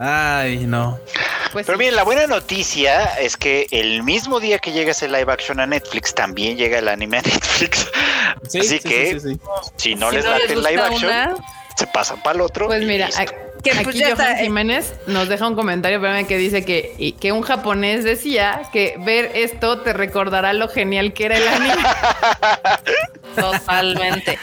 Ay, 0.00 0.66
no. 0.66 0.98
Pues 1.52 1.66
Pero 1.66 1.78
miren, 1.78 1.94
la 1.94 2.02
buena 2.02 2.26
noticia 2.26 3.04
es 3.20 3.36
que 3.36 3.68
el 3.70 4.02
mismo 4.02 4.40
día 4.40 4.58
que 4.58 4.72
llega 4.72 4.90
ese 4.90 5.06
live 5.06 5.32
action 5.32 5.60
a 5.60 5.66
Netflix, 5.66 6.12
también 6.12 6.56
llega 6.56 6.80
el 6.80 6.88
anime 6.88 7.18
a 7.18 7.22
Netflix. 7.22 7.86
Así 8.44 8.80
que, 8.80 9.38
si 9.76 9.94
no 9.94 10.10
les 10.10 10.24
late 10.24 10.52
el 10.52 10.64
live 10.64 10.82
action, 10.82 11.36
se 11.76 11.86
pasan 11.86 12.20
para 12.24 12.34
el 12.34 12.40
otro. 12.40 12.66
Pues 12.66 12.82
mira, 12.84 13.08
que 13.64 13.72
Aquí 13.72 13.84
pues 13.84 14.02
Johan 14.04 14.36
Jiménez 14.36 14.94
nos 15.06 15.28
deja 15.28 15.48
un 15.48 15.54
comentario 15.54 16.00
que 16.28 16.38
dice 16.38 16.64
que, 16.64 17.14
que 17.18 17.32
un 17.32 17.42
japonés 17.42 18.04
decía 18.04 18.62
que 18.72 18.96
ver 18.98 19.32
esto 19.34 19.80
te 19.80 19.92
recordará 19.92 20.52
lo 20.52 20.68
genial 20.68 21.12
que 21.12 21.24
era 21.24 21.38
el 21.38 21.48
anime. 21.48 21.74
Totalmente. 23.34 24.38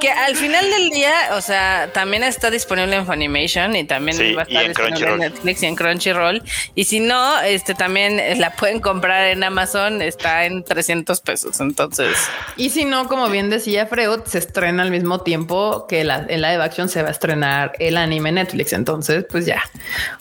que 0.00 0.10
al 0.10 0.36
final 0.36 0.64
del 0.70 0.90
día, 0.90 1.12
o 1.32 1.40
sea, 1.40 1.90
también 1.92 2.22
está 2.22 2.50
disponible 2.50 2.96
en 2.96 3.06
Funimation 3.06 3.76
y 3.76 3.84
también 3.84 4.16
va 4.36 4.42
a 4.42 4.44
estar 4.44 4.68
disponible 4.68 5.12
en 5.12 5.18
Netflix 5.18 5.62
y 5.62 5.66
en 5.66 5.76
Crunchyroll. 5.76 6.42
Y 6.74 6.84
si 6.84 7.00
no, 7.00 7.40
este 7.40 7.74
también 7.74 8.40
la 8.40 8.54
pueden 8.54 8.80
comprar 8.80 9.28
en 9.28 9.44
Amazon, 9.44 10.00
está 10.00 10.46
en 10.46 10.64
300 10.64 11.20
pesos. 11.20 11.60
Entonces, 11.60 12.16
y 12.56 12.70
si 12.70 12.84
no, 12.84 13.08
como 13.08 13.28
bien 13.28 13.50
decía 13.50 13.86
Freud, 13.86 14.20
se 14.24 14.38
estrena 14.38 14.82
al 14.82 14.90
mismo 14.90 15.20
tiempo 15.20 15.86
que 15.86 16.04
la, 16.04 16.24
en 16.28 16.40
live 16.40 16.62
action 16.62 16.88
se 16.88 17.02
va 17.02 17.08
a 17.08 17.12
estrenar 17.12 17.72
el 17.78 17.96
anime 17.96 18.32
Netflix. 18.44 18.72
Entonces, 18.72 19.24
pues 19.30 19.46
ya, 19.46 19.62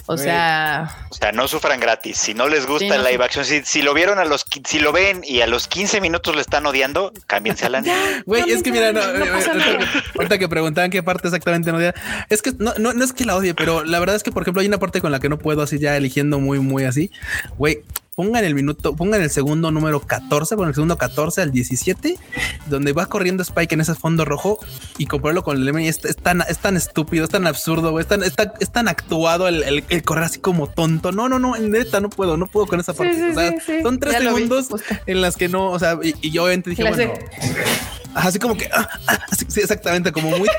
o 0.05 0.17
sea, 0.17 1.07
o 1.09 1.13
sea, 1.13 1.31
no 1.31 1.47
sufran 1.47 1.79
gratis. 1.79 2.17
Si 2.17 2.33
no 2.33 2.47
les 2.47 2.65
gusta 2.65 2.95
el 2.95 3.03
live 3.03 3.23
action, 3.23 3.45
si, 3.45 3.81
lo 3.81 3.93
vieron 3.93 4.19
a 4.19 4.25
los, 4.25 4.45
si 4.65 4.79
lo 4.79 4.91
ven 4.91 5.21
y 5.23 5.41
a 5.41 5.47
los 5.47 5.67
15 5.67 6.01
minutos 6.01 6.35
le 6.35 6.41
están 6.41 6.65
odiando, 6.65 7.13
cámbiense 7.27 7.65
al 7.65 7.75
anime. 7.75 7.93
Güey, 8.25 8.49
es 8.49 8.63
que 8.63 8.71
mira, 8.71 8.91
no, 8.91 9.01
ahorita 9.01 10.37
que 10.37 10.47
preguntaban 10.47 10.89
qué 10.89 11.03
parte 11.03 11.27
exactamente 11.27 11.71
no 11.71 11.77
odia, 11.77 11.93
es 12.29 12.41
que 12.41 12.53
no, 12.57 12.73
no, 12.77 12.93
no 12.93 13.03
es 13.03 13.13
que 13.13 13.25
la 13.25 13.35
odie, 13.35 13.53
pero 13.53 13.83
la 13.83 13.99
verdad 13.99 14.15
es 14.15 14.23
que, 14.23 14.31
por 14.31 14.43
ejemplo, 14.43 14.61
hay 14.61 14.67
una 14.67 14.79
parte 14.79 15.01
con 15.01 15.11
la 15.11 15.19
que 15.19 15.29
no 15.29 15.37
puedo 15.37 15.61
así 15.61 15.79
ya 15.79 15.95
eligiendo 15.97 16.39
muy, 16.39 16.59
muy 16.59 16.85
así. 16.85 17.11
Güey, 17.57 17.83
pongan 18.15 18.45
el 18.45 18.53
minuto, 18.53 18.95
pongan 18.95 19.21
el 19.21 19.29
segundo 19.29 19.71
número 19.71 19.99
14, 19.99 20.55
con 20.55 20.67
el 20.67 20.75
segundo 20.75 20.97
14 20.97 21.41
al 21.41 21.51
17, 21.51 22.17
donde 22.67 22.93
va 22.93 23.07
corriendo 23.07 23.41
Spike 23.41 23.73
en 23.73 23.81
ese 23.81 23.95
fondo 23.95 24.23
rojo 24.23 24.59
y 24.97 25.07
compararlo 25.07 25.43
con 25.43 25.57
el 25.57 25.67
M 25.67 25.87
es, 25.87 26.05
es, 26.05 26.17
tan, 26.17 26.41
es 26.47 26.59
tan 26.59 26.77
estúpido, 26.77 27.23
es 27.23 27.31
tan 27.31 27.47
absurdo, 27.47 27.99
es 27.99 28.07
tan, 28.07 28.21
es 28.23 28.33
tan, 28.71 28.87
actuado 28.87 29.47
el, 29.47 30.03
correr 30.03 30.25
así 30.25 30.39
como 30.39 30.67
tonto. 30.67 31.11
No, 31.11 31.27
no, 31.27 31.39
no, 31.39 31.55
en 31.55 31.71
neta 31.71 31.99
no 31.99 32.09
puedo, 32.09 32.37
no 32.37 32.47
puedo 32.47 32.67
con 32.67 32.79
esa 32.79 32.93
parte. 32.93 33.31
o 33.31 33.33
sea, 33.33 33.53
son 33.81 33.99
tres 33.99 34.17
segundos 34.17 34.67
en 35.05 35.21
las 35.21 35.35
que 35.35 35.49
no, 35.49 35.71
o 35.71 35.79
sea, 35.79 35.97
y, 36.01 36.31
yo 36.31 36.43
obviamente 36.43 36.69
dije, 36.69 36.83
bueno, 36.83 37.13
así 38.13 38.37
como 38.37 38.55
que, 38.55 38.69
ah, 38.71 38.87
ah, 39.07 39.19
sí, 39.47 39.59
exactamente, 39.59 40.11
como 40.11 40.37
muy, 40.37 40.49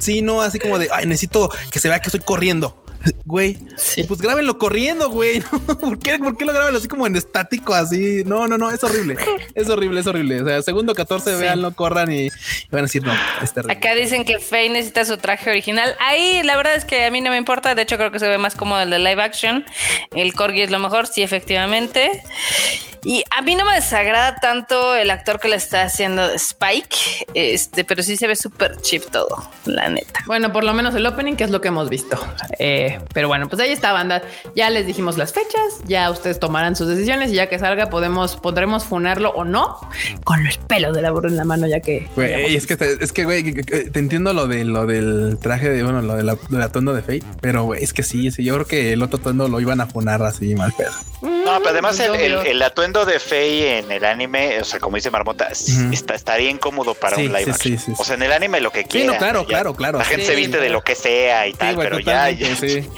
sí, 0.00 0.22
no, 0.22 0.40
así 0.40 0.58
como 0.58 0.78
de, 0.78 0.88
ay, 0.92 1.06
necesito 1.06 1.50
que 1.70 1.78
se 1.78 1.88
vea 1.88 2.00
que 2.00 2.08
estoy 2.08 2.20
corriendo. 2.20 2.83
Güey, 3.24 3.58
pues 4.06 4.20
grábenlo 4.20 4.58
corriendo, 4.58 5.10
güey. 5.10 5.40
¿Por 5.80 5.98
qué, 5.98 6.18
¿Por 6.18 6.36
qué 6.36 6.44
lo 6.44 6.52
graban 6.52 6.76
así 6.76 6.88
como 6.88 7.06
en 7.06 7.16
estático, 7.16 7.74
así? 7.74 8.22
No, 8.24 8.46
no, 8.46 8.58
no, 8.58 8.70
es 8.70 8.82
horrible. 8.84 9.16
Es 9.54 9.68
horrible, 9.68 10.00
es 10.00 10.06
horrible. 10.06 10.42
O 10.42 10.46
sea, 10.46 10.62
segundo 10.62 10.94
14, 10.94 11.36
veanlo, 11.36 11.74
corran 11.74 12.12
y, 12.12 12.28
van 12.70 12.80
a 12.80 12.82
decir, 12.82 13.02
no, 13.02 13.12
es 13.42 13.52
terrible. 13.52 13.76
Acá 13.76 13.94
dicen 13.94 14.24
que 14.24 14.38
Faye 14.38 14.68
necesita 14.68 15.04
su 15.04 15.16
traje 15.16 15.50
original. 15.50 15.94
Ahí 16.00 16.42
la 16.42 16.56
verdad 16.56 16.74
es 16.74 16.84
que 16.84 17.04
a 17.04 17.10
mí 17.10 17.20
no 17.20 17.30
me 17.30 17.36
importa. 17.36 17.74
De 17.74 17.82
hecho, 17.82 17.96
creo 17.96 18.10
que 18.10 18.18
se 18.18 18.28
ve 18.28 18.38
más 18.38 18.54
cómodo 18.54 18.82
el 18.82 18.90
de 18.90 18.98
live 18.98 19.22
action. 19.22 19.64
El 20.14 20.34
corgi 20.34 20.62
es 20.62 20.70
lo 20.70 20.78
mejor, 20.78 21.06
sí, 21.06 21.22
efectivamente. 21.22 22.22
Y 23.04 23.22
a 23.30 23.42
mí 23.42 23.54
no 23.54 23.66
me 23.66 23.74
desagrada 23.74 24.36
tanto 24.36 24.96
el 24.96 25.10
actor 25.10 25.38
que 25.38 25.48
le 25.48 25.56
está 25.56 25.82
haciendo 25.82 26.24
Spike, 26.30 26.96
este, 27.34 27.84
pero 27.84 28.02
sí 28.02 28.16
se 28.16 28.26
ve 28.26 28.34
súper 28.34 28.80
chip 28.80 29.04
todo, 29.10 29.50
la 29.66 29.90
neta. 29.90 30.20
Bueno, 30.26 30.52
por 30.52 30.64
lo 30.64 30.72
menos 30.72 30.94
el 30.94 31.04
opening, 31.04 31.36
que 31.36 31.44
es 31.44 31.50
lo 31.50 31.60
que 31.60 31.68
hemos 31.68 31.90
visto. 31.90 32.18
Eh, 32.58 32.93
pero 33.12 33.28
bueno, 33.28 33.48
pues 33.48 33.60
ahí 33.60 33.70
está, 33.70 33.92
banda. 33.92 34.22
Ya 34.54 34.70
les 34.70 34.86
dijimos 34.86 35.18
las 35.18 35.32
fechas, 35.32 35.80
ya 35.86 36.10
ustedes 36.10 36.38
tomarán 36.38 36.76
sus 36.76 36.88
decisiones 36.88 37.32
y 37.32 37.34
ya 37.34 37.48
que 37.48 37.58
salga 37.58 37.90
podemos, 37.90 38.36
podremos 38.36 38.84
funarlo 38.84 39.30
o 39.30 39.44
no 39.44 39.78
con 40.24 40.44
los 40.44 40.58
pelos 40.58 40.94
de 40.94 41.02
la 41.02 41.10
burro 41.10 41.28
en 41.28 41.36
la 41.36 41.44
mano, 41.44 41.66
ya 41.66 41.80
que. 41.80 42.08
Güey, 42.14 42.56
es 42.56 42.66
que, 42.66 42.76
es 43.00 43.12
que, 43.12 43.24
güey, 43.24 43.54
te 43.54 43.98
entiendo 43.98 44.32
lo 44.32 44.46
de 44.46 44.64
lo 44.64 44.86
del 44.86 45.38
traje 45.40 45.68
de, 45.68 45.82
bueno, 45.82 46.02
lo 46.02 46.16
de 46.16 46.22
la, 46.22 46.36
del 46.48 46.62
atuendo 46.62 46.94
de 46.94 47.02
Fate, 47.02 47.24
pero 47.40 47.64
güey, 47.64 47.82
es 47.82 47.92
que 47.92 48.02
sí, 48.02 48.30
sí, 48.30 48.44
yo 48.44 48.54
creo 48.54 48.66
que 48.66 48.92
el 48.92 49.02
otro 49.02 49.18
atuendo 49.18 49.48
lo 49.48 49.60
iban 49.60 49.80
a 49.80 49.86
funar 49.86 50.22
así 50.22 50.54
mal 50.54 50.72
pedo. 50.72 50.92
No, 51.22 51.58
pero 51.58 51.70
además 51.70 51.98
el, 52.00 52.14
el, 52.14 52.62
atuendo 52.62 53.04
de 53.04 53.20
Faye 53.20 53.78
en 53.78 53.90
el 53.90 54.04
anime, 54.04 54.60
o 54.60 54.64
sea, 54.64 54.80
como 54.80 54.96
dice 54.96 55.10
Marmota, 55.10 55.48
está, 55.48 56.14
estaría 56.14 56.50
incómodo 56.50 56.94
para 56.94 57.16
un 57.16 57.24
live 57.24 57.50
action. 57.50 57.78
o 57.98 58.04
sea, 58.04 58.16
en 58.16 58.22
el 58.22 58.32
anime 58.32 58.60
lo 58.60 58.70
que 58.70 58.84
quiera. 58.84 59.06
Sí, 59.06 59.12
no, 59.12 59.18
claro, 59.18 59.46
claro, 59.46 59.74
claro. 59.74 59.98
La 59.98 60.04
gente 60.04 60.26
se 60.26 60.34
viste 60.34 60.58
de 60.58 60.70
lo 60.70 60.82
que 60.82 60.94
sea 60.94 61.46
y 61.46 61.54
tal, 61.54 61.76
pero 61.76 61.98
ya, 61.98 62.30
ya, 62.30 62.48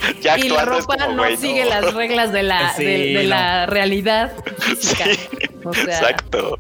ya, 0.21 0.39
y 0.39 0.49
la 0.49 0.65
ropa 0.65 0.97
no 1.09 1.37
sigue 1.37 1.65
las 1.65 1.95
reglas 1.95 2.33
de 2.33 2.43
la, 2.43 2.75
de, 2.77 3.25
la 3.25 3.67
realidad 3.67 4.33
física. 4.59 5.05
Exacto. 5.07 6.59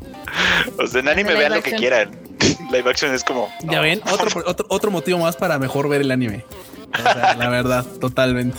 O 0.78 0.86
sea, 0.86 1.00
en 1.00 1.08
anime 1.08 1.34
vean 1.34 1.54
lo 1.54 1.62
que 1.62 1.72
quieran. 1.72 2.10
Live 2.70 2.90
action 2.90 3.14
es 3.14 3.24
como. 3.24 3.52
Ya 3.64 3.80
ven, 3.80 4.00
otro, 4.10 4.28
otro, 4.44 4.66
otro 4.68 4.90
motivo 4.90 5.18
más 5.18 5.36
para 5.36 5.58
mejor 5.58 5.88
ver 5.88 6.00
el 6.00 6.10
anime. 6.10 6.44
O 6.92 7.02
sea, 7.02 7.34
la 7.34 7.48
verdad, 7.48 7.84
totalmente. 8.00 8.58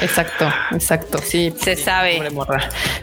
Exacto, 0.00 0.50
exacto. 0.72 1.18
Sí, 1.18 1.52
se 1.56 1.76
sabe. 1.76 2.22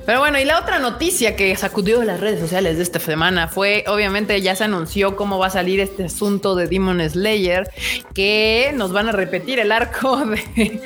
Pero 0.06 0.20
bueno, 0.20 0.40
y 0.40 0.46
la 0.46 0.60
otra 0.60 0.80
noticia 0.80 1.36
que 1.36 1.56
sacudió 1.56 2.04
las 2.04 2.20
redes 2.20 2.40
sociales 2.40 2.78
de 2.78 2.84
esta 2.84 3.00
semana 3.00 3.48
fue, 3.48 3.84
obviamente, 3.88 4.42
ya 4.42 4.56
se 4.56 4.64
anunció 4.64 5.16
cómo 5.16 5.38
va 5.38 5.48
a 5.48 5.52
salir 5.52 5.80
este 5.80 6.06
asunto 6.06 6.56
de 6.56 6.68
Demon 6.68 7.08
Slayer, 7.08 7.70
que 8.14 8.72
nos 8.74 8.92
van 8.92 9.10
a 9.10 9.12
repetir 9.12 9.60
el 9.60 9.72
arco 9.72 10.18
de. 10.26 10.82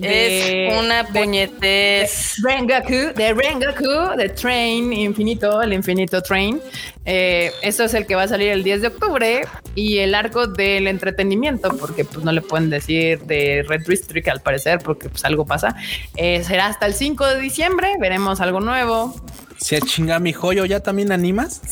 es 0.00 0.78
una 0.78 1.04
puñetez. 1.04 2.34
De 2.42 2.48
Rengaku, 2.48 3.14
de 3.14 3.34
Rengaku, 3.34 4.16
de 4.16 4.28
Train 4.28 4.92
Infinito, 4.92 5.62
el 5.62 5.72
Infinito 5.72 6.20
Train. 6.20 6.60
Eh, 7.06 7.52
eso 7.62 7.84
es 7.84 7.94
el 7.94 8.06
que 8.06 8.14
va 8.14 8.22
a 8.22 8.28
salir 8.28 8.48
el 8.48 8.64
10 8.64 8.80
de 8.80 8.88
octubre 8.88 9.42
y 9.74 9.98
el 9.98 10.14
arco 10.14 10.46
del 10.46 10.86
entretenimiento, 10.86 11.76
porque 11.76 12.04
pues 12.04 12.24
no 12.24 12.32
le 12.32 12.40
pueden 12.40 12.70
decir 12.70 13.20
de 13.20 13.64
Red 13.68 13.86
District 13.86 14.26
al 14.28 14.40
parecer, 14.40 14.78
porque 14.78 15.08
pues 15.14 15.24
algo 15.24 15.46
pasa. 15.46 15.76
Eh, 16.16 16.42
será 16.42 16.66
hasta 16.66 16.86
el 16.86 16.94
5 16.94 17.24
de 17.24 17.40
diciembre, 17.40 17.94
veremos 18.00 18.40
algo 18.40 18.58
nuevo. 18.58 19.14
A 19.54 19.86
chinga 19.86 20.18
mi 20.18 20.32
joyo, 20.32 20.64
¿ya 20.64 20.80
también 20.80 21.12
animas? 21.12 21.62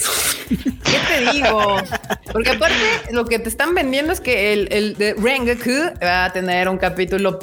¿Qué 0.48 0.56
te 1.08 1.32
digo? 1.32 1.76
Porque 2.32 2.50
aparte 2.50 2.76
lo 3.10 3.24
que 3.24 3.40
te 3.40 3.48
están 3.48 3.74
vendiendo 3.74 4.12
es 4.12 4.20
que 4.20 4.52
el, 4.52 4.72
el 4.72 4.94
de 4.96 5.14
Rengaku 5.14 5.98
va 6.00 6.26
a 6.26 6.32
tener 6.32 6.68
un 6.68 6.78
capítulo 6.78 7.40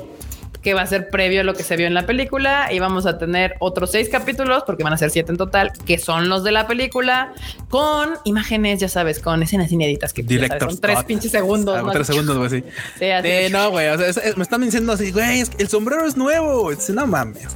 que 0.61 0.73
va 0.73 0.81
a 0.81 0.87
ser 0.87 1.09
previo 1.09 1.41
a 1.41 1.43
lo 1.43 1.53
que 1.53 1.63
se 1.63 1.75
vio 1.75 1.87
en 1.87 1.93
la 1.93 2.05
película 2.05 2.69
y 2.71 2.79
vamos 2.79 3.05
a 3.05 3.17
tener 3.17 3.55
otros 3.59 3.91
seis 3.91 4.09
capítulos 4.09 4.63
porque 4.65 4.83
van 4.83 4.93
a 4.93 4.97
ser 4.97 5.09
siete 5.09 5.31
en 5.31 5.37
total 5.37 5.71
que 5.85 5.97
son 5.97 6.29
los 6.29 6.43
de 6.43 6.51
la 6.51 6.67
película 6.67 7.33
con 7.69 8.15
imágenes, 8.25 8.79
ya 8.79 8.89
sabes, 8.89 9.19
con 9.19 9.41
escenas 9.43 9.71
inéditas 9.71 10.13
que 10.13 10.23
Director 10.23 10.71
son 10.71 10.81
tres 10.81 11.03
pinches 11.03 11.31
segundos. 11.31 11.77
Ah, 11.77 11.89
tres 11.91 12.07
segundos, 12.07 12.37
güey, 12.37 12.49
sí. 12.49 12.63
sí 12.97 13.09
así 13.09 13.29
no, 13.51 13.69
güey, 13.71 13.87
o 13.87 13.97
sea, 13.97 14.23
me 14.35 14.43
están 14.43 14.61
diciendo 14.61 14.93
así, 14.93 15.11
güey, 15.11 15.43
el 15.57 15.69
sombrero 15.69 16.05
es 16.05 16.17
nuevo. 16.17 16.71
No 16.89 17.07
mames. 17.07 17.47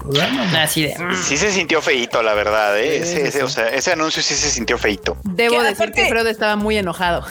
Así 0.55 0.83
de. 0.83 0.95
Mm. 0.97 1.15
Sí 1.15 1.37
se 1.37 1.51
sintió 1.51 1.81
feito, 1.81 2.21
la 2.21 2.33
verdad. 2.33 2.79
¿eh? 2.79 2.97
ese, 2.97 3.43
o 3.43 3.49
sea, 3.49 3.69
ese 3.69 3.91
anuncio 3.91 4.21
sí 4.21 4.33
se 4.33 4.49
sintió 4.49 4.77
feito. 4.77 5.17
Debo 5.23 5.61
decir 5.61 5.91
que 5.91 6.07
Freud 6.07 6.27
estaba 6.27 6.55
muy 6.55 6.77
enojado. 6.77 7.25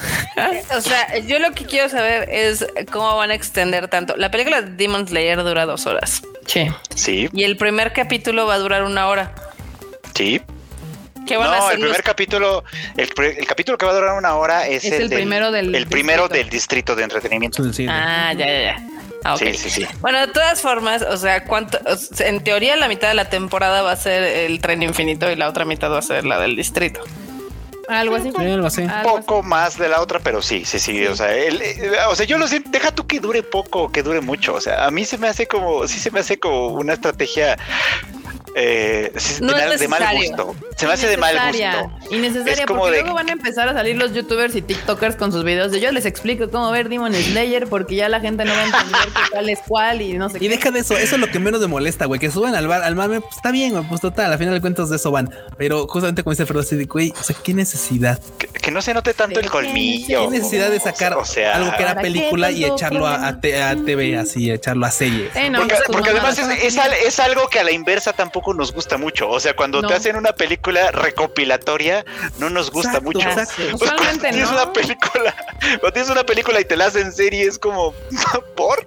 o 0.77 0.81
sea, 0.81 1.19
yo 1.19 1.39
lo 1.39 1.53
que 1.53 1.65
quiero 1.65 1.89
saber 1.89 2.29
es 2.31 2.67
cómo 2.91 3.17
van 3.17 3.31
a 3.31 3.35
extender 3.35 3.89
tanto. 3.89 4.17
La 4.17 4.31
película 4.31 4.63
de 4.63 4.73
Demon 4.73 5.07
Slayer 5.07 5.43
dura 5.43 5.62
dos 5.67 5.87
horas. 5.87 6.23
Sí. 6.47 6.69
Sí. 6.95 7.29
Y 7.33 7.45
el 7.45 7.57
primer 7.57 7.93
capítulo 7.93 8.47
va 8.47 8.55
a 8.55 8.59
durar 8.59 8.85
una 8.85 9.07
hora. 9.07 9.35
Sí. 10.15 10.41
¿Qué 11.27 11.37
van 11.37 11.51
no, 11.51 11.55
a 11.55 11.59
hacer 11.59 11.79
el 11.79 11.85
primer 11.85 12.03
capítulo, 12.03 12.65
el, 12.97 13.47
capítulo 13.47 13.79
que 13.79 13.87
va 13.87 13.93
a 13.93 13.95
durar 13.95 14.19
una 14.19 14.35
hora 14.35 14.67
es, 14.67 14.85
el, 14.85 15.09
primero 15.09 15.53
del, 15.53 15.75
el 15.75 15.87
primero 15.87 16.29
del 16.29 16.51
distrito 16.51 16.97
de 16.97 17.05
entretenimiento. 17.05 17.63
Ah, 17.89 18.33
ya, 18.37 18.47
ya, 18.47 18.63
ya. 18.63 18.87
Ah, 19.25 19.37
sí, 19.37 19.55
sí, 19.55 19.71
sí. 19.71 19.87
Bueno, 20.01 20.19
de 20.19 20.33
todas 20.33 20.61
formas, 20.61 21.03
o 21.03 21.17
sea, 21.17 21.45
cuánto, 21.45 21.79
en 22.19 22.43
teoría 22.43 22.77
la 22.77 22.89
mitad 22.89 23.09
de 23.09 23.15
la 23.15 23.31
temporada 23.31 23.83
va 23.83 23.93
a 23.93 23.97
ser 23.97 24.23
el 24.25 24.61
tren 24.61 24.83
infinito 24.83 25.31
y 25.31 25.37
la 25.37 25.49
otra 25.49 25.65
mitad 25.65 25.93
va 25.93 25.99
a 25.99 26.03
ser 26.03 26.25
la 26.25 26.41
del 26.41 26.57
distrito. 26.57 27.03
Algo 27.89 28.17
así. 28.17 28.83
Un 28.83 29.03
poco 29.03 29.43
más 29.43 29.79
de 29.79 29.89
la 29.89 30.01
otra, 30.01 30.19
pero 30.21 30.43
sí, 30.43 30.65
sí, 30.65 30.79
sí. 30.79 31.07
O 31.07 31.17
sea, 31.17 31.35
el, 31.35 31.61
eh, 31.63 31.93
o 32.09 32.15
sea, 32.15 32.27
yo 32.27 32.39
lo 32.39 32.47
sé, 32.47 32.61
deja 32.61 32.91
tú 32.93 33.07
que 33.07 33.21
dure 33.21 33.43
poco, 33.43 33.91
que 33.91 34.03
dure 34.03 34.21
mucho. 34.21 34.55
O 34.55 34.61
sea, 34.61 34.87
a 34.87 34.91
mí 34.91 35.05
se 35.05 35.19
me 35.19 35.29
hace 35.29 35.47
como, 35.47 35.87
sí 35.89 35.99
se 35.99 36.11
me 36.11 36.21
hace 36.21 36.39
como 36.39 36.69
una 36.69 36.95
estrategia 36.95 37.59
eh, 38.55 39.13
de, 39.79 39.89
mal 39.89 40.17
gusto. 40.17 40.55
Se 40.77 40.87
me 40.87 40.93
hace 40.93 41.09
de 41.09 41.17
mal 41.17 41.35
gusto. 41.49 42.15
Innecesaria, 42.15 42.67
porque 42.67 42.91
luego 42.91 43.15
van 43.15 43.29
a 43.29 43.33
empezar 43.33 43.69
a 43.69 43.73
salir 43.73 43.97
los 43.97 44.13
youtubers 44.13 44.55
y 44.55 44.63
tiktokers 44.63 45.17
con 45.17 45.33
sus 45.33 45.45
videos 45.45 45.73
de 45.73 45.81
yo 45.81 45.91
les 45.93 46.05
explico 46.05 46.51
cómo 46.51 46.71
ver 46.71 46.89
Demon 46.89 47.15
Slayer 47.15 47.67
porque 47.67 47.95
ya 47.95 48.09
la 48.09 48.21
gente 48.21 48.45
no 48.45 48.53
va 48.53 48.61
a 48.61 48.65
entender 48.65 49.09
cuál 49.31 49.49
es 49.49 49.59
cuál 49.67 50.03
y 50.03 50.13
no 50.15 50.29
sé 50.29 50.39
y 50.41 50.49
deja 50.49 50.71
de 50.71 50.81
eso, 50.81 50.97
eso 50.97 51.15
es 51.15 51.21
lo 51.21 51.29
que 51.29 51.39
menos 51.39 51.61
me 51.61 51.67
molesta, 51.67 52.07
güey, 52.07 52.21
que 52.21 52.31
suban 52.31 52.55
al 52.55 52.67
bar, 52.67 52.83
al 52.83 52.95
mame, 52.95 53.21
pues 53.21 53.37
está 53.37 53.51
bien, 53.51 53.87
pues 53.89 54.01
total, 54.01 54.33
al 54.33 54.39
final 54.39 54.55
de 54.55 54.61
cuentas 54.61 54.91
de 54.91 54.97
eso 54.97 55.11
van. 55.11 55.33
Pero 55.57 55.87
justamente 55.87 56.23
como 56.23 56.33
dice 56.33 56.47
Frodo, 56.47 56.63
así 56.63 56.85
güey, 56.85 57.13
o 57.19 57.23
sea, 57.23 57.37
qué 57.43 57.55
necesidad. 57.55 58.21
Que, 58.39 58.71
no 58.71 58.83
se 58.83 58.93
note 58.95 59.15
tanto 59.15 59.41
el 59.41 59.51
colmillo. 59.51 60.29
Qué 60.29 60.39
necesidad 60.39 60.71
de 60.71 60.81
sacar 60.81 61.15
o 61.15 61.25
sea, 61.25 61.57
algo 61.57 61.73
que 61.77 61.83
era 61.83 61.95
película 62.01 62.51
y 62.51 62.65
echarlo 62.65 63.07
a, 63.07 63.41
TV 63.41 64.17
así, 64.19 64.51
echarlo 64.51 64.85
a 64.87 64.91
serie. 64.91 65.31
porque, 65.87 66.11
además 66.11 66.39
es, 66.39 66.77
es 66.77 67.21
algo 67.21 67.49
que 67.49 67.61
a 67.61 67.65
la 67.65 67.73
inversa 67.73 68.13
tampoco 68.13 68.42
nos 68.55 68.73
gusta 68.73 68.99
mucho. 68.99 69.29
O 69.29 69.41
sea, 69.41 69.55
cuando 69.55 69.83
te 69.83 69.95
hacen 69.95 70.17
una 70.17 70.33
película 70.33 70.91
recopilatoria, 70.91 72.05
no 72.39 72.51
nos 72.51 72.71
gusta 72.71 73.01
mucho. 73.01 73.21
cuando 73.79 74.21
tienes 74.21 74.51
una 74.51 74.73
película, 74.73 75.35
cuando 75.61 75.93
tienes 75.93 76.11
una 76.11 76.25
película 76.25 76.61
y 76.61 76.65
te 76.65 76.77
la 76.77 76.87
hacen 76.87 77.13
serie, 77.13 77.45
es 77.45 77.59
como 77.59 77.95
¿por? 78.57 78.85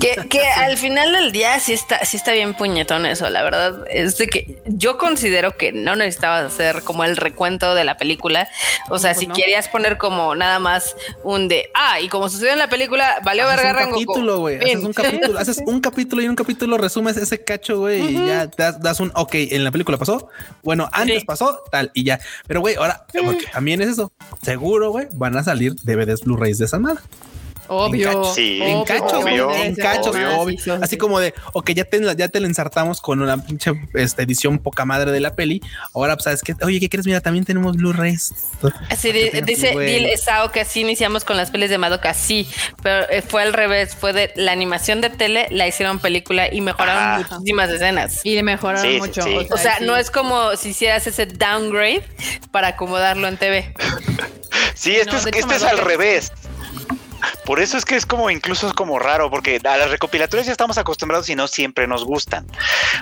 Que, 0.00 0.40
al 0.56 0.76
final 0.76 1.12
del 1.12 1.32
día 1.32 1.58
sí 1.60 1.72
está, 1.72 2.04
sí 2.04 2.16
está 2.16 2.32
bien 2.32 2.54
puñetón 2.54 3.06
eso, 3.06 3.30
la 3.30 3.42
verdad. 3.42 3.84
Es 3.88 4.18
de 4.18 4.26
que 4.26 4.58
yo 4.66 4.98
considero 4.98 5.56
que 5.56 5.72
no 5.72 5.94
necesitabas 5.96 6.44
hacer 6.44 6.82
como 6.82 7.04
el 7.04 7.16
recuento 7.16 7.74
de 7.74 7.84
la 7.84 7.96
película. 7.96 8.48
O 8.88 8.98
sea, 8.98 9.14
pues 9.14 9.20
si 9.20 9.26
querías 9.28 9.68
poner 9.68 9.98
como 9.98 10.34
nada 10.34 10.58
más 10.58 10.96
un 11.22 11.48
de 11.48 11.70
ah, 11.74 12.00
y 12.00 12.08
como 12.08 12.28
sucedió 12.28 12.52
en 12.52 12.58
la 12.58 12.68
película, 12.68 13.20
valió 13.22 13.46
verga 13.46 13.86
un 13.86 13.92
capítulo, 13.92 14.38
güey. 14.38 14.56
Haces 14.58 14.84
un 14.84 14.92
capítulo, 14.92 15.38
haces 15.38 15.62
un 15.64 15.80
capítulo 15.80 16.22
y 16.22 16.28
un 16.28 16.36
capítulo 16.36 16.78
resumes 16.78 17.16
ese 17.16 17.42
cacho, 17.42 17.78
güey, 17.78 18.02
y 18.02 18.26
ya 18.26 18.31
das, 18.56 19.00
un 19.00 19.12
ok, 19.14 19.34
en 19.34 19.64
la 19.64 19.70
película 19.70 19.98
pasó. 19.98 20.28
Bueno, 20.62 20.88
antes 20.92 21.24
pasó, 21.24 21.60
tal, 21.70 21.90
y 21.94 22.04
ya. 22.04 22.20
Pero 22.46 22.60
güey, 22.60 22.76
ahora 22.76 23.06
también 23.52 23.82
es 23.82 23.88
eso. 23.88 24.12
Seguro, 24.42 24.90
güey, 24.90 25.08
van 25.14 25.36
a 25.36 25.44
salir 25.44 25.74
DVDs 25.82 26.22
Blu-rays 26.22 26.58
de 26.58 26.64
esa 26.66 26.78
madre. 26.78 27.00
Obvio. 27.72 28.24
Sí, 28.34 28.60
en 28.62 28.84
cachos, 28.84 29.24
en 29.26 29.74
cachos, 29.74 30.16
obvio. 30.36 30.58
Así 30.80 30.96
como 30.96 31.20
de, 31.20 31.34
ok, 31.52 31.70
ya 31.70 31.84
te, 31.84 32.00
ya 32.16 32.28
te 32.28 32.40
la 32.40 32.46
ensartamos 32.46 33.00
con 33.00 33.20
una 33.20 33.38
pinche 33.38 33.72
esta 33.94 34.22
edición 34.22 34.58
poca 34.58 34.84
madre 34.84 35.12
de 35.12 35.20
la 35.20 35.34
peli. 35.34 35.62
Ahora, 35.94 36.14
pues, 36.14 36.24
¿sabes 36.24 36.42
qué? 36.42 36.54
Oye, 36.62 36.80
¿qué 36.80 36.88
crees? 36.88 37.06
Mira, 37.06 37.20
también 37.20 37.44
tenemos 37.44 37.76
Blu-rays. 37.76 38.34
Así 38.88 39.12
dice 39.12 39.78
Dil 39.78 40.08
Sao 40.18 40.50
que 40.50 40.60
así 40.60 40.80
iniciamos 40.80 41.24
con 41.24 41.36
las 41.36 41.50
pelis 41.50 41.70
de 41.70 41.78
Madoka. 41.78 42.14
Sí, 42.14 42.48
pero 42.82 43.08
eh, 43.08 43.22
fue 43.22 43.42
al 43.42 43.52
revés. 43.52 43.94
Fue 43.96 44.12
de 44.12 44.32
la 44.36 44.52
animación 44.52 45.00
de 45.00 45.10
tele, 45.10 45.46
la 45.50 45.66
hicieron 45.66 45.98
película 45.98 46.52
y 46.52 46.60
mejoraron 46.60 47.26
muchísimas 47.30 47.70
escenas. 47.70 48.20
Y 48.24 48.42
mejoraron 48.42 48.98
mucho. 48.98 49.22
o 49.50 49.56
sea, 49.56 49.80
no 49.80 49.96
es 49.96 50.10
como 50.10 50.56
si 50.56 50.70
hicieras 50.70 51.06
ese 51.06 51.26
downgrade 51.26 52.04
para 52.50 52.68
acomodarlo 52.68 53.28
en 53.28 53.36
TV. 53.36 53.74
Sí, 54.74 54.96
este, 54.96 55.16
es, 55.16 55.26
este 55.26 55.54
es 55.54 55.62
al 55.62 55.78
revés. 55.78 56.32
Por 57.44 57.60
eso 57.60 57.76
es 57.76 57.84
que 57.84 57.96
es 57.96 58.06
como 58.06 58.30
incluso 58.30 58.66
es 58.66 58.72
como 58.72 58.98
raro, 58.98 59.30
porque 59.30 59.60
a 59.62 59.76
las 59.76 59.90
recopilatorias 59.90 60.46
ya 60.46 60.52
estamos 60.52 60.78
acostumbrados 60.78 61.28
y 61.28 61.34
no 61.34 61.48
siempre 61.48 61.86
nos 61.86 62.04
gustan. 62.04 62.46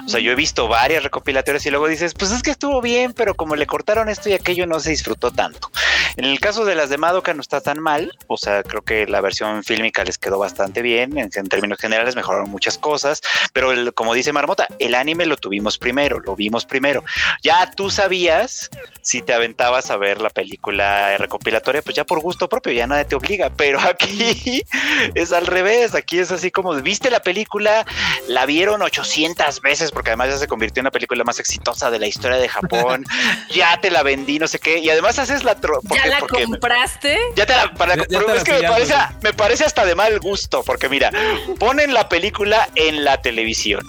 O 0.06 0.09
sea, 0.09 0.20
yo 0.20 0.32
he 0.32 0.34
visto 0.34 0.68
varias 0.68 1.02
recopilatorias 1.02 1.64
y 1.66 1.70
luego 1.70 1.88
dices, 1.88 2.14
pues 2.14 2.30
es 2.30 2.42
que 2.42 2.51
estuvo 2.51 2.80
bien, 2.80 3.12
pero 3.12 3.34
como 3.34 3.56
le 3.56 3.66
cortaron 3.66 4.09
esto 4.09 4.28
y 4.28 4.32
aquello 4.32 4.66
no 4.66 4.80
se 4.80 4.90
disfrutó 4.90 5.30
tanto. 5.30 5.70
En 6.16 6.24
el 6.24 6.40
caso 6.40 6.64
de 6.64 6.74
las 6.74 6.90
de 6.90 6.98
Madoka 6.98 7.34
no 7.34 7.40
está 7.40 7.60
tan 7.60 7.80
mal, 7.80 8.12
o 8.26 8.36
sea, 8.36 8.62
creo 8.62 8.82
que 8.82 9.06
la 9.06 9.20
versión 9.20 9.62
fílmica 9.64 10.05
les 10.05 10.18
quedó 10.18 10.38
bastante 10.38 10.82
bien, 10.82 11.16
en, 11.18 11.30
términos 11.30 11.78
generales 11.78 12.16
mejoraron 12.16 12.51
muchas 12.51 12.78
cosas, 12.78 13.22
pero 13.52 13.70
como 13.94 14.14
dice 14.14 14.32
Marmota, 14.32 14.66
el 14.78 14.94
anime 14.94 15.26
lo 15.26 15.36
tuvimos 15.36 15.78
primero, 15.78 16.20
lo 16.20 16.36
vimos 16.36 16.64
primero. 16.64 17.05
Ya 17.42 17.70
tú 17.70 17.90
sabías 17.90 18.70
si 19.02 19.22
te 19.22 19.32
aventabas 19.32 19.90
a 19.90 19.97
ver 19.97 20.20
la 20.20 20.30
película 20.30 21.16
recopilatoria, 21.18 21.82
pues 21.82 21.97
ya 21.97 22.05
por 22.05 22.20
gusto 22.20 22.48
propio, 22.48 22.72
ya 22.72 22.86
nadie 22.86 23.05
te 23.05 23.14
obliga, 23.14 23.51
pero 23.51 23.80
aquí 23.88 24.10
es 25.15 25.32
al 25.32 25.47
revés, 25.47 25.95
aquí 25.95 26.19
es 26.19 26.31
así 26.31 26.51
como, 26.51 26.74
viste 26.74 27.11
la 27.11 27.20
película, 27.20 27.87
la 28.28 28.47
vieron 28.47 28.82
800 28.82 29.61
veces, 29.61 29.91
porque 29.91 30.11
además 30.11 30.31
ya 30.31 30.39
se 30.39 30.49
convirtió 30.49 30.81
en 30.81 30.85
la 30.85 30.91
película 30.91 31.24
más 31.24 31.41
exitosa 31.41 31.91
de 31.91 31.99
la 31.99 32.07
historia 32.07 32.39
de 32.39 32.49
Japón, 32.49 33.05
ya 33.51 33.78
te 33.81 33.91
la 33.91 34.03
vendí, 34.03 34.39
no 34.39 34.49
sé 34.49 34.59
qué, 34.59 34.78
y 34.78 34.91
además 34.91 35.19
haces 35.19 35.45
la... 35.45 35.57
¿Ya 35.95 36.07
la 36.07 36.20
compraste? 36.20 37.19
Ya 37.37 37.47
te 37.47 37.55
la... 37.55 37.73
pero 37.74 38.35
es 38.35 38.45
que 38.45 38.53
me 38.53 38.62
parece, 38.62 38.95
me 39.23 39.32
parece 39.32 39.65
hasta 39.65 39.85
de 39.85 39.95
mal 39.95 40.19
gusto, 40.20 40.62
porque 40.65 40.89
mira, 40.89 41.11
ponen 41.59 41.95
la 41.95 42.09
película 42.09 42.69
en 42.74 43.05
la 43.05 43.20
televisión 43.20 43.81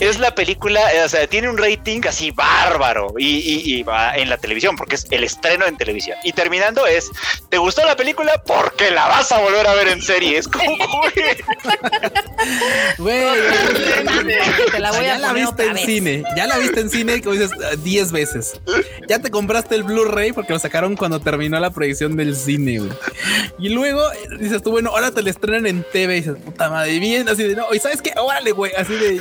es 0.00 0.18
la 0.18 0.34
película, 0.34 0.92
eh, 0.94 1.04
o 1.04 1.08
sea, 1.08 1.26
tiene 1.26 1.48
un 1.48 1.58
rating 1.58 2.00
así 2.08 2.30
bárbaro 2.30 3.14
y, 3.18 3.82
va 3.82 4.16
en 4.16 4.28
la 4.28 4.36
televisión, 4.36 4.76
porque 4.76 4.96
es 4.96 5.06
el 5.10 5.24
estreno 5.24 5.66
en 5.66 5.76
televisión. 5.76 6.16
Y 6.24 6.32
terminando 6.32 6.86
es, 6.86 7.10
¿te 7.48 7.58
gustó 7.58 7.84
la 7.84 7.96
película? 7.96 8.42
Porque 8.46 8.90
la 8.90 9.06
vas 9.06 9.30
a 9.32 9.38
volver 9.38 9.66
a 9.66 9.74
ver 9.74 9.88
en 9.88 10.02
serie. 10.02 10.38
Es 10.38 10.48
como, 10.48 10.76
güey. 11.00 11.14
te 14.70 14.78
la 14.78 14.92
voy 14.92 15.04
ya 15.04 15.18
la 15.18 15.32
viste 15.32 15.66
en 15.66 15.78
cine, 15.78 16.22
ya 16.36 16.46
la 16.46 16.58
viste 16.58 16.80
en 16.80 16.90
cine, 16.90 17.22
como 17.22 17.34
dices, 17.34 17.50
10 17.82 18.12
veces. 18.12 18.60
Ya 19.08 19.18
te 19.20 19.30
compraste 19.30 19.74
el 19.74 19.84
Blu-ray 19.84 20.32
porque 20.32 20.52
lo 20.52 20.58
sacaron 20.58 20.96
cuando 20.96 21.20
terminó 21.20 21.58
la 21.58 21.70
proyección 21.70 22.16
del 22.16 22.36
cine, 22.36 22.78
güey. 22.78 22.90
Y 23.58 23.70
luego 23.70 24.02
dices 24.38 24.62
tú, 24.62 24.70
bueno, 24.70 24.90
ahora 24.90 25.10
te 25.10 25.22
la 25.22 25.30
estrenan 25.30 25.66
en 25.66 25.84
TV 25.92 26.16
y 26.16 26.20
dices, 26.20 26.36
puta 26.44 26.70
madre, 26.70 26.98
bien, 26.98 27.28
así 27.28 27.42
de, 27.44 27.56
no, 27.56 27.72
y 27.72 27.78
sabes 27.78 28.02
qué, 28.02 28.12
órale, 28.16 28.52
güey, 28.52 28.72
así 28.76 28.94
de, 28.94 29.20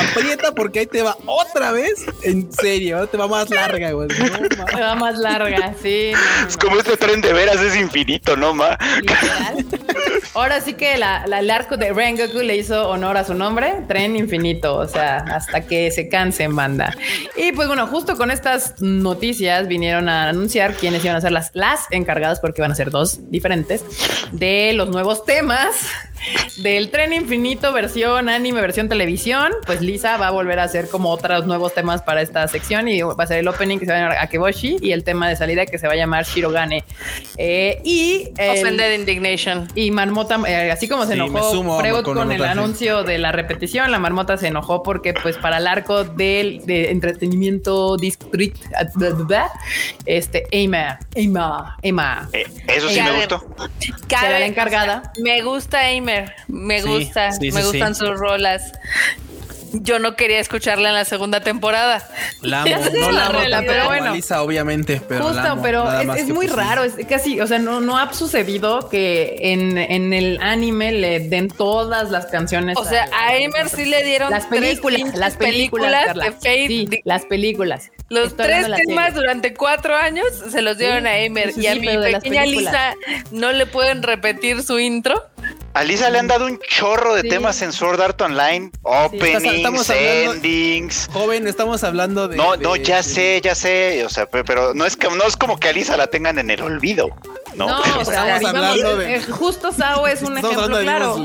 aprieta 0.00 0.52
porque 0.52 0.80
ahí 0.80 0.86
te 0.86 1.02
va 1.02 1.16
otra 1.26 1.72
vez 1.72 2.04
en 2.22 2.52
serio, 2.52 3.06
te 3.06 3.16
va 3.16 3.28
más 3.28 3.50
larga, 3.50 3.92
güey. 3.92 4.08
te 4.08 4.80
va 4.80 4.94
más 4.94 5.18
larga, 5.18 5.74
sí. 5.80 6.12
es 6.48 6.56
como 6.56 6.76
este 6.76 6.96
tren 6.96 7.20
de 7.20 7.32
veras 7.32 7.60
es 7.60 7.76
infinito, 7.76 8.36
¿no, 8.36 8.54
ma? 8.54 8.78
Ahora 10.34 10.60
sí 10.60 10.74
que 10.74 10.96
la, 10.96 11.24
el 11.24 11.50
arco 11.50 11.76
de 11.76 11.92
Rengoku 11.92 12.38
le 12.38 12.56
hizo 12.56 12.88
honor 12.88 13.16
a 13.16 13.24
su 13.24 13.34
nombre, 13.34 13.82
tren 13.88 14.16
infinito, 14.16 14.76
o 14.76 14.86
sea, 14.86 15.18
hasta 15.18 15.66
que 15.66 15.90
se 15.90 16.08
cansen, 16.08 16.54
banda. 16.54 16.96
Y 17.36 17.52
pues 17.52 17.68
bueno, 17.68 17.86
justo 17.86 18.16
con 18.16 18.30
estas 18.30 18.80
noticias 18.80 19.66
vinieron 19.66 20.08
a 20.08 20.28
anunciar 20.28 20.74
quiénes 20.74 21.04
iban 21.04 21.16
a 21.16 21.20
ser 21.20 21.32
las, 21.32 21.50
las 21.54 21.86
encargadas, 21.90 22.40
porque 22.40 22.62
van 22.62 22.72
a 22.72 22.74
ser 22.74 22.90
dos 22.90 23.30
diferentes, 23.30 23.84
de 24.32 24.72
los 24.74 24.88
nuevos 24.88 25.24
temas 25.24 25.74
del 26.58 26.90
tren 26.90 27.12
infinito 27.12 27.72
versión 27.72 28.28
anime, 28.28 28.60
versión 28.60 28.88
televisión, 28.88 29.52
pues 29.66 29.80
Lisa 29.80 30.16
va 30.16 30.28
a 30.28 30.30
volver 30.30 30.58
a 30.58 30.64
hacer 30.64 30.88
como 30.88 31.10
otros 31.10 31.46
nuevos 31.46 31.74
temas 31.74 32.02
para 32.02 32.22
esta 32.22 32.46
sección 32.48 32.88
y 32.88 33.02
va 33.02 33.14
a 33.16 33.26
ser 33.26 33.38
el 33.38 33.48
opening 33.48 33.78
que 33.78 33.86
se 33.86 33.92
va 33.92 33.98
a 33.98 34.00
llamar 34.02 34.18
Akeboshi 34.18 34.78
y 34.80 34.92
el 34.92 35.04
tema 35.04 35.28
de 35.28 35.36
salida 35.36 35.66
que 35.66 35.78
se 35.78 35.86
va 35.86 35.94
a 35.94 35.96
llamar 35.96 36.24
Shirogane. 36.24 36.84
Eh, 37.36 37.80
y 37.84 38.28
Offended 38.38 38.98
Indignation. 38.98 39.68
Y 39.74 39.90
Marmota, 39.90 40.38
eh, 40.46 40.70
así 40.70 40.88
como 40.88 41.06
se 41.06 41.14
enojó 41.14 41.80
Freud 41.80 42.02
con, 42.02 42.32
el 42.32 42.44
anuncio 42.44 43.02
de 43.02 43.18
la 43.18 43.32
repetición, 43.32 43.90
la 43.90 43.98
Marmota 43.98 44.36
se 44.36 44.48
enojó 44.48 44.82
porque 44.82 45.14
pues 45.14 45.36
para 45.36 45.58
el 45.58 45.66
arco 45.66 46.04
del 46.04 46.64
de 46.66 46.90
entretenimiento 46.90 47.96
discreet, 47.96 48.54
este, 50.04 50.46
Emma, 50.50 50.98
Emma, 51.14 51.76
Emma. 51.82 52.28
Eh, 52.32 52.44
eso 52.68 52.88
sí 52.88 53.00
me 53.00 53.12
gustó. 53.12 53.44
Será 54.08 54.38
la 54.38 54.46
encargada. 54.46 55.12
Me 55.18 55.42
gusta 55.42 55.90
Emma 55.90 56.09
Aimer. 56.10 56.34
Me 56.48 56.82
gusta, 56.82 57.30
me 57.40 57.64
gustan 57.64 57.94
sus 57.94 58.18
rolas 58.18 58.72
yo 59.72 59.98
no 59.98 60.16
quería 60.16 60.40
escucharla 60.40 60.88
en 60.88 60.94
la 60.94 61.04
segunda 61.04 61.40
temporada. 61.40 62.06
La 62.42 62.62
amo, 62.62 62.74
no 62.92 63.12
la 63.12 63.26
amo 63.26 63.38
pero 63.66 63.86
bueno. 63.86 64.14
Lisa, 64.14 64.42
obviamente, 64.42 65.00
pero 65.06 65.28
Justo, 65.28 65.58
pero 65.62 66.00
es, 66.14 66.28
muy 66.28 66.46
raro, 66.46 66.84
es 66.84 66.94
casi, 67.08 67.40
o 67.40 67.46
sea, 67.46 67.58
no, 67.58 67.80
no 67.80 67.98
ha 67.98 68.12
sucedido 68.12 68.88
que 68.88 69.52
en, 69.52 69.78
en, 69.78 70.12
el 70.12 70.38
anime 70.40 70.92
le 70.92 71.20
den 71.20 71.48
todas 71.48 72.10
las 72.10 72.26
canciones. 72.26 72.76
O 72.78 72.84
sea, 72.84 73.08
a 73.12 73.36
Emer 73.36 73.68
sí 73.68 73.84
le 73.84 74.04
dieron 74.04 74.30
las 74.30 74.46
películas, 74.46 75.14
las 75.14 75.36
películas, 75.36 76.14
de 76.14 76.32
Fate. 76.32 77.02
las 77.04 77.24
películas. 77.26 77.90
Los 78.08 78.36
tres 78.36 78.66
temas 78.86 79.14
durante 79.14 79.54
cuatro 79.54 79.94
años 79.94 80.26
se 80.50 80.62
los 80.62 80.78
dieron 80.78 81.06
a 81.06 81.18
Emer 81.18 81.52
y 81.56 81.66
a 81.68 81.76
mi 81.76 81.86
pequeña 81.86 82.44
Lisa 82.44 82.94
no 83.30 83.52
le 83.52 83.66
pueden 83.66 84.02
repetir 84.02 84.62
su 84.62 84.78
intro. 84.78 85.22
A 85.72 85.84
Lisa 85.84 86.10
le 86.10 86.18
han 86.18 86.26
dado 86.26 86.46
un 86.46 86.58
chorro 86.58 87.14
de 87.14 87.22
temas 87.22 87.62
en 87.62 87.72
Sword 87.72 88.00
Art 88.00 88.20
Online, 88.20 88.72
openings, 88.82 89.88
endings. 89.90 91.08
Joven, 91.12 91.46
estamos 91.46 91.84
hablando 91.84 92.26
de. 92.26 92.36
No, 92.36 92.56
no, 92.56 92.74
ya 92.74 93.02
sé, 93.04 93.40
ya 93.40 93.54
sé. 93.54 94.04
O 94.04 94.08
sea, 94.08 94.26
pero 94.28 94.74
no 94.74 94.84
es 94.84 94.96
que 94.96 95.08
no 95.08 95.24
es 95.24 95.36
como 95.36 95.60
que 95.60 95.68
a 95.68 95.72
Lisa 95.72 95.96
la 95.96 96.08
tengan 96.08 96.38
en 96.40 96.50
el 96.50 96.60
olvido. 96.60 97.10
No, 97.54 97.80
o 97.98 98.04
sea, 98.04 98.36
hablando 98.36 98.96
de... 98.96 99.16
Eh, 99.16 99.22
justo 99.22 99.72
Sao 99.72 100.06
es 100.06 100.22
un 100.22 100.38
ejemplo 100.38 100.80
claro. 100.80 101.16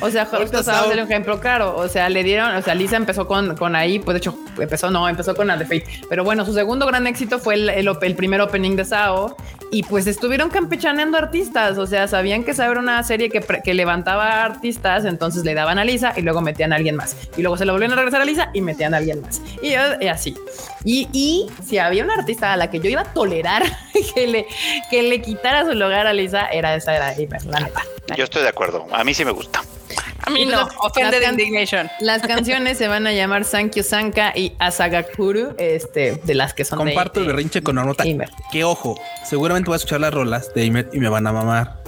O 0.00 0.10
sea, 0.10 0.26
justo 0.26 0.62
Sao 0.62 0.90
es 0.90 0.94
un 0.94 1.00
ejemplo 1.00 1.40
claro. 1.40 1.76
O 1.76 1.88
sea, 1.88 2.08
le 2.08 2.22
dieron, 2.22 2.54
o 2.54 2.62
sea, 2.62 2.74
Lisa 2.74 2.96
empezó 2.96 3.26
con, 3.26 3.56
con 3.56 3.76
ahí, 3.76 3.98
pues 3.98 4.14
de 4.14 4.18
hecho, 4.18 4.38
empezó, 4.58 4.90
no, 4.90 5.08
empezó 5.08 5.34
con 5.34 5.46
la 5.46 5.56
de 5.56 5.64
Fate. 5.64 5.86
Pero 6.08 6.24
bueno, 6.24 6.44
su 6.44 6.54
segundo 6.54 6.86
gran 6.86 7.06
éxito 7.06 7.38
fue 7.38 7.54
el, 7.54 7.68
el, 7.68 8.16
primer 8.16 8.40
opening 8.40 8.76
de 8.76 8.84
Sao. 8.84 9.36
Y 9.70 9.82
pues 9.82 10.06
estuvieron 10.06 10.50
campechaneando 10.50 11.18
artistas. 11.18 11.78
O 11.78 11.86
sea, 11.86 12.06
sabían 12.06 12.44
que 12.44 12.54
Sao 12.54 12.70
era 12.70 12.80
una 12.80 13.02
serie 13.02 13.28
que, 13.28 13.40
que 13.40 13.74
levantaba 13.74 14.44
artistas, 14.44 15.04
entonces 15.04 15.44
le 15.44 15.54
daban 15.54 15.78
a 15.78 15.84
Lisa 15.84 16.12
y 16.16 16.22
luego 16.22 16.40
metían 16.40 16.72
a 16.72 16.76
alguien 16.76 16.96
más. 16.96 17.16
Y 17.36 17.42
luego 17.42 17.56
se 17.56 17.64
lo 17.64 17.72
volvieron 17.72 17.94
a 17.94 17.96
regresar 17.96 18.20
a 18.20 18.24
Lisa 18.24 18.50
y 18.54 18.60
metían 18.60 18.94
a 18.94 18.98
alguien 18.98 19.20
más. 19.22 19.42
Y, 19.62 19.70
y 19.70 20.08
así. 20.08 20.34
Y, 20.84 21.08
y 21.12 21.50
si 21.66 21.78
había 21.78 22.04
una 22.04 22.14
artista 22.14 22.52
a 22.52 22.56
la 22.56 22.70
que 22.70 22.78
yo 22.78 22.88
iba 22.88 23.00
a 23.00 23.12
tolerar 23.12 23.64
que 24.14 24.26
le, 24.26 24.46
que 24.90 25.02
le 25.02 25.20
quitara 25.22 25.64
su 25.64 25.72
lugar 25.72 26.06
a 26.06 26.12
Lisa, 26.12 26.46
era 26.46 26.74
esa, 26.74 26.94
era 26.94 27.14
la 27.46 27.60
neta. 27.60 27.82
Yo 28.16 28.24
estoy 28.24 28.42
de 28.42 28.48
acuerdo. 28.48 28.86
A 28.92 29.02
mí 29.02 29.14
sí 29.14 29.24
me 29.24 29.30
gusta. 29.30 29.62
A 30.26 30.30
mí 30.30 30.46
no, 30.46 30.68
Offended 30.80 31.22
Indignation. 31.28 31.90
Las 32.00 32.22
canciones 32.22 32.78
se 32.78 32.88
van 32.88 33.06
a 33.06 33.12
llamar 33.12 33.44
Sankyo 33.44 33.82
Sanka 33.82 34.32
y 34.34 34.52
Asagakuru, 34.58 35.54
este, 35.58 36.20
de 36.24 36.34
las 36.34 36.54
que 36.54 36.64
son 36.64 36.78
Comparto 36.78 37.20
el 37.20 37.26
berrinche 37.26 37.62
con 37.62 37.76
nota. 37.76 38.04
Que 38.50 38.64
ojo, 38.64 38.98
seguramente 39.24 39.66
voy 39.66 39.74
a 39.74 39.76
escuchar 39.76 40.00
las 40.00 40.14
rolas 40.14 40.52
de 40.54 40.64
Imer 40.64 40.88
y 40.92 40.98
me 40.98 41.08
van 41.08 41.26
a 41.26 41.32
mamar. 41.32 41.83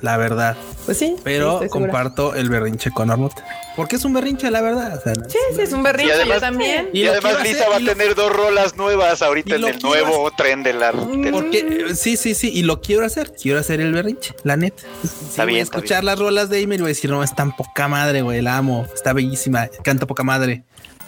La 0.00 0.16
verdad. 0.16 0.56
Pues 0.84 0.98
sí. 0.98 1.16
Pero 1.22 1.60
comparto 1.70 2.34
el 2.34 2.48
berrinche 2.48 2.90
con 2.90 3.10
Armut. 3.10 3.32
Porque 3.76 3.96
es 3.96 4.04
un 4.04 4.12
berrinche, 4.12 4.50
la 4.50 4.60
verdad. 4.60 5.02
sí, 5.28 5.38
sí, 5.54 5.60
es 5.60 5.72
un 5.72 5.82
berrinche. 5.82 6.12
Y 6.12 6.14
además, 6.14 6.36
yo 6.36 6.40
también. 6.40 6.90
Y, 6.92 7.06
además 7.06 7.42
Lisa 7.42 7.68
va 7.68 7.76
a 7.76 7.80
tener 7.80 8.14
dos 8.14 8.32
rolas 8.32 8.76
nuevas 8.76 9.22
ahorita 9.22 9.56
en 9.56 9.64
el 9.64 9.78
nuevo 9.80 10.30
tren 10.36 10.62
de 10.62 10.74
la. 10.74 10.92
Porque 10.92 11.94
sí, 11.94 12.16
sí, 12.16 12.34
sí. 12.34 12.50
Y 12.52 12.62
lo 12.62 12.80
quiero 12.80 13.04
hacer. 13.04 13.32
Quiero 13.32 13.58
hacer 13.58 13.80
el 13.80 13.92
berrinche, 13.92 14.34
la 14.44 14.56
neta. 14.56 14.82
está 15.02 15.44
bien. 15.44 15.62
escuchar 15.62 16.04
las 16.04 16.18
rolas 16.18 16.50
de 16.50 16.60
Imer 16.60 16.78
y 16.78 16.82
voy 16.82 16.88
a 16.88 16.94
decir, 16.94 17.10
no, 17.10 17.22
es 17.22 17.34
tan 17.34 17.56
poca 17.56 17.88
madre, 17.88 18.22
güey. 18.22 18.42
La 18.42 18.56
amo. 18.56 18.86
Está 18.94 19.12
bellísima. 19.12 19.68
Canta 19.82 20.06
poca 20.06 20.22
madre. 20.22 20.64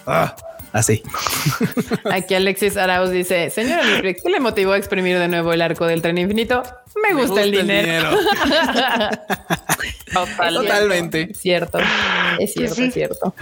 Ah. 0.06 0.34
Así. 0.76 1.02
Aquí 2.12 2.34
Alexis 2.34 2.76
Arauz 2.76 3.10
dice, 3.10 3.48
señora 3.48 4.02
¿qué 4.02 4.28
le 4.28 4.40
motivó 4.40 4.72
a 4.72 4.76
exprimir 4.76 5.18
de 5.18 5.26
nuevo 5.26 5.54
el 5.54 5.62
arco 5.62 5.86
del 5.86 6.02
tren 6.02 6.18
infinito? 6.18 6.62
Me 7.02 7.14
gusta, 7.14 7.42
el 7.42 7.50
dinero. 7.50 8.10
Totalmente. 10.12 11.32
Cierto. 11.32 11.78
Es 12.38 12.52
cierto, 12.52 12.82
es 12.82 12.92
cierto. 12.92 13.34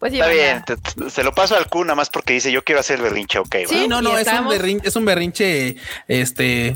Pues 0.00 0.12
Está 0.12 0.26
bien, 0.26 0.64
se 1.08 1.22
lo 1.22 1.32
paso 1.32 1.56
al 1.56 1.68
Q 1.68 1.84
nada 1.84 1.94
más 1.94 2.10
porque 2.10 2.32
dice 2.32 2.50
yo 2.50 2.64
quiero 2.64 2.80
hacer 2.80 3.00
berrinche, 3.00 3.38
ok. 3.38 3.56
Sí, 3.68 3.86
no, 3.86 4.02
no, 4.02 4.18
es 4.18 4.26
un, 4.26 4.48
berrinche, 4.48 4.88
es 4.88 4.96
un 4.96 5.04
berrinche 5.04 5.76
este 6.08 6.74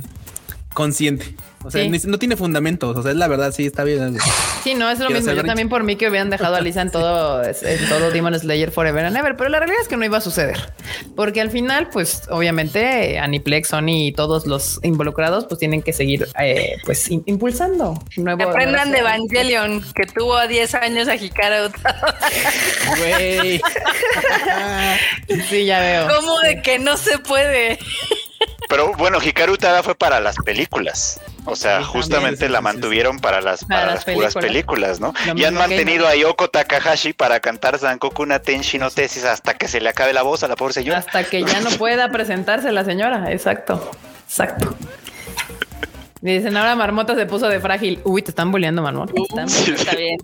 consciente. 0.72 1.34
O 1.66 1.70
sea, 1.70 1.84
no 2.04 2.18
tiene 2.18 2.36
fundamentos. 2.36 2.96
O 2.96 3.02
sea, 3.02 3.10
es 3.10 3.16
la 3.16 3.26
verdad, 3.28 3.52
sí, 3.52 3.66
está 3.66 3.82
bien. 3.84 4.16
Sí, 4.62 4.74
no, 4.74 4.88
es 4.88 4.98
lo 5.00 5.10
mismo. 5.10 5.32
Yo 5.32 5.44
también 5.44 5.68
por 5.68 5.82
mí 5.82 5.96
que 5.96 6.08
hubieran 6.08 6.30
dejado 6.30 6.54
a 6.56 6.60
Lisa 6.60 6.82
en 6.82 6.90
todo, 6.92 7.42
en 7.44 7.88
todo 7.88 8.10
Demon 8.10 8.38
Slayer 8.38 8.70
Forever 8.70 9.04
and 9.04 9.16
Ever. 9.16 9.36
Pero 9.36 9.50
la 9.50 9.58
realidad 9.58 9.80
es 9.82 9.88
que 9.88 9.96
no 9.96 10.04
iba 10.04 10.18
a 10.18 10.20
suceder. 10.20 10.72
Porque 11.14 11.40
al 11.40 11.50
final, 11.50 11.88
pues, 11.88 12.22
obviamente, 12.30 13.18
Aniplex, 13.18 13.68
Sony 13.68 14.06
y 14.06 14.12
todos 14.12 14.46
los 14.46 14.78
involucrados, 14.82 15.46
pues 15.46 15.58
tienen 15.58 15.82
que 15.82 15.92
seguir, 15.92 16.28
eh, 16.40 16.76
pues, 16.84 17.10
impulsando. 17.10 18.02
Nuevo, 18.16 18.48
Aprendan 18.48 18.92
de 18.92 18.98
Evangelion, 18.98 19.84
que 19.94 20.06
tuvo 20.06 20.36
a 20.36 20.46
10 20.46 20.74
años 20.76 21.08
a 21.08 21.16
Hikaru. 21.16 21.72
Güey. 22.98 23.60
sí, 25.48 25.64
ya 25.64 25.80
veo. 25.80 26.08
¿Cómo 26.08 26.38
de 26.40 26.62
que 26.62 26.78
no 26.78 26.96
se 26.96 27.18
puede? 27.18 27.78
Pero 28.68 28.92
bueno, 28.94 29.18
Hikaru 29.22 29.56
Tada 29.56 29.82
fue 29.82 29.94
para 29.94 30.20
las 30.20 30.36
películas. 30.36 31.20
O 31.44 31.54
sea, 31.54 31.84
justamente 31.84 32.48
la 32.48 32.60
mantuvieron 32.60 33.18
para 33.18 33.40
las, 33.40 33.64
para, 33.64 33.94
las, 33.94 34.04
puras 34.04 34.34
películas, 34.34 34.98
¿no? 34.98 35.14
y 35.36 35.44
han 35.44 35.54
mantenido 35.54 36.08
a 36.08 36.16
Yoko 36.16 36.48
Takahashi 36.48 37.12
para 37.12 37.38
cantar 37.38 37.78
Sankoku 37.78 38.26
no 38.26 38.40
Tenshi 38.40 38.78
no 38.78 38.90
Tesis 38.90 39.24
hasta 39.24 39.54
que 39.54 39.68
se 39.68 39.80
le 39.80 39.88
acabe 39.88 40.12
la 40.12 40.22
voz 40.22 40.42
a 40.42 40.48
la 40.48 40.56
pobre 40.56 40.74
señora. 40.74 40.98
Hasta 40.98 41.22
que 41.22 41.44
ya 41.44 41.60
no 41.60 41.70
pueda 41.70 42.10
presentarse 42.10 42.72
la 42.72 42.84
señora. 42.84 43.30
Exacto. 43.30 43.92
Exacto. 44.26 44.74
Dicen, 46.22 46.56
ahora 46.56 46.74
Marmota 46.74 47.14
se 47.14 47.26
puso 47.26 47.48
de 47.48 47.60
frágil. 47.60 48.00
Uy, 48.04 48.22
te 48.22 48.30
están 48.30 48.50
boleando, 48.50 48.82
Marmota. 48.82 49.12
Está 49.44 49.94
bien. 49.94 50.18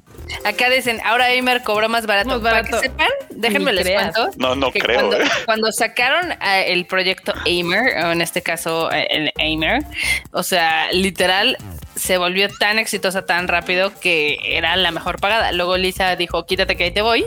Acá 0.45 0.71
dicen, 0.71 1.01
ahora 1.05 1.27
Aimer 1.27 1.63
cobró 1.63 1.89
más 1.89 2.07
barato. 2.07 2.41
Para 2.43 2.65
que 2.65 2.79
sepan, 2.79 3.09
déjenme 3.31 3.73
les 3.73 3.91
cuento. 3.91 4.31
No, 4.39 4.55
no 4.55 4.71
creo. 4.71 5.13
¿eh? 5.13 5.25
Cuando, 5.45 5.71
sacaron 5.71 6.33
eh, 6.33 6.73
el 6.73 6.87
proyecto 6.87 7.35
Aimer, 7.45 8.05
o 8.05 8.13
en 8.13 8.23
este 8.23 8.41
caso 8.41 8.91
eh, 8.91 9.07
el 9.11 9.33
Aimer, 9.39 9.85
o 10.31 10.43
sea, 10.43 10.91
literal, 10.93 11.59
se 11.95 12.17
volvió 12.17 12.49
tan 12.49 12.79
exitosa 12.79 13.27
tan 13.27 13.47
rápido 13.47 13.93
que 14.01 14.39
era 14.45 14.75
la 14.77 14.91
mejor 14.93 15.21
pagada. 15.21 15.53
Luego 15.53 15.77
Lisa 15.77 16.17
dijo, 16.17 16.47
quítate 16.47 16.77
que 16.77 16.85
ahí 16.85 16.91
te 16.91 17.03
voy. 17.03 17.27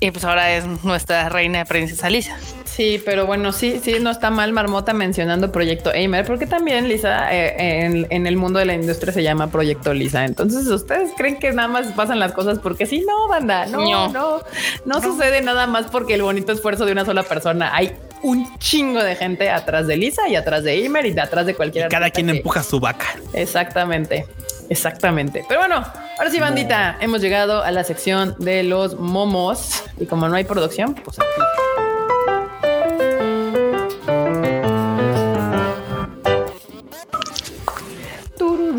Y 0.00 0.12
pues 0.12 0.24
ahora 0.24 0.52
es 0.52 0.64
nuestra 0.84 1.28
reina 1.28 1.64
princesa 1.64 2.08
Lisa. 2.08 2.38
Sí, 2.78 3.02
pero 3.04 3.26
bueno, 3.26 3.50
sí, 3.50 3.80
sí, 3.82 3.96
no 4.00 4.08
está 4.08 4.30
mal 4.30 4.52
Marmota 4.52 4.92
mencionando 4.92 5.50
Proyecto 5.50 5.90
Aimer, 5.90 6.24
porque 6.24 6.46
también 6.46 6.88
Lisa 6.88 7.34
eh, 7.34 8.06
en, 8.08 8.26
el 8.28 8.36
mundo 8.36 8.60
de 8.60 8.66
la 8.66 8.74
industria 8.74 9.12
se 9.12 9.24
llama 9.24 9.48
Proyecto 9.48 9.92
Lisa. 9.92 10.24
Entonces, 10.24 10.64
¿ustedes 10.68 11.10
creen 11.16 11.40
que 11.40 11.50
nada 11.50 11.66
más 11.66 11.88
pasan 11.88 12.20
las 12.20 12.30
cosas 12.30 12.60
porque 12.60 12.86
sí? 12.86 13.04
No, 13.04 13.26
banda, 13.26 13.66
no, 13.66 13.80
no, 13.80 14.08
no, 14.12 14.42
no, 14.84 15.02
sucede 15.02 15.42
nada 15.42 15.66
más 15.66 15.86
porque 15.86 16.14
el 16.14 16.22
bonito 16.22 16.52
esfuerzo 16.52 16.86
de 16.86 16.92
una 16.92 17.04
sola 17.04 17.24
persona. 17.24 17.74
Hay 17.74 17.96
un 18.22 18.56
chingo 18.60 19.02
de 19.02 19.16
gente 19.16 19.50
atrás 19.50 19.88
de 19.88 19.96
Lisa 19.96 20.28
y 20.28 20.36
atrás 20.36 20.62
de 20.62 20.70
Aimer 20.70 21.04
y 21.04 21.10
de 21.10 21.20
atrás 21.20 21.46
de 21.46 21.54
cualquier. 21.54 21.88
cada 21.88 22.10
quien 22.10 22.30
empuja 22.30 22.62
su 22.62 22.78
vaca. 22.78 23.06
Exactamente. 23.32 24.24
Exactamente. 24.68 25.44
Pero 25.48 25.58
bueno, 25.58 25.84
ahora 26.16 26.30
sí, 26.30 26.38
bandita, 26.38 26.96
hemos 27.00 27.22
llegado 27.22 27.64
a 27.64 27.72
la 27.72 27.82
sección 27.82 28.36
de 28.38 28.62
los 28.62 29.00
momos. 29.00 29.82
Y 29.98 30.06
como 30.06 30.28
no 30.28 30.36
hay 30.36 30.44
producción, 30.44 30.94
pues 30.94 31.18
aquí. 31.18 31.77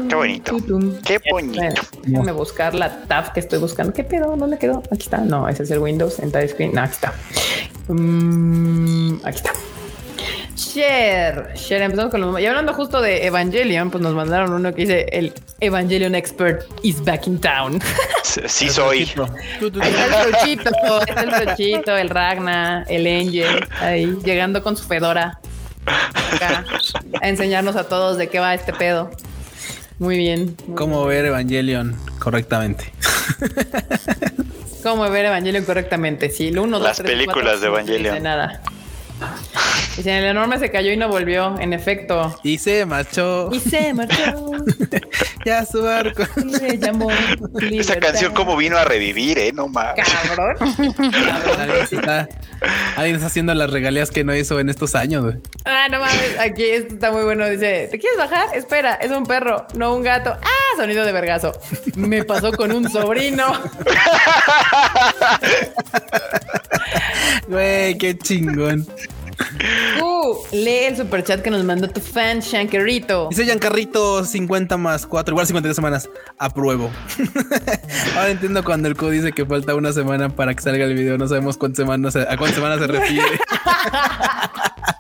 Qué 0.10 0.15
bonito. 0.15 0.57
Qué 1.06 1.22
bonito. 1.30 1.61
déjame 2.03 2.31
buscar 2.31 2.73
la 2.73 3.03
tab 3.03 3.31
que 3.31 3.40
estoy 3.40 3.60
buscando. 3.60 3.94
¿Qué 3.94 4.03
pedo? 4.03 4.36
¿Dónde 4.36 4.57
quedó? 4.57 4.81
Aquí 4.91 5.03
está. 5.03 5.19
No, 5.19 5.48
ese 5.48 5.64
es 5.64 5.72
el 5.72 5.80
Windows. 5.80 6.18
Entire 6.18 6.48
screen. 6.48 6.73
No, 6.73 6.81
aquí 6.81 6.94
está. 6.94 7.14
Mm, 7.90 9.19
aquí 9.23 9.38
está. 9.38 9.53
Share. 10.56 11.53
Share, 11.56 11.84
empezamos 11.84 12.11
con 12.11 12.22
los. 12.22 12.40
Y 12.40 12.45
hablando 12.48 12.73
justo 12.73 13.02
de 13.02 13.27
Evangelion, 13.27 13.91
pues 13.91 14.03
nos 14.03 14.15
mandaron 14.15 14.52
uno 14.52 14.73
que 14.73 14.81
dice: 14.81 15.06
El 15.11 15.31
Evangelion 15.60 16.15
expert 16.15 16.65
is 16.81 17.03
back 17.06 17.27
in 17.27 17.40
town. 17.40 17.80
Sí, 18.23 18.69
soy. 18.69 19.02
el 19.03 19.72
Trochito, 19.72 20.72
el 21.07 21.30
Trochito, 21.30 21.95
el 21.95 22.10
Ragna, 22.10 22.84
el 22.90 23.06
Angel, 23.06 23.68
ahí 23.80 24.18
llegando 24.23 24.64
con 24.64 24.76
su 24.76 24.86
fedora 24.86 25.40
acá, 25.86 26.65
a 27.22 27.30
enseñarnos 27.30 27.76
a 27.76 27.88
todos 27.88 28.18
de 28.18 28.27
qué 28.27 28.40
va 28.40 28.53
este 28.53 28.73
pedo. 28.73 29.11
Muy 29.99 30.17
bien. 30.17 30.55
¿Cómo 30.76 31.05
ver 31.05 31.26
Evangelion 31.26 31.95
correctamente? 32.19 32.91
¿Cómo 34.81 35.09
ver 35.09 35.26
Evangelion 35.26 35.65
correctamente? 35.65 36.30
Sí, 36.30 36.47
el 36.47 36.59
uno, 36.59 36.80
Las 36.80 37.01
películas 37.01 37.59
de 37.61 37.67
Evangelion. 37.67 38.23
nada. 38.23 38.61
Dice, 39.97 40.18
el 40.18 40.26
enorme 40.26 40.60
se 40.60 40.72
cayó 40.72 40.91
y 40.91 40.97
no 40.97 41.10
volvió, 41.10 41.60
en 41.60 41.73
efecto. 41.73 42.39
Y 42.43 42.57
se 42.57 42.85
marchó. 42.85 43.49
Y 43.51 43.60
se 43.60 43.93
marchó. 43.93 44.51
ya 45.45 45.65
su 45.65 45.81
barco. 45.84 46.23
Le 46.38 46.77
llamó. 46.77 47.10
Esa 47.72 47.97
canción 47.97 48.34
como 48.34 48.56
vino 48.56 48.77
a 48.77 48.85
revivir, 48.85 49.38
¿eh? 49.38 49.51
No 49.53 49.68
más. 49.68 49.95
Cabrón. 49.95 50.56
Alguien 51.60 51.88
está, 51.91 52.30
alguien 52.95 53.15
está 53.15 53.27
haciendo 53.27 53.53
las 53.53 53.69
regalías 53.69 54.11
que 54.11 54.23
no 54.23 54.35
hizo 54.35 54.60
en 54.60 54.69
estos 54.69 54.95
años, 54.95 55.23
güey. 55.23 55.35
Ah, 55.65 55.88
no 55.89 55.99
mames. 55.99 56.39
Aquí 56.39 56.64
esto 56.64 56.93
está 56.93 57.11
muy 57.11 57.23
bueno. 57.23 57.49
Dice, 57.49 57.88
¿te 57.91 57.99
quieres 57.99 58.18
bajar? 58.18 58.56
Espera, 58.56 58.93
es 58.95 59.11
un 59.11 59.26
perro, 59.26 59.68
no 59.76 59.95
un 59.95 60.03
gato. 60.03 60.31
Ah, 60.31 60.77
sonido 60.77 61.03
de 61.06 61.11
vergazo. 61.11 61.51
Me 61.95 62.23
pasó 62.23 62.51
con 62.51 62.72
un 62.72 62.89
sobrino. 62.89 63.51
Güey, 67.47 67.97
qué 67.97 68.18
chingón. 68.18 68.85
Lee 70.52 70.86
el 70.86 70.98
superchat 70.98 71.41
que 71.41 71.49
nos 71.52 71.64
mandó 71.64 71.88
tu 71.90 72.02
fan, 72.02 72.40
Shankerito. 72.40 73.28
Dice 73.30 73.45
Giancarrito 73.45 74.24
50 74.24 74.78
más 74.78 75.06
4, 75.06 75.34
igual 75.34 75.48
52 75.48 75.76
semanas. 75.76 76.10
Apruebo. 76.38 76.90
Ahora 78.16 78.30
entiendo 78.30 78.64
cuando 78.64 78.88
el 78.88 78.95
co 78.95 79.10
dice 79.10 79.32
que 79.32 79.45
falta 79.45 79.76
una 79.76 79.94
semana 79.94 80.30
para 80.30 80.53
que 80.53 80.61
salga 80.61 80.86
el 80.86 80.95
video. 80.95 81.18
No 81.18 81.28
sabemos 81.28 81.57
cuántas 81.57 81.78
semanas, 81.78 82.16
a 82.16 82.38
cuántas 82.38 82.56
semanas 82.56 82.80
se 82.80 82.88
refiere. 82.88 83.40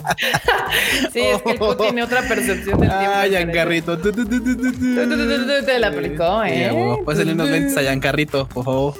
sí, 1.13 1.19
es 1.19 1.41
que 1.41 1.51
el 1.51 1.59
co 1.59 1.77
tiene 1.77 2.03
otra 2.03 2.21
percepción 2.21 2.79
del 2.79 2.89
tiempo. 2.89 3.15
Ah, 3.15 3.25
Giancarrito. 3.27 3.97
Te 3.97 5.79
la 5.79 5.87
aplicó, 5.87 6.43
¿eh? 6.43 6.71
Pásale 7.05 7.33
unos 7.33 7.49
lentes 7.49 7.77
a 7.77 7.81
Giancarrito, 7.81 8.47
por 8.47 8.65
favor. 8.65 8.95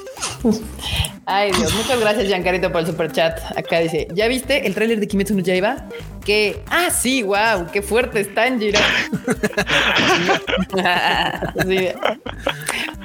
Ay, 1.25 1.51
Dios, 1.51 1.73
muchas 1.75 1.99
gracias, 1.99 2.27
Giancarito, 2.27 2.71
por 2.71 2.81
el 2.81 2.87
super 2.87 3.11
chat. 3.11 3.39
Acá 3.55 3.79
dice: 3.79 4.07
¿Ya 4.13 4.27
viste 4.27 4.65
el 4.65 4.73
tráiler 4.73 4.99
de 4.99 5.07
Kimetsu 5.07 5.35
no 5.35 5.41
Yaiba? 5.41 5.87
Que, 6.25 6.63
ah, 6.69 6.89
sí, 6.89 7.23
wow, 7.23 7.67
qué 7.71 7.81
fuerte 7.81 8.21
está 8.21 8.47
en 8.47 8.59
Giro. 8.59 8.79
sí. 11.67 11.89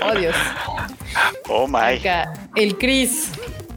Oh, 0.02 0.18
Dios. 0.18 0.34
Oh, 1.48 1.68
my. 1.68 1.98
Acá, 1.98 2.32
el 2.56 2.76
Chris 2.78 3.28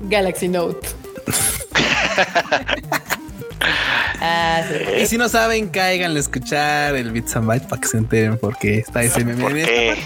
Galaxy 0.04 0.48
Note. 0.48 0.88
Ah, 4.22 4.64
sí. 4.68 5.02
Y 5.02 5.06
si 5.06 5.18
no 5.18 5.30
saben, 5.30 5.68
caigan 5.70 6.16
a 6.16 6.20
escuchar 6.20 6.96
el 6.96 7.12
Bits 7.12 7.36
and 7.36 7.48
Bytes 7.48 7.68
para 7.68 7.82
que 7.82 7.88
se 7.88 7.98
enteren 7.98 8.38
por 8.38 8.58
qué 8.58 8.80
está 8.80 9.04
ese 9.04 9.24
meme. 9.24 9.42
¿Por 9.44 9.54
qué? 9.54 9.98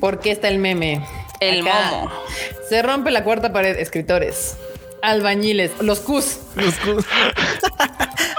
¿Por 0.00 0.20
qué 0.20 0.30
está 0.32 0.48
el 0.48 0.58
meme? 0.58 1.04
El 1.40 1.66
Acá, 1.66 1.90
momo. 1.90 2.10
Se 2.68 2.82
rompe 2.82 3.10
la 3.10 3.24
cuarta 3.24 3.52
pared, 3.52 3.76
escritores. 3.78 4.56
Albañiles, 5.02 5.70
los 5.80 6.00
Qs. 6.00 6.40
Los 6.56 6.74
cu- 6.76 7.02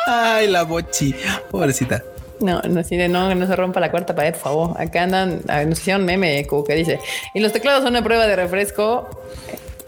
Ay, 0.07 0.47
la 0.47 0.63
bochi. 0.63 1.15
Pobrecita. 1.49 2.03
No, 2.39 2.59
no, 2.61 2.83
sí, 2.83 2.97
de 2.97 3.07
no, 3.07 3.33
no 3.35 3.47
se 3.47 3.55
rompa 3.55 3.79
la 3.79 3.91
cuarta 3.91 4.15
pared, 4.15 4.33
por 4.33 4.41
favor. 4.41 4.81
Acá 4.81 5.03
andan, 5.03 5.41
ah, 5.47 5.63
nos 5.63 5.79
hicieron 5.79 6.05
meme, 6.05 6.45
como 6.47 6.63
que 6.63 6.75
dice. 6.75 6.99
Y 7.33 7.39
los 7.39 7.51
teclados 7.51 7.83
son 7.83 7.93
una 7.93 8.03
prueba 8.03 8.25
de 8.27 8.35
refresco. 8.35 9.09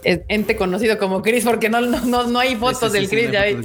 eh, 0.04 0.22
Ente 0.28 0.56
conocido 0.56 0.98
como 0.98 1.22
Chris, 1.22 1.44
porque 1.44 1.68
no, 1.68 1.80
no, 1.80 2.00
no, 2.00 2.24
no 2.24 2.38
hay 2.38 2.54
fotos 2.56 2.78
Sí, 2.80 2.86
sí, 2.88 2.92
del 2.94 3.04
sí, 3.04 3.10
Chris. 3.10 3.26
sí, 3.26 3.32
ya 3.32 3.40
hay 3.42 3.56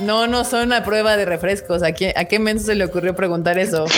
No, 0.00 0.26
no 0.26 0.44
son 0.44 0.66
una 0.66 0.84
prueba 0.84 1.16
de 1.16 1.24
refrescos. 1.24 1.82
¿A 1.82 1.92
qué, 1.92 2.12
a 2.16 2.24
qué 2.26 2.38
menso 2.38 2.66
se 2.66 2.74
le 2.74 2.84
ocurrió 2.84 3.14
preguntar 3.14 3.58
eso? 3.58 3.86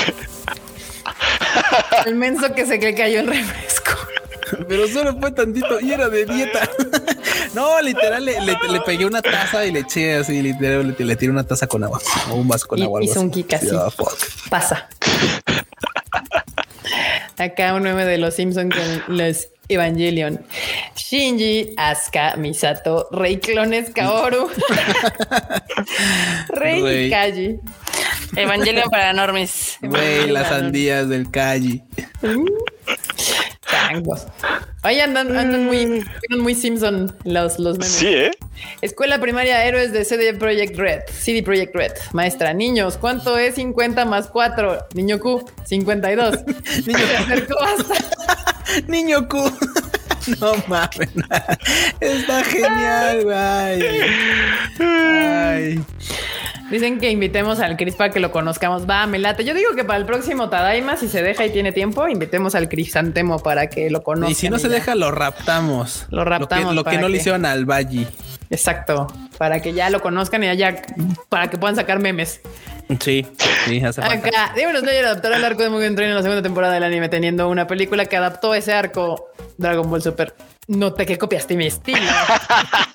El 2.06 2.14
menso 2.14 2.54
que 2.54 2.66
se 2.66 2.78
cree 2.78 2.94
que 2.94 3.02
cayó 3.02 3.20
el 3.20 3.26
refresco. 3.28 3.92
Pero 4.68 4.86
solo 4.86 5.16
fue 5.18 5.32
tantito 5.32 5.80
y 5.80 5.92
era 5.92 6.08
de 6.08 6.24
dieta. 6.26 6.68
No, 7.54 7.80
literal, 7.80 8.24
le, 8.24 8.40
le- 8.42 8.56
le 8.70 8.80
pegué 8.82 9.06
una 9.06 9.22
taza 9.22 9.64
y 9.66 9.72
le 9.72 9.80
eché 9.80 10.14
así, 10.16 10.40
literal, 10.42 10.94
le, 10.98 11.04
le 11.04 11.16
tiré 11.16 11.32
una 11.32 11.42
taza 11.44 11.66
con 11.66 11.82
agua 11.82 12.00
o 12.30 12.34
un 12.34 12.46
vaso 12.46 12.68
con 12.68 12.78
Y- 12.78 12.82
agua. 12.82 13.02
hizo 13.02 13.20
un 13.20 13.30
kick 13.30 13.54
así. 13.54 13.68
Fuck. 13.96 14.14
Pasa. 14.50 14.88
Acá 17.38 17.74
un 17.74 17.82
meme 17.82 18.04
de 18.04 18.18
los 18.18 18.34
Simpsons 18.34 18.72
con 18.74 19.16
los 19.16 19.48
Evangelion. 19.68 20.44
Shinji, 20.94 21.74
Asuka, 21.76 22.36
Misato, 22.36 23.08
Rey 23.12 23.36
Clones, 23.38 23.90
Kaoru, 23.90 24.50
Rey 26.48 26.82
Rey. 26.82 27.10
Kaji. 27.10 27.60
Evangelion 28.36 28.90
para 28.90 29.12
normis. 29.12 29.78
Güey, 29.82 30.28
las 30.28 30.48
sandías 30.48 31.08
del 31.08 31.30
calle. 31.30 31.84
Tangos. 33.70 34.26
Oye, 34.84 35.02
andan, 35.02 35.36
andan 35.36 35.64
muy, 35.64 35.82
andan 35.82 36.40
muy 36.40 36.54
Simpson 36.54 37.16
los, 37.24 37.58
los 37.58 37.78
memes. 37.78 37.92
Sí, 37.92 38.06
¿eh? 38.06 38.30
Escuela 38.80 39.20
primaria 39.20 39.64
Héroes 39.64 39.92
de 39.92 40.04
CD 40.04 40.34
Projekt 40.34 40.76
Red. 40.78 41.00
CD 41.10 41.42
Projekt 41.42 41.74
Red. 41.74 41.92
Maestra, 42.12 42.52
niños, 42.52 42.96
¿cuánto 42.96 43.36
es 43.36 43.56
50 43.56 44.04
más 44.04 44.28
4? 44.28 44.86
Niño 44.94 45.18
Q, 45.18 45.44
52. 45.64 46.46
Niño 46.86 46.98
se 46.98 47.16
acercó 47.16 47.60
hasta. 47.60 48.45
Niño 48.88 49.28
Q. 49.28 49.52
No 50.40 50.54
mames. 50.66 51.08
Está 52.00 52.42
genial, 52.42 53.22
güey. 53.22 53.36
Ay. 54.80 55.84
Dicen 56.68 56.98
que 56.98 57.10
invitemos 57.12 57.60
al 57.60 57.76
Chris 57.76 57.94
para 57.94 58.12
que 58.12 58.18
lo 58.18 58.32
conozcamos. 58.32 58.90
Va, 58.90 59.06
me 59.06 59.20
late. 59.20 59.44
Yo 59.44 59.54
digo 59.54 59.76
que 59.76 59.84
para 59.84 60.00
el 60.00 60.04
próximo 60.04 60.50
Tadaima, 60.50 60.96
si 60.96 61.06
se 61.06 61.22
deja 61.22 61.46
y 61.46 61.50
tiene 61.50 61.70
tiempo, 61.70 62.08
invitemos 62.08 62.56
al 62.56 62.68
Crisantemo 62.68 63.38
para 63.38 63.68
que 63.68 63.88
lo 63.88 64.02
conozcan. 64.02 64.32
Y 64.32 64.34
si 64.34 64.50
no 64.50 64.58
se 64.58 64.68
ya. 64.68 64.74
deja, 64.74 64.96
lo 64.96 65.12
raptamos. 65.12 66.06
Lo 66.10 66.24
raptamos 66.24 66.74
Lo 66.74 66.82
que, 66.82 66.90
lo 66.90 66.96
que 66.96 67.02
no 67.02 67.08
le 67.08 67.18
hicieron 67.18 67.46
al 67.46 67.64
Valle. 67.64 68.08
Exacto. 68.50 69.06
Para 69.38 69.62
que 69.62 69.74
ya 69.74 69.90
lo 69.90 70.00
conozcan 70.00 70.42
y 70.42 70.56
ya 70.56 70.82
para 71.28 71.48
que 71.50 71.56
puedan 71.56 71.76
sacar 71.76 72.00
memes. 72.00 72.40
Sí, 73.00 73.26
sí, 73.66 73.82
hace 73.84 74.00
falta. 74.00 74.28
Acá, 74.28 74.52
Demon 74.54 74.76
Slayer 74.78 75.04
adaptará 75.06 75.36
el 75.36 75.44
arco 75.44 75.62
de 75.62 75.70
Mugen 75.70 75.96
Train 75.96 76.10
en 76.10 76.16
la 76.16 76.22
segunda 76.22 76.42
temporada 76.42 76.74
del 76.74 76.84
anime, 76.84 77.08
teniendo 77.08 77.48
una 77.48 77.66
película 77.66 78.06
que 78.06 78.16
adaptó 78.16 78.54
ese 78.54 78.72
arco 78.72 79.28
Dragon 79.58 79.88
Ball 79.90 80.02
Super. 80.02 80.34
Noté 80.68 81.06
que 81.06 81.16
copiaste 81.18 81.56
mi 81.56 81.66
estilo. 81.66 81.98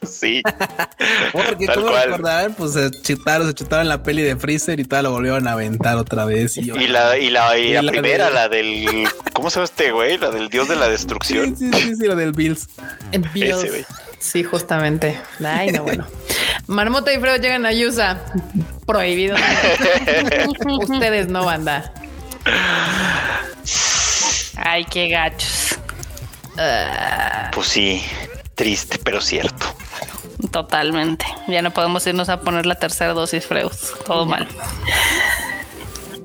Sí. 0.07 0.41
Porque 1.31 1.65
Tal 1.67 1.75
como 1.75 1.87
cual. 1.89 2.05
recordarán, 2.05 2.53
pues 2.53 2.73
se 2.73 2.91
chutaron, 3.01 3.47
se 3.47 3.53
chutaron 3.53 3.87
la 3.87 4.03
peli 4.03 4.21
de 4.23 4.35
Freezer 4.35 4.79
y 4.79 4.83
tal, 4.83 5.03
lo 5.03 5.11
volvieron 5.11 5.47
a 5.47 5.53
aventar 5.53 5.95
otra 5.97 6.25
vez. 6.25 6.57
Y, 6.57 6.61
Y 6.71 6.87
la, 6.87 7.17
y 7.17 7.29
la, 7.29 7.57
y 7.57 7.67
Y 7.69 7.73
la 7.73 7.81
la 7.83 7.91
primera, 7.91 8.25
de- 8.27 8.33
la 8.33 8.49
del. 8.49 9.07
¿Cómo 9.33 9.49
se 9.49 9.55
llama 9.55 9.65
este 9.65 9.91
güey? 9.91 10.17
La 10.17 10.29
del 10.31 10.49
dios 10.49 10.67
de 10.67 10.75
la 10.75 10.85
sí, 10.87 10.91
destrucción. 10.91 11.55
sí, 11.55 11.69
sí, 11.73 11.95
sí, 11.95 12.05
lo 12.07 12.15
del 12.15 12.33
Bills. 12.33 12.67
En 13.13 13.23
Bills. 13.33 13.57
Ese, 13.59 13.69
güey. 13.69 13.85
Sí, 14.21 14.43
justamente. 14.43 15.19
Ay, 15.43 15.71
no, 15.71 15.83
bueno. 15.83 16.05
Marmota 16.67 17.11
y 17.11 17.19
Freud 17.19 17.41
llegan 17.41 17.65
a 17.65 17.73
Yusa. 17.73 18.21
Prohibido. 18.85 19.35
Ustedes 20.67 21.27
no, 21.27 21.43
banda. 21.43 21.91
Ay, 24.55 24.85
qué 24.85 25.09
gachos. 25.09 25.79
Pues 27.51 27.67
sí, 27.67 28.05
triste, 28.53 28.99
pero 29.03 29.19
cierto. 29.21 29.65
Totalmente. 30.51 31.25
Ya 31.47 31.63
no 31.63 31.71
podemos 31.71 32.05
irnos 32.05 32.29
a 32.29 32.41
poner 32.41 32.65
la 32.67 32.75
tercera 32.75 33.13
dosis, 33.13 33.45
Freus. 33.45 33.93
Todo 34.05 34.25
mal. 34.27 34.47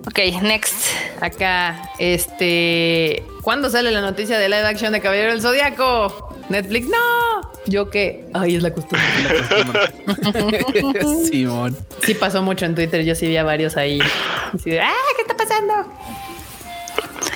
Ok, 0.07 0.19
next. 0.43 0.75
Acá, 1.21 1.91
este. 1.99 3.25
¿Cuándo 3.43 3.71
sale 3.71 3.91
la 3.91 4.03
noticia 4.03 4.39
de 4.39 4.49
live 4.49 4.67
action 4.67 4.93
de 4.93 5.01
Caballero 5.01 5.31
del 5.31 5.41
Zodiaco? 5.41 6.36
Netflix, 6.49 6.89
no. 6.89 6.97
Yo 7.67 7.91
qué. 7.91 8.25
Ay, 8.33 8.57
es 8.57 8.63
la 8.63 8.73
costumbre. 8.73 9.03
Simón. 11.31 11.77
Sí 12.05 12.15
pasó 12.15 12.43
mucho 12.43 12.65
en 12.67 12.75
Twitter. 12.75 13.05
Yo 13.05 13.15
sí 13.15 13.27
vi 13.27 13.37
a 13.37 13.45
varios 13.45 13.77
ahí. 13.77 13.99
Así 14.55 14.71
de, 14.71 14.81
ah, 14.81 14.93
¿qué 15.17 15.23
está 15.23 15.37
pasando? 15.37 15.75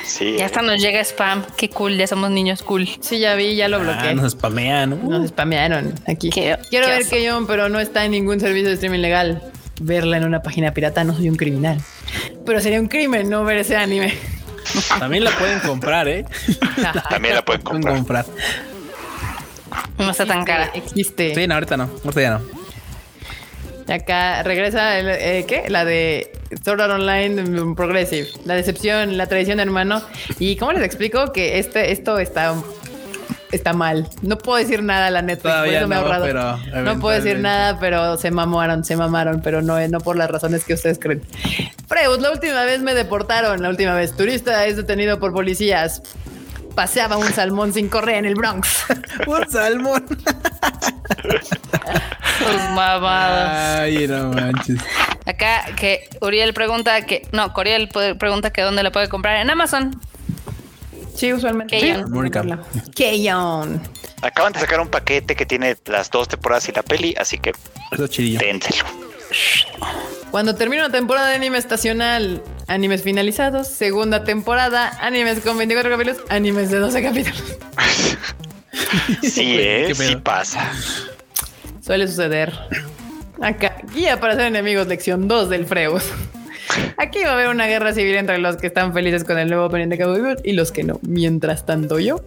Sí. 0.05 0.37
Ya 0.39 0.47
hasta 0.47 0.63
nos 0.63 0.81
llega 0.81 1.01
spam. 1.01 1.45
Qué 1.57 1.71
cool. 1.71 1.97
Ya 1.97 2.07
somos 2.07 2.31
niños 2.31 2.63
cool. 2.63 2.89
Sí, 3.01 3.19
ya 3.19 3.35
vi, 3.35 3.57
ya 3.57 3.69
lo 3.69 3.81
bloqueé. 3.81 4.11
Ah, 4.11 4.15
nos 4.15 4.33
spamean. 4.33 4.93
Uh. 4.93 5.11
Nos 5.11 5.29
spamearon 5.29 5.95
aquí. 6.07 6.31
Qué- 6.31 6.57
Quiero 6.69 6.87
qué 6.87 6.93
ver 6.93 7.03
oso. 7.03 7.11
que 7.11 7.45
pero 7.47 7.69
no 7.69 7.81
está 7.81 8.05
en 8.05 8.13
ningún 8.13 8.39
servicio 8.41 8.69
de 8.69 8.75
streaming 8.75 9.01
legal. 9.01 9.43
Verla 9.81 10.19
en 10.19 10.25
una 10.25 10.43
página 10.43 10.73
pirata 10.75 11.05
no 11.05 11.15
soy 11.17 11.29
un 11.31 11.37
criminal. 11.37 11.81
Pero 12.45 12.61
sería 12.61 12.81
un 12.81 12.89
crimen 12.89 13.31
no 13.31 13.45
ver 13.45 13.59
ese 13.59 13.77
anime. 13.77 14.15
También 14.99 15.25
la 15.25 15.31
pueden 15.31 15.59
comprar, 15.61 16.07
¿eh? 16.07 16.25
También 17.09 17.35
la 17.35 17.45
Pueden 17.45 17.63
comprar. 17.63 18.27
No 19.99 20.11
está 20.11 20.27
tan 20.27 20.45
cara. 20.45 20.71
Existe. 20.75 21.35
Sí, 21.35 21.47
no, 21.47 21.55
ahorita 21.55 21.77
no. 21.77 21.85
Ahorita 22.05 22.21
ya 22.21 22.31
no. 22.39 22.61
Y 23.91 23.93
Acá 23.93 24.45
regresa 24.45 24.99
el, 24.99 25.09
eh, 25.09 25.45
¿qué? 25.49 25.65
La 25.69 25.85
de 25.85 26.31
Sword 26.65 26.81
Art 26.81 26.93
Online 26.93 27.43
mm, 27.43 27.75
Progressive. 27.75 28.29
La 28.45 28.55
decepción, 28.55 29.17
la 29.17 29.27
traición, 29.27 29.59
hermano. 29.59 30.01
Y 30.39 30.57
cómo 30.57 30.73
les 30.73 30.85
explico 30.85 31.33
que 31.33 31.59
este, 31.59 31.91
esto 31.91 32.19
está, 32.21 32.55
está 33.51 33.73
mal. 33.73 34.09
No 34.23 34.39
puedo 34.39 34.59
decir 34.59 34.85
nada, 34.85 35.11
la 35.11 35.23
Netflix. 35.23 35.55
por 35.57 35.67
eso 35.67 35.89
me 35.89 35.97
he 35.97 35.99
no, 35.99 36.05
ahorrado. 36.05 36.59
pero 36.71 36.83
no 36.83 37.01
puedo 37.01 37.21
decir 37.21 37.41
nada, 37.41 37.81
pero 37.81 38.17
se 38.17 38.31
mamaron, 38.31 38.85
se 38.85 38.97
mamaron, 38.97 39.43
pero 39.43 39.61
no, 39.61 39.87
no 39.89 40.01
por 40.01 40.17
las 40.17 40.31
razones 40.31 40.65
que 40.65 40.75
ustedes 40.75 41.01
creen. 41.01 41.23
Freud, 41.89 42.21
la 42.21 42.31
última 42.31 42.65
vez 42.65 42.83
me 42.83 42.95
deportaron. 42.95 43.61
La 43.61 43.71
última 43.71 43.95
vez. 43.95 44.17
Turista 44.17 44.67
es 44.67 44.77
detenido 44.77 45.19
por 45.19 45.33
policías. 45.33 46.01
Paseaba 46.81 47.19
un 47.19 47.31
salmón 47.31 47.75
sin 47.75 47.91
correa 47.91 48.17
en 48.17 48.25
el 48.25 48.35
Bronx. 48.35 48.87
Un 49.27 49.51
salmón. 49.51 50.03
Sus 52.39 52.57
mamadas. 52.75 53.81
Ay, 53.81 54.09
no 54.09 54.31
manches. 54.33 54.81
Acá 55.27 55.67
que 55.77 56.09
Uriel 56.23 56.55
pregunta 56.55 57.05
que. 57.05 57.29
No, 57.33 57.53
Coriel 57.53 57.91
pregunta 58.19 58.51
que 58.51 58.63
dónde 58.63 58.83
la 58.83 58.91
puede 58.93 59.11
comprar. 59.11 59.37
En 59.37 59.51
Amazon. 59.51 60.01
Sí, 61.15 61.35
usualmente. 61.35 61.79
Keyon. 62.97 63.83
Acaban 64.23 64.55
de 64.55 64.61
sacar 64.61 64.81
un 64.81 64.89
paquete 64.89 65.37
que 65.37 65.45
tiene 65.45 65.77
las 65.85 66.11
dos 66.11 66.29
temporadas 66.29 66.67
y 66.71 66.73
la 66.73 66.83
peli, 66.83 67.15
así 67.19 67.37
que. 67.37 67.53
Eso 67.93 68.09
Ténselo. 68.09 68.87
Cuando 70.31 70.55
termina 70.55 70.85
una 70.85 70.93
temporada 70.93 71.29
de 71.29 71.35
anime 71.35 71.59
estacional, 71.59 72.43
animes 72.69 73.03
finalizados, 73.03 73.67
segunda 73.67 74.23
temporada, 74.23 74.97
animes 75.01 75.41
con 75.41 75.59
24 75.59 75.91
capítulos, 75.91 76.23
animes 76.29 76.71
de 76.71 76.79
12 76.79 77.03
capítulos. 77.03 77.59
sí, 79.23 79.57
¿eh? 79.59 79.93
sí 79.93 80.17
pasa. 80.17 80.71
Suele 81.85 82.07
suceder. 82.07 82.53
Acá, 83.41 83.77
guía 83.93 84.21
para 84.21 84.37
ser 84.37 84.47
enemigos, 84.47 84.87
lección 84.87 85.27
2 85.27 85.49
del 85.49 85.67
Freus. 85.67 86.05
Aquí 86.97 87.25
va 87.25 87.31
a 87.31 87.35
haber 87.35 87.49
una 87.49 87.67
guerra 87.67 87.93
civil 87.93 88.15
entre 88.15 88.39
los 88.39 88.57
que 88.57 88.69
están 88.69 88.93
felices 88.93 89.25
con 89.25 89.37
el 89.37 89.49
nuevo 89.49 89.65
opening 89.67 89.89
de 89.89 89.99
Cowboy 89.99 90.37
y 90.45 90.53
los 90.53 90.71
que 90.71 90.85
no. 90.85 91.01
Mientras 91.03 91.67
tanto, 91.67 91.99
yo. 91.99 92.23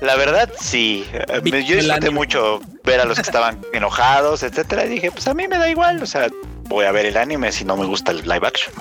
La 0.00 0.14
verdad, 0.16 0.50
sí. 0.58 1.04
Yo 1.44 1.76
disfruté 1.76 2.10
mucho 2.10 2.60
ver 2.84 3.00
a 3.00 3.04
los 3.04 3.16
que 3.16 3.22
estaban 3.22 3.60
enojados, 3.72 4.42
etcétera. 4.42 4.86
Y 4.86 4.90
dije, 4.90 5.10
pues 5.10 5.26
a 5.26 5.34
mí 5.34 5.48
me 5.48 5.58
da 5.58 5.68
igual. 5.68 6.02
O 6.02 6.06
sea, 6.06 6.28
voy 6.64 6.84
a 6.84 6.92
ver 6.92 7.06
el 7.06 7.16
anime 7.16 7.50
si 7.50 7.64
no 7.64 7.76
me 7.76 7.84
gusta 7.84 8.12
el 8.12 8.22
live 8.22 8.46
action. 8.46 8.72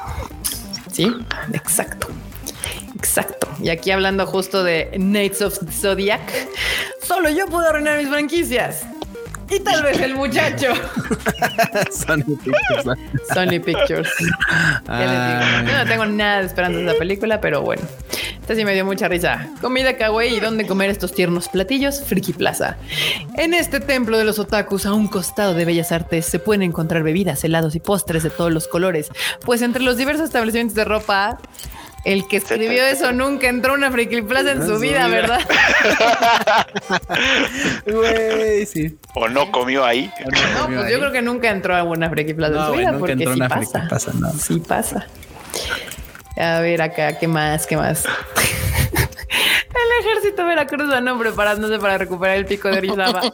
Sí, 0.92 1.12
exacto. 1.54 2.08
Exacto. 2.96 3.48
Y 3.62 3.70
aquí 3.70 3.92
hablando 3.92 4.26
justo 4.26 4.64
de 4.64 4.92
Knights 4.96 5.42
of 5.42 5.60
Zodiac, 5.72 6.22
solo 7.02 7.30
yo 7.30 7.48
puedo 7.48 7.68
arruinar 7.68 7.98
mis 7.98 8.10
franquicias. 8.10 8.84
Y 9.50 9.60
tal 9.60 9.84
vez 9.84 10.00
el 10.02 10.16
muchacho. 10.16 10.74
Sony 11.92 12.36
Pictures. 12.44 13.00
Sony 13.34 13.60
Pictures. 13.64 14.10
Yo 14.88 15.78
no 15.78 15.86
tengo 15.88 16.06
nada 16.06 16.40
de 16.40 16.48
esperanza 16.48 16.80
de 16.80 16.86
esa 16.86 16.98
película, 16.98 17.40
pero 17.40 17.62
bueno. 17.62 17.84
Esta 18.42 18.56
sí 18.56 18.64
me 18.64 18.74
dio 18.74 18.86
mucha 18.86 19.10
risa. 19.10 19.50
Comida 19.60 19.98
kawaii 19.98 20.38
y 20.38 20.40
dónde 20.40 20.66
comer 20.66 20.90
estos 20.90 21.14
tiernos 21.14 21.50
platillos, 21.50 22.02
Friki 22.02 22.32
Plaza. 22.32 22.78
En 23.36 23.54
este 23.54 23.82
templo 23.82 24.18
de 24.18 24.24
los 24.24 24.40
otakus, 24.40 24.86
a 24.86 24.94
un 24.94 25.08
costado 25.08 25.54
de 25.54 25.66
Bellas 25.66 25.92
Artes, 25.92 26.26
se 26.26 26.40
pueden 26.40 26.64
encontrar 26.64 27.04
bebidas, 27.04 27.44
helados 27.44 27.76
y 27.76 27.82
postres 27.82 28.24
de 28.24 28.30
todos 28.30 28.54
los 28.54 28.70
colores. 28.70 29.10
Pues 29.46 29.62
entre 29.62 29.84
los 29.84 29.98
diversos 29.98 30.26
establecimientos 30.26 30.76
de 30.76 30.86
ropa 30.86 31.40
el 32.08 32.26
que 32.26 32.38
escribió 32.38 32.86
eso 32.86 33.12
nunca 33.12 33.50
entró 33.50 33.74
a 33.74 33.76
una 33.76 33.92
Friki 33.92 34.22
Plaza 34.22 34.54
en 34.54 34.66
su 34.66 34.80
vida, 34.80 35.10
¿verdad? 35.10 35.42
Güey, 37.86 38.66
sí. 38.66 38.98
O 39.14 39.28
no 39.28 39.52
comió 39.52 39.84
ahí. 39.84 40.10
No, 40.56 40.68
pues 40.68 40.90
yo 40.90 41.00
creo 41.00 41.12
que 41.12 41.22
nunca 41.22 41.50
entró 41.50 41.76
a 41.76 41.84
una 41.84 42.10
Friki 42.10 42.34
Plaza 42.34 42.60
en 42.60 42.66
su 42.66 42.80
vida, 42.80 42.98
porque 42.98 43.18
sí 43.18 43.40
pasa. 43.50 43.90
Sí 44.40 44.60
pasa. 44.60 45.06
A 46.38 46.62
ver 46.62 46.82
acá, 46.82 47.20
¿qué 47.20 47.28
más? 47.28 47.68
¿Qué 47.68 47.76
más? 47.76 48.06
El 49.78 50.06
ejército 50.06 50.46
veracruzano 50.46 51.18
preparándose 51.20 51.78
para 51.80 51.98
recuperar 51.98 52.38
el 52.38 52.46
pico 52.46 52.68
de 52.70 52.78
Orizaba. 52.78 53.22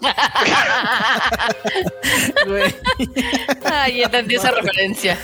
Ay, 3.66 4.04
entendí 4.04 4.36
esa 4.36 4.52
referencia. 4.52 5.18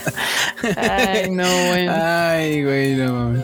Ay, 0.77 1.29
no, 1.29 1.43
güey. 1.43 1.87
Ay, 1.87 2.63
güey, 2.63 2.95
no. 2.95 3.43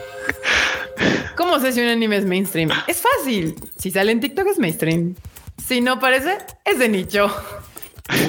¿Cómo 1.36 1.60
sé 1.60 1.74
si 1.74 1.82
un 1.82 1.88
anime 1.90 2.18
es 2.18 2.26
mainstream? 2.26 2.70
Es 2.88 3.02
fácil. 3.02 3.56
Si 3.78 3.92
sale 3.92 4.12
en 4.12 4.22
TikTok 4.22 4.48
es 4.48 4.60
mainstream. 4.60 5.16
Si 5.66 5.82
no 5.82 6.00
parece, 6.00 6.38
es 6.64 6.80
de 6.80 6.88
nicho. 6.90 7.36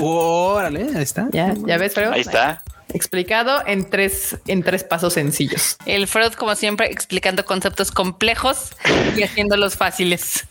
Órale, 0.01 0.89
ahí 0.97 1.02
está. 1.02 1.28
Ya, 1.31 1.55
ya 1.66 1.78
ves, 1.78 1.93
pero 1.94 2.12
ahí 2.12 2.23
está 2.23 2.62
explicado 2.97 3.62
en 3.66 3.89
tres, 3.89 4.39
en 4.47 4.62
tres 4.62 4.85
pasos 4.85 5.12
sencillos. 5.12 5.77
El 5.86 6.06
Freud, 6.09 6.32
como 6.32 6.55
siempre, 6.55 6.90
explicando 6.90 7.44
conceptos 7.44 7.93
complejos 7.93 8.70
y 9.16 9.23
haciéndolos 9.23 9.77
fáciles. 9.77 10.47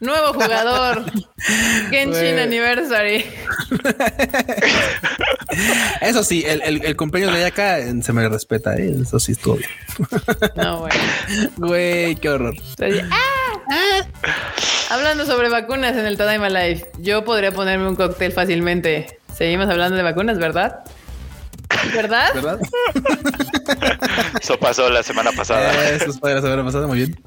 Nuevo 0.00 0.32
jugador. 0.32 1.04
Genshin 1.90 2.38
Anniversary. 2.38 3.24
Eso 6.00 6.22
sí, 6.22 6.44
el, 6.46 6.84
el, 6.84 6.96
cumpleaños 6.96 7.34
de 7.34 7.46
acá 7.46 7.78
se 8.02 8.12
me 8.12 8.28
respeta, 8.28 8.76
¿eh? 8.76 8.94
eso 9.02 9.18
sí 9.18 9.32
estuvo 9.32 9.56
bien. 9.56 9.70
No, 10.56 10.80
güey. 10.80 10.92
Güey, 11.56 12.14
qué 12.16 12.28
horror. 12.30 12.54
¡Ah! 13.10 14.06
Hablando 14.90 15.26
sobre 15.26 15.48
vacunas 15.48 15.96
en 15.96 16.06
el 16.06 16.16
Tadaima 16.16 16.48
Life, 16.48 16.90
yo 16.98 17.24
podría 17.24 17.52
ponerme 17.52 17.88
un 17.88 17.96
cóctel 17.96 18.32
fácilmente. 18.32 19.18
Seguimos 19.34 19.68
hablando 19.68 19.96
de 19.96 20.02
vacunas, 20.02 20.38
¿verdad? 20.38 20.80
¿Verdad? 21.94 22.34
¿Verdad? 22.34 22.60
Eso 24.40 24.58
pasó 24.58 24.88
la 24.90 25.02
semana 25.02 25.32
pasada. 25.32 25.90
Eso 25.90 26.12
fue 26.14 26.34
la 26.34 26.40
semana 26.40 26.64
pasada, 26.64 26.86
muy 26.86 26.98
bien. 26.98 27.20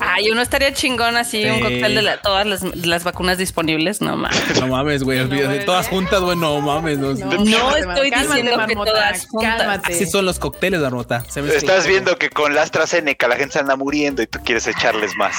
Ay, 0.00 0.30
uno 0.30 0.42
estaría 0.42 0.72
chingón 0.72 1.16
así, 1.16 1.44
un 1.44 1.60
cóctel 1.60 1.94
de 1.94 2.18
todas 2.22 2.62
las, 2.62 3.04
vacunas 3.04 3.38
disponibles. 3.38 4.00
No 4.00 4.16
mames. 4.16 4.60
No 4.60 4.68
mames, 4.68 5.02
güey. 5.02 5.20
Olvídate. 5.20 5.60
todas 5.60 5.88
juntas, 5.88 6.20
güey. 6.20 6.36
No 6.36 6.60
mames. 6.60 6.98
No, 6.98 7.14
no, 7.14 7.76
estoy 7.76 8.10
diciendo 8.10 8.66
que 8.66 8.74
todas 8.74 9.26
juntas. 9.26 9.56
Cálmate. 9.58 9.94
Así 9.94 10.06
son 10.06 10.26
los 10.26 10.38
cócteles, 10.38 10.80
Marmota. 10.80 11.24
Estás 11.34 11.86
viendo 11.86 12.16
que 12.16 12.30
con 12.30 12.54
la 12.54 12.62
AstraZeneca 12.62 13.28
la 13.28 13.36
gente 13.36 13.54
se 13.54 13.58
anda 13.60 13.76
muriendo 13.76 14.22
y 14.22 14.26
tú 14.26 14.38
quieres 14.44 14.66
echarles 14.66 15.16
más. 15.16 15.36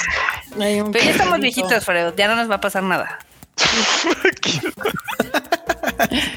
Pero 0.58 0.92
ya 0.92 1.10
estamos 1.10 1.40
viejitos, 1.40 1.84
Fredo. 1.84 2.14
Ya 2.16 2.28
no 2.28 2.36
nos 2.36 2.50
va 2.50 2.56
a 2.56 2.60
pasar 2.60 2.82
nada. 2.82 3.18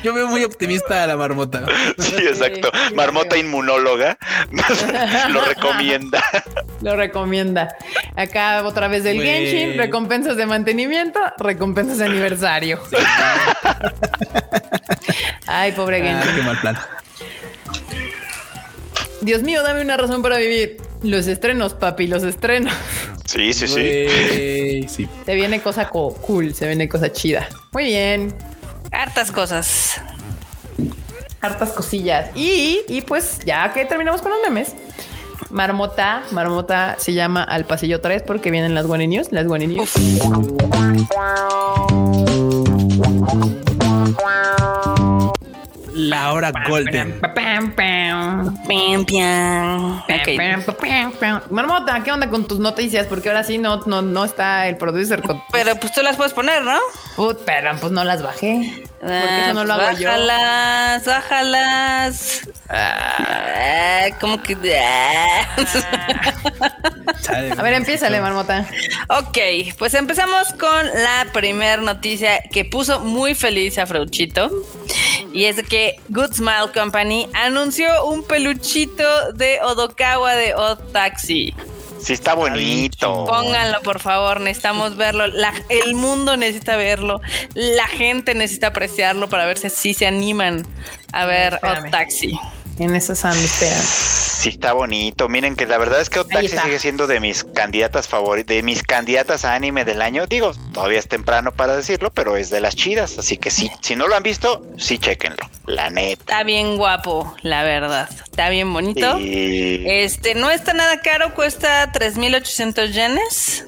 Yo 0.04 0.14
veo 0.14 0.28
muy 0.28 0.44
optimista 0.44 1.04
a 1.04 1.08
la 1.08 1.18
marmota. 1.18 1.66
Sí, 1.98 2.16
exacto. 2.18 2.70
marmota 2.94 3.38
inmunóloga 3.38 4.18
lo 5.30 5.46
recomienda. 5.46 6.24
Lo 6.82 6.96
recomienda. 6.96 7.76
Acá 8.16 8.64
otra 8.64 8.88
vez 8.88 9.04
del 9.04 9.22
Genshin, 9.22 9.78
recompensas 9.78 10.38
de 10.38 10.46
mantenimiento, 10.46 11.20
recompensas 11.38 11.98
de 11.98 12.06
aniversario. 12.06 12.80
Ay, 15.48 15.72
pobre 15.74 16.02
ah, 16.02 16.22
Genshin. 16.22 16.36
qué 16.36 16.42
mal 16.42 16.60
plan. 16.60 16.78
Dios 19.22 19.44
mío, 19.44 19.64
dame 19.64 19.82
una 19.82 19.98
razón 19.98 20.22
para 20.22 20.38
vivir. 20.38 20.78
Los 21.02 21.28
estrenos, 21.28 21.74
papi, 21.74 22.08
los 22.08 22.24
estrenos. 22.24 22.74
Sí, 23.26 23.54
sí, 23.54 23.68
sí. 23.68 24.88
sí. 24.88 25.08
Se 25.26 25.36
viene 25.36 25.62
cosa 25.62 25.90
cool, 25.90 26.54
se 26.54 26.68
viene 26.68 26.88
cosa 26.88 27.12
chida. 27.12 27.48
Muy 27.72 27.86
bien. 27.86 28.34
Hartas 28.92 29.32
cosas. 29.32 30.02
Hartas 31.42 31.72
cosillas. 31.72 32.30
Y, 32.36 32.82
y 32.88 33.02
pues 33.02 33.40
ya 33.46 33.72
que 33.74 33.86
terminamos 33.86 34.22
con 34.22 34.32
los 34.32 34.40
memes, 34.42 34.76
Marmota, 35.50 36.24
Marmota 36.32 36.96
se 37.00 37.14
llama 37.14 37.44
al 37.44 37.66
pasillo 37.66 38.02
3 38.02 38.24
porque 38.24 38.52
vienen 38.52 38.74
las 38.74 38.86
One 38.86 39.08
News, 39.08 39.32
las 39.32 39.46
One 39.46 39.68
News. 39.68 39.92
La 46.16 46.32
hora 46.32 46.54
golden. 46.66 47.20
Marmota, 51.50 52.02
¿qué 52.06 52.12
onda 52.14 52.30
con 52.30 52.48
tus 52.48 52.58
noticias? 52.58 53.06
Porque 53.08 53.28
ahora 53.28 53.44
sí 53.44 53.58
no, 53.58 53.82
no, 53.86 54.02
no 54.02 54.24
está 54.24 54.70
el 54.70 54.78
producer. 54.78 55.22
Pero 55.52 55.76
pues 55.76 55.92
tú 55.92 56.02
las 56.02 56.16
puedes 56.16 56.32
poner, 56.32 56.64
¿no? 56.64 56.80
pero 57.46 57.76
pues 57.82 57.92
no 57.92 58.06
las 58.06 58.22
bajé. 58.24 58.84
Porque 59.02 59.42
eso 59.44 59.54
no 59.54 59.66
lo 59.66 59.74
hago 59.74 59.98
yo. 59.98 60.08
Bájalas, 60.08 61.06
bájalas. 61.06 62.50
Ah, 62.70 64.06
como 64.22 64.42
que. 64.42 64.56
A 67.28 67.62
ver, 67.62 67.74
empiézale, 67.74 68.22
Marmota. 68.22 68.68
Ok, 69.10 69.38
pues 69.78 69.94
empezamos 69.94 70.54
con 70.60 70.86
la 70.86 71.28
primera 71.34 71.78
noticia 71.78 72.42
que 72.52 72.66
puso 72.66 73.00
muy 73.00 73.36
feliz 73.36 73.78
a 73.78 73.86
Frauchito. 73.86 74.50
Y 75.34 75.46
es 75.46 75.62
que 75.64 75.98
Good 76.10 76.34
Smile 76.34 76.72
Company 76.74 77.28
anunció 77.34 78.06
un 78.06 78.24
peluchito 78.24 79.34
de 79.34 79.60
Odokawa 79.62 80.36
de 80.36 80.56
Odd 80.56 80.80
Taxi. 80.92 81.54
Sí, 82.00 82.14
está 82.14 82.36
bonito. 82.36 83.26
Pónganlo, 83.26 83.82
por 83.82 84.00
favor. 84.00 84.40
Necesitamos 84.40 84.96
verlo. 84.96 85.26
el 85.70 85.96
mundo 85.96 86.38
necesita 86.38 86.76
verlo. 86.76 87.20
La 87.54 87.88
gente 87.88 88.36
necesita 88.36 88.68
apreciarlo 88.68 89.28
para 89.28 89.46
ver 89.46 89.58
si 89.58 89.70
sí 89.70 89.94
se 89.94 90.06
animan 90.06 90.66
a 91.12 91.26
ver 91.26 91.60
Odd 91.64 91.90
Taxi 91.90 92.40
en 92.80 92.96
esa 92.96 93.14
espera. 93.14 93.80
Sí, 94.46 94.50
está 94.50 94.74
bonito. 94.74 95.30
Miren 95.30 95.56
que 95.56 95.66
la 95.66 95.78
verdad 95.78 96.02
es 96.02 96.10
que 96.10 96.20
Otaxi 96.20 96.50
sigue 96.50 96.80
siendo 96.80 97.08
de 97.08 97.20
mis 97.20 97.44
candidatas 97.44 98.08
favoritas, 98.08 98.56
de 98.56 98.64
mis 98.64 98.84
candidatas 98.84 99.46
a 99.46 99.56
anime 99.56 99.86
del 99.86 100.02
año. 100.02 100.28
Digo, 100.28 100.52
todavía 100.74 101.00
es 101.00 101.08
temprano 101.08 101.52
para 101.52 101.76
decirlo, 101.76 102.12
pero 102.12 102.38
es 102.38 102.50
de 102.50 102.60
las 102.60 102.76
chidas. 102.76 103.18
Así 103.18 103.38
que 103.38 103.50
sí, 103.50 103.72
si 103.82 103.96
no 103.96 104.08
lo 104.08 104.16
han 104.16 104.24
visto, 104.24 104.64
sí, 104.78 105.00
chequenlo. 105.00 105.50
La 105.66 105.90
neta. 105.90 106.22
Está 106.22 106.44
bien 106.44 106.78
guapo, 106.78 107.36
la 107.42 107.64
verdad. 107.64 108.10
Está 108.12 108.50
bien 108.50 108.72
bonito. 108.72 109.18
Este 109.20 110.36
no 110.36 110.52
está 110.52 110.74
nada 110.74 111.00
caro, 111.02 111.34
cuesta 111.34 111.92
3.800 111.92 112.92
yenes. 112.92 113.66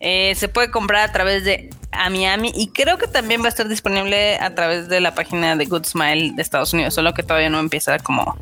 Eh, 0.00 0.34
se 0.36 0.48
puede 0.48 0.70
comprar 0.70 1.08
a 1.08 1.12
través 1.12 1.44
de 1.44 1.70
a 1.92 2.08
Miami 2.08 2.52
y 2.54 2.68
creo 2.68 2.98
que 2.98 3.08
también 3.08 3.42
va 3.42 3.46
a 3.46 3.48
estar 3.48 3.68
disponible 3.68 4.38
a 4.38 4.54
través 4.54 4.88
de 4.88 5.00
la 5.00 5.14
página 5.14 5.56
de 5.56 5.66
Good 5.66 5.86
Smile 5.86 6.32
de 6.34 6.42
Estados 6.42 6.72
Unidos, 6.72 6.94
solo 6.94 7.14
que 7.14 7.22
todavía 7.22 7.50
no 7.50 7.58
empieza 7.58 7.98
como, 7.98 8.38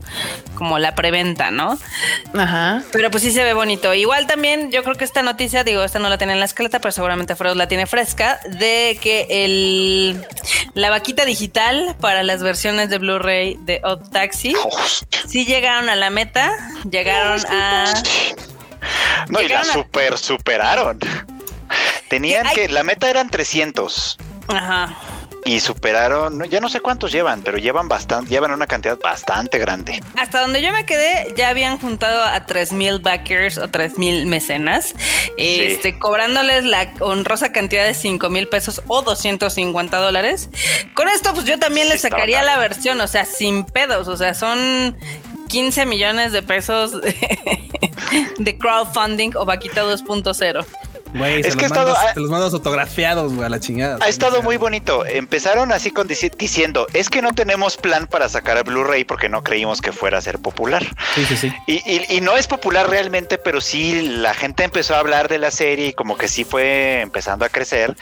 como 0.54 0.78
la 0.78 0.94
preventa, 0.94 1.50
¿no? 1.50 1.78
Ajá. 2.34 2.82
Pero 2.92 3.10
pues 3.10 3.22
sí 3.22 3.32
se 3.32 3.42
ve 3.42 3.54
bonito. 3.54 3.94
Igual 3.94 4.26
también 4.26 4.70
yo 4.70 4.82
creo 4.82 4.96
que 4.96 5.04
esta 5.04 5.22
noticia, 5.22 5.64
digo, 5.64 5.82
esta 5.82 5.98
no 5.98 6.08
la 6.08 6.18
tiene 6.18 6.34
en 6.34 6.40
la 6.40 6.44
escaleta, 6.44 6.80
pero 6.80 6.92
seguramente 6.92 7.36
Freud 7.36 7.56
la 7.56 7.68
tiene 7.68 7.86
fresca, 7.86 8.38
de 8.48 8.98
que 9.00 9.26
el 9.30 10.26
la 10.74 10.90
vaquita 10.90 11.24
digital 11.24 11.96
para 12.00 12.22
las 12.22 12.42
versiones 12.42 12.90
de 12.90 12.98
Blu-ray 12.98 13.56
de 13.62 13.80
Odd 13.82 14.10
Taxi 14.10 14.54
sí 15.26 15.44
llegaron 15.44 15.88
a 15.88 15.96
la 15.96 16.10
meta, 16.10 16.52
llegaron 16.90 17.40
a... 17.50 17.92
No, 19.28 19.42
y 19.42 19.48
la 19.48 19.64
super 19.64 20.16
superaron. 20.16 20.98
Tenían 22.08 22.46
que, 22.54 22.68
la 22.68 22.82
meta 22.82 23.10
eran 23.10 23.28
300. 23.28 24.16
Ajá. 24.48 24.96
Y 25.44 25.60
superaron, 25.60 26.42
ya 26.50 26.60
no 26.60 26.68
sé 26.68 26.80
cuántos 26.80 27.12
llevan, 27.12 27.42
pero 27.42 27.58
llevan 27.58 27.88
bastante, 27.88 28.30
llevan 28.30 28.50
una 28.50 28.66
cantidad 28.66 28.98
bastante 28.98 29.58
grande. 29.58 30.02
Hasta 30.16 30.40
donde 30.40 30.60
yo 30.60 30.72
me 30.72 30.84
quedé, 30.84 31.32
ya 31.36 31.48
habían 31.48 31.78
juntado 31.78 32.22
a 32.22 32.44
3000 32.44 32.98
backers 32.98 33.56
o 33.56 33.68
3000 33.68 34.26
mecenas, 34.26 34.94
este, 35.38 35.98
cobrándoles 35.98 36.64
la 36.64 36.92
honrosa 37.00 37.52
cantidad 37.52 37.86
de 37.86 37.94
5 37.94 38.28
mil 38.28 38.48
pesos 38.48 38.82
o 38.88 39.00
250 39.02 39.96
dólares. 39.96 40.50
Con 40.94 41.08
esto, 41.08 41.32
pues 41.32 41.46
yo 41.46 41.58
también 41.58 41.88
les 41.88 42.02
sacaría 42.02 42.42
la 42.42 42.58
versión, 42.58 43.00
o 43.00 43.08
sea, 43.08 43.24
sin 43.24 43.64
pedos, 43.64 44.08
o 44.08 44.16
sea, 44.16 44.34
son 44.34 44.98
15 45.48 45.86
millones 45.86 46.32
de 46.32 46.42
pesos 46.42 46.92
de 48.38 48.58
crowdfunding 48.58 49.32
o 49.36 49.44
vaquita 49.44 49.82
2.0 49.82 50.87
es 51.14 51.56
que 51.56 51.66
estado, 51.66 51.94
los 52.16 52.30
mandos 52.30 52.52
autografiados, 52.54 53.32
güey, 53.32 53.46
a 53.46 53.48
la 53.48 53.60
chingada. 53.60 53.98
Ha 54.00 54.08
estado 54.08 54.42
muy 54.42 54.56
bonito. 54.56 55.04
Empezaron 55.06 55.72
así 55.72 55.90
con 55.90 56.08
diciendo, 56.08 56.86
es 56.92 57.08
que 57.08 57.22
no 57.22 57.32
tenemos 57.32 57.76
plan 57.76 58.06
para 58.06 58.28
sacar 58.28 58.58
a 58.58 58.62
Blu-ray 58.62 59.04
porque 59.04 59.28
no 59.28 59.42
creímos 59.42 59.80
que 59.80 59.92
fuera 59.92 60.18
a 60.18 60.20
ser 60.20 60.38
popular. 60.38 60.84
Sí, 61.14 61.24
sí, 61.26 61.36
sí. 61.36 61.54
Y, 61.66 62.20
no 62.20 62.36
es 62.36 62.46
popular 62.46 62.90
realmente, 62.90 63.38
pero 63.38 63.60
sí 63.60 64.02
la 64.02 64.34
gente 64.34 64.64
empezó 64.64 64.94
a 64.94 64.98
hablar 64.98 65.28
de 65.28 65.38
la 65.38 65.50
serie 65.50 65.88
y 65.88 65.92
como 65.92 66.16
que 66.18 66.28
sí 66.28 66.44
fue 66.44 67.00
empezando 67.00 67.44
a 67.44 67.48
crecer. 67.48 67.96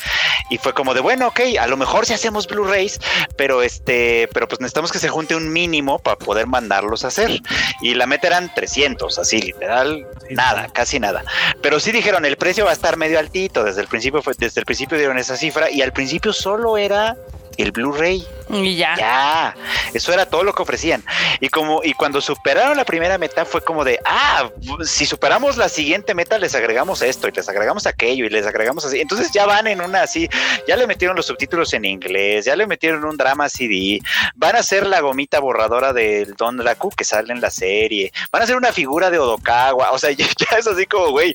Y 0.50 0.58
fue 0.58 0.72
como 0.72 0.94
de, 0.94 1.00
bueno, 1.00 1.28
ok, 1.28 1.40
a 1.60 1.66
lo 1.66 1.76
mejor 1.76 2.06
si 2.06 2.14
hacemos 2.14 2.46
Blu-rays, 2.46 2.98
pero 3.36 3.62
este, 3.62 4.28
pero 4.32 4.48
pues 4.48 4.60
necesitamos 4.60 4.90
que 4.90 4.98
se 4.98 5.08
junte 5.08 5.34
un 5.34 5.52
mínimo 5.52 5.98
para 5.98 6.16
poder 6.16 6.46
mandarlos 6.46 7.04
a 7.04 7.08
hacer. 7.08 7.42
Y 7.80 7.94
la 7.94 8.06
meta 8.06 8.28
eran 8.28 8.52
300, 8.54 9.18
así 9.18 9.40
literal, 9.40 10.06
nada, 10.30 10.68
casi 10.72 10.98
nada. 10.98 11.24
Pero 11.62 11.78
sí 11.80 11.92
dijeron, 11.92 12.24
el 12.24 12.36
precio 12.36 12.64
va 12.64 12.70
a 12.70 12.74
estar 12.74 12.95
medio 12.96 13.18
altito. 13.18 13.64
Desde 13.64 13.80
el 13.80 13.88
principio 13.88 14.22
fue, 14.22 14.34
desde 14.38 14.60
el 14.60 14.66
principio 14.66 14.98
dieron 14.98 15.18
esa 15.18 15.36
cifra 15.36 15.70
y 15.70 15.82
al 15.82 15.92
principio 15.92 16.32
solo 16.32 16.76
era 16.76 17.16
el 17.56 17.72
Blu-ray. 17.72 18.26
Y 18.48 18.76
ya. 18.76 18.94
Ya. 18.96 19.56
Eso 19.92 20.12
era 20.12 20.26
todo 20.26 20.44
lo 20.44 20.54
que 20.54 20.62
ofrecían. 20.62 21.04
Y 21.40 21.48
como, 21.48 21.82
y 21.82 21.92
cuando 21.94 22.20
superaron 22.20 22.76
la 22.76 22.84
primera 22.84 23.18
meta, 23.18 23.44
fue 23.44 23.62
como 23.62 23.84
de 23.84 23.98
ah, 24.04 24.50
si 24.84 25.06
superamos 25.06 25.56
la 25.56 25.68
siguiente 25.68 26.14
meta, 26.14 26.38
les 26.38 26.54
agregamos 26.54 27.02
esto 27.02 27.28
y 27.28 27.32
les 27.32 27.48
agregamos 27.48 27.86
aquello 27.86 28.26
y 28.26 28.30
les 28.30 28.46
agregamos 28.46 28.84
así. 28.84 29.00
Entonces 29.00 29.30
ya 29.32 29.46
van 29.46 29.66
en 29.66 29.80
una 29.80 30.02
así, 30.02 30.28
ya 30.68 30.76
le 30.76 30.86
metieron 30.86 31.16
los 31.16 31.26
subtítulos 31.26 31.72
en 31.72 31.84
inglés, 31.84 32.44
ya 32.44 32.56
le 32.56 32.66
metieron 32.66 33.04
un 33.04 33.16
drama 33.16 33.48
CD, 33.48 34.00
van 34.34 34.56
a 34.56 34.60
hacer 34.60 34.86
la 34.86 35.00
gomita 35.00 35.40
borradora 35.40 35.92
del 35.92 36.34
Don 36.34 36.58
Raku 36.58 36.90
que 36.90 37.04
sale 37.04 37.32
en 37.32 37.40
la 37.40 37.50
serie, 37.50 38.12
van 38.30 38.42
a 38.42 38.44
hacer 38.44 38.56
una 38.56 38.72
figura 38.72 39.10
de 39.10 39.18
Odokawa. 39.18 39.92
O 39.92 39.98
sea, 39.98 40.10
ya, 40.12 40.26
es 40.58 40.66
así 40.66 40.86
como, 40.86 41.10
güey, 41.10 41.34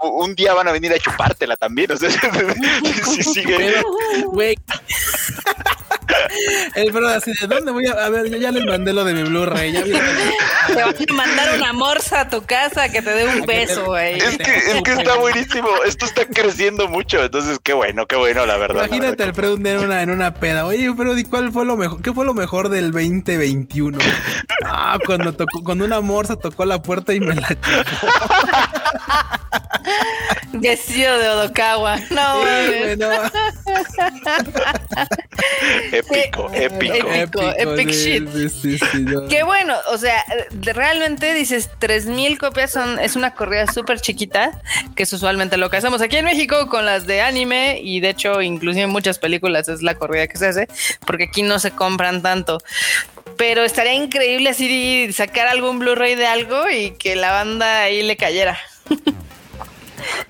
un 0.00 0.34
día 0.34 0.54
van 0.54 0.68
a 0.68 0.72
venir 0.72 0.92
a 0.92 0.98
chupártela 0.98 1.56
también. 1.56 1.90
O 1.92 1.96
sea, 1.96 2.10
si 3.04 3.22
sigue. 3.22 3.82
Güey. 4.26 4.58
El 6.74 6.92
bro 6.92 7.08
así 7.08 7.32
de 7.32 7.46
dónde 7.46 7.72
voy 7.72 7.86
a, 7.86 7.92
a 7.92 8.08
ver, 8.08 8.30
yo 8.30 8.36
ya 8.36 8.50
les 8.50 8.64
mandé 8.64 8.92
lo 8.92 9.04
de 9.04 9.14
mi 9.14 9.22
Blu-ray. 9.22 9.72
te 9.72 10.74
van 10.74 10.94
a 10.94 11.12
mandar 11.12 11.56
una 11.56 11.72
morsa 11.72 12.20
a 12.20 12.28
tu 12.28 12.42
casa 12.44 12.88
que 12.90 13.02
te 13.02 13.10
dé 13.10 13.26
un 13.26 13.46
beso, 13.46 13.86
güey. 13.86 14.18
Es 14.18 14.38
que, 14.38 14.56
es 14.56 14.82
que 14.82 14.92
está 14.92 15.16
buenísimo. 15.16 15.68
Esto 15.86 16.04
está 16.06 16.26
creciendo 16.26 16.88
mucho. 16.88 17.22
Entonces, 17.22 17.58
qué 17.62 17.72
bueno, 17.72 18.06
qué 18.06 18.16
bueno, 18.16 18.46
la 18.46 18.56
verdad. 18.56 18.86
Imagínate 18.86 19.24
el 19.24 19.34
Freud 19.34 19.64
en 19.66 19.78
una, 19.78 20.02
en 20.02 20.10
una 20.10 20.34
peda. 20.34 20.66
Oye, 20.66 20.92
pero 20.96 21.14
¿cuál 21.28 21.52
fue 21.52 21.64
lo 21.64 21.76
mejor? 21.76 22.02
¿Qué 22.02 22.12
fue 22.12 22.24
lo 22.24 22.34
mejor 22.34 22.68
del 22.68 22.92
2021? 22.92 23.98
Ah, 24.64 24.98
cuando 25.04 25.32
tocó, 25.34 25.62
cuando 25.62 25.84
una 25.84 26.00
morsa 26.00 26.36
tocó 26.36 26.64
la 26.64 26.82
puerta 26.82 27.14
y 27.14 27.20
me 27.20 27.34
la 27.34 27.48
chupó. 27.48 27.68
Vestido 30.52 31.18
de 31.18 31.28
Odokawa. 31.28 31.98
No, 32.10 32.44
no. 32.96 33.10
Épico, 35.92 36.50
épico. 36.52 37.08
Épico, 37.12 37.40
epic 37.56 37.90
shit. 37.90 38.28
Qué 39.28 39.42
bueno, 39.42 39.74
o 39.90 39.98
sea, 39.98 40.24
realmente 40.62 41.34
dices, 41.34 41.70
3000 41.78 42.38
copias 42.38 42.72
son, 42.72 42.98
es 42.98 43.16
una 43.16 43.34
corrida 43.34 43.66
súper 43.66 44.00
chiquita, 44.00 44.60
que 44.94 45.04
es 45.04 45.12
usualmente 45.12 45.56
lo 45.56 45.70
que 45.70 45.76
hacemos 45.78 46.00
aquí 46.02 46.16
en 46.16 46.24
México 46.24 46.68
con 46.68 46.84
las 46.86 47.06
de 47.06 47.20
anime, 47.20 47.80
y 47.82 48.00
de 48.00 48.10
hecho, 48.10 48.42
inclusive 48.42 48.84
en 48.84 48.90
muchas 48.90 49.18
películas 49.18 49.68
es 49.68 49.82
la 49.82 49.94
corrida 49.94 50.26
que 50.26 50.38
se 50.38 50.46
hace, 50.46 50.68
porque 51.06 51.24
aquí 51.24 51.42
no 51.42 51.58
se 51.58 51.70
compran 51.70 52.22
tanto 52.22 52.58
pero 53.38 53.62
estaría 53.62 53.94
increíble 53.94 54.50
así 54.50 55.10
sacar 55.12 55.46
algún 55.46 55.78
Blu-ray 55.78 56.16
de 56.16 56.26
algo 56.26 56.68
y 56.68 56.90
que 56.90 57.14
la 57.16 57.30
banda 57.30 57.82
ahí 57.82 58.02
le 58.02 58.16
cayera. 58.16 58.58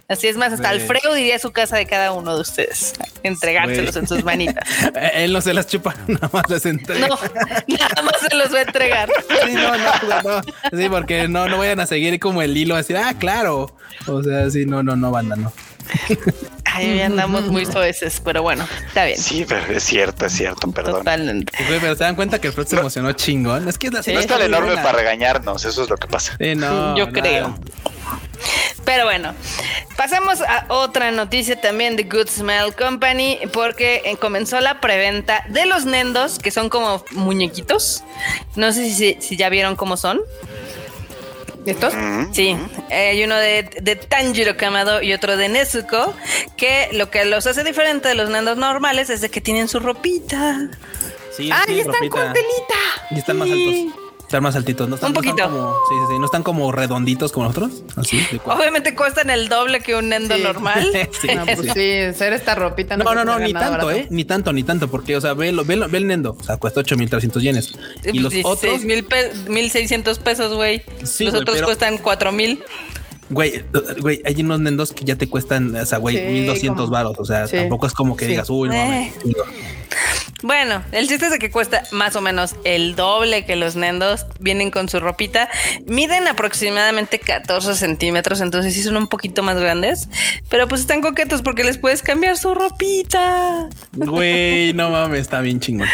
Así 0.09 0.27
es 0.27 0.37
más, 0.37 0.53
hasta 0.53 0.71
Alfredo 0.71 1.13
diría 1.15 1.37
a 1.37 1.39
su 1.39 1.53
casa 1.53 1.77
de 1.77 1.87
cada 1.87 2.13
uno 2.13 2.35
de 2.35 2.41
ustedes, 2.41 2.95
entregárselos 3.23 3.95
en 3.97 4.09
sus 4.09 4.25
manitas. 4.25 4.67
Él 5.15 5.33
no 5.33 5.41
se 5.41 5.53
las 5.53 5.67
chupa, 5.67 5.95
nada 6.07 6.31
más 6.33 6.49
les 6.49 6.65
entrega. 6.67 7.09
No, 7.09 7.19
nada 7.69 8.03
más 8.03 8.21
se 8.21 8.35
los 8.35 8.53
va 8.53 8.59
a 8.59 8.63
entregar. 8.63 9.09
Sí, 9.45 9.53
no, 9.53 9.77
no, 9.77 10.23
no. 10.23 10.79
Sí, 10.79 10.89
porque 10.89 11.29
no, 11.29 11.49
no 11.49 11.59
vayan 11.59 11.81
a 11.81 11.87
seguir 11.87 12.19
como 12.19 12.43
el 12.43 12.57
hilo 12.57 12.77
así, 12.77 12.95
ah, 12.95 13.15
claro. 13.19 13.77
O 14.07 14.23
sea, 14.23 14.51
sí, 14.51 14.65
no, 14.65 14.83
no, 14.83 14.97
no, 14.97 15.11
banda, 15.11 15.37
no. 15.37 15.53
Ahí 16.65 17.01
andamos 17.01 17.47
muy 17.47 17.65
soeces, 17.65 18.21
pero 18.25 18.43
bueno, 18.43 18.67
está 18.87 19.05
bien. 19.05 19.19
Sí, 19.19 19.45
pero 19.49 19.67
es 19.73 19.83
cierto, 19.83 20.27
es 20.27 20.33
cierto, 20.33 20.71
perdón. 20.71 20.99
Totalmente. 20.99 21.53
pero 21.81 21.97
se 21.97 22.05
dan 22.05 22.15
cuenta 22.15 22.41
que 22.41 22.49
el 22.49 22.53
Fred 22.53 22.67
se 22.67 22.77
emocionó 22.77 23.13
chingón. 23.13 23.69
Es 23.69 23.79
que 23.79 23.91
no 23.91 23.99
es 23.99 24.27
tan 24.27 24.43
enorme 24.43 24.75
para 24.75 24.93
regañarnos, 24.93 25.65
eso 25.65 25.83
es 25.83 25.91
lo 25.91 25.97
que 25.97 26.07
pasa. 26.07 26.37
Sí, 26.39 26.55
no, 26.55 26.97
Yo 26.97 27.11
creo. 27.11 27.59
Pero 28.85 29.05
bueno, 29.05 29.35
pasemos 29.97 30.41
a 30.41 30.65
otra 30.69 31.11
noticia 31.11 31.61
también 31.61 31.97
de 31.97 32.05
Good 32.05 32.29
Smell 32.29 32.75
Company, 32.75 33.39
porque 33.53 34.03
eh, 34.05 34.17
comenzó 34.17 34.61
la 34.61 34.81
preventa 34.81 35.45
de 35.49 35.67
los 35.67 35.85
Nendos, 35.85 36.39
que 36.39 36.51
son 36.51 36.71
como 36.71 37.05
muñequitos. 37.11 38.03
No 38.57 38.73
sé 38.73 38.91
si, 39.21 39.37
ya 39.37 39.51
vieron 39.51 39.77
cómo 39.77 39.97
son. 39.97 40.21
¿Estos? 41.69 41.93
Sí, 42.33 42.57
hay 42.91 43.23
uno 43.23 43.37
de, 43.37 44.01
Tanjiro 44.09 44.57
Kamado 44.57 45.03
y 45.03 45.13
otro 45.13 45.37
de 45.37 45.51
Nezuko, 45.51 46.15
que 46.57 46.89
lo 46.93 47.11
que 47.11 47.27
los 47.27 47.47
hace 47.47 47.63
diferente 47.63 48.09
de 48.09 48.15
los 48.15 48.31
nendos 48.31 48.57
normales 48.57 49.11
es 49.11 49.21
de 49.21 49.29
que 49.29 49.43
tienen 49.43 49.69
su 49.69 49.79
ropita. 49.79 50.71
Sí, 51.37 51.51
¡Ah, 51.53 51.65
están 51.69 52.09
con 52.09 52.33
telita! 52.33 52.75
Y 53.11 53.19
están 53.19 53.37
más 53.37 53.51
altos. 53.51 54.08
Están 54.29 54.43
más 54.43 54.57
altitos, 54.57 54.87
no 54.91 54.97
están, 54.97 55.09
un 55.09 55.15
poquito. 55.15 55.43
como, 55.43 55.75
sí, 55.89 55.95
sí, 56.11 56.19
no 56.19 56.27
están 56.27 56.43
como 56.43 56.71
redonditos 56.71 57.33
como 57.33 57.47
nosotros. 57.47 57.83
Así, 57.97 58.21
Obviamente 58.45 58.95
cuestan 58.95 59.31
el 59.31 59.49
doble 59.49 59.81
que 59.81 59.95
un 59.95 60.11
Nendo 60.11 60.37
normal. 60.37 60.87
sí, 61.23 61.29
pues 61.47 61.73
sí, 61.73 62.13
ser 62.15 62.35
esta 62.35 62.55
ropita. 62.55 62.99
No, 62.99 63.15
no, 63.15 63.25
no, 63.25 63.39
ni 63.39 63.55
tanto, 63.55 63.91
eh, 63.91 64.07
ni 64.11 64.27
tanto, 64.27 64.53
ni 64.53 64.65
tanto, 64.65 64.89
porque, 64.89 65.17
o 65.17 65.21
sea, 65.23 65.33
ve, 65.33 65.51
ve, 65.65 65.77
ve 65.77 65.99
el 65.99 66.07
Nendo, 66.07 66.37
o 66.39 66.45
sea, 66.45 66.59
cuesta 66.59 66.81
8300 66.81 67.43
yenes. 67.43 67.73
Y 68.05 68.19
los 68.19 68.35
otros. 68.45 68.83
1600 68.85 70.19
pesos, 70.19 70.53
güey. 70.53 70.83
los 71.21 71.33
otros 71.33 71.63
cuestan 71.63 71.97
4000. 71.97 72.63
Güey, 73.31 73.65
güey, 74.01 74.23
hay 74.25 74.41
unos 74.41 74.61
nendos 74.61 74.93
que 74.93 75.05
ya 75.05 75.17
te 75.17 75.29
cuestan, 75.29 75.75
o 75.75 75.87
sea, 75.87 75.99
güey, 75.99 76.21
1200 76.33 76.91
varos. 76.91 77.17
O 77.19 77.25
sea, 77.25 77.47
tampoco 77.47 77.87
es 77.87 77.95
como 77.95 78.15
que 78.15 78.27
digas, 78.27 78.51
uy, 78.51 78.69
no, 78.69 78.75
eh. 78.75 79.13
Bueno, 80.43 80.83
el 80.93 81.09
chiste 81.09 81.27
es 81.27 81.33
de 81.33 81.39
que 81.39 81.51
cuesta 81.51 81.83
más 81.93 82.15
o 82.15 82.21
menos 82.21 82.55
el 82.65 82.95
doble 82.95 83.45
que 83.45 83.57
los 83.57 83.77
nendos. 83.77 84.27
Vienen 84.41 84.71
con 84.71 84.89
su 84.89 85.01
ropita. 85.01 85.49
Miden 85.87 86.29
aproximadamente 86.29 87.19
14 87.19 87.75
centímetros, 87.75 88.41
entonces 88.41 88.75
sí 88.75 88.83
son 88.83 88.97
un 88.97 89.09
poquito 89.09 89.43
más 89.43 89.59
grandes. 89.59 90.09
Pero 90.49 90.69
pues 90.69 90.83
están 90.83 91.01
coquetos 91.01 91.43
porque 91.43 91.65
les 91.65 91.79
puedes 91.79 92.03
cambiar 92.03 92.37
su 92.37 92.55
ropita. 92.55 93.69
Güey, 93.93 94.73
no 94.75 94.91
mames, 94.91 95.21
está 95.21 95.41
bien 95.41 95.61
chingón. 95.61 95.89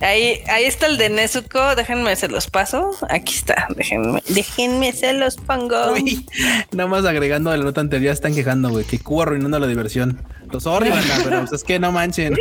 Ahí, 0.00 0.40
ahí 0.48 0.64
está 0.64 0.86
el 0.86 0.98
de 0.98 1.08
Nezuko. 1.08 1.76
Déjenme 1.76 2.14
se 2.16 2.28
los 2.28 2.48
paso. 2.48 2.90
Aquí 3.08 3.34
está. 3.34 3.68
Déjenme, 3.76 4.22
déjenme 4.28 4.92
se 4.92 5.12
los 5.12 5.36
pongo. 5.36 5.92
Uy, 5.92 6.26
nada 6.72 6.88
más 6.88 7.04
agregando 7.04 7.50
a 7.50 7.56
la 7.56 7.64
nota 7.64 7.80
anterior, 7.80 8.12
están 8.12 8.34
quejando, 8.34 8.70
güey, 8.70 8.84
que 8.84 8.98
Cuba 8.98 9.22
arruinando 9.22 9.58
la 9.58 9.66
diversión. 9.66 10.20
Sorry, 10.60 10.90
pero 11.24 11.40
pues, 11.40 11.52
es 11.52 11.64
que 11.64 11.78
no 11.78 11.92
manchen. 11.92 12.36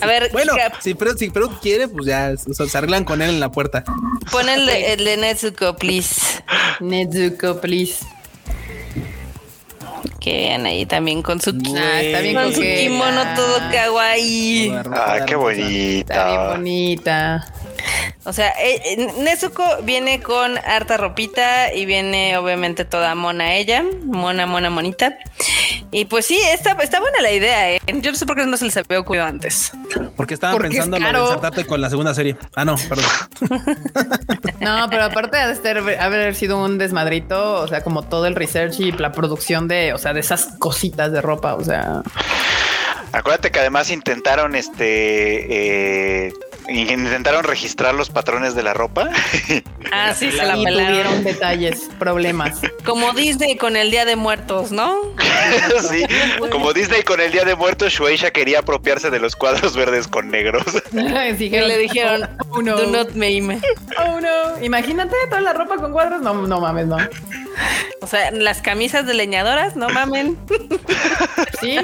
A 0.00 0.06
ver, 0.06 0.30
bueno, 0.32 0.54
si 0.80 0.94
Perú, 0.94 1.16
si 1.18 1.30
quiere, 1.60 1.88
pues 1.88 2.06
ya 2.06 2.36
se 2.36 2.78
arreglan 2.78 3.04
con 3.04 3.22
él 3.22 3.30
en 3.30 3.40
la 3.40 3.50
puerta. 3.50 3.84
Pon 4.30 4.48
el 4.48 4.66
de, 4.66 4.94
el 4.94 5.04
de 5.04 5.16
Nezuko, 5.16 5.76
please. 5.76 6.42
Nezuko, 6.80 7.60
please. 7.60 8.04
Que 10.18 10.32
vean 10.32 10.66
ahí 10.66 10.86
también 10.86 11.22
con 11.22 11.40
su, 11.40 11.50
ah, 11.50 12.00
está 12.02 12.20
bien 12.20 12.34
con 12.34 12.54
su 12.54 12.60
kimono 12.60 13.22
todo 13.34 13.58
kawaii. 13.72 14.72
Ah, 14.92 15.18
qué 15.26 15.34
bonita. 15.34 16.14
Está 16.14 16.26
bien 16.26 16.48
bonita. 16.48 17.54
O 18.24 18.32
sea, 18.32 18.52
eh, 18.62 19.12
Nezuko 19.18 19.64
viene 19.82 20.20
con 20.20 20.58
harta 20.58 20.96
ropita 20.96 21.72
y 21.72 21.86
viene 21.86 22.36
obviamente 22.36 22.84
toda 22.84 23.14
mona 23.14 23.54
ella, 23.54 23.84
mona, 24.04 24.46
mona, 24.46 24.68
monita. 24.68 25.16
Y 25.90 26.04
pues 26.04 26.26
sí, 26.26 26.38
está, 26.52 26.72
está 26.82 27.00
buena 27.00 27.20
la 27.20 27.32
idea. 27.32 27.72
¿eh? 27.72 27.80
Yo 27.86 28.12
no 28.12 28.16
sé 28.16 28.26
por 28.26 28.36
qué 28.36 28.46
no 28.46 28.56
se 28.56 28.66
les 28.66 28.76
había 28.76 29.00
ocurrido 29.00 29.24
antes. 29.24 29.72
Porque 30.16 30.34
estaba 30.34 30.58
pensando 30.58 30.96
en 30.98 31.02
saltarte 31.02 31.66
con 31.66 31.80
la 31.80 31.88
segunda 31.90 32.14
serie. 32.14 32.36
Ah, 32.54 32.64
no, 32.64 32.76
perdón. 32.88 33.06
no, 34.60 34.86
pero 34.90 35.04
aparte 35.04 35.38
de 35.38 35.98
haber 35.98 36.34
sido 36.34 36.62
un 36.62 36.78
desmadrito, 36.78 37.54
o 37.54 37.68
sea, 37.68 37.82
como 37.82 38.02
todo 38.02 38.26
el 38.26 38.34
research 38.34 38.80
y 38.80 38.92
la 38.92 39.12
producción 39.12 39.66
de, 39.66 39.92
o 39.94 39.98
sea, 39.98 40.12
de 40.12 40.20
esas 40.20 40.50
cositas 40.58 41.10
de 41.10 41.22
ropa, 41.22 41.54
o 41.54 41.64
sea. 41.64 42.02
Acuérdate 43.12 43.50
que 43.50 43.58
además 43.58 43.90
intentaron 43.90 44.54
este 44.54 46.26
eh, 46.26 46.32
intentaron 46.68 47.44
registrar 47.44 47.94
los 47.94 48.10
patrones 48.10 48.54
de 48.54 48.62
la 48.62 48.74
ropa. 48.74 49.10
Ah, 49.92 50.14
sí, 50.14 50.30
se 50.30 50.44
la 50.44 50.54
tuvieron 50.54 51.24
detalles, 51.24 51.88
problemas. 51.98 52.60
Como 52.84 53.12
Disney 53.12 53.56
con 53.56 53.76
el 53.76 53.90
Día 53.90 54.04
de 54.04 54.14
Muertos, 54.16 54.70
¿no? 54.70 54.96
sí, 55.90 56.04
como 56.50 56.72
Disney 56.72 57.02
con 57.02 57.20
el 57.20 57.32
Día 57.32 57.44
de 57.44 57.56
Muertos, 57.56 57.92
Shueisha 57.92 58.30
quería 58.30 58.60
apropiarse 58.60 59.10
de 59.10 59.18
los 59.18 59.34
cuadros 59.34 59.74
verdes 59.76 60.06
con 60.06 60.30
negros. 60.30 60.62
sí, 61.38 61.50
que 61.50 61.62
le 61.62 61.78
dijeron, 61.78 62.28
oh, 62.50 62.62
no. 62.62 62.76
do 62.76 62.86
not 62.86 63.10
meme. 63.12 63.60
Oh 63.98 64.20
no, 64.20 64.62
imagínate 64.64 65.16
toda 65.28 65.40
la 65.40 65.52
ropa 65.52 65.76
con 65.76 65.92
cuadros, 65.92 66.20
no, 66.20 66.34
no 66.34 66.60
mames, 66.60 66.86
no. 66.86 66.98
O 68.02 68.06
sea, 68.06 68.30
las 68.30 68.62
camisas 68.62 69.06
de 69.06 69.14
leñadoras, 69.14 69.76
no 69.76 69.88
mamen. 69.90 70.38
Sí, 71.60 71.76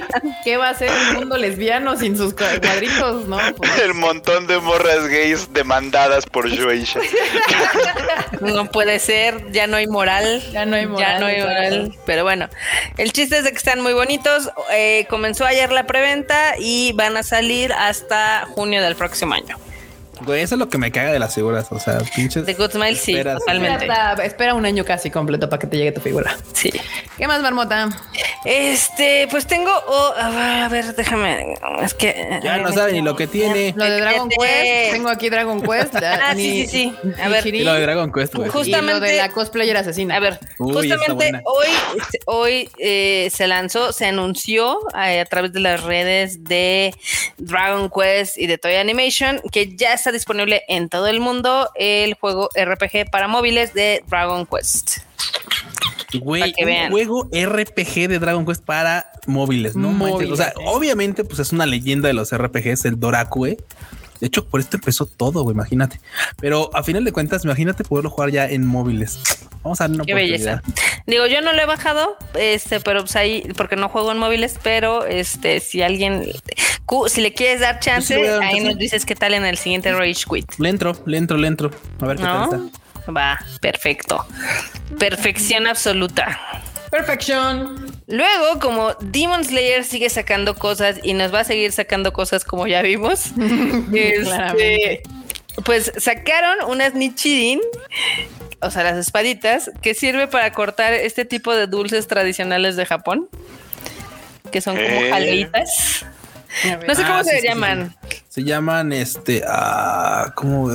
¿qué 0.44 0.56
va 0.56 0.70
a 0.70 0.74
ser 0.74 0.90
el 0.90 1.18
mundo 1.18 1.36
lesbiano 1.36 1.96
sin 1.96 2.16
sus 2.16 2.34
cuadritos, 2.34 3.26
no? 3.26 3.38
Pues, 3.56 3.78
el 3.80 3.94
montón 3.94 4.46
de 4.46 4.56
morras 4.66 5.08
gays 5.08 5.52
demandadas 5.52 6.26
por 6.26 6.48
Shueisha. 6.50 7.00
No 8.40 8.66
puede 8.66 8.98
ser, 8.98 9.50
ya 9.52 9.66
no 9.66 9.76
hay 9.76 9.86
moral. 9.86 10.42
Ya 10.52 10.66
no 10.66 10.76
hay 10.76 10.86
moral. 10.86 11.12
Ya 11.12 11.18
no 11.18 11.26
hay 11.26 11.40
moral. 11.40 11.94
Pero 12.04 12.24
bueno, 12.24 12.48
el 12.98 13.12
chiste 13.12 13.38
es 13.38 13.44
de 13.44 13.50
que 13.50 13.56
están 13.56 13.80
muy 13.80 13.94
bonitos. 13.94 14.50
Eh, 14.72 15.06
comenzó 15.08 15.46
ayer 15.46 15.72
la 15.72 15.86
preventa 15.86 16.54
y 16.58 16.92
van 16.92 17.16
a 17.16 17.22
salir 17.22 17.72
hasta 17.72 18.46
junio 18.50 18.82
del 18.82 18.96
próximo 18.96 19.34
año. 19.34 19.56
Güey, 20.26 20.42
eso 20.42 20.56
es 20.56 20.58
lo 20.58 20.68
que 20.68 20.76
me 20.76 20.90
caga 20.90 21.12
de 21.12 21.18
las 21.20 21.34
figuras. 21.34 21.68
O 21.70 21.78
sea, 21.78 21.98
pinches. 22.14 22.44
De 22.44 22.54
Good 22.54 22.72
Smile, 22.72 22.96
sí, 22.96 23.14
totalmente. 23.22 23.86
espera 24.24 24.54
un 24.54 24.66
año 24.66 24.84
casi 24.84 25.10
completo 25.10 25.48
para 25.48 25.60
que 25.60 25.68
te 25.68 25.76
llegue 25.76 25.92
tu 25.92 26.00
figura. 26.00 26.36
Sí. 26.52 26.72
¿Qué 27.16 27.26
más, 27.28 27.40
Marmota? 27.40 27.88
Este, 28.44 29.28
pues 29.30 29.46
tengo. 29.46 29.70
Oh, 29.86 30.12
a, 30.16 30.68
ver, 30.68 30.94
déjame. 30.96 31.54
Es 31.82 31.94
que. 31.94 32.40
Ya 32.42 32.58
no 32.58 32.72
sabe 32.72 32.92
ni 32.92 33.02
lo 33.02 33.14
que 33.14 33.26
tiene. 33.28 33.72
Lo 33.76 33.84
de 33.84 34.00
Dragon 34.00 34.28
Quest. 34.28 34.92
Tengo 34.92 35.08
aquí 35.08 35.30
Dragon 35.30 35.62
Quest. 35.62 35.94
ah, 36.02 36.32
sí, 36.34 36.66
sí, 36.66 36.92
sí. 37.02 37.12
A 37.22 37.28
ver. 37.28 37.46
lo 37.46 37.74
de 37.74 37.80
Dragon 37.82 38.12
Quest, 38.12 38.34
güey. 38.34 38.48
Justamente. 38.48 38.96
Y 38.96 39.00
lo 39.00 39.00
de 39.00 39.16
la 39.16 39.28
cosplayer 39.28 39.76
asesina. 39.76 40.16
A 40.16 40.20
ver, 40.20 40.40
justamente 40.58 41.40
hoy, 41.44 41.68
hoy 42.26 42.70
eh, 42.78 43.30
se 43.32 43.46
lanzó, 43.46 43.92
se 43.92 44.06
anunció 44.06 44.80
eh, 44.94 45.20
a 45.20 45.24
través 45.24 45.52
de 45.52 45.60
las 45.60 45.84
redes 45.84 46.42
de 46.42 46.94
Dragon 47.38 47.90
Quest 47.90 48.38
y 48.38 48.46
de 48.46 48.58
Toy 48.58 48.74
Animation 48.74 49.40
que 49.52 49.76
ya 49.76 49.92
está 49.92 50.10
disponible 50.16 50.62
en 50.68 50.88
todo 50.88 51.06
el 51.06 51.20
mundo 51.20 51.70
el 51.74 52.14
juego 52.14 52.48
RPG 52.54 53.10
para 53.10 53.28
móviles 53.28 53.74
de 53.74 54.02
Dragon 54.08 54.46
Quest. 54.46 54.98
Güey, 56.18 56.54
un 56.58 56.90
juego 56.90 57.28
RPG 57.32 58.08
de 58.08 58.18
Dragon 58.18 58.46
Quest 58.46 58.64
para 58.64 59.10
móviles, 59.26 59.76
¿no? 59.76 59.90
O 60.04 60.36
sea, 60.36 60.52
obviamente, 60.64 61.24
pues 61.24 61.40
es 61.40 61.52
una 61.52 61.66
leyenda 61.66 62.08
de 62.08 62.14
los 62.14 62.34
RPGs, 62.34 62.84
el 62.84 62.98
Dorakue. 62.98 63.56
De 64.20 64.26
hecho, 64.26 64.44
por 64.46 64.60
esto 64.60 64.76
empezó 64.76 65.06
todo, 65.06 65.42
güey, 65.42 65.54
imagínate. 65.54 66.00
Pero 66.40 66.70
a 66.74 66.82
final 66.82 67.04
de 67.04 67.12
cuentas, 67.12 67.44
imagínate 67.44 67.84
poderlo 67.84 68.10
jugar 68.10 68.30
ya 68.30 68.46
en 68.46 68.66
móviles. 68.66 69.18
Vamos 69.62 69.80
a 69.80 69.88
ver 69.88 69.96
una 69.96 70.04
Qué 70.04 70.14
belleza. 70.14 70.62
Digo, 71.06 71.26
yo 71.26 71.40
no 71.40 71.52
lo 71.52 71.60
he 71.60 71.66
bajado, 71.66 72.16
este, 72.34 72.80
pero 72.80 73.00
pues 73.00 73.16
ahí, 73.16 73.46
porque 73.56 73.76
no 73.76 73.88
juego 73.88 74.12
en 74.12 74.18
móviles, 74.18 74.58
pero 74.62 75.04
este, 75.06 75.60
si 75.60 75.82
alguien, 75.82 76.24
si 77.08 77.20
le 77.20 77.32
quieres 77.32 77.60
dar 77.60 77.80
chance, 77.80 78.14
ahí 78.42 78.60
nos 78.60 78.76
dices 78.76 79.04
qué 79.04 79.14
tal 79.14 79.34
en 79.34 79.44
el 79.44 79.56
siguiente 79.56 79.92
Rage 79.92 80.24
Quit. 80.28 80.52
Le 80.58 80.68
entro, 80.68 80.96
le 81.06 81.18
entro, 81.18 81.36
le 81.36 81.48
entro. 81.48 81.70
A 82.00 82.06
ver 82.06 82.16
qué 82.16 82.22
tal 82.22 82.42
está. 82.44 83.12
Va, 83.12 83.38
perfecto. 83.60 84.26
Perfección 84.98 85.66
absoluta. 85.66 86.40
Perfección. 86.90 87.86
Luego, 88.06 88.60
como 88.60 88.94
Demon 89.00 89.44
Slayer 89.44 89.84
sigue 89.84 90.08
sacando 90.10 90.54
cosas 90.54 90.98
y 91.02 91.14
nos 91.14 91.34
va 91.34 91.40
a 91.40 91.44
seguir 91.44 91.72
sacando 91.72 92.12
cosas 92.12 92.44
como 92.44 92.66
ya 92.66 92.82
vimos, 92.82 93.32
este, 93.92 95.02
pues 95.64 95.92
sacaron 95.96 96.70
unas 96.70 96.94
Nichirin, 96.94 97.60
o 98.60 98.70
sea, 98.70 98.84
las 98.84 98.96
espaditas, 98.96 99.70
que 99.82 99.94
sirve 99.94 100.28
para 100.28 100.52
cortar 100.52 100.92
este 100.92 101.24
tipo 101.24 101.54
de 101.54 101.66
dulces 101.66 102.06
tradicionales 102.06 102.76
de 102.76 102.86
Japón, 102.86 103.28
que 104.52 104.60
son 104.60 104.76
como 104.76 105.10
jaleitas. 105.10 106.06
No 106.86 106.94
sé 106.94 107.02
cómo 107.02 107.16
ah, 107.16 107.24
se 107.24 107.42
llaman. 107.42 107.94
Se 108.28 108.42
llaman 108.42 108.92
este. 108.92 109.42
Ah, 109.46 110.32
¿Cómo 110.34 110.70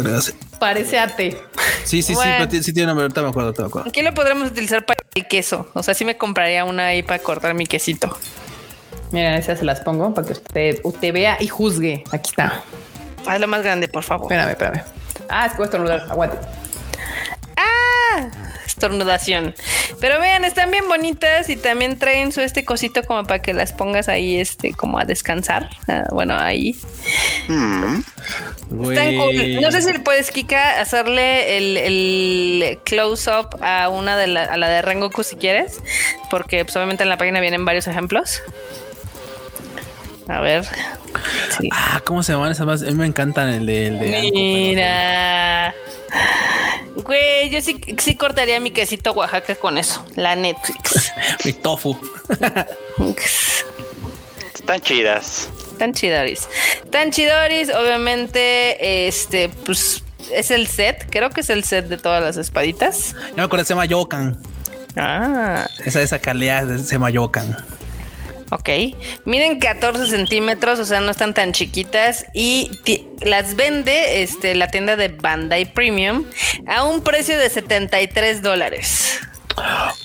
Parece 0.59 0.99
ate. 0.99 1.41
Sí, 1.85 2.03
sí, 2.03 2.13
sí, 2.13 2.63
sí, 2.63 2.73
tiene 2.73 2.87
nombre. 2.87 3.03
Ahorita 3.03 3.23
me 3.23 3.29
acuerdo, 3.29 3.53
te 3.53 3.61
me 3.63 3.67
acuerdo. 3.67 3.91
¿Qué 3.91 4.03
lo 4.03 4.13
podremos 4.13 4.51
utilizar 4.51 4.85
para 4.85 5.00
el 5.15 5.27
queso? 5.27 5.67
O 5.73 5.83
sea, 5.83 5.93
sí 5.93 6.05
me 6.05 6.17
compraría 6.17 6.65
una 6.65 6.87
ahí 6.87 7.03
para 7.03 7.19
cortar 7.19 7.53
mi 7.53 7.65
quesito. 7.65 8.17
Mira, 9.11 9.37
esas 9.37 9.59
se 9.59 9.65
las 9.65 9.81
pongo 9.81 10.13
para 10.13 10.27
que 10.27 10.33
usted, 10.33 10.79
usted 10.83 11.13
vea 11.13 11.37
y 11.39 11.47
juzgue. 11.47 12.03
Aquí 12.11 12.29
está. 12.29 12.63
Hazlo 13.27 13.47
más 13.47 13.61
grande, 13.61 13.87
por 13.87 14.03
favor. 14.03 14.31
Espérame, 14.31 14.51
espérame. 14.51 14.83
Ah, 15.29 15.45
es 15.45 15.51
que 15.51 15.57
voy 15.57 15.63
a 15.63 15.65
estornudar. 15.65 16.07
Aguante. 16.09 16.37
¡Ah! 17.57 18.29
Estornudación. 18.81 19.53
Pero 19.99 20.19
vean, 20.19 20.43
están 20.43 20.71
bien 20.71 20.87
bonitas 20.87 21.49
y 21.49 21.55
también 21.55 21.99
traen 21.99 22.31
su 22.31 22.41
este 22.41 22.65
cosito 22.65 23.03
como 23.03 23.23
para 23.25 23.39
que 23.39 23.53
las 23.53 23.73
pongas 23.73 24.09
ahí, 24.09 24.39
este, 24.39 24.73
como 24.73 24.97
a 24.97 25.05
descansar. 25.05 25.69
Ah, 25.87 26.05
bueno, 26.09 26.35
ahí. 26.35 26.75
Mm. 27.47 28.01
No 28.71 29.71
sé 29.71 29.81
si 29.83 29.99
puedes, 29.99 30.31
Kika, 30.31 30.81
hacerle 30.81 31.57
el, 31.57 32.79
close-up 32.83 33.59
a 33.61 33.89
una 33.89 34.17
de 34.17 34.25
la, 34.25 34.45
a 34.45 34.57
la 34.57 34.67
de 34.67 34.81
Rengoku 34.81 35.23
si 35.23 35.35
quieres, 35.35 35.79
porque 36.31 36.65
pues, 36.65 36.75
obviamente 36.75 37.03
en 37.03 37.09
la 37.09 37.17
página 37.17 37.39
vienen 37.39 37.63
varios 37.63 37.85
ejemplos. 37.85 38.41
A 40.31 40.39
ver. 40.39 40.65
Ah, 41.73 42.01
¿cómo 42.05 42.23
se 42.23 42.31
llaman 42.31 42.53
esas 42.53 42.65
más? 42.65 42.81
A 42.83 42.85
mí 42.85 42.93
me 42.93 43.05
encantan 43.05 43.49
el 43.49 43.65
de. 43.65 43.87
El 43.87 43.99
de 43.99 44.31
Mira. 44.31 45.75
Güey, 46.95 47.49
yo 47.49 47.61
sí, 47.61 47.81
sí 47.97 48.15
cortaría 48.15 48.59
mi 48.61 48.71
quesito 48.71 49.11
Oaxaca 49.11 49.55
con 49.55 49.77
eso. 49.77 50.05
La 50.15 50.37
Netflix. 50.37 51.11
mi 51.45 51.51
tofu. 51.51 51.97
Están 54.53 54.79
chidas. 54.79 55.49
Tan 55.77 55.93
chidoris. 55.93 56.47
Tan 56.91 57.11
chidoris, 57.11 57.69
obviamente, 57.73 59.07
este, 59.07 59.49
pues 59.49 60.01
es 60.31 60.49
el 60.51 60.67
set. 60.67 61.07
Creo 61.09 61.29
que 61.31 61.41
es 61.41 61.49
el 61.49 61.65
set 61.65 61.87
de 61.87 61.97
todas 61.97 62.23
las 62.23 62.37
espaditas. 62.37 63.15
Yo 63.31 63.35
me 63.35 63.43
acuerdo, 63.43 63.65
se 63.65 63.73
llama 63.73 63.85
Yokan. 63.85 64.37
Ah. 64.95 65.67
Esa, 65.83 66.01
esa 66.01 66.19
calidad 66.19 66.77
se 66.77 66.93
llama 66.93 67.09
Yokan. 67.09 67.57
Ok. 68.51 68.69
Miden 69.25 69.59
14 69.59 70.07
centímetros, 70.07 70.79
o 70.79 70.85
sea, 70.85 70.99
no 70.99 71.11
están 71.11 71.33
tan 71.33 71.53
chiquitas. 71.53 72.25
Y 72.33 72.71
las 73.21 73.55
vende 73.55 74.23
este, 74.23 74.55
la 74.55 74.67
tienda 74.67 74.95
de 74.95 75.07
Bandai 75.07 75.73
Premium 75.73 76.25
a 76.67 76.83
un 76.83 77.01
precio 77.01 77.37
de 77.37 77.49
73 77.49 78.41
dólares. 78.41 79.19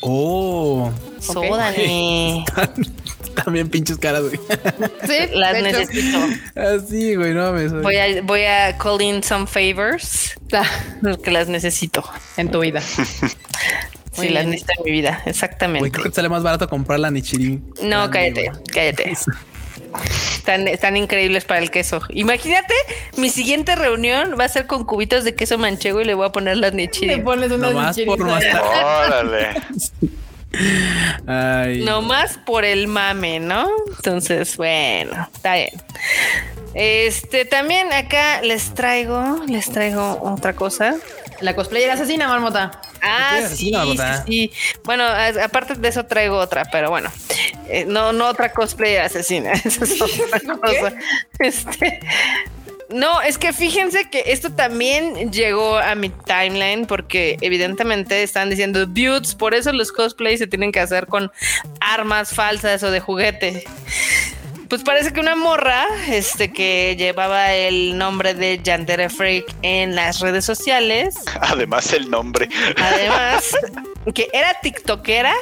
Oh. 0.00 0.92
Sódale. 1.20 2.44
También 3.44 3.68
pinches 3.68 3.98
caras, 3.98 4.22
güey. 4.22 4.38
Sí, 5.06 5.28
las 5.34 5.62
necesito. 5.62 6.18
Así, 6.54 7.12
ah, 7.12 7.16
güey, 7.16 7.34
no 7.34 7.52
me 7.52 7.68
Voy 7.68 7.96
a, 7.96 8.22
voy 8.22 8.44
a 8.44 8.78
call 8.78 9.02
in 9.02 9.22
some 9.22 9.46
favors. 9.46 10.34
Porque 11.02 11.30
las 11.30 11.48
necesito. 11.48 12.02
En 12.36 12.50
tu 12.50 12.60
vida. 12.60 12.82
sí, 14.16 14.28
las 14.30 14.46
necesito 14.46 14.72
en 14.78 14.84
mi 14.84 14.90
vida, 14.90 15.22
exactamente. 15.26 15.90
Creo 15.90 16.04
que 16.04 16.12
sale 16.12 16.28
más 16.28 16.42
barato 16.42 16.68
comprar 16.68 17.00
la 17.00 17.10
Nichirin. 17.10 17.72
No, 17.82 18.10
cállate, 18.10 18.50
cállate. 18.72 19.12
Están, 20.34 20.68
están, 20.68 20.96
increíbles 20.96 21.44
para 21.44 21.60
el 21.60 21.70
queso. 21.70 22.00
Imagínate, 22.10 22.74
mi 23.16 23.30
siguiente 23.30 23.74
reunión 23.76 24.36
va 24.38 24.44
a 24.44 24.48
ser 24.48 24.66
con 24.66 24.84
cubitos 24.84 25.24
de 25.24 25.34
queso 25.34 25.58
manchego 25.58 26.00
y 26.00 26.04
le 26.04 26.14
voy 26.14 26.26
a 26.26 26.32
poner 26.32 26.58
las 26.58 26.72
Nichirin. 26.74 27.16
Le 27.16 27.22
pones 27.22 27.50
unas 27.50 27.72
no 27.72 27.80
más 27.80 27.98
por 28.00 28.20
Órale. 28.22 29.48
No 31.84 32.02
más 32.02 32.38
por 32.38 32.64
el 32.64 32.88
mame, 32.88 33.40
¿no? 33.40 33.68
Entonces, 33.96 34.56
bueno, 34.56 35.28
está 35.34 35.54
bien. 35.54 35.70
Este, 36.74 37.44
también 37.44 37.92
acá 37.92 38.40
les 38.42 38.74
traigo, 38.74 39.42
les 39.48 39.70
traigo 39.70 40.18
otra 40.22 40.54
cosa. 40.54 40.94
La 41.40 41.54
cosplayer 41.54 41.90
asesina, 41.90 42.28
marmota. 42.28 42.80
Ah, 43.06 43.48
sí, 43.48 43.72
sí, 44.26 44.52
Bueno, 44.84 45.04
aparte 45.42 45.74
de 45.74 45.88
eso 45.88 46.04
traigo 46.06 46.36
otra, 46.36 46.64
pero 46.70 46.90
bueno, 46.90 47.10
eh, 47.68 47.84
no, 47.86 48.12
no 48.12 48.26
otra 48.26 48.52
cosplay 48.52 48.96
asesina. 48.96 49.52
Esa 49.64 49.84
es 49.84 50.00
otra 50.00 50.40
cosa. 50.60 50.92
Este, 51.38 52.00
no, 52.88 53.20
es 53.20 53.36
que 53.36 53.52
fíjense 53.52 54.08
que 54.10 54.24
esto 54.26 54.52
también 54.52 55.32
llegó 55.32 55.76
a 55.76 55.94
mi 55.96 56.08
timeline 56.08 56.86
porque 56.86 57.36
evidentemente 57.40 58.22
están 58.22 58.48
diciendo 58.48 58.86
buttes, 58.86 59.34
por 59.34 59.54
eso 59.54 59.72
los 59.72 59.90
cosplays 59.90 60.38
se 60.38 60.46
tienen 60.46 60.70
que 60.70 60.78
hacer 60.78 61.06
con 61.06 61.32
armas 61.80 62.32
falsas 62.32 62.82
o 62.84 62.90
de 62.90 63.00
juguete. 63.00 63.64
Pues 64.68 64.82
parece 64.82 65.12
que 65.12 65.20
una 65.20 65.36
morra, 65.36 65.86
este, 66.08 66.52
que 66.52 66.96
llevaba 66.98 67.52
el 67.52 67.96
nombre 67.96 68.34
de 68.34 68.60
Yandere 68.62 69.08
Freak 69.08 69.44
en 69.62 69.94
las 69.94 70.20
redes 70.20 70.44
sociales. 70.44 71.14
Además 71.40 71.92
el 71.92 72.10
nombre. 72.10 72.48
Además, 72.76 73.54
que 74.14 74.28
era 74.32 74.58
tiktokera 74.60 75.34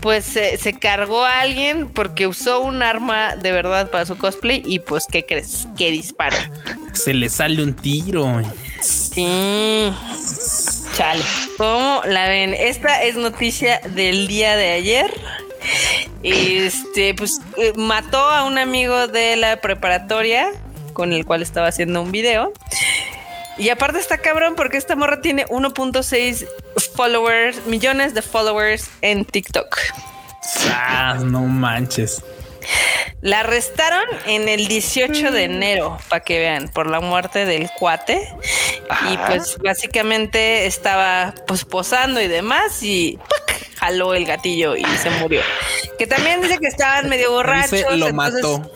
pues 0.00 0.24
se 0.24 0.78
cargó 0.78 1.24
a 1.24 1.40
alguien 1.40 1.88
porque 1.88 2.26
usó 2.26 2.60
un 2.60 2.82
arma 2.82 3.36
de 3.36 3.52
verdad 3.52 3.90
para 3.90 4.06
su 4.06 4.16
cosplay 4.16 4.62
y 4.64 4.80
pues 4.80 5.06
¿qué 5.10 5.24
crees? 5.24 5.68
Que 5.76 5.90
dispara. 5.90 6.50
Se 6.92 7.14
le 7.14 7.28
sale 7.28 7.62
un 7.62 7.74
tiro. 7.74 8.42
Sí. 8.80 9.92
Chale. 10.96 11.22
¿Cómo 11.58 12.02
la 12.06 12.28
ven? 12.28 12.54
Esta 12.54 13.02
es 13.02 13.16
noticia 13.16 13.80
del 13.94 14.26
día 14.26 14.56
de 14.56 14.72
ayer. 14.72 15.12
Este, 16.22 17.14
pues 17.14 17.40
eh, 17.56 17.72
mató 17.76 18.18
a 18.18 18.44
un 18.44 18.58
amigo 18.58 19.06
de 19.06 19.36
la 19.36 19.60
preparatoria 19.60 20.50
con 20.92 21.12
el 21.12 21.24
cual 21.24 21.42
estaba 21.42 21.68
haciendo 21.68 22.02
un 22.02 22.10
video. 22.10 22.52
Y 23.58 23.68
aparte 23.68 23.98
está 23.98 24.18
cabrón 24.18 24.54
porque 24.56 24.76
esta 24.76 24.96
morra 24.96 25.20
tiene 25.20 25.46
1.6 25.46 26.46
followers, 26.94 27.64
millones 27.66 28.12
de 28.14 28.22
followers 28.22 28.90
en 29.02 29.24
TikTok. 29.24 29.78
Ah, 30.70 31.18
no 31.22 31.42
manches. 31.42 32.22
La 33.20 33.40
arrestaron 33.40 34.04
en 34.26 34.48
el 34.48 34.68
18 34.68 35.30
de 35.32 35.44
enero, 35.44 35.98
para 36.08 36.22
que 36.22 36.38
vean, 36.38 36.68
por 36.68 36.88
la 36.88 37.00
muerte 37.00 37.44
del 37.44 37.70
cuate. 37.78 38.28
Y 39.10 39.16
pues 39.26 39.58
básicamente 39.58 40.66
estaba 40.66 41.34
pues 41.46 41.64
posando 41.64 42.20
y 42.20 42.28
demás 42.28 42.82
y 42.82 43.18
jaló 43.78 44.14
el 44.14 44.26
gatillo 44.26 44.76
y 44.76 44.84
se 44.84 45.10
murió. 45.10 45.40
Que 45.98 46.06
también 46.06 46.40
dice 46.40 46.58
que 46.58 46.66
estaban 46.66 47.08
medio 47.08 47.32
borrachos. 47.32 47.96
lo 47.96 48.12
mató. 48.12 48.70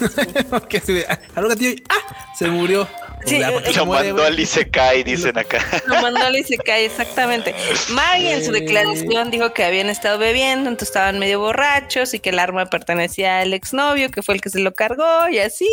que 0.68 0.80
se, 0.80 1.04
jaló 1.34 1.46
el 1.46 1.54
gatillo 1.54 1.70
y 1.70 1.82
¡ah! 1.88 2.34
se 2.38 2.46
murió. 2.48 2.88
Sí, 3.26 3.38
lo 3.76 3.86
mandó 3.86 4.24
al 4.24 4.38
Isekai, 4.38 5.02
dicen 5.02 5.38
acá. 5.38 5.64
Lo 5.86 6.00
mandó 6.00 6.24
al 6.24 6.36
Isekai, 6.36 6.84
exactamente. 6.84 7.54
Maggie 7.90 8.32
en 8.32 8.44
su 8.44 8.52
declaración 8.52 9.30
dijo 9.30 9.52
que 9.52 9.64
habían 9.64 9.88
estado 9.88 10.18
bebiendo, 10.18 10.68
entonces 10.68 10.88
estaban 10.88 11.18
medio 11.18 11.40
borrachos 11.40 12.14
y 12.14 12.20
que 12.20 12.30
el 12.30 12.38
arma 12.38 12.66
pertenecía 12.66 13.40
al 13.40 13.52
exnovio, 13.52 14.10
que 14.10 14.22
fue 14.22 14.34
el 14.34 14.40
que 14.40 14.50
se 14.50 14.60
lo 14.60 14.72
cargó 14.74 15.28
y 15.30 15.38
así. 15.38 15.68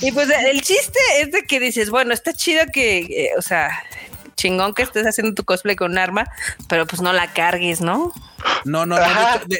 Y 0.00 0.12
pues 0.12 0.28
el 0.30 0.60
chiste 0.62 0.98
es 1.20 1.32
de 1.32 1.42
que 1.42 1.60
dices, 1.60 1.90
bueno, 1.90 2.14
está 2.14 2.32
chido 2.32 2.64
que, 2.72 2.98
eh, 2.98 3.30
o 3.36 3.42
sea, 3.42 3.70
chingón 4.36 4.74
que 4.74 4.82
estés 4.82 5.06
haciendo 5.06 5.34
tu 5.34 5.44
cosplay 5.44 5.76
con 5.76 5.92
un 5.92 5.98
arma, 5.98 6.26
pero 6.68 6.86
pues 6.86 7.00
no 7.02 7.12
la 7.12 7.32
cargues, 7.32 7.80
¿no? 7.80 8.12
No, 8.64 8.86
no, 8.86 8.96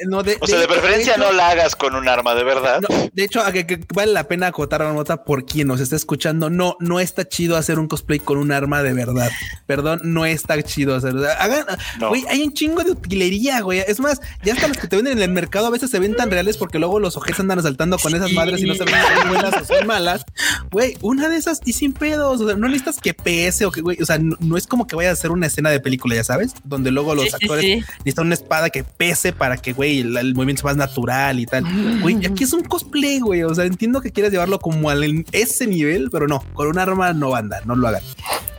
no. 0.07 0.23
De, 0.23 0.37
o 0.41 0.47
sea, 0.47 0.59
de, 0.59 0.67
preferencia 0.67 1.17
no 1.17 1.33
la 1.33 1.51
hagas 1.51 1.77
con 1.77 1.95
un 1.95 2.09
arma, 2.09 2.35
de 2.35 2.45
verdad. 2.45 2.81
de 3.13 3.25
hecho, 3.25 3.43
que, 3.53 3.81
vale 3.95 4.13
la 4.13 4.29
pena 4.29 4.49
acotar 4.49 4.81
la 4.81 4.93
nota 4.93 5.25
por 5.25 5.45
quien 5.45 5.69
nos 5.69 5.81
está 5.81 5.97
escuchando. 5.97 6.51
No, 6.51 6.77
no 6.81 7.01
está 7.01 7.29
chido 7.29 7.57
hacer 7.57 7.79
un 7.79 7.89
cosplay 7.89 8.19
con 8.19 8.39
un 8.39 8.53
arma 8.53 8.83
de 8.83 8.93
verdad. 8.93 9.31
Perdón, 9.67 10.01
no 10.05 10.25
está 10.25 10.63
chido 10.63 10.95
hacer. 10.95 11.15
Hagan, 11.39 11.67
güey, 12.09 12.25
hay 12.29 12.43
un 12.43 12.53
chingo 12.53 12.83
de 12.83 12.93
utilería, 12.93 13.61
güey. 13.61 13.81
Es 13.87 14.01
más, 14.01 14.21
ya 14.43 14.55
hasta 14.55 14.69
los 14.69 14.79
que 14.79 14.89
te 14.89 14.97
venden 14.97 15.19
en 15.19 15.23
el 15.23 15.31
mercado 15.31 15.67
a 15.67 15.71
veces 15.71 15.91
se 15.91 15.99
ven 15.99 16.17
tan 16.17 16.31
reales 16.31 16.57
porque 16.57 16.79
luego 16.79 17.01
los 17.01 17.17
ojes 17.17 17.39
andan 17.41 17.59
asaltando 17.59 17.99
con 17.99 18.15
esas 18.15 18.33
madres 18.33 18.61
y 18.61 18.65
no 18.65 18.75
se 18.75 18.85
ven 18.85 18.95
si 18.95 19.29
buenas 19.29 19.55
o 19.55 19.65
son 19.65 19.87
malas. 19.87 20.25
Güey, 20.71 20.97
una 21.03 21.29
de 21.29 21.37
esas 21.37 21.61
y 21.65 21.73
sin 21.73 21.93
pedos. 21.93 22.41
O 22.41 22.47
sea, 22.47 22.57
no 22.57 22.69
necesitas 22.69 23.01
que 23.01 23.15
pese 23.15 23.67
o 23.67 23.71
que, 23.71 23.81
güey, 23.81 24.01
o 24.01 24.07
sea, 24.07 24.19
no, 24.19 24.57
es 24.57 24.67
como 24.67 24.87
que 24.87 24.97
vaya 24.97 25.11
a 25.11 25.13
hacer 25.13 25.31
una 25.31 25.47
escena 25.47 25.71
de 25.71 25.81
película, 25.81 26.15
ya 26.15 26.25
sabes, 26.25 26.55
donde 26.65 26.91
luego 26.91 27.15
los 27.15 27.33
actores 27.35 27.85
necesitan 27.99 28.27
una 28.27 28.35
espada 28.35 28.71
que 28.75 28.83
pese 28.83 29.33
para 29.33 29.57
que, 29.57 29.73
güey, 29.73 30.01
el, 30.01 30.35
movimiento 30.35 30.63
sea 30.63 30.71
más 30.71 30.77
natural 30.77 31.39
y 31.39 31.47
tal. 31.47 31.65
Güey, 32.03 32.27
aquí 32.27 32.43
es 32.43 32.53
un 32.53 32.65
cosplay, 32.65 33.21
güey. 33.21 33.45
O 33.45 33.55
sea, 33.55 33.67
entiendo 33.67 34.01
que 34.01 34.11
quieres 34.11 34.33
llevarlo 34.33 34.59
como 34.59 34.91
a 34.91 34.97
ese 35.31 35.69
nivel, 35.69 36.11
pero 36.11 36.27
no, 36.27 36.43
con 36.55 36.67
un 36.67 36.81
arma 36.81 37.13
no 37.13 37.37
anda, 37.37 37.61
no 37.67 37.77
lo 37.77 37.87
hagan. 37.87 38.03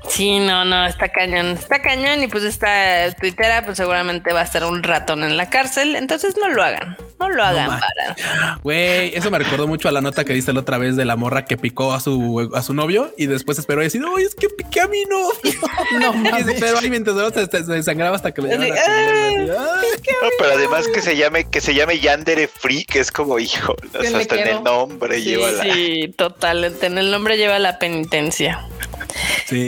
Sí, 0.09 0.39
no, 0.39 0.65
no, 0.65 0.85
está 0.85 1.09
cañón, 1.09 1.47
está 1.47 1.81
cañón 1.81 2.23
y 2.23 2.27
pues 2.27 2.43
esta 2.43 3.11
tuitera 3.19 3.63
pues 3.65 3.77
seguramente 3.77 4.33
va 4.33 4.41
a 4.41 4.43
estar 4.43 4.63
un 4.63 4.83
ratón 4.83 5.23
en 5.23 5.37
la 5.37 5.49
cárcel, 5.49 5.95
entonces 5.95 6.35
no 6.37 6.49
lo 6.49 6.63
hagan, 6.63 6.97
no 7.19 7.29
lo 7.29 7.43
hagan 7.43 7.79
para. 7.79 8.59
Güey, 8.63 9.15
eso 9.15 9.31
me 9.31 9.39
recordó 9.39 9.67
mucho 9.67 9.89
a 9.89 9.91
la 9.91 10.01
nota 10.01 10.23
que 10.23 10.33
diste 10.33 10.53
la 10.53 10.61
otra 10.61 10.77
vez 10.77 10.95
de 10.95 11.05
la 11.05 11.15
morra 11.15 11.45
que 11.45 11.57
picó 11.57 11.93
a 11.93 11.99
su 11.99 12.51
a 12.53 12.61
su 12.61 12.73
novio 12.73 13.13
y 13.17 13.25
después 13.25 13.59
esperó 13.59 13.81
y 13.81 13.85
decir, 13.85 14.03
oye, 14.05 14.25
es 14.25 14.35
que 14.35 14.49
piqué 14.49 14.81
a 14.81 14.87
mi 14.87 15.03
novio. 15.05 15.59
No, 15.99 16.13
mames. 16.31 16.59
Pero 16.59 16.79
ahí 16.79 16.89
mientras 16.89 17.33
se, 17.33 17.47
se, 17.47 17.63
desangraba 17.63 18.15
hasta 18.15 18.33
que 18.33 18.41
le 18.41 18.57
no, 18.57 20.29
pero 20.39 20.53
además 20.53 20.87
que 20.87 21.01
se 21.01 21.15
llame, 21.15 21.49
que 21.49 21.61
se 21.61 21.73
llame 21.73 21.99
Yandere 21.99 22.47
Free, 22.47 22.85
que 22.85 22.99
es 22.99 23.11
como 23.11 23.39
hijo, 23.39 23.75
hasta 23.93 24.35
en 24.35 24.47
el 24.47 24.63
nombre 24.63 25.21
lleva 25.21 25.51
la. 25.51 25.63
Sí, 25.63 26.13
total, 26.15 26.63
en 26.63 26.97
el 26.97 27.11
nombre 27.11 27.37
lleva 27.37 27.59
la 27.59 27.79
penitencia. 27.79 28.67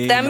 También 0.08 0.27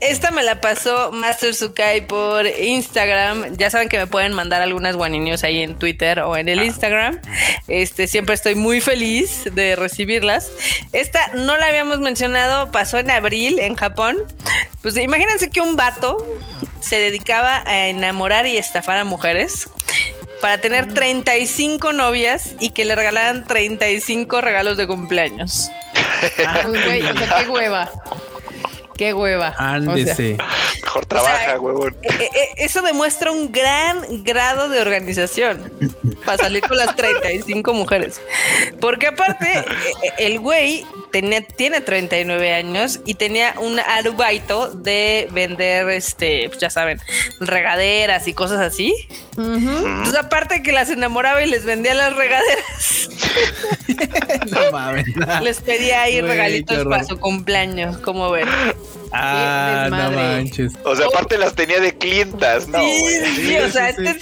esta 0.00 0.30
me 0.30 0.42
la 0.42 0.60
pasó 0.60 1.12
Master 1.12 1.54
Sukai 1.54 2.06
por 2.06 2.46
Instagram. 2.46 3.56
Ya 3.56 3.70
saben 3.70 3.88
que 3.88 3.98
me 3.98 4.06
pueden 4.06 4.32
mandar 4.32 4.62
algunas 4.62 4.96
guaninios 4.96 5.44
ahí 5.44 5.62
en 5.62 5.78
Twitter 5.78 6.20
o 6.20 6.36
en 6.36 6.48
el 6.48 6.58
ah. 6.60 6.64
Instagram. 6.64 7.20
Este 7.68 8.06
siempre 8.06 8.34
estoy 8.34 8.54
muy 8.54 8.80
feliz 8.80 9.44
de 9.52 9.76
recibirlas. 9.76 10.50
Esta 10.92 11.28
no 11.34 11.56
la 11.56 11.66
habíamos 11.66 12.00
mencionado, 12.00 12.70
pasó 12.70 12.98
en 12.98 13.10
abril 13.10 13.58
en 13.58 13.74
Japón. 13.74 14.18
Pues 14.82 14.96
imagínense 14.96 15.50
que 15.50 15.60
un 15.60 15.76
vato 15.76 16.26
se 16.80 16.98
dedicaba 16.98 17.62
a 17.66 17.88
enamorar 17.88 18.46
y 18.46 18.56
estafar 18.56 18.98
a 18.98 19.04
mujeres 19.04 19.68
para 20.40 20.58
tener 20.58 20.92
35 20.92 21.92
novias 21.92 22.54
y 22.60 22.70
que 22.70 22.84
le 22.84 22.94
regalaran 22.94 23.46
35 23.46 24.40
regalos 24.40 24.76
de 24.76 24.86
cumpleaños. 24.86 25.70
Ah, 26.46 26.62
güey, 26.66 27.02
qué 27.02 27.48
hueva. 27.48 27.90
Qué 29.00 29.14
hueva. 29.14 29.54
Ándese. 29.56 30.36
Mejor 30.82 31.06
trabaja, 31.06 31.58
huevón. 31.58 31.96
Eh, 32.02 32.08
eh, 32.20 32.28
eh, 32.34 32.48
eso 32.58 32.82
demuestra 32.82 33.32
un 33.32 33.50
gran 33.50 34.22
grado 34.24 34.68
de 34.68 34.78
organización 34.78 35.72
para 36.26 36.36
salir 36.36 36.60
con 36.60 36.76
las 36.76 36.94
35 36.96 37.72
mujeres. 37.72 38.20
Porque 38.78 39.06
aparte, 39.06 39.64
el 40.18 40.38
güey 40.38 40.84
tenía, 41.10 41.42
tiene 41.42 41.80
39 41.80 42.54
años 42.54 43.00
y 43.04 43.14
tenía 43.14 43.54
un 43.58 43.78
arubaito 43.78 44.70
de 44.70 45.28
vender, 45.32 45.88
este, 45.90 46.48
pues 46.48 46.58
ya 46.58 46.70
saben, 46.70 47.00
regaderas 47.40 48.26
y 48.28 48.34
cosas 48.34 48.60
así. 48.60 48.94
Entonces, 49.36 50.16
aparte 50.16 50.62
que 50.62 50.72
las 50.72 50.90
enamoraba 50.90 51.42
y 51.42 51.50
les 51.50 51.64
vendía 51.64 51.94
las 51.94 52.14
regaderas, 52.14 53.08
no 54.50 54.72
mames. 54.72 55.06
Les 55.42 55.60
pedía 55.60 56.02
ahí 56.02 56.20
regalitos 56.20 56.84
para 56.84 57.04
su 57.04 57.18
cumpleaños, 57.18 57.98
como 57.98 58.30
ven. 58.30 58.48
Ah, 59.12 59.88
no 59.90 60.10
manches. 60.12 60.72
O 60.84 60.94
sea, 60.94 61.06
aparte 61.06 61.36
las 61.36 61.54
tenía 61.54 61.80
de 61.80 61.96
clientas, 61.96 62.68
¿no? 62.68 62.78
Sí, 62.78 63.56
o 63.56 63.68
sea, 63.68 63.88
esta, 63.88 64.10
es, 64.10 64.18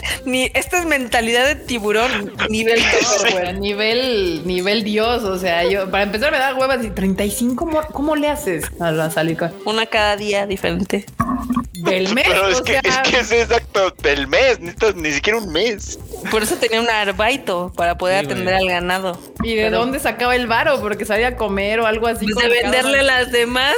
esta 0.54 0.78
es 0.78 0.86
mentalidad 0.86 1.46
de 1.46 1.56
tiburón 1.56 2.32
nivel 2.48 2.80
nivel, 3.60 4.46
nivel 4.46 4.84
Dios. 4.84 5.24
O 5.24 5.38
sea, 5.38 5.64
yo 5.64 5.90
para 5.90 6.04
empezar 6.04 6.32
me 6.32 6.38
da 6.38 6.54
y 6.84 6.90
35, 6.90 7.68
¿cómo 7.92 8.16
le 8.16 8.28
haces 8.28 8.64
a 8.80 8.90
la 8.90 9.10
salica? 9.10 9.52
Una 9.64 9.86
cada 9.86 10.16
día 10.16 10.46
diferente. 10.46 11.06
Del 11.72 12.14
mes. 12.14 12.26
Pero 12.28 12.48
es, 12.48 12.60
que, 12.62 12.80
es 12.82 12.98
que 12.98 13.20
es 13.20 13.32
exacto 13.32 13.90
del 14.02 14.26
mes, 14.26 14.58
ni 14.94 15.12
siquiera 15.12 15.38
un 15.38 15.52
mes. 15.52 15.98
Por 16.30 16.42
eso 16.42 16.56
tenía 16.56 16.80
un 16.80 16.90
arbaito 16.90 17.72
para 17.76 17.96
poder 17.96 18.24
atender 18.24 18.54
al 18.54 18.68
ganado. 18.68 19.18
¿Y 19.42 19.54
de 19.54 19.70
dónde 19.70 20.00
sacaba 20.00 20.34
el 20.34 20.46
varo? 20.46 20.80
Porque 20.80 21.04
sabía 21.04 21.36
comer 21.36 21.80
o 21.80 21.86
algo 21.86 22.06
así. 22.06 22.26
Pues 22.26 22.48
de 22.48 22.62
venderle 22.62 23.02
las 23.02 23.30
demás. 23.30 23.76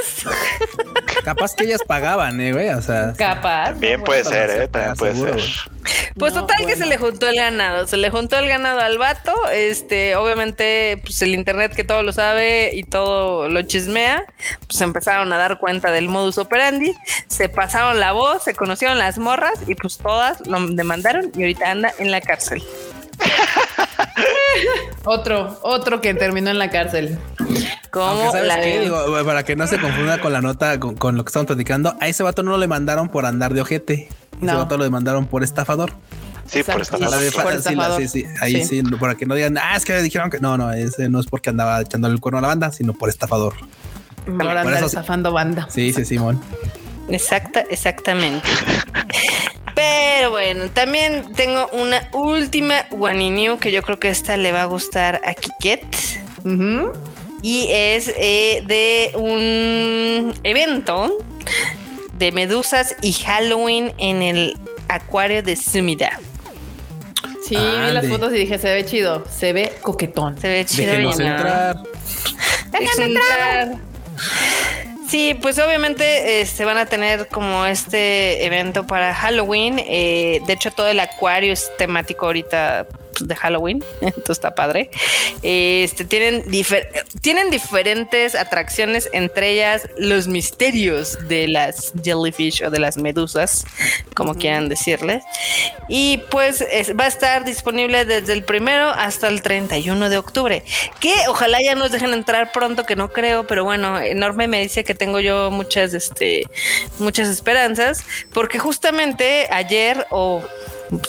Capaz 1.23 1.55
que 1.55 1.65
ellas 1.65 1.81
pagaban, 1.85 2.39
eh, 2.41 2.53
güey. 2.53 2.69
O 2.69 2.81
sea, 2.81 3.13
capaz. 3.17 3.73
Bien 3.73 4.01
puede 4.03 4.23
ser, 4.23 4.49
eh. 4.49 4.67
También 4.67 4.95
puede 4.95 5.15
ser. 5.15 5.71
Pues 6.17 6.33
total 6.33 6.65
que 6.65 6.75
se 6.75 6.85
le 6.85 6.97
juntó 6.97 7.27
el 7.27 7.35
ganado, 7.35 7.87
se 7.87 7.97
le 7.97 8.09
juntó 8.09 8.37
el 8.37 8.47
ganado 8.47 8.79
al 8.81 8.97
vato, 8.97 9.33
este, 9.51 10.15
obviamente, 10.15 11.01
pues 11.03 11.21
el 11.21 11.33
internet 11.33 11.73
que 11.73 11.83
todo 11.83 12.03
lo 12.03 12.13
sabe 12.13 12.71
y 12.73 12.83
todo 12.91 13.49
lo 13.49 13.63
chismea, 13.63 14.25
pues 14.67 14.79
empezaron 14.81 15.33
a 15.33 15.37
dar 15.37 15.57
cuenta 15.57 15.89
del 15.91 16.09
modus 16.09 16.37
operandi, 16.37 16.93
se 17.27 17.49
pasaron 17.49 17.99
la 17.99 18.11
voz, 18.11 18.43
se 18.43 18.53
conocieron 18.53 18.99
las 18.99 19.17
morras 19.17 19.61
y 19.65 19.73
pues 19.73 19.97
todas 19.97 20.45
lo 20.45 20.67
demandaron 20.67 21.31
y 21.35 21.41
ahorita 21.41 21.71
anda 21.71 21.91
en 21.97 22.11
la 22.11 22.21
cárcel. 22.21 22.61
otro, 25.05 25.59
otro 25.63 26.01
que 26.01 26.13
terminó 26.13 26.51
en 26.51 26.59
la 26.59 26.69
cárcel. 26.69 27.17
Como 27.89 28.31
para 29.25 29.43
que 29.43 29.55
no 29.55 29.67
se 29.67 29.79
confunda 29.79 30.19
con 30.19 30.33
la 30.33 30.41
nota, 30.41 30.79
con, 30.79 31.17
lo 31.17 31.23
que 31.23 31.29
estamos 31.29 31.47
platicando, 31.47 31.95
a 31.99 32.07
ese 32.07 32.23
vato 32.23 32.43
no 32.43 32.51
lo 32.51 32.59
demandaron 32.59 33.09
por 33.09 33.25
andar 33.25 33.53
de 33.53 33.61
ojete. 33.61 34.09
Ese 34.41 34.53
vato 34.53 34.77
lo 34.77 34.83
demandaron 34.83 35.27
por 35.27 35.43
estafador. 35.43 35.93
Sí, 36.51 36.63
por 36.63 36.81
estafador. 36.81 38.01
Sí, 38.01 38.07
sí, 38.07 38.25
ahí 38.41 38.65
sí. 38.65 38.83
para 38.99 39.15
que 39.15 39.25
no 39.25 39.35
digan, 39.35 39.57
ah, 39.57 39.77
es 39.77 39.85
que 39.85 40.01
dijeron 40.01 40.29
que 40.29 40.39
no, 40.39 40.57
no, 40.57 40.71
ese 40.73 41.07
no 41.07 41.21
es 41.21 41.27
porque 41.27 41.49
andaba 41.49 41.79
echándole 41.79 42.13
el 42.13 42.19
cuerno 42.19 42.39
a 42.39 42.41
la 42.41 42.47
banda, 42.49 42.71
sino 42.71 42.93
por 42.93 43.07
estafador. 43.07 43.53
Ahora 44.27 44.61
anda 44.61 44.79
estafando 44.85 45.31
banda. 45.31 45.67
Sí, 45.69 45.93
sí, 45.93 46.03
Simón. 46.03 46.41
Exacta, 47.09 47.61
exactamente. 47.69 48.47
Pero 49.75 50.31
bueno, 50.31 50.69
también 50.69 51.33
tengo 51.33 51.67
una 51.71 52.09
última 52.11 52.85
One 52.91 53.57
que 53.59 53.71
yo 53.71 53.81
creo 53.81 53.97
que 53.97 54.09
esta 54.09 54.35
le 54.37 54.51
va 54.51 54.63
a 54.63 54.65
gustar 54.65 55.21
a 55.25 55.33
Kiket. 55.33 55.85
Y 57.43 57.67
es 57.71 58.13
eh, 58.17 58.63
de 58.67 59.11
un 59.15 60.33
evento 60.43 61.17
de 62.19 62.31
medusas 62.31 62.95
y 63.01 63.13
Halloween 63.13 63.93
en 63.97 64.21
el 64.21 64.59
acuario 64.89 65.41
de 65.41 65.55
Sumida. 65.55 66.19
Sí, 67.51 67.57
vi 67.57 67.91
las 67.91 68.07
fotos 68.07 68.31
y 68.31 68.37
dije, 68.37 68.57
se 68.57 68.73
ve 68.73 68.85
chido, 68.85 69.25
se 69.29 69.51
ve 69.51 69.73
coquetón. 69.81 70.39
Se 70.39 70.47
ve 70.47 70.65
chido. 70.65 70.91
Déjenos 70.93 71.19
entrar. 71.19 71.75
Déjenme 72.71 73.05
entrar. 73.05 73.75
Sí, 75.09 75.37
pues 75.41 75.59
obviamente 75.59 76.03
se 76.03 76.41
este, 76.41 76.63
van 76.63 76.77
a 76.77 76.85
tener 76.85 77.27
como 77.27 77.65
este 77.65 78.45
evento 78.45 78.87
para 78.87 79.13
Halloween. 79.13 79.79
Eh, 79.79 80.41
de 80.47 80.53
hecho, 80.53 80.71
todo 80.71 80.87
el 80.87 81.01
acuario 81.01 81.51
es 81.51 81.69
temático 81.77 82.27
ahorita 82.27 82.87
pues, 83.11 83.27
de 83.27 83.35
Halloween, 83.35 83.83
entonces 84.01 84.31
está 84.31 84.55
padre. 84.55 84.89
Este 85.41 86.05
tienen, 86.05 86.43
tienen 87.21 87.49
diferentes 87.49 88.35
atracciones, 88.35 89.09
entre 89.13 89.51
ellas 89.51 89.87
los 89.97 90.27
misterios 90.27 91.27
de 91.27 91.47
las 91.47 91.93
jellyfish 92.03 92.63
o 92.63 92.69
de 92.69 92.79
las 92.79 92.97
medusas, 92.97 93.65
como 94.15 94.35
quieran 94.35 94.69
decirles. 94.69 95.23
Y 95.87 96.17
pues 96.29 96.63
va 96.99 97.05
a 97.05 97.07
estar 97.07 97.45
disponible 97.45 98.05
desde 98.05 98.33
el 98.33 98.43
primero 98.43 98.89
hasta 98.89 99.27
el 99.27 99.41
31 99.41 100.09
de 100.09 100.17
octubre. 100.17 100.63
Que 100.99 101.13
ojalá 101.27 101.59
ya 101.63 101.75
nos 101.75 101.91
dejen 101.91 102.13
entrar 102.13 102.51
pronto, 102.51 102.85
que 102.85 102.95
no 102.95 103.11
creo, 103.11 103.45
pero 103.47 103.63
bueno, 103.63 103.99
enorme 103.99 104.47
me 104.47 104.61
dice 104.61 104.83
que 104.83 104.95
tengo 104.95 105.19
yo 105.19 105.51
muchas, 105.51 105.93
este, 105.93 106.43
muchas 106.99 107.27
esperanzas, 107.27 108.03
porque 108.33 108.59
justamente 108.59 109.47
ayer 109.51 110.05
o 110.09 110.43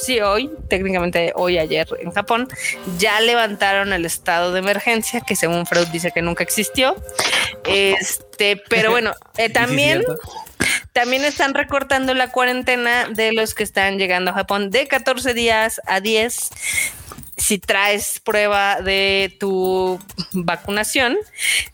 sí, 0.00 0.20
hoy, 0.20 0.50
técnicamente 0.68 1.32
hoy, 1.34 1.58
ayer 1.58 1.86
en 2.00 2.12
Japón, 2.12 2.48
ya 2.98 3.20
levantaron 3.20 3.92
el 3.92 4.04
estado 4.04 4.52
de 4.52 4.60
emergencia, 4.60 5.20
que 5.20 5.36
según 5.36 5.66
Freud 5.66 5.88
dice 5.88 6.12
que 6.12 6.22
nunca 6.22 6.42
existió. 6.42 6.96
Este, 7.66 8.62
pero 8.68 8.90
bueno, 8.90 9.12
eh, 9.36 9.48
también. 9.48 10.04
también 10.92 11.24
están 11.24 11.54
recortando 11.54 12.14
la 12.14 12.28
cuarentena 12.30 13.08
de 13.08 13.32
los 13.32 13.54
que 13.54 13.62
están 13.64 13.98
llegando 13.98 14.30
a 14.30 14.34
Japón 14.34 14.70
de 14.70 14.86
14 14.86 15.34
días 15.34 15.80
a 15.86 16.00
10 16.00 16.50
si 17.36 17.58
traes 17.58 18.20
prueba 18.20 18.80
de 18.80 19.36
tu 19.40 19.98
vacunación. 20.32 21.16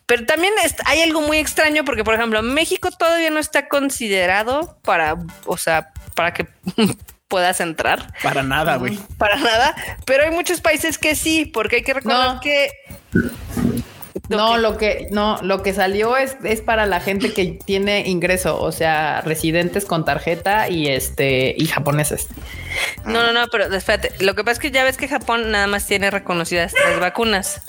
Pero 0.07 0.25
también 0.25 0.55
hay 0.87 1.03
algo 1.03 1.21
muy 1.21 1.39
extraño 1.39 1.85
porque, 1.85 2.05
por 2.05 2.15
ejemplo, 2.15 2.43
México 2.43 2.91
todavía 2.91 3.31
no 3.31 3.39
está 3.39 3.69
considerado 3.69 4.79
para, 4.83 5.17
o 5.45 5.57
sea, 5.59 5.93
para 6.15 6.33
que 6.33 6.47
puedas 7.29 7.61
entrar. 7.61 8.13
Para 8.23 8.43
nada, 8.43 8.77
güey. 8.77 8.99
Para 9.19 9.37
nada. 9.37 9.77
Pero 10.05 10.25
hay 10.25 10.31
muchos 10.31 10.61
países 10.61 10.99
que 10.99 11.15
sí, 11.15 11.45
porque 11.45 11.77
hay 11.77 11.83
que 11.83 11.95
recordar 11.95 12.41
que. 12.41 12.71
No, 14.29 14.59
lo 14.59 14.77
que 14.77 15.09
no, 15.11 15.39
lo 15.43 15.63
que 15.63 15.73
salió 15.73 16.17
es, 16.19 16.37
es 16.45 16.61
para 16.61 16.85
la 16.85 17.01
gente 17.01 17.33
que 17.33 17.59
tiene 17.65 18.07
ingreso, 18.09 18.61
o 18.61 18.73
sea, 18.73 19.23
residentes 19.23 19.87
con 19.87 20.05
tarjeta 20.05 20.69
y 20.69 20.89
este 20.89 21.55
y 21.57 21.67
japoneses. 21.67 22.29
No, 23.07 23.23
no, 23.23 23.33
no, 23.33 23.47
pero 23.51 23.75
espérate. 23.75 24.13
Lo 24.23 24.35
que 24.35 24.45
pasa 24.45 24.53
es 24.53 24.59
que 24.59 24.71
ya 24.71 24.85
ves 24.85 24.99
que 24.99 25.09
Japón 25.09 25.51
nada 25.51 25.67
más 25.67 25.87
tiene 25.87 26.11
reconocidas 26.11 26.75
tres 26.75 27.01
vacunas: 27.01 27.63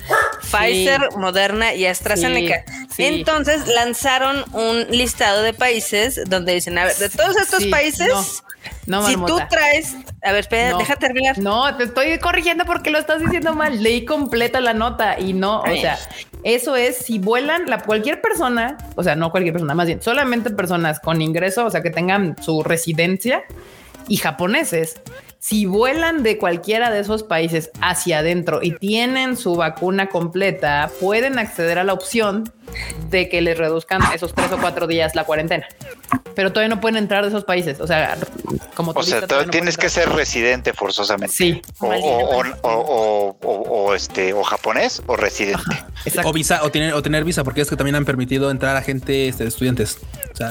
Pfizer, 0.52 1.00
Moderna 1.16 1.74
y 1.74 1.86
AstraZeneca. 1.86 2.66
Entonces 2.98 3.66
lanzaron 3.68 4.44
un 4.52 4.86
listado 4.90 5.42
de 5.44 5.54
países 5.54 6.22
donde 6.28 6.56
dicen, 6.56 6.78
a 6.78 6.84
ver, 6.84 6.96
de 6.98 7.10
todos 7.10 7.38
estos 7.38 7.66
países. 7.68 8.10
No, 8.10 8.26
si 9.06 9.16
tú 9.16 9.40
traes, 9.50 9.96
a 10.24 10.32
ver, 10.32 10.42
espera, 10.42 10.78
deja 10.78 10.96
terminar. 10.96 11.38
No, 11.38 11.76
te 11.76 11.84
estoy 11.86 12.18
corrigiendo 12.20 12.66
porque 12.66 12.90
lo 12.90 12.98
estás 12.98 13.22
diciendo 13.22 13.54
mal. 13.54 13.82
Leí 13.82 14.06
completa 14.06 14.60
la 14.60 14.74
nota 14.74 15.20
y 15.20 15.34
no, 15.34 15.62
o 15.62 15.76
sea, 15.76 15.98
eso 16.44 16.76
es 16.76 16.98
si 16.98 17.20
vuelan 17.20 17.70
la 17.70 17.80
cualquier 17.80 18.22
persona, 18.22 18.78
o 18.96 19.04
sea, 19.04 19.16
no 19.16 19.32
cualquier 19.32 19.54
persona, 19.54 19.74
más 19.76 19.88
bien 19.88 20.02
solamente 20.02 20.50
personas 20.50 21.00
con 21.00 21.22
ingreso, 21.22 21.66
o 21.66 21.70
sea, 21.70 21.82
que 21.82 21.92
tengan 21.92 22.36
su 22.42 22.64
residencia 22.64 23.44
y 24.08 24.18
japoneses 24.18 25.02
si 25.40 25.66
vuelan 25.66 26.22
de 26.22 26.38
cualquiera 26.38 26.92
de 26.92 27.00
esos 27.00 27.24
países 27.24 27.72
hacia 27.82 28.20
adentro 28.20 28.60
y 28.62 28.74
tienen 28.74 29.38
su 29.38 29.56
vacuna 29.56 30.10
completa, 30.10 30.92
pueden 31.00 31.40
acceder 31.40 31.80
a 31.80 31.84
la 31.84 31.94
opción 31.94 32.52
de 33.10 33.30
que 33.30 33.42
les 33.42 33.58
reduzcan 33.58 34.02
esos 34.14 34.36
tres 34.36 34.52
o 34.52 34.58
cuatro 34.60 34.86
días 34.86 35.16
la 35.16 35.24
cuarentena. 35.24 35.66
Pero 36.36 36.52
todavía 36.54 36.76
no 36.76 36.82
pueden 36.82 36.98
entrar 36.98 37.24
de 37.24 37.30
esos 37.30 37.44
países. 37.44 37.80
O 37.80 37.88
sea, 37.88 38.18
como 38.76 38.92
O 38.92 39.04
sea, 39.04 39.26
tienes 39.50 39.78
que 39.78 39.90
ser 39.90 40.10
residente 40.10 40.74
forzosamente. 40.74 41.36
Sí. 41.36 41.62
O, 41.80 41.96
este, 43.96 44.34
o 44.34 44.44
japonés 44.44 45.02
o 45.08 45.16
residente. 45.18 45.84
o 46.24 46.32
visa, 46.32 46.64
o 46.64 46.72
tener, 46.72 46.94
o 46.94 47.02
tener 47.02 47.24
visa, 47.24 47.44
porque 47.44 47.62
es 47.62 47.70
que 47.70 47.76
también 47.76 47.96
han 47.96 48.06
permitido 48.06 48.52
entrar 48.52 48.76
a 48.76 48.82
gente, 48.82 49.28
este, 49.28 49.48
estudiantes. 49.48 49.98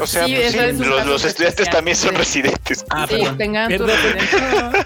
O 0.01 0.07
sea, 0.07 0.27
pues 0.27 0.77
los, 1.07 1.25
estudiantes 1.25 1.71
también 1.71 1.97
son 1.97 2.15
residentes. 2.17 2.85
Ah, 2.91 3.07
sí, 3.09 3.23
tengan 3.39 3.75
tu 3.75 3.87
residencia. 3.87 4.78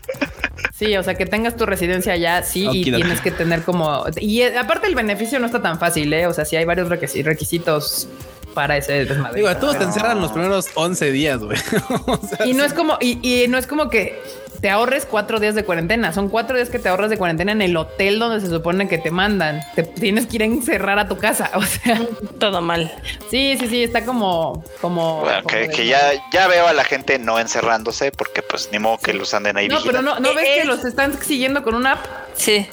Sí, 0.75 0.97
o 0.97 1.03
sea, 1.03 1.15
que 1.15 1.27
tengas 1.27 1.57
tu 1.57 1.65
residencia 1.65 2.17
ya, 2.17 2.43
sí, 2.43 2.69
y 2.73 2.85
tienes 2.85 3.21
que 3.21 3.31
tener 3.31 3.63
como... 3.63 4.05
Y 4.21 4.41
eh, 4.41 4.59
aparte 4.59 4.89
el 4.89 4.95
beneficio 4.95 5.39
no 5.39 5.47
está 5.47 5.63
tan 5.63 5.79
fácil, 5.79 6.13
¿eh? 6.13 6.27
O 6.27 6.33
sea, 6.33 6.45
si 6.45 6.57
hay 6.57 6.65
varios 6.65 6.89
requisitos 6.89 8.09
para 8.53 8.77
ese 8.77 9.05
desmadre. 9.05 9.41
Digo, 9.41 9.57
todos 9.57 9.79
te 9.79 9.85
encerran 9.85 10.21
los 10.21 10.33
primeros 10.33 10.69
11 10.75 11.13
días, 11.13 11.41
güey. 11.43 11.59
y 12.47 12.55
no 12.55 12.65
es 12.65 12.73
como, 12.73 12.99
y, 13.01 13.47
no 13.49 13.59
es 13.59 13.67
como 13.67 13.89
que 13.91 14.21
te 14.63 14.71
ahorres 14.71 15.07
cuatro 15.07 15.41
días 15.41 15.57
de 15.57 15.65
cuarentena. 15.65 16.13
Son 16.13 16.29
cuatro 16.29 16.55
días 16.55 16.71
que 16.71 16.79
te 16.79 16.89
ahorras 16.89 17.11
de 17.11 17.19
cuarentena 17.19 17.51
en 17.51 17.63
el 17.63 17.77
hotel 17.77 18.21
donde 18.21 18.41
se 18.41 18.47
supone 18.47 18.87
que 18.87 18.97
te 18.97 19.11
mandan. 19.11 19.61
Te 19.75 19.83
tienes 19.83 20.29
que 20.29 20.37
ir 20.37 20.43
a 20.43 20.45
encerrar 20.45 21.01
a 21.01 21.09
tu 21.09 21.19
casa. 21.19 21.51
O 21.63 21.65
sea, 21.65 22.01
todo 22.41 22.61
mal. 22.61 22.93
Sí, 23.31 23.57
sí, 23.59 23.69
sí, 23.69 23.85
está 23.85 24.05
como, 24.05 24.65
como. 24.81 25.25
que, 25.49 25.87
ya, 25.87 26.01
ya 26.33 26.49
veo 26.49 26.67
a 26.67 26.73
la 26.73 26.83
gente 26.83 27.19
no 27.19 27.39
encerrándose 27.39 28.11
porque, 28.11 28.43
pues, 28.43 28.69
ni 28.73 28.79
modo 28.79 28.99
que 28.99 29.15
los 29.15 29.33
anden 29.33 29.57
ahí. 29.57 29.69
No, 29.69 29.79
pero 29.85 30.03
no, 30.03 30.19
no 30.19 30.35
ves 30.35 30.61
que 30.61 30.65
los 30.65 30.85
están 30.85 31.21
siguiendo 31.23 31.63
con 31.63 31.75
una 31.75 31.93
app. 31.93 32.07
Sí. 32.35 32.69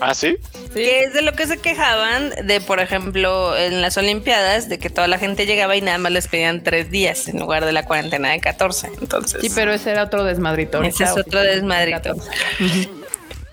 ¿Ah, 0.00 0.14
sí? 0.14 0.36
Que 0.74 1.04
es 1.04 1.14
de 1.14 1.22
lo 1.22 1.32
que 1.32 1.46
se 1.46 1.58
quejaban 1.58 2.30
de, 2.44 2.60
por 2.60 2.80
ejemplo, 2.80 3.56
en 3.56 3.80
las 3.80 3.96
Olimpiadas, 3.96 4.68
de 4.68 4.78
que 4.78 4.90
toda 4.90 5.06
la 5.06 5.18
gente 5.18 5.46
llegaba 5.46 5.76
y 5.76 5.80
nada 5.80 5.98
más 5.98 6.12
les 6.12 6.28
pedían 6.28 6.62
tres 6.62 6.90
días 6.90 7.28
en 7.28 7.38
lugar 7.38 7.64
de 7.64 7.72
la 7.72 7.84
cuarentena 7.84 8.30
de 8.30 8.40
14. 8.40 8.90
Entonces. 9.00 9.40
Sí, 9.40 9.50
pero 9.54 9.72
ese 9.72 9.90
era 9.90 10.04
otro 10.04 10.24
desmadrito. 10.24 10.82
Ese 10.82 11.04
es 11.04 11.16
otro 11.16 11.40
desmadrito. 11.40 12.14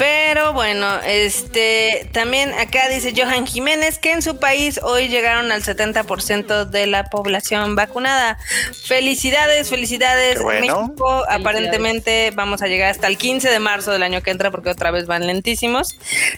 Pero 0.02 0.52
bueno, 0.54 1.00
este 1.06 2.10
también 2.12 2.54
acá 2.54 2.90
dice 2.90 3.14
Johan 3.16 3.46
Jiménez 3.46 4.00
que 4.00 4.12
en 4.12 4.24
su 4.24 4.40
país 4.40 4.80
hoy 4.82 5.10
llegaron 5.10 5.52
al 5.52 5.62
70% 5.62 6.66
de 6.66 6.88
la 6.88 7.04
población 7.12 7.76
vacunada. 7.76 8.40
Felicidades, 8.84 9.70
felicidades. 9.70 10.44
México 10.44 11.24
aparentemente 11.30 12.32
vamos 12.34 12.64
a 12.64 12.68
llegar 12.68 12.90
hasta 12.90 13.06
el 13.06 13.20
15 13.20 13.52
de 13.52 13.60
marzo 13.60 13.92
del 13.92 14.02
año 14.02 14.24
que 14.24 14.32
entra 14.32 14.50
porque 14.50 14.72
otra 14.72 14.90
vez 14.90 15.06
van 15.06 15.28
lentísimos. 15.28 15.96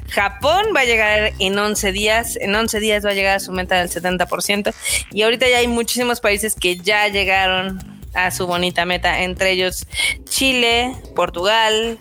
Japón 0.10 0.66
va 0.76 0.82
a 0.82 0.86
llegar 0.86 1.32
en 1.40 1.58
11 1.58 1.94
días, 1.94 2.36
en 2.36 2.54
11 2.54 2.82
días 2.82 3.06
va 3.06 3.12
a 3.12 3.14
llegar 3.14 3.38
a 3.38 3.40
su 3.40 3.54
meta 3.54 3.80
del 3.80 3.90
70% 3.90 4.74
y 5.14 5.22
ahorita 5.22 5.48
ya 5.48 5.60
hay 5.60 5.68
muchísimos 5.68 6.20
países 6.20 6.56
que 6.60 6.76
ya 6.76 7.08
llegaron 7.08 8.03
a 8.14 8.32
su 8.32 8.48
bonita 8.48 8.86
meta, 8.86 9.24
entre 9.24 9.52
ellos 9.52 9.88
Chile, 10.26 10.96
Portugal, 11.16 11.98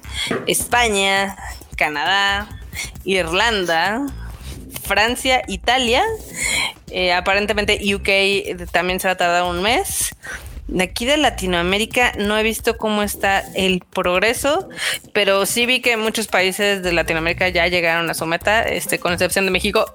España, 0.47 1.36
Canadá, 1.76 2.48
Irlanda, 3.05 4.06
Francia, 4.82 5.43
Italia. 5.48 6.02
Eh, 6.90 7.12
aparentemente 7.12 7.80
UK 7.94 8.70
también 8.70 9.01
se 9.01 9.09
va 9.09 9.12
a 9.12 9.16
tardar 9.16 9.44
un 9.44 9.62
mes. 9.62 10.14
De 10.68 10.84
aquí 10.84 11.05
de 11.05 11.16
Latinoamérica 11.16 12.12
no 12.18 12.39
he 12.39 12.43
visto 12.43 12.76
cómo 12.78 13.02
está 13.02 13.40
el 13.55 13.80
progreso, 13.80 14.68
pero 15.12 15.44
sí 15.44 15.66
vi 15.66 15.80
que 15.80 15.97
muchos 15.97 16.28
países 16.28 16.82
de 16.82 16.93
Latinoamérica 16.93 17.48
ya 17.48 17.66
llegaron 17.66 18.09
a 18.09 18.14
su 18.14 18.24
meta, 18.26 18.62
este, 18.62 18.98
con 18.98 19.12
excepción 19.12 19.44
de 19.44 19.51
México 19.51 19.90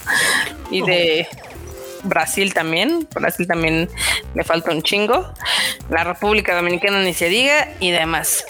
y 0.70 0.82
de 0.82 1.28
Brasil 2.08 2.54
también. 2.54 3.08
Brasil 3.14 3.46
también 3.46 3.88
le 4.34 4.44
falta 4.44 4.70
un 4.70 4.82
chingo. 4.82 5.32
La 5.90 6.04
República 6.04 6.54
Dominicana 6.54 7.02
ni 7.02 7.14
se 7.14 7.28
diga 7.28 7.68
y 7.80 7.90
demás. 7.90 8.44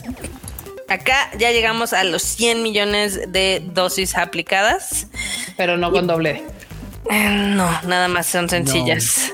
Acá 0.88 1.30
ya 1.38 1.50
llegamos 1.52 1.92
a 1.92 2.02
los 2.04 2.22
100 2.22 2.62
millones 2.62 3.30
de 3.30 3.62
dosis 3.72 4.16
aplicadas. 4.16 5.06
Pero 5.56 5.76
no 5.76 5.92
con 5.92 6.06
doble. 6.06 6.42
Eh, 7.10 7.28
no, 7.30 7.70
nada 7.86 8.08
más 8.08 8.26
son 8.26 8.48
sencillas. 8.48 9.32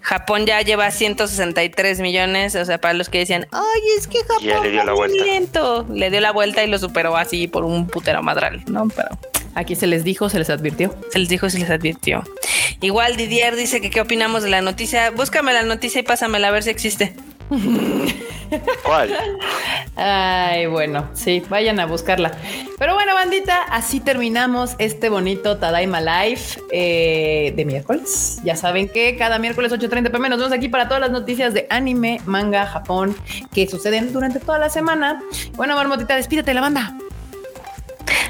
Japón 0.00 0.46
ya 0.46 0.62
lleva 0.62 0.90
163 0.90 2.00
millones, 2.00 2.54
o 2.54 2.64
sea, 2.64 2.80
para 2.80 2.94
los 2.94 3.10
que 3.10 3.18
decían, 3.18 3.46
ay, 3.52 3.80
es 3.98 4.06
que 4.06 4.20
Japón 4.20 4.42
ya 4.42 4.60
le 4.60 4.70
dio 4.70 4.82
la 4.82 4.94
vuelta. 4.94 5.22
Lento. 5.22 5.86
Le 5.92 6.10
dio 6.10 6.20
la 6.20 6.32
vuelta 6.32 6.64
y 6.64 6.66
lo 6.66 6.78
superó 6.78 7.16
así 7.16 7.46
por 7.46 7.64
un 7.64 7.86
putero 7.86 8.22
madral, 8.22 8.62
¿no? 8.68 8.88
Pero 8.88 9.10
aquí 9.54 9.76
se 9.76 9.86
les 9.86 10.04
dijo, 10.04 10.30
se 10.30 10.38
les 10.38 10.48
advirtió. 10.48 10.94
Se 11.10 11.18
les 11.18 11.28
dijo, 11.28 11.50
se 11.50 11.58
les 11.58 11.68
advirtió. 11.68 12.24
Igual 12.80 13.16
Didier 13.16 13.54
dice 13.54 13.82
que 13.82 13.90
qué 13.90 14.00
opinamos 14.00 14.42
de 14.42 14.48
la 14.48 14.62
noticia. 14.62 15.10
Búscame 15.10 15.52
la 15.52 15.62
noticia 15.62 16.00
y 16.00 16.04
pásamela 16.04 16.48
a 16.48 16.52
ver 16.52 16.62
si 16.62 16.70
existe. 16.70 17.14
¿Cuál? 18.84 19.14
Ay, 19.96 20.66
bueno, 20.66 21.08
sí, 21.14 21.42
vayan 21.48 21.80
a 21.80 21.86
buscarla. 21.86 22.32
Pero 22.78 22.94
bueno, 22.94 23.14
bandita, 23.14 23.62
así 23.64 24.00
terminamos 24.00 24.74
este 24.78 25.08
bonito 25.08 25.58
Tadaima 25.58 26.00
Live 26.00 26.40
eh, 26.70 27.52
de 27.56 27.64
miércoles. 27.64 28.40
Ya 28.44 28.56
saben 28.56 28.88
que 28.88 29.16
cada 29.16 29.38
miércoles 29.38 29.72
8.30 29.72 30.10
pm 30.10 30.28
nos 30.28 30.38
vemos 30.38 30.52
aquí 30.52 30.68
para 30.68 30.86
todas 30.88 31.00
las 31.00 31.10
noticias 31.10 31.54
de 31.54 31.66
anime, 31.70 32.20
manga, 32.26 32.66
Japón 32.66 33.16
que 33.52 33.66
suceden 33.66 34.12
durante 34.12 34.40
toda 34.40 34.58
la 34.58 34.68
semana. 34.68 35.22
Bueno, 35.56 35.74
Marmotita, 35.74 36.16
despídete 36.16 36.54
la 36.54 36.60
banda. 36.60 36.96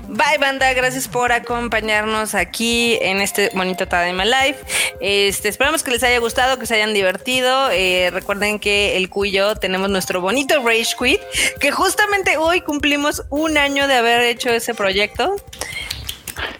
Bye, 0.08 0.38
banda. 0.40 0.72
Gracias 0.72 1.06
por 1.06 1.32
acompañarnos 1.32 2.34
aquí 2.34 2.98
en 3.00 3.20
este 3.20 3.50
bonito 3.54 3.86
Tadaima 3.86 4.24
Live. 4.24 4.56
Este, 5.00 5.48
esperamos 5.48 5.82
que 5.82 5.90
les 5.90 6.02
haya 6.02 6.18
gustado, 6.18 6.58
que 6.58 6.66
se 6.66 6.74
hayan 6.74 6.94
divertido. 6.94 7.70
Eh, 7.70 8.10
recuerden 8.10 8.58
que 8.58 8.96
el 8.96 9.10
Cuyo 9.10 9.54
tenemos 9.56 9.90
nuestro 9.90 10.20
bonito 10.20 10.54
Rage 10.64 10.94
Quit, 10.98 11.20
que 11.60 11.70
justamente 11.70 12.36
hoy 12.36 12.60
cumplimos 12.62 13.22
un 13.30 13.58
año 13.58 13.86
de 13.86 13.94
haber 13.94 14.22
hecho 14.22 14.50
ese 14.50 14.74
proyecto. 14.74 15.36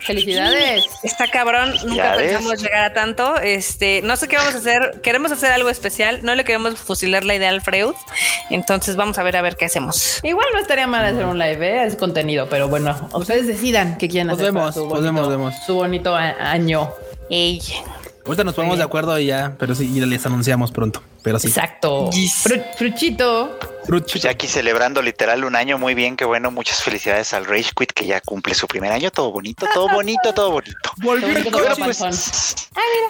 Felicidades. 0.08 0.86
Está 1.02 1.28
cabrón, 1.28 1.74
nunca 1.84 2.14
pensamos 2.16 2.62
llegar 2.62 2.84
a 2.84 2.94
tanto. 2.94 3.36
Este, 3.36 4.00
no 4.02 4.16
sé 4.16 4.26
qué 4.26 4.36
vamos 4.36 4.54
a 4.54 4.58
hacer. 4.58 5.00
Queremos 5.02 5.30
hacer 5.32 5.52
algo 5.52 5.68
especial. 5.68 6.20
No 6.22 6.34
le 6.34 6.44
queremos 6.44 6.78
fusilar 6.78 7.24
la 7.24 7.34
idea 7.34 7.50
al 7.50 7.60
Freud. 7.60 7.94
Entonces 8.48 8.96
vamos 8.96 9.18
a 9.18 9.22
ver 9.22 9.36
a 9.36 9.42
ver 9.42 9.56
qué 9.56 9.66
hacemos. 9.66 10.20
Igual 10.22 10.46
no 10.54 10.60
estaría 10.60 10.86
mal 10.86 11.04
hacer 11.04 11.26
un 11.26 11.38
live, 11.38 11.66
¿eh? 11.66 11.84
es 11.84 11.96
contenido, 11.96 12.48
pero 12.48 12.68
bueno, 12.68 13.08
ustedes 13.12 13.46
decidan 13.46 13.98
qué 13.98 14.08
quieren 14.08 14.30
hacer. 14.30 14.46
Vemos, 14.46 14.74
su 14.74 14.86
bonito, 14.86 15.52
Su 15.66 15.74
bonito 15.74 16.16
año. 16.16 16.90
Ey. 17.30 17.60
Ahorita 18.28 18.44
nos 18.44 18.54
ponemos 18.54 18.76
de 18.76 18.84
acuerdo 18.84 19.18
y 19.18 19.24
ya, 19.24 19.56
pero 19.58 19.74
sí, 19.74 19.90
y 19.90 20.00
les 20.04 20.26
anunciamos 20.26 20.70
pronto. 20.70 21.02
Pero 21.22 21.38
sí. 21.38 21.48
Exacto. 21.48 22.10
fruchito. 22.76 23.58
Pues 24.12 24.22
ya 24.22 24.32
aquí 24.32 24.46
celebrando 24.46 25.00
literal 25.00 25.44
un 25.44 25.56
año 25.56 25.78
muy 25.78 25.94
bien, 25.94 26.14
que 26.14 26.26
bueno, 26.26 26.50
muchas 26.50 26.82
felicidades 26.82 27.32
al 27.32 27.46
Rage 27.46 27.70
Quit 27.74 27.92
que 27.92 28.04
ya 28.04 28.20
cumple 28.20 28.54
su 28.54 28.68
primer 28.68 28.92
año, 28.92 29.10
todo 29.10 29.32
bonito, 29.32 29.66
todo 29.72 29.88
bonito, 29.94 30.34
todo 30.34 30.50
bonito. 30.50 30.76
pues, 31.00 32.54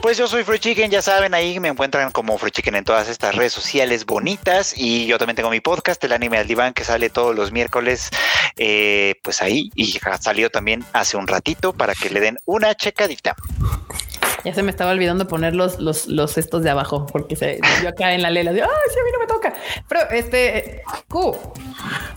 pues, 0.00 0.18
yo 0.18 0.28
soy 0.28 0.44
Free 0.44 0.60
Chicken, 0.60 0.88
ya 0.88 1.02
saben, 1.02 1.34
ahí 1.34 1.58
me 1.58 1.66
encuentran 1.66 2.12
como 2.12 2.38
Free 2.38 2.52
Chicken 2.52 2.76
en 2.76 2.84
todas 2.84 3.08
estas 3.08 3.34
redes 3.34 3.52
sociales 3.52 4.06
bonitas 4.06 4.72
y 4.76 5.06
yo 5.06 5.18
también 5.18 5.34
tengo 5.34 5.50
mi 5.50 5.58
podcast, 5.58 6.02
el 6.04 6.12
anime 6.12 6.38
al 6.38 6.46
diván, 6.46 6.72
que 6.74 6.84
sale 6.84 7.10
todos 7.10 7.34
los 7.34 7.50
miércoles, 7.50 8.10
eh, 8.56 9.16
pues 9.24 9.42
ahí 9.42 9.72
y 9.74 9.98
salió 10.20 10.48
también 10.48 10.84
hace 10.92 11.16
un 11.16 11.26
ratito 11.26 11.72
para 11.72 11.96
que 11.96 12.08
le 12.08 12.20
den 12.20 12.38
una 12.44 12.76
checadita. 12.76 13.34
Ya 14.44 14.54
se 14.54 14.62
me 14.62 14.70
estaba 14.70 14.92
olvidando 14.92 15.26
poner 15.26 15.54
los, 15.54 15.80
los, 15.80 16.06
los 16.06 16.38
estos 16.38 16.62
de 16.62 16.70
abajo, 16.70 17.06
porque 17.06 17.36
se 17.36 17.60
yo 17.82 17.88
acá 17.88 18.14
en 18.14 18.22
la 18.22 18.30
lela 18.30 18.52
de 18.52 18.62
ay, 18.62 18.68
sí, 18.92 18.98
a 19.00 19.04
mí 19.04 19.10
no 19.12 19.18
me 19.18 19.26
toca. 19.26 19.54
Pero 19.88 20.10
este, 20.10 20.82
Q. 21.08 21.36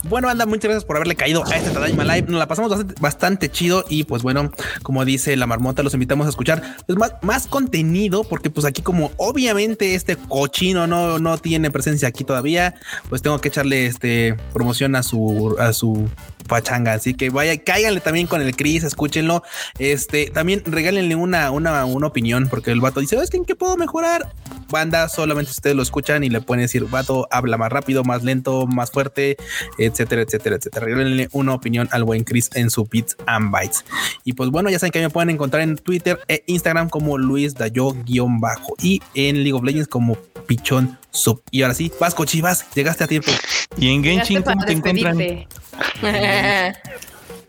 Bueno, 0.04 0.30
anda, 0.30 0.46
muchas 0.46 0.66
gracias 0.66 0.86
por 0.86 0.96
haberle 0.96 1.16
caído 1.16 1.44
a 1.46 1.56
este 1.56 1.72
Tadaima 1.72 2.04
Live. 2.04 2.28
Nos 2.28 2.40
la 2.40 2.48
pasamos 2.48 2.86
bastante, 3.00 3.50
chido. 3.50 3.86
Y 3.90 4.04
pues 4.04 4.24
bueno, 4.24 4.52
como 4.84 5.06
dice 5.06 5.36
la 5.36 5.48
marmota, 5.48 5.84
los 5.84 5.94
invitamos 5.94 6.28
a 6.28 6.30
escuchar 6.30 6.62
pues, 6.86 6.98
más, 6.98 7.14
más 7.22 7.48
contenido, 7.48 8.24
porque 8.24 8.50
pues 8.50 8.66
aquí, 8.66 8.82
como 8.82 9.12
obviamente 9.18 9.96
este 9.96 10.16
cochino 10.16 10.88
no, 10.88 11.20
no 11.20 11.38
tiene 11.38 11.72
presencia 11.72 12.08
aquí 12.08 12.24
todavía, 12.24 12.76
pues 13.10 13.22
tengo 13.22 13.40
que 13.40 13.50
echarle 13.50 13.86
este 13.86 14.36
promoción 14.54 14.96
a 14.96 15.04
su, 15.04 15.56
a 15.60 15.74
su 15.74 16.10
pachanga. 16.52 16.92
Así 16.92 17.14
que 17.14 17.30
vaya, 17.30 17.58
cáiganle 17.64 18.02
también 18.02 18.28
con 18.28 18.42
el 18.42 18.54
Chris, 18.54 18.84
escúchenlo. 18.84 19.42
Este 19.80 20.30
también 20.30 20.62
regálenle 20.66 21.16
una, 21.16 21.50
una, 21.50 21.86
una 21.86 22.08
opinión, 22.08 22.48
porque 22.50 22.72
el 22.72 22.82
vato 22.82 23.00
dice: 23.00 23.16
¿Es 23.16 23.30
que 23.30 23.38
en 23.38 23.46
qué 23.46 23.56
puedo 23.56 23.78
mejorar? 23.78 24.34
Banda, 24.70 25.08
solamente 25.08 25.52
ustedes 25.52 25.76
lo 25.76 25.82
escuchan 25.82 26.26
y 26.26 26.30
le 26.30 26.42
pueden 26.42 26.64
decir: 26.64 26.84
Vato, 26.86 27.26
habla 27.32 27.58
más 27.58 27.72
rápido, 27.72 28.04
más 28.04 28.24
lento, 28.24 28.68
más 28.68 28.92
fuerte, 28.92 29.38
etcétera, 29.78 30.24
etcétera, 30.24 30.58
etcétera. 30.58 30.86
Regálenle 30.86 31.30
una 31.32 31.54
opinión 31.54 31.88
al 31.92 32.04
buen 32.04 32.26
Chris 32.26 32.50
en 32.54 32.70
su 32.70 32.84
Beats 32.84 33.16
and 33.28 33.50
Bytes. 33.50 33.86
Y 34.26 34.34
pues 34.34 34.50
bueno, 34.50 34.70
ya 34.70 34.78
saben 34.78 34.92
que 34.92 35.00
me 35.00 35.10
pueden 35.10 35.30
encontrar 35.30 35.64
en 35.64 35.78
Twitter 35.78 36.20
e 36.28 36.44
Instagram 36.48 36.90
como 36.90 37.18
Luis 37.18 37.56
Dayo-bajo 37.56 38.76
y 38.82 39.02
en 39.14 39.38
League 39.38 39.54
of 39.54 39.64
Legends 39.64 39.88
como 39.88 40.18
Pichón 40.48 40.98
Sub. 41.12 41.42
Y 41.52 41.62
ahora 41.64 41.74
sí, 41.74 41.92
Vasco 42.00 42.26
Chivas, 42.26 42.66
llegaste 42.74 43.04
a 43.04 43.08
tiempo. 43.08 43.32
Y 43.78 43.94
en 43.94 44.04
Genshin, 44.04 44.42
¿cómo 44.44 44.66
te 44.66 44.74
encuentran? 44.74 45.20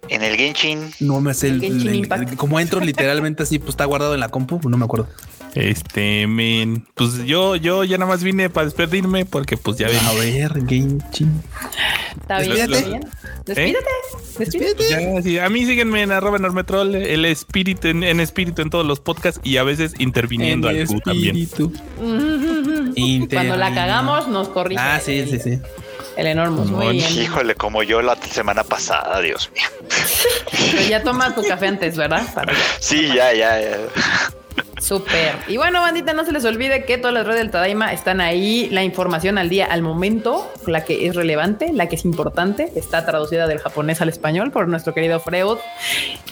en 0.08 0.22
el 0.22 0.36
Genshin. 0.36 0.90
No 1.00 1.20
me 1.20 1.34
sé 1.34 1.48
el, 1.48 2.08
como 2.36 2.60
entro 2.60 2.80
literalmente 2.80 3.42
así, 3.44 3.58
pues 3.58 3.70
está 3.70 3.84
guardado 3.84 4.14
en 4.14 4.20
la 4.20 4.28
compu, 4.28 4.60
no 4.68 4.76
me 4.76 4.84
acuerdo. 4.84 5.08
Este, 5.54 6.26
men, 6.26 6.86
pues 6.94 7.24
yo, 7.26 7.56
yo 7.56 7.84
ya 7.84 7.98
nada 7.98 8.10
más 8.10 8.24
vine 8.24 8.48
para 8.48 8.64
despedirme 8.64 9.26
porque 9.26 9.58
pues 9.58 9.76
ya 9.76 9.86
ven. 9.86 9.98
A 9.98 10.12
ver, 10.14 10.66
Genshin. 10.66 11.42
Está 12.20 12.40
bien, 12.40 12.70
bien. 12.70 13.00
Despídete. 13.44 13.90
Despídete. 14.38 15.40
A 15.40 15.50
mí 15.50 15.66
síguenme 15.66 16.02
en 16.02 16.12
arroba 16.12 16.38
enormetrol, 16.38 16.94
el 16.94 17.24
espíritu 17.26 17.88
en, 17.88 18.20
espíritu 18.20 18.62
en 18.62 18.70
todos 18.70 18.86
los 18.86 19.00
podcasts 19.00 19.40
y 19.44 19.58
a 19.58 19.62
veces 19.62 19.94
interviniendo 19.98 20.68
al 20.68 20.86
Q 20.86 21.00
también. 21.00 21.48
Cuando 23.30 23.56
la 23.56 23.74
cagamos, 23.74 24.28
nos 24.28 24.48
corrige. 24.48 24.80
Ah, 24.80 25.00
sí, 25.02 25.26
sí, 25.26 25.38
sí. 25.38 25.58
El 26.16 26.26
enorme. 26.26 26.62
Muy 26.64 26.96
bien. 26.96 27.18
Híjole, 27.18 27.54
como 27.54 27.82
yo 27.82 28.02
la 28.02 28.16
semana 28.16 28.64
pasada, 28.64 29.20
Dios 29.20 29.50
mío. 29.54 29.64
Pero 30.70 30.82
ya 30.82 31.02
toma 31.02 31.34
tu 31.34 31.42
café 31.42 31.68
antes, 31.68 31.96
¿verdad? 31.96 32.22
Sí, 32.80 33.08
ya, 33.08 33.32
ya, 33.32 33.60
ya. 33.60 33.76
Súper. 34.82 35.36
Y 35.46 35.58
bueno, 35.58 35.80
bandita, 35.80 36.12
no 36.12 36.24
se 36.24 36.32
les 36.32 36.44
olvide 36.44 36.84
que 36.84 36.98
todas 36.98 37.14
las 37.14 37.24
redes 37.24 37.38
del 37.38 37.52
Tadaima 37.52 37.92
están 37.92 38.20
ahí. 38.20 38.68
La 38.72 38.82
información 38.82 39.38
al 39.38 39.48
día, 39.48 39.66
al 39.66 39.80
momento, 39.80 40.52
la 40.66 40.84
que 40.84 41.06
es 41.06 41.14
relevante, 41.14 41.72
la 41.72 41.88
que 41.88 41.94
es 41.94 42.04
importante, 42.04 42.72
está 42.74 43.06
traducida 43.06 43.46
del 43.46 43.60
japonés 43.60 44.00
al 44.00 44.08
español 44.08 44.50
por 44.50 44.66
nuestro 44.66 44.92
querido 44.92 45.20
Freud. 45.20 45.58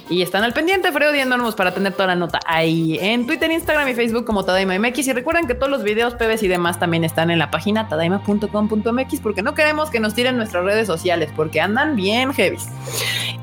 Y 0.08 0.22
están 0.22 0.42
al 0.42 0.52
pendiente, 0.52 0.90
Freud 0.90 1.14
y 1.14 1.52
para 1.54 1.72
tener 1.72 1.92
toda 1.92 2.08
la 2.08 2.16
nota 2.16 2.40
ahí 2.44 2.98
en 3.00 3.24
Twitter, 3.24 3.52
Instagram 3.52 3.86
y 3.86 3.94
Facebook 3.94 4.24
como 4.24 4.44
Tadaima 4.44 4.76
MX. 4.76 5.06
Y 5.06 5.12
recuerden 5.12 5.46
que 5.46 5.54
todos 5.54 5.70
los 5.70 5.84
videos, 5.84 6.14
pebes 6.14 6.42
y 6.42 6.48
demás 6.48 6.80
también 6.80 7.04
están 7.04 7.30
en 7.30 7.38
la 7.38 7.52
página 7.52 7.88
tadaima.com.mx 7.88 9.20
porque 9.20 9.42
no 9.42 9.54
queremos 9.54 9.90
que 9.90 10.00
nos 10.00 10.14
tiren 10.14 10.36
nuestras 10.36 10.64
redes 10.64 10.88
sociales 10.88 11.30
porque 11.36 11.60
andan 11.60 11.94
bien 11.94 12.34
heavy. 12.34 12.56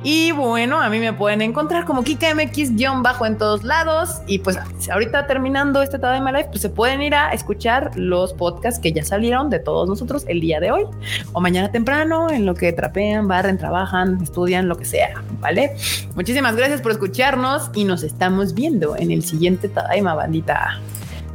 Y 0.03 0.31
bueno, 0.31 0.81
a 0.81 0.89
mí 0.89 0.99
me 0.99 1.13
pueden 1.13 1.41
encontrar 1.41 1.85
como 1.85 2.03
KikaMX-bajo 2.03 3.25
en 3.25 3.38
todos 3.38 3.63
lados. 3.63 4.21
Y 4.27 4.39
pues 4.39 4.57
ahorita 4.98 5.28
terminando 5.28 5.84
este 5.84 5.99
Tadaima 5.99 6.32
Live, 6.32 6.48
pues 6.49 6.61
se 6.61 6.69
pueden 6.69 7.03
ir 7.03 7.14
a 7.14 7.32
escuchar 7.32 7.91
los 7.95 8.34
podcasts 8.34 8.80
que 8.80 8.91
ya 8.91 9.06
salieron 9.06 9.52
de 9.52 9.60
todos 9.60 9.88
nosotros 9.88 10.26
el 10.28 10.41
día 10.41 10.60
de 10.60 10.72
hoy 10.72 10.86
o 11.34 11.40
mañana 11.40 11.72
temprano 11.72 12.32
en 12.32 12.48
lo 12.48 12.56
que 12.56 12.74
trapean, 12.74 13.28
barren, 13.28 13.60
trabajan, 13.60 14.18
estudian, 14.24 14.68
lo 14.68 14.76
que 14.76 14.86
sea, 14.86 15.22
¿vale? 15.40 15.76
Muchísimas 16.15 16.56
gracias 16.56 16.82
por 16.82 16.91
escucharnos 16.91 17.69
y 17.76 17.84
nos 17.84 18.02
estamos 18.02 18.56
viendo 18.56 18.95
en 18.98 19.11
el 19.11 19.24
siguiente 19.24 19.69
Tadaima, 19.69 20.15
bandita. 20.15 20.82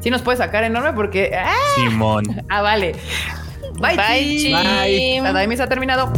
Si 0.01 0.11
nos 0.11 0.23
puede 0.23 0.39
sacar 0.39 0.65
enorme 0.65 0.93
porque... 0.95 1.33
¡ah! 1.33 1.55
Simón. 1.77 2.25
Ah, 2.49 2.63
vale. 2.63 2.97
Bye, 3.75 3.97
Bye. 3.97 4.53
Bye. 4.53 5.21
Tadaima 5.23 5.57
se 5.57 5.63
ha 5.63 5.69
terminado. 5.69 6.13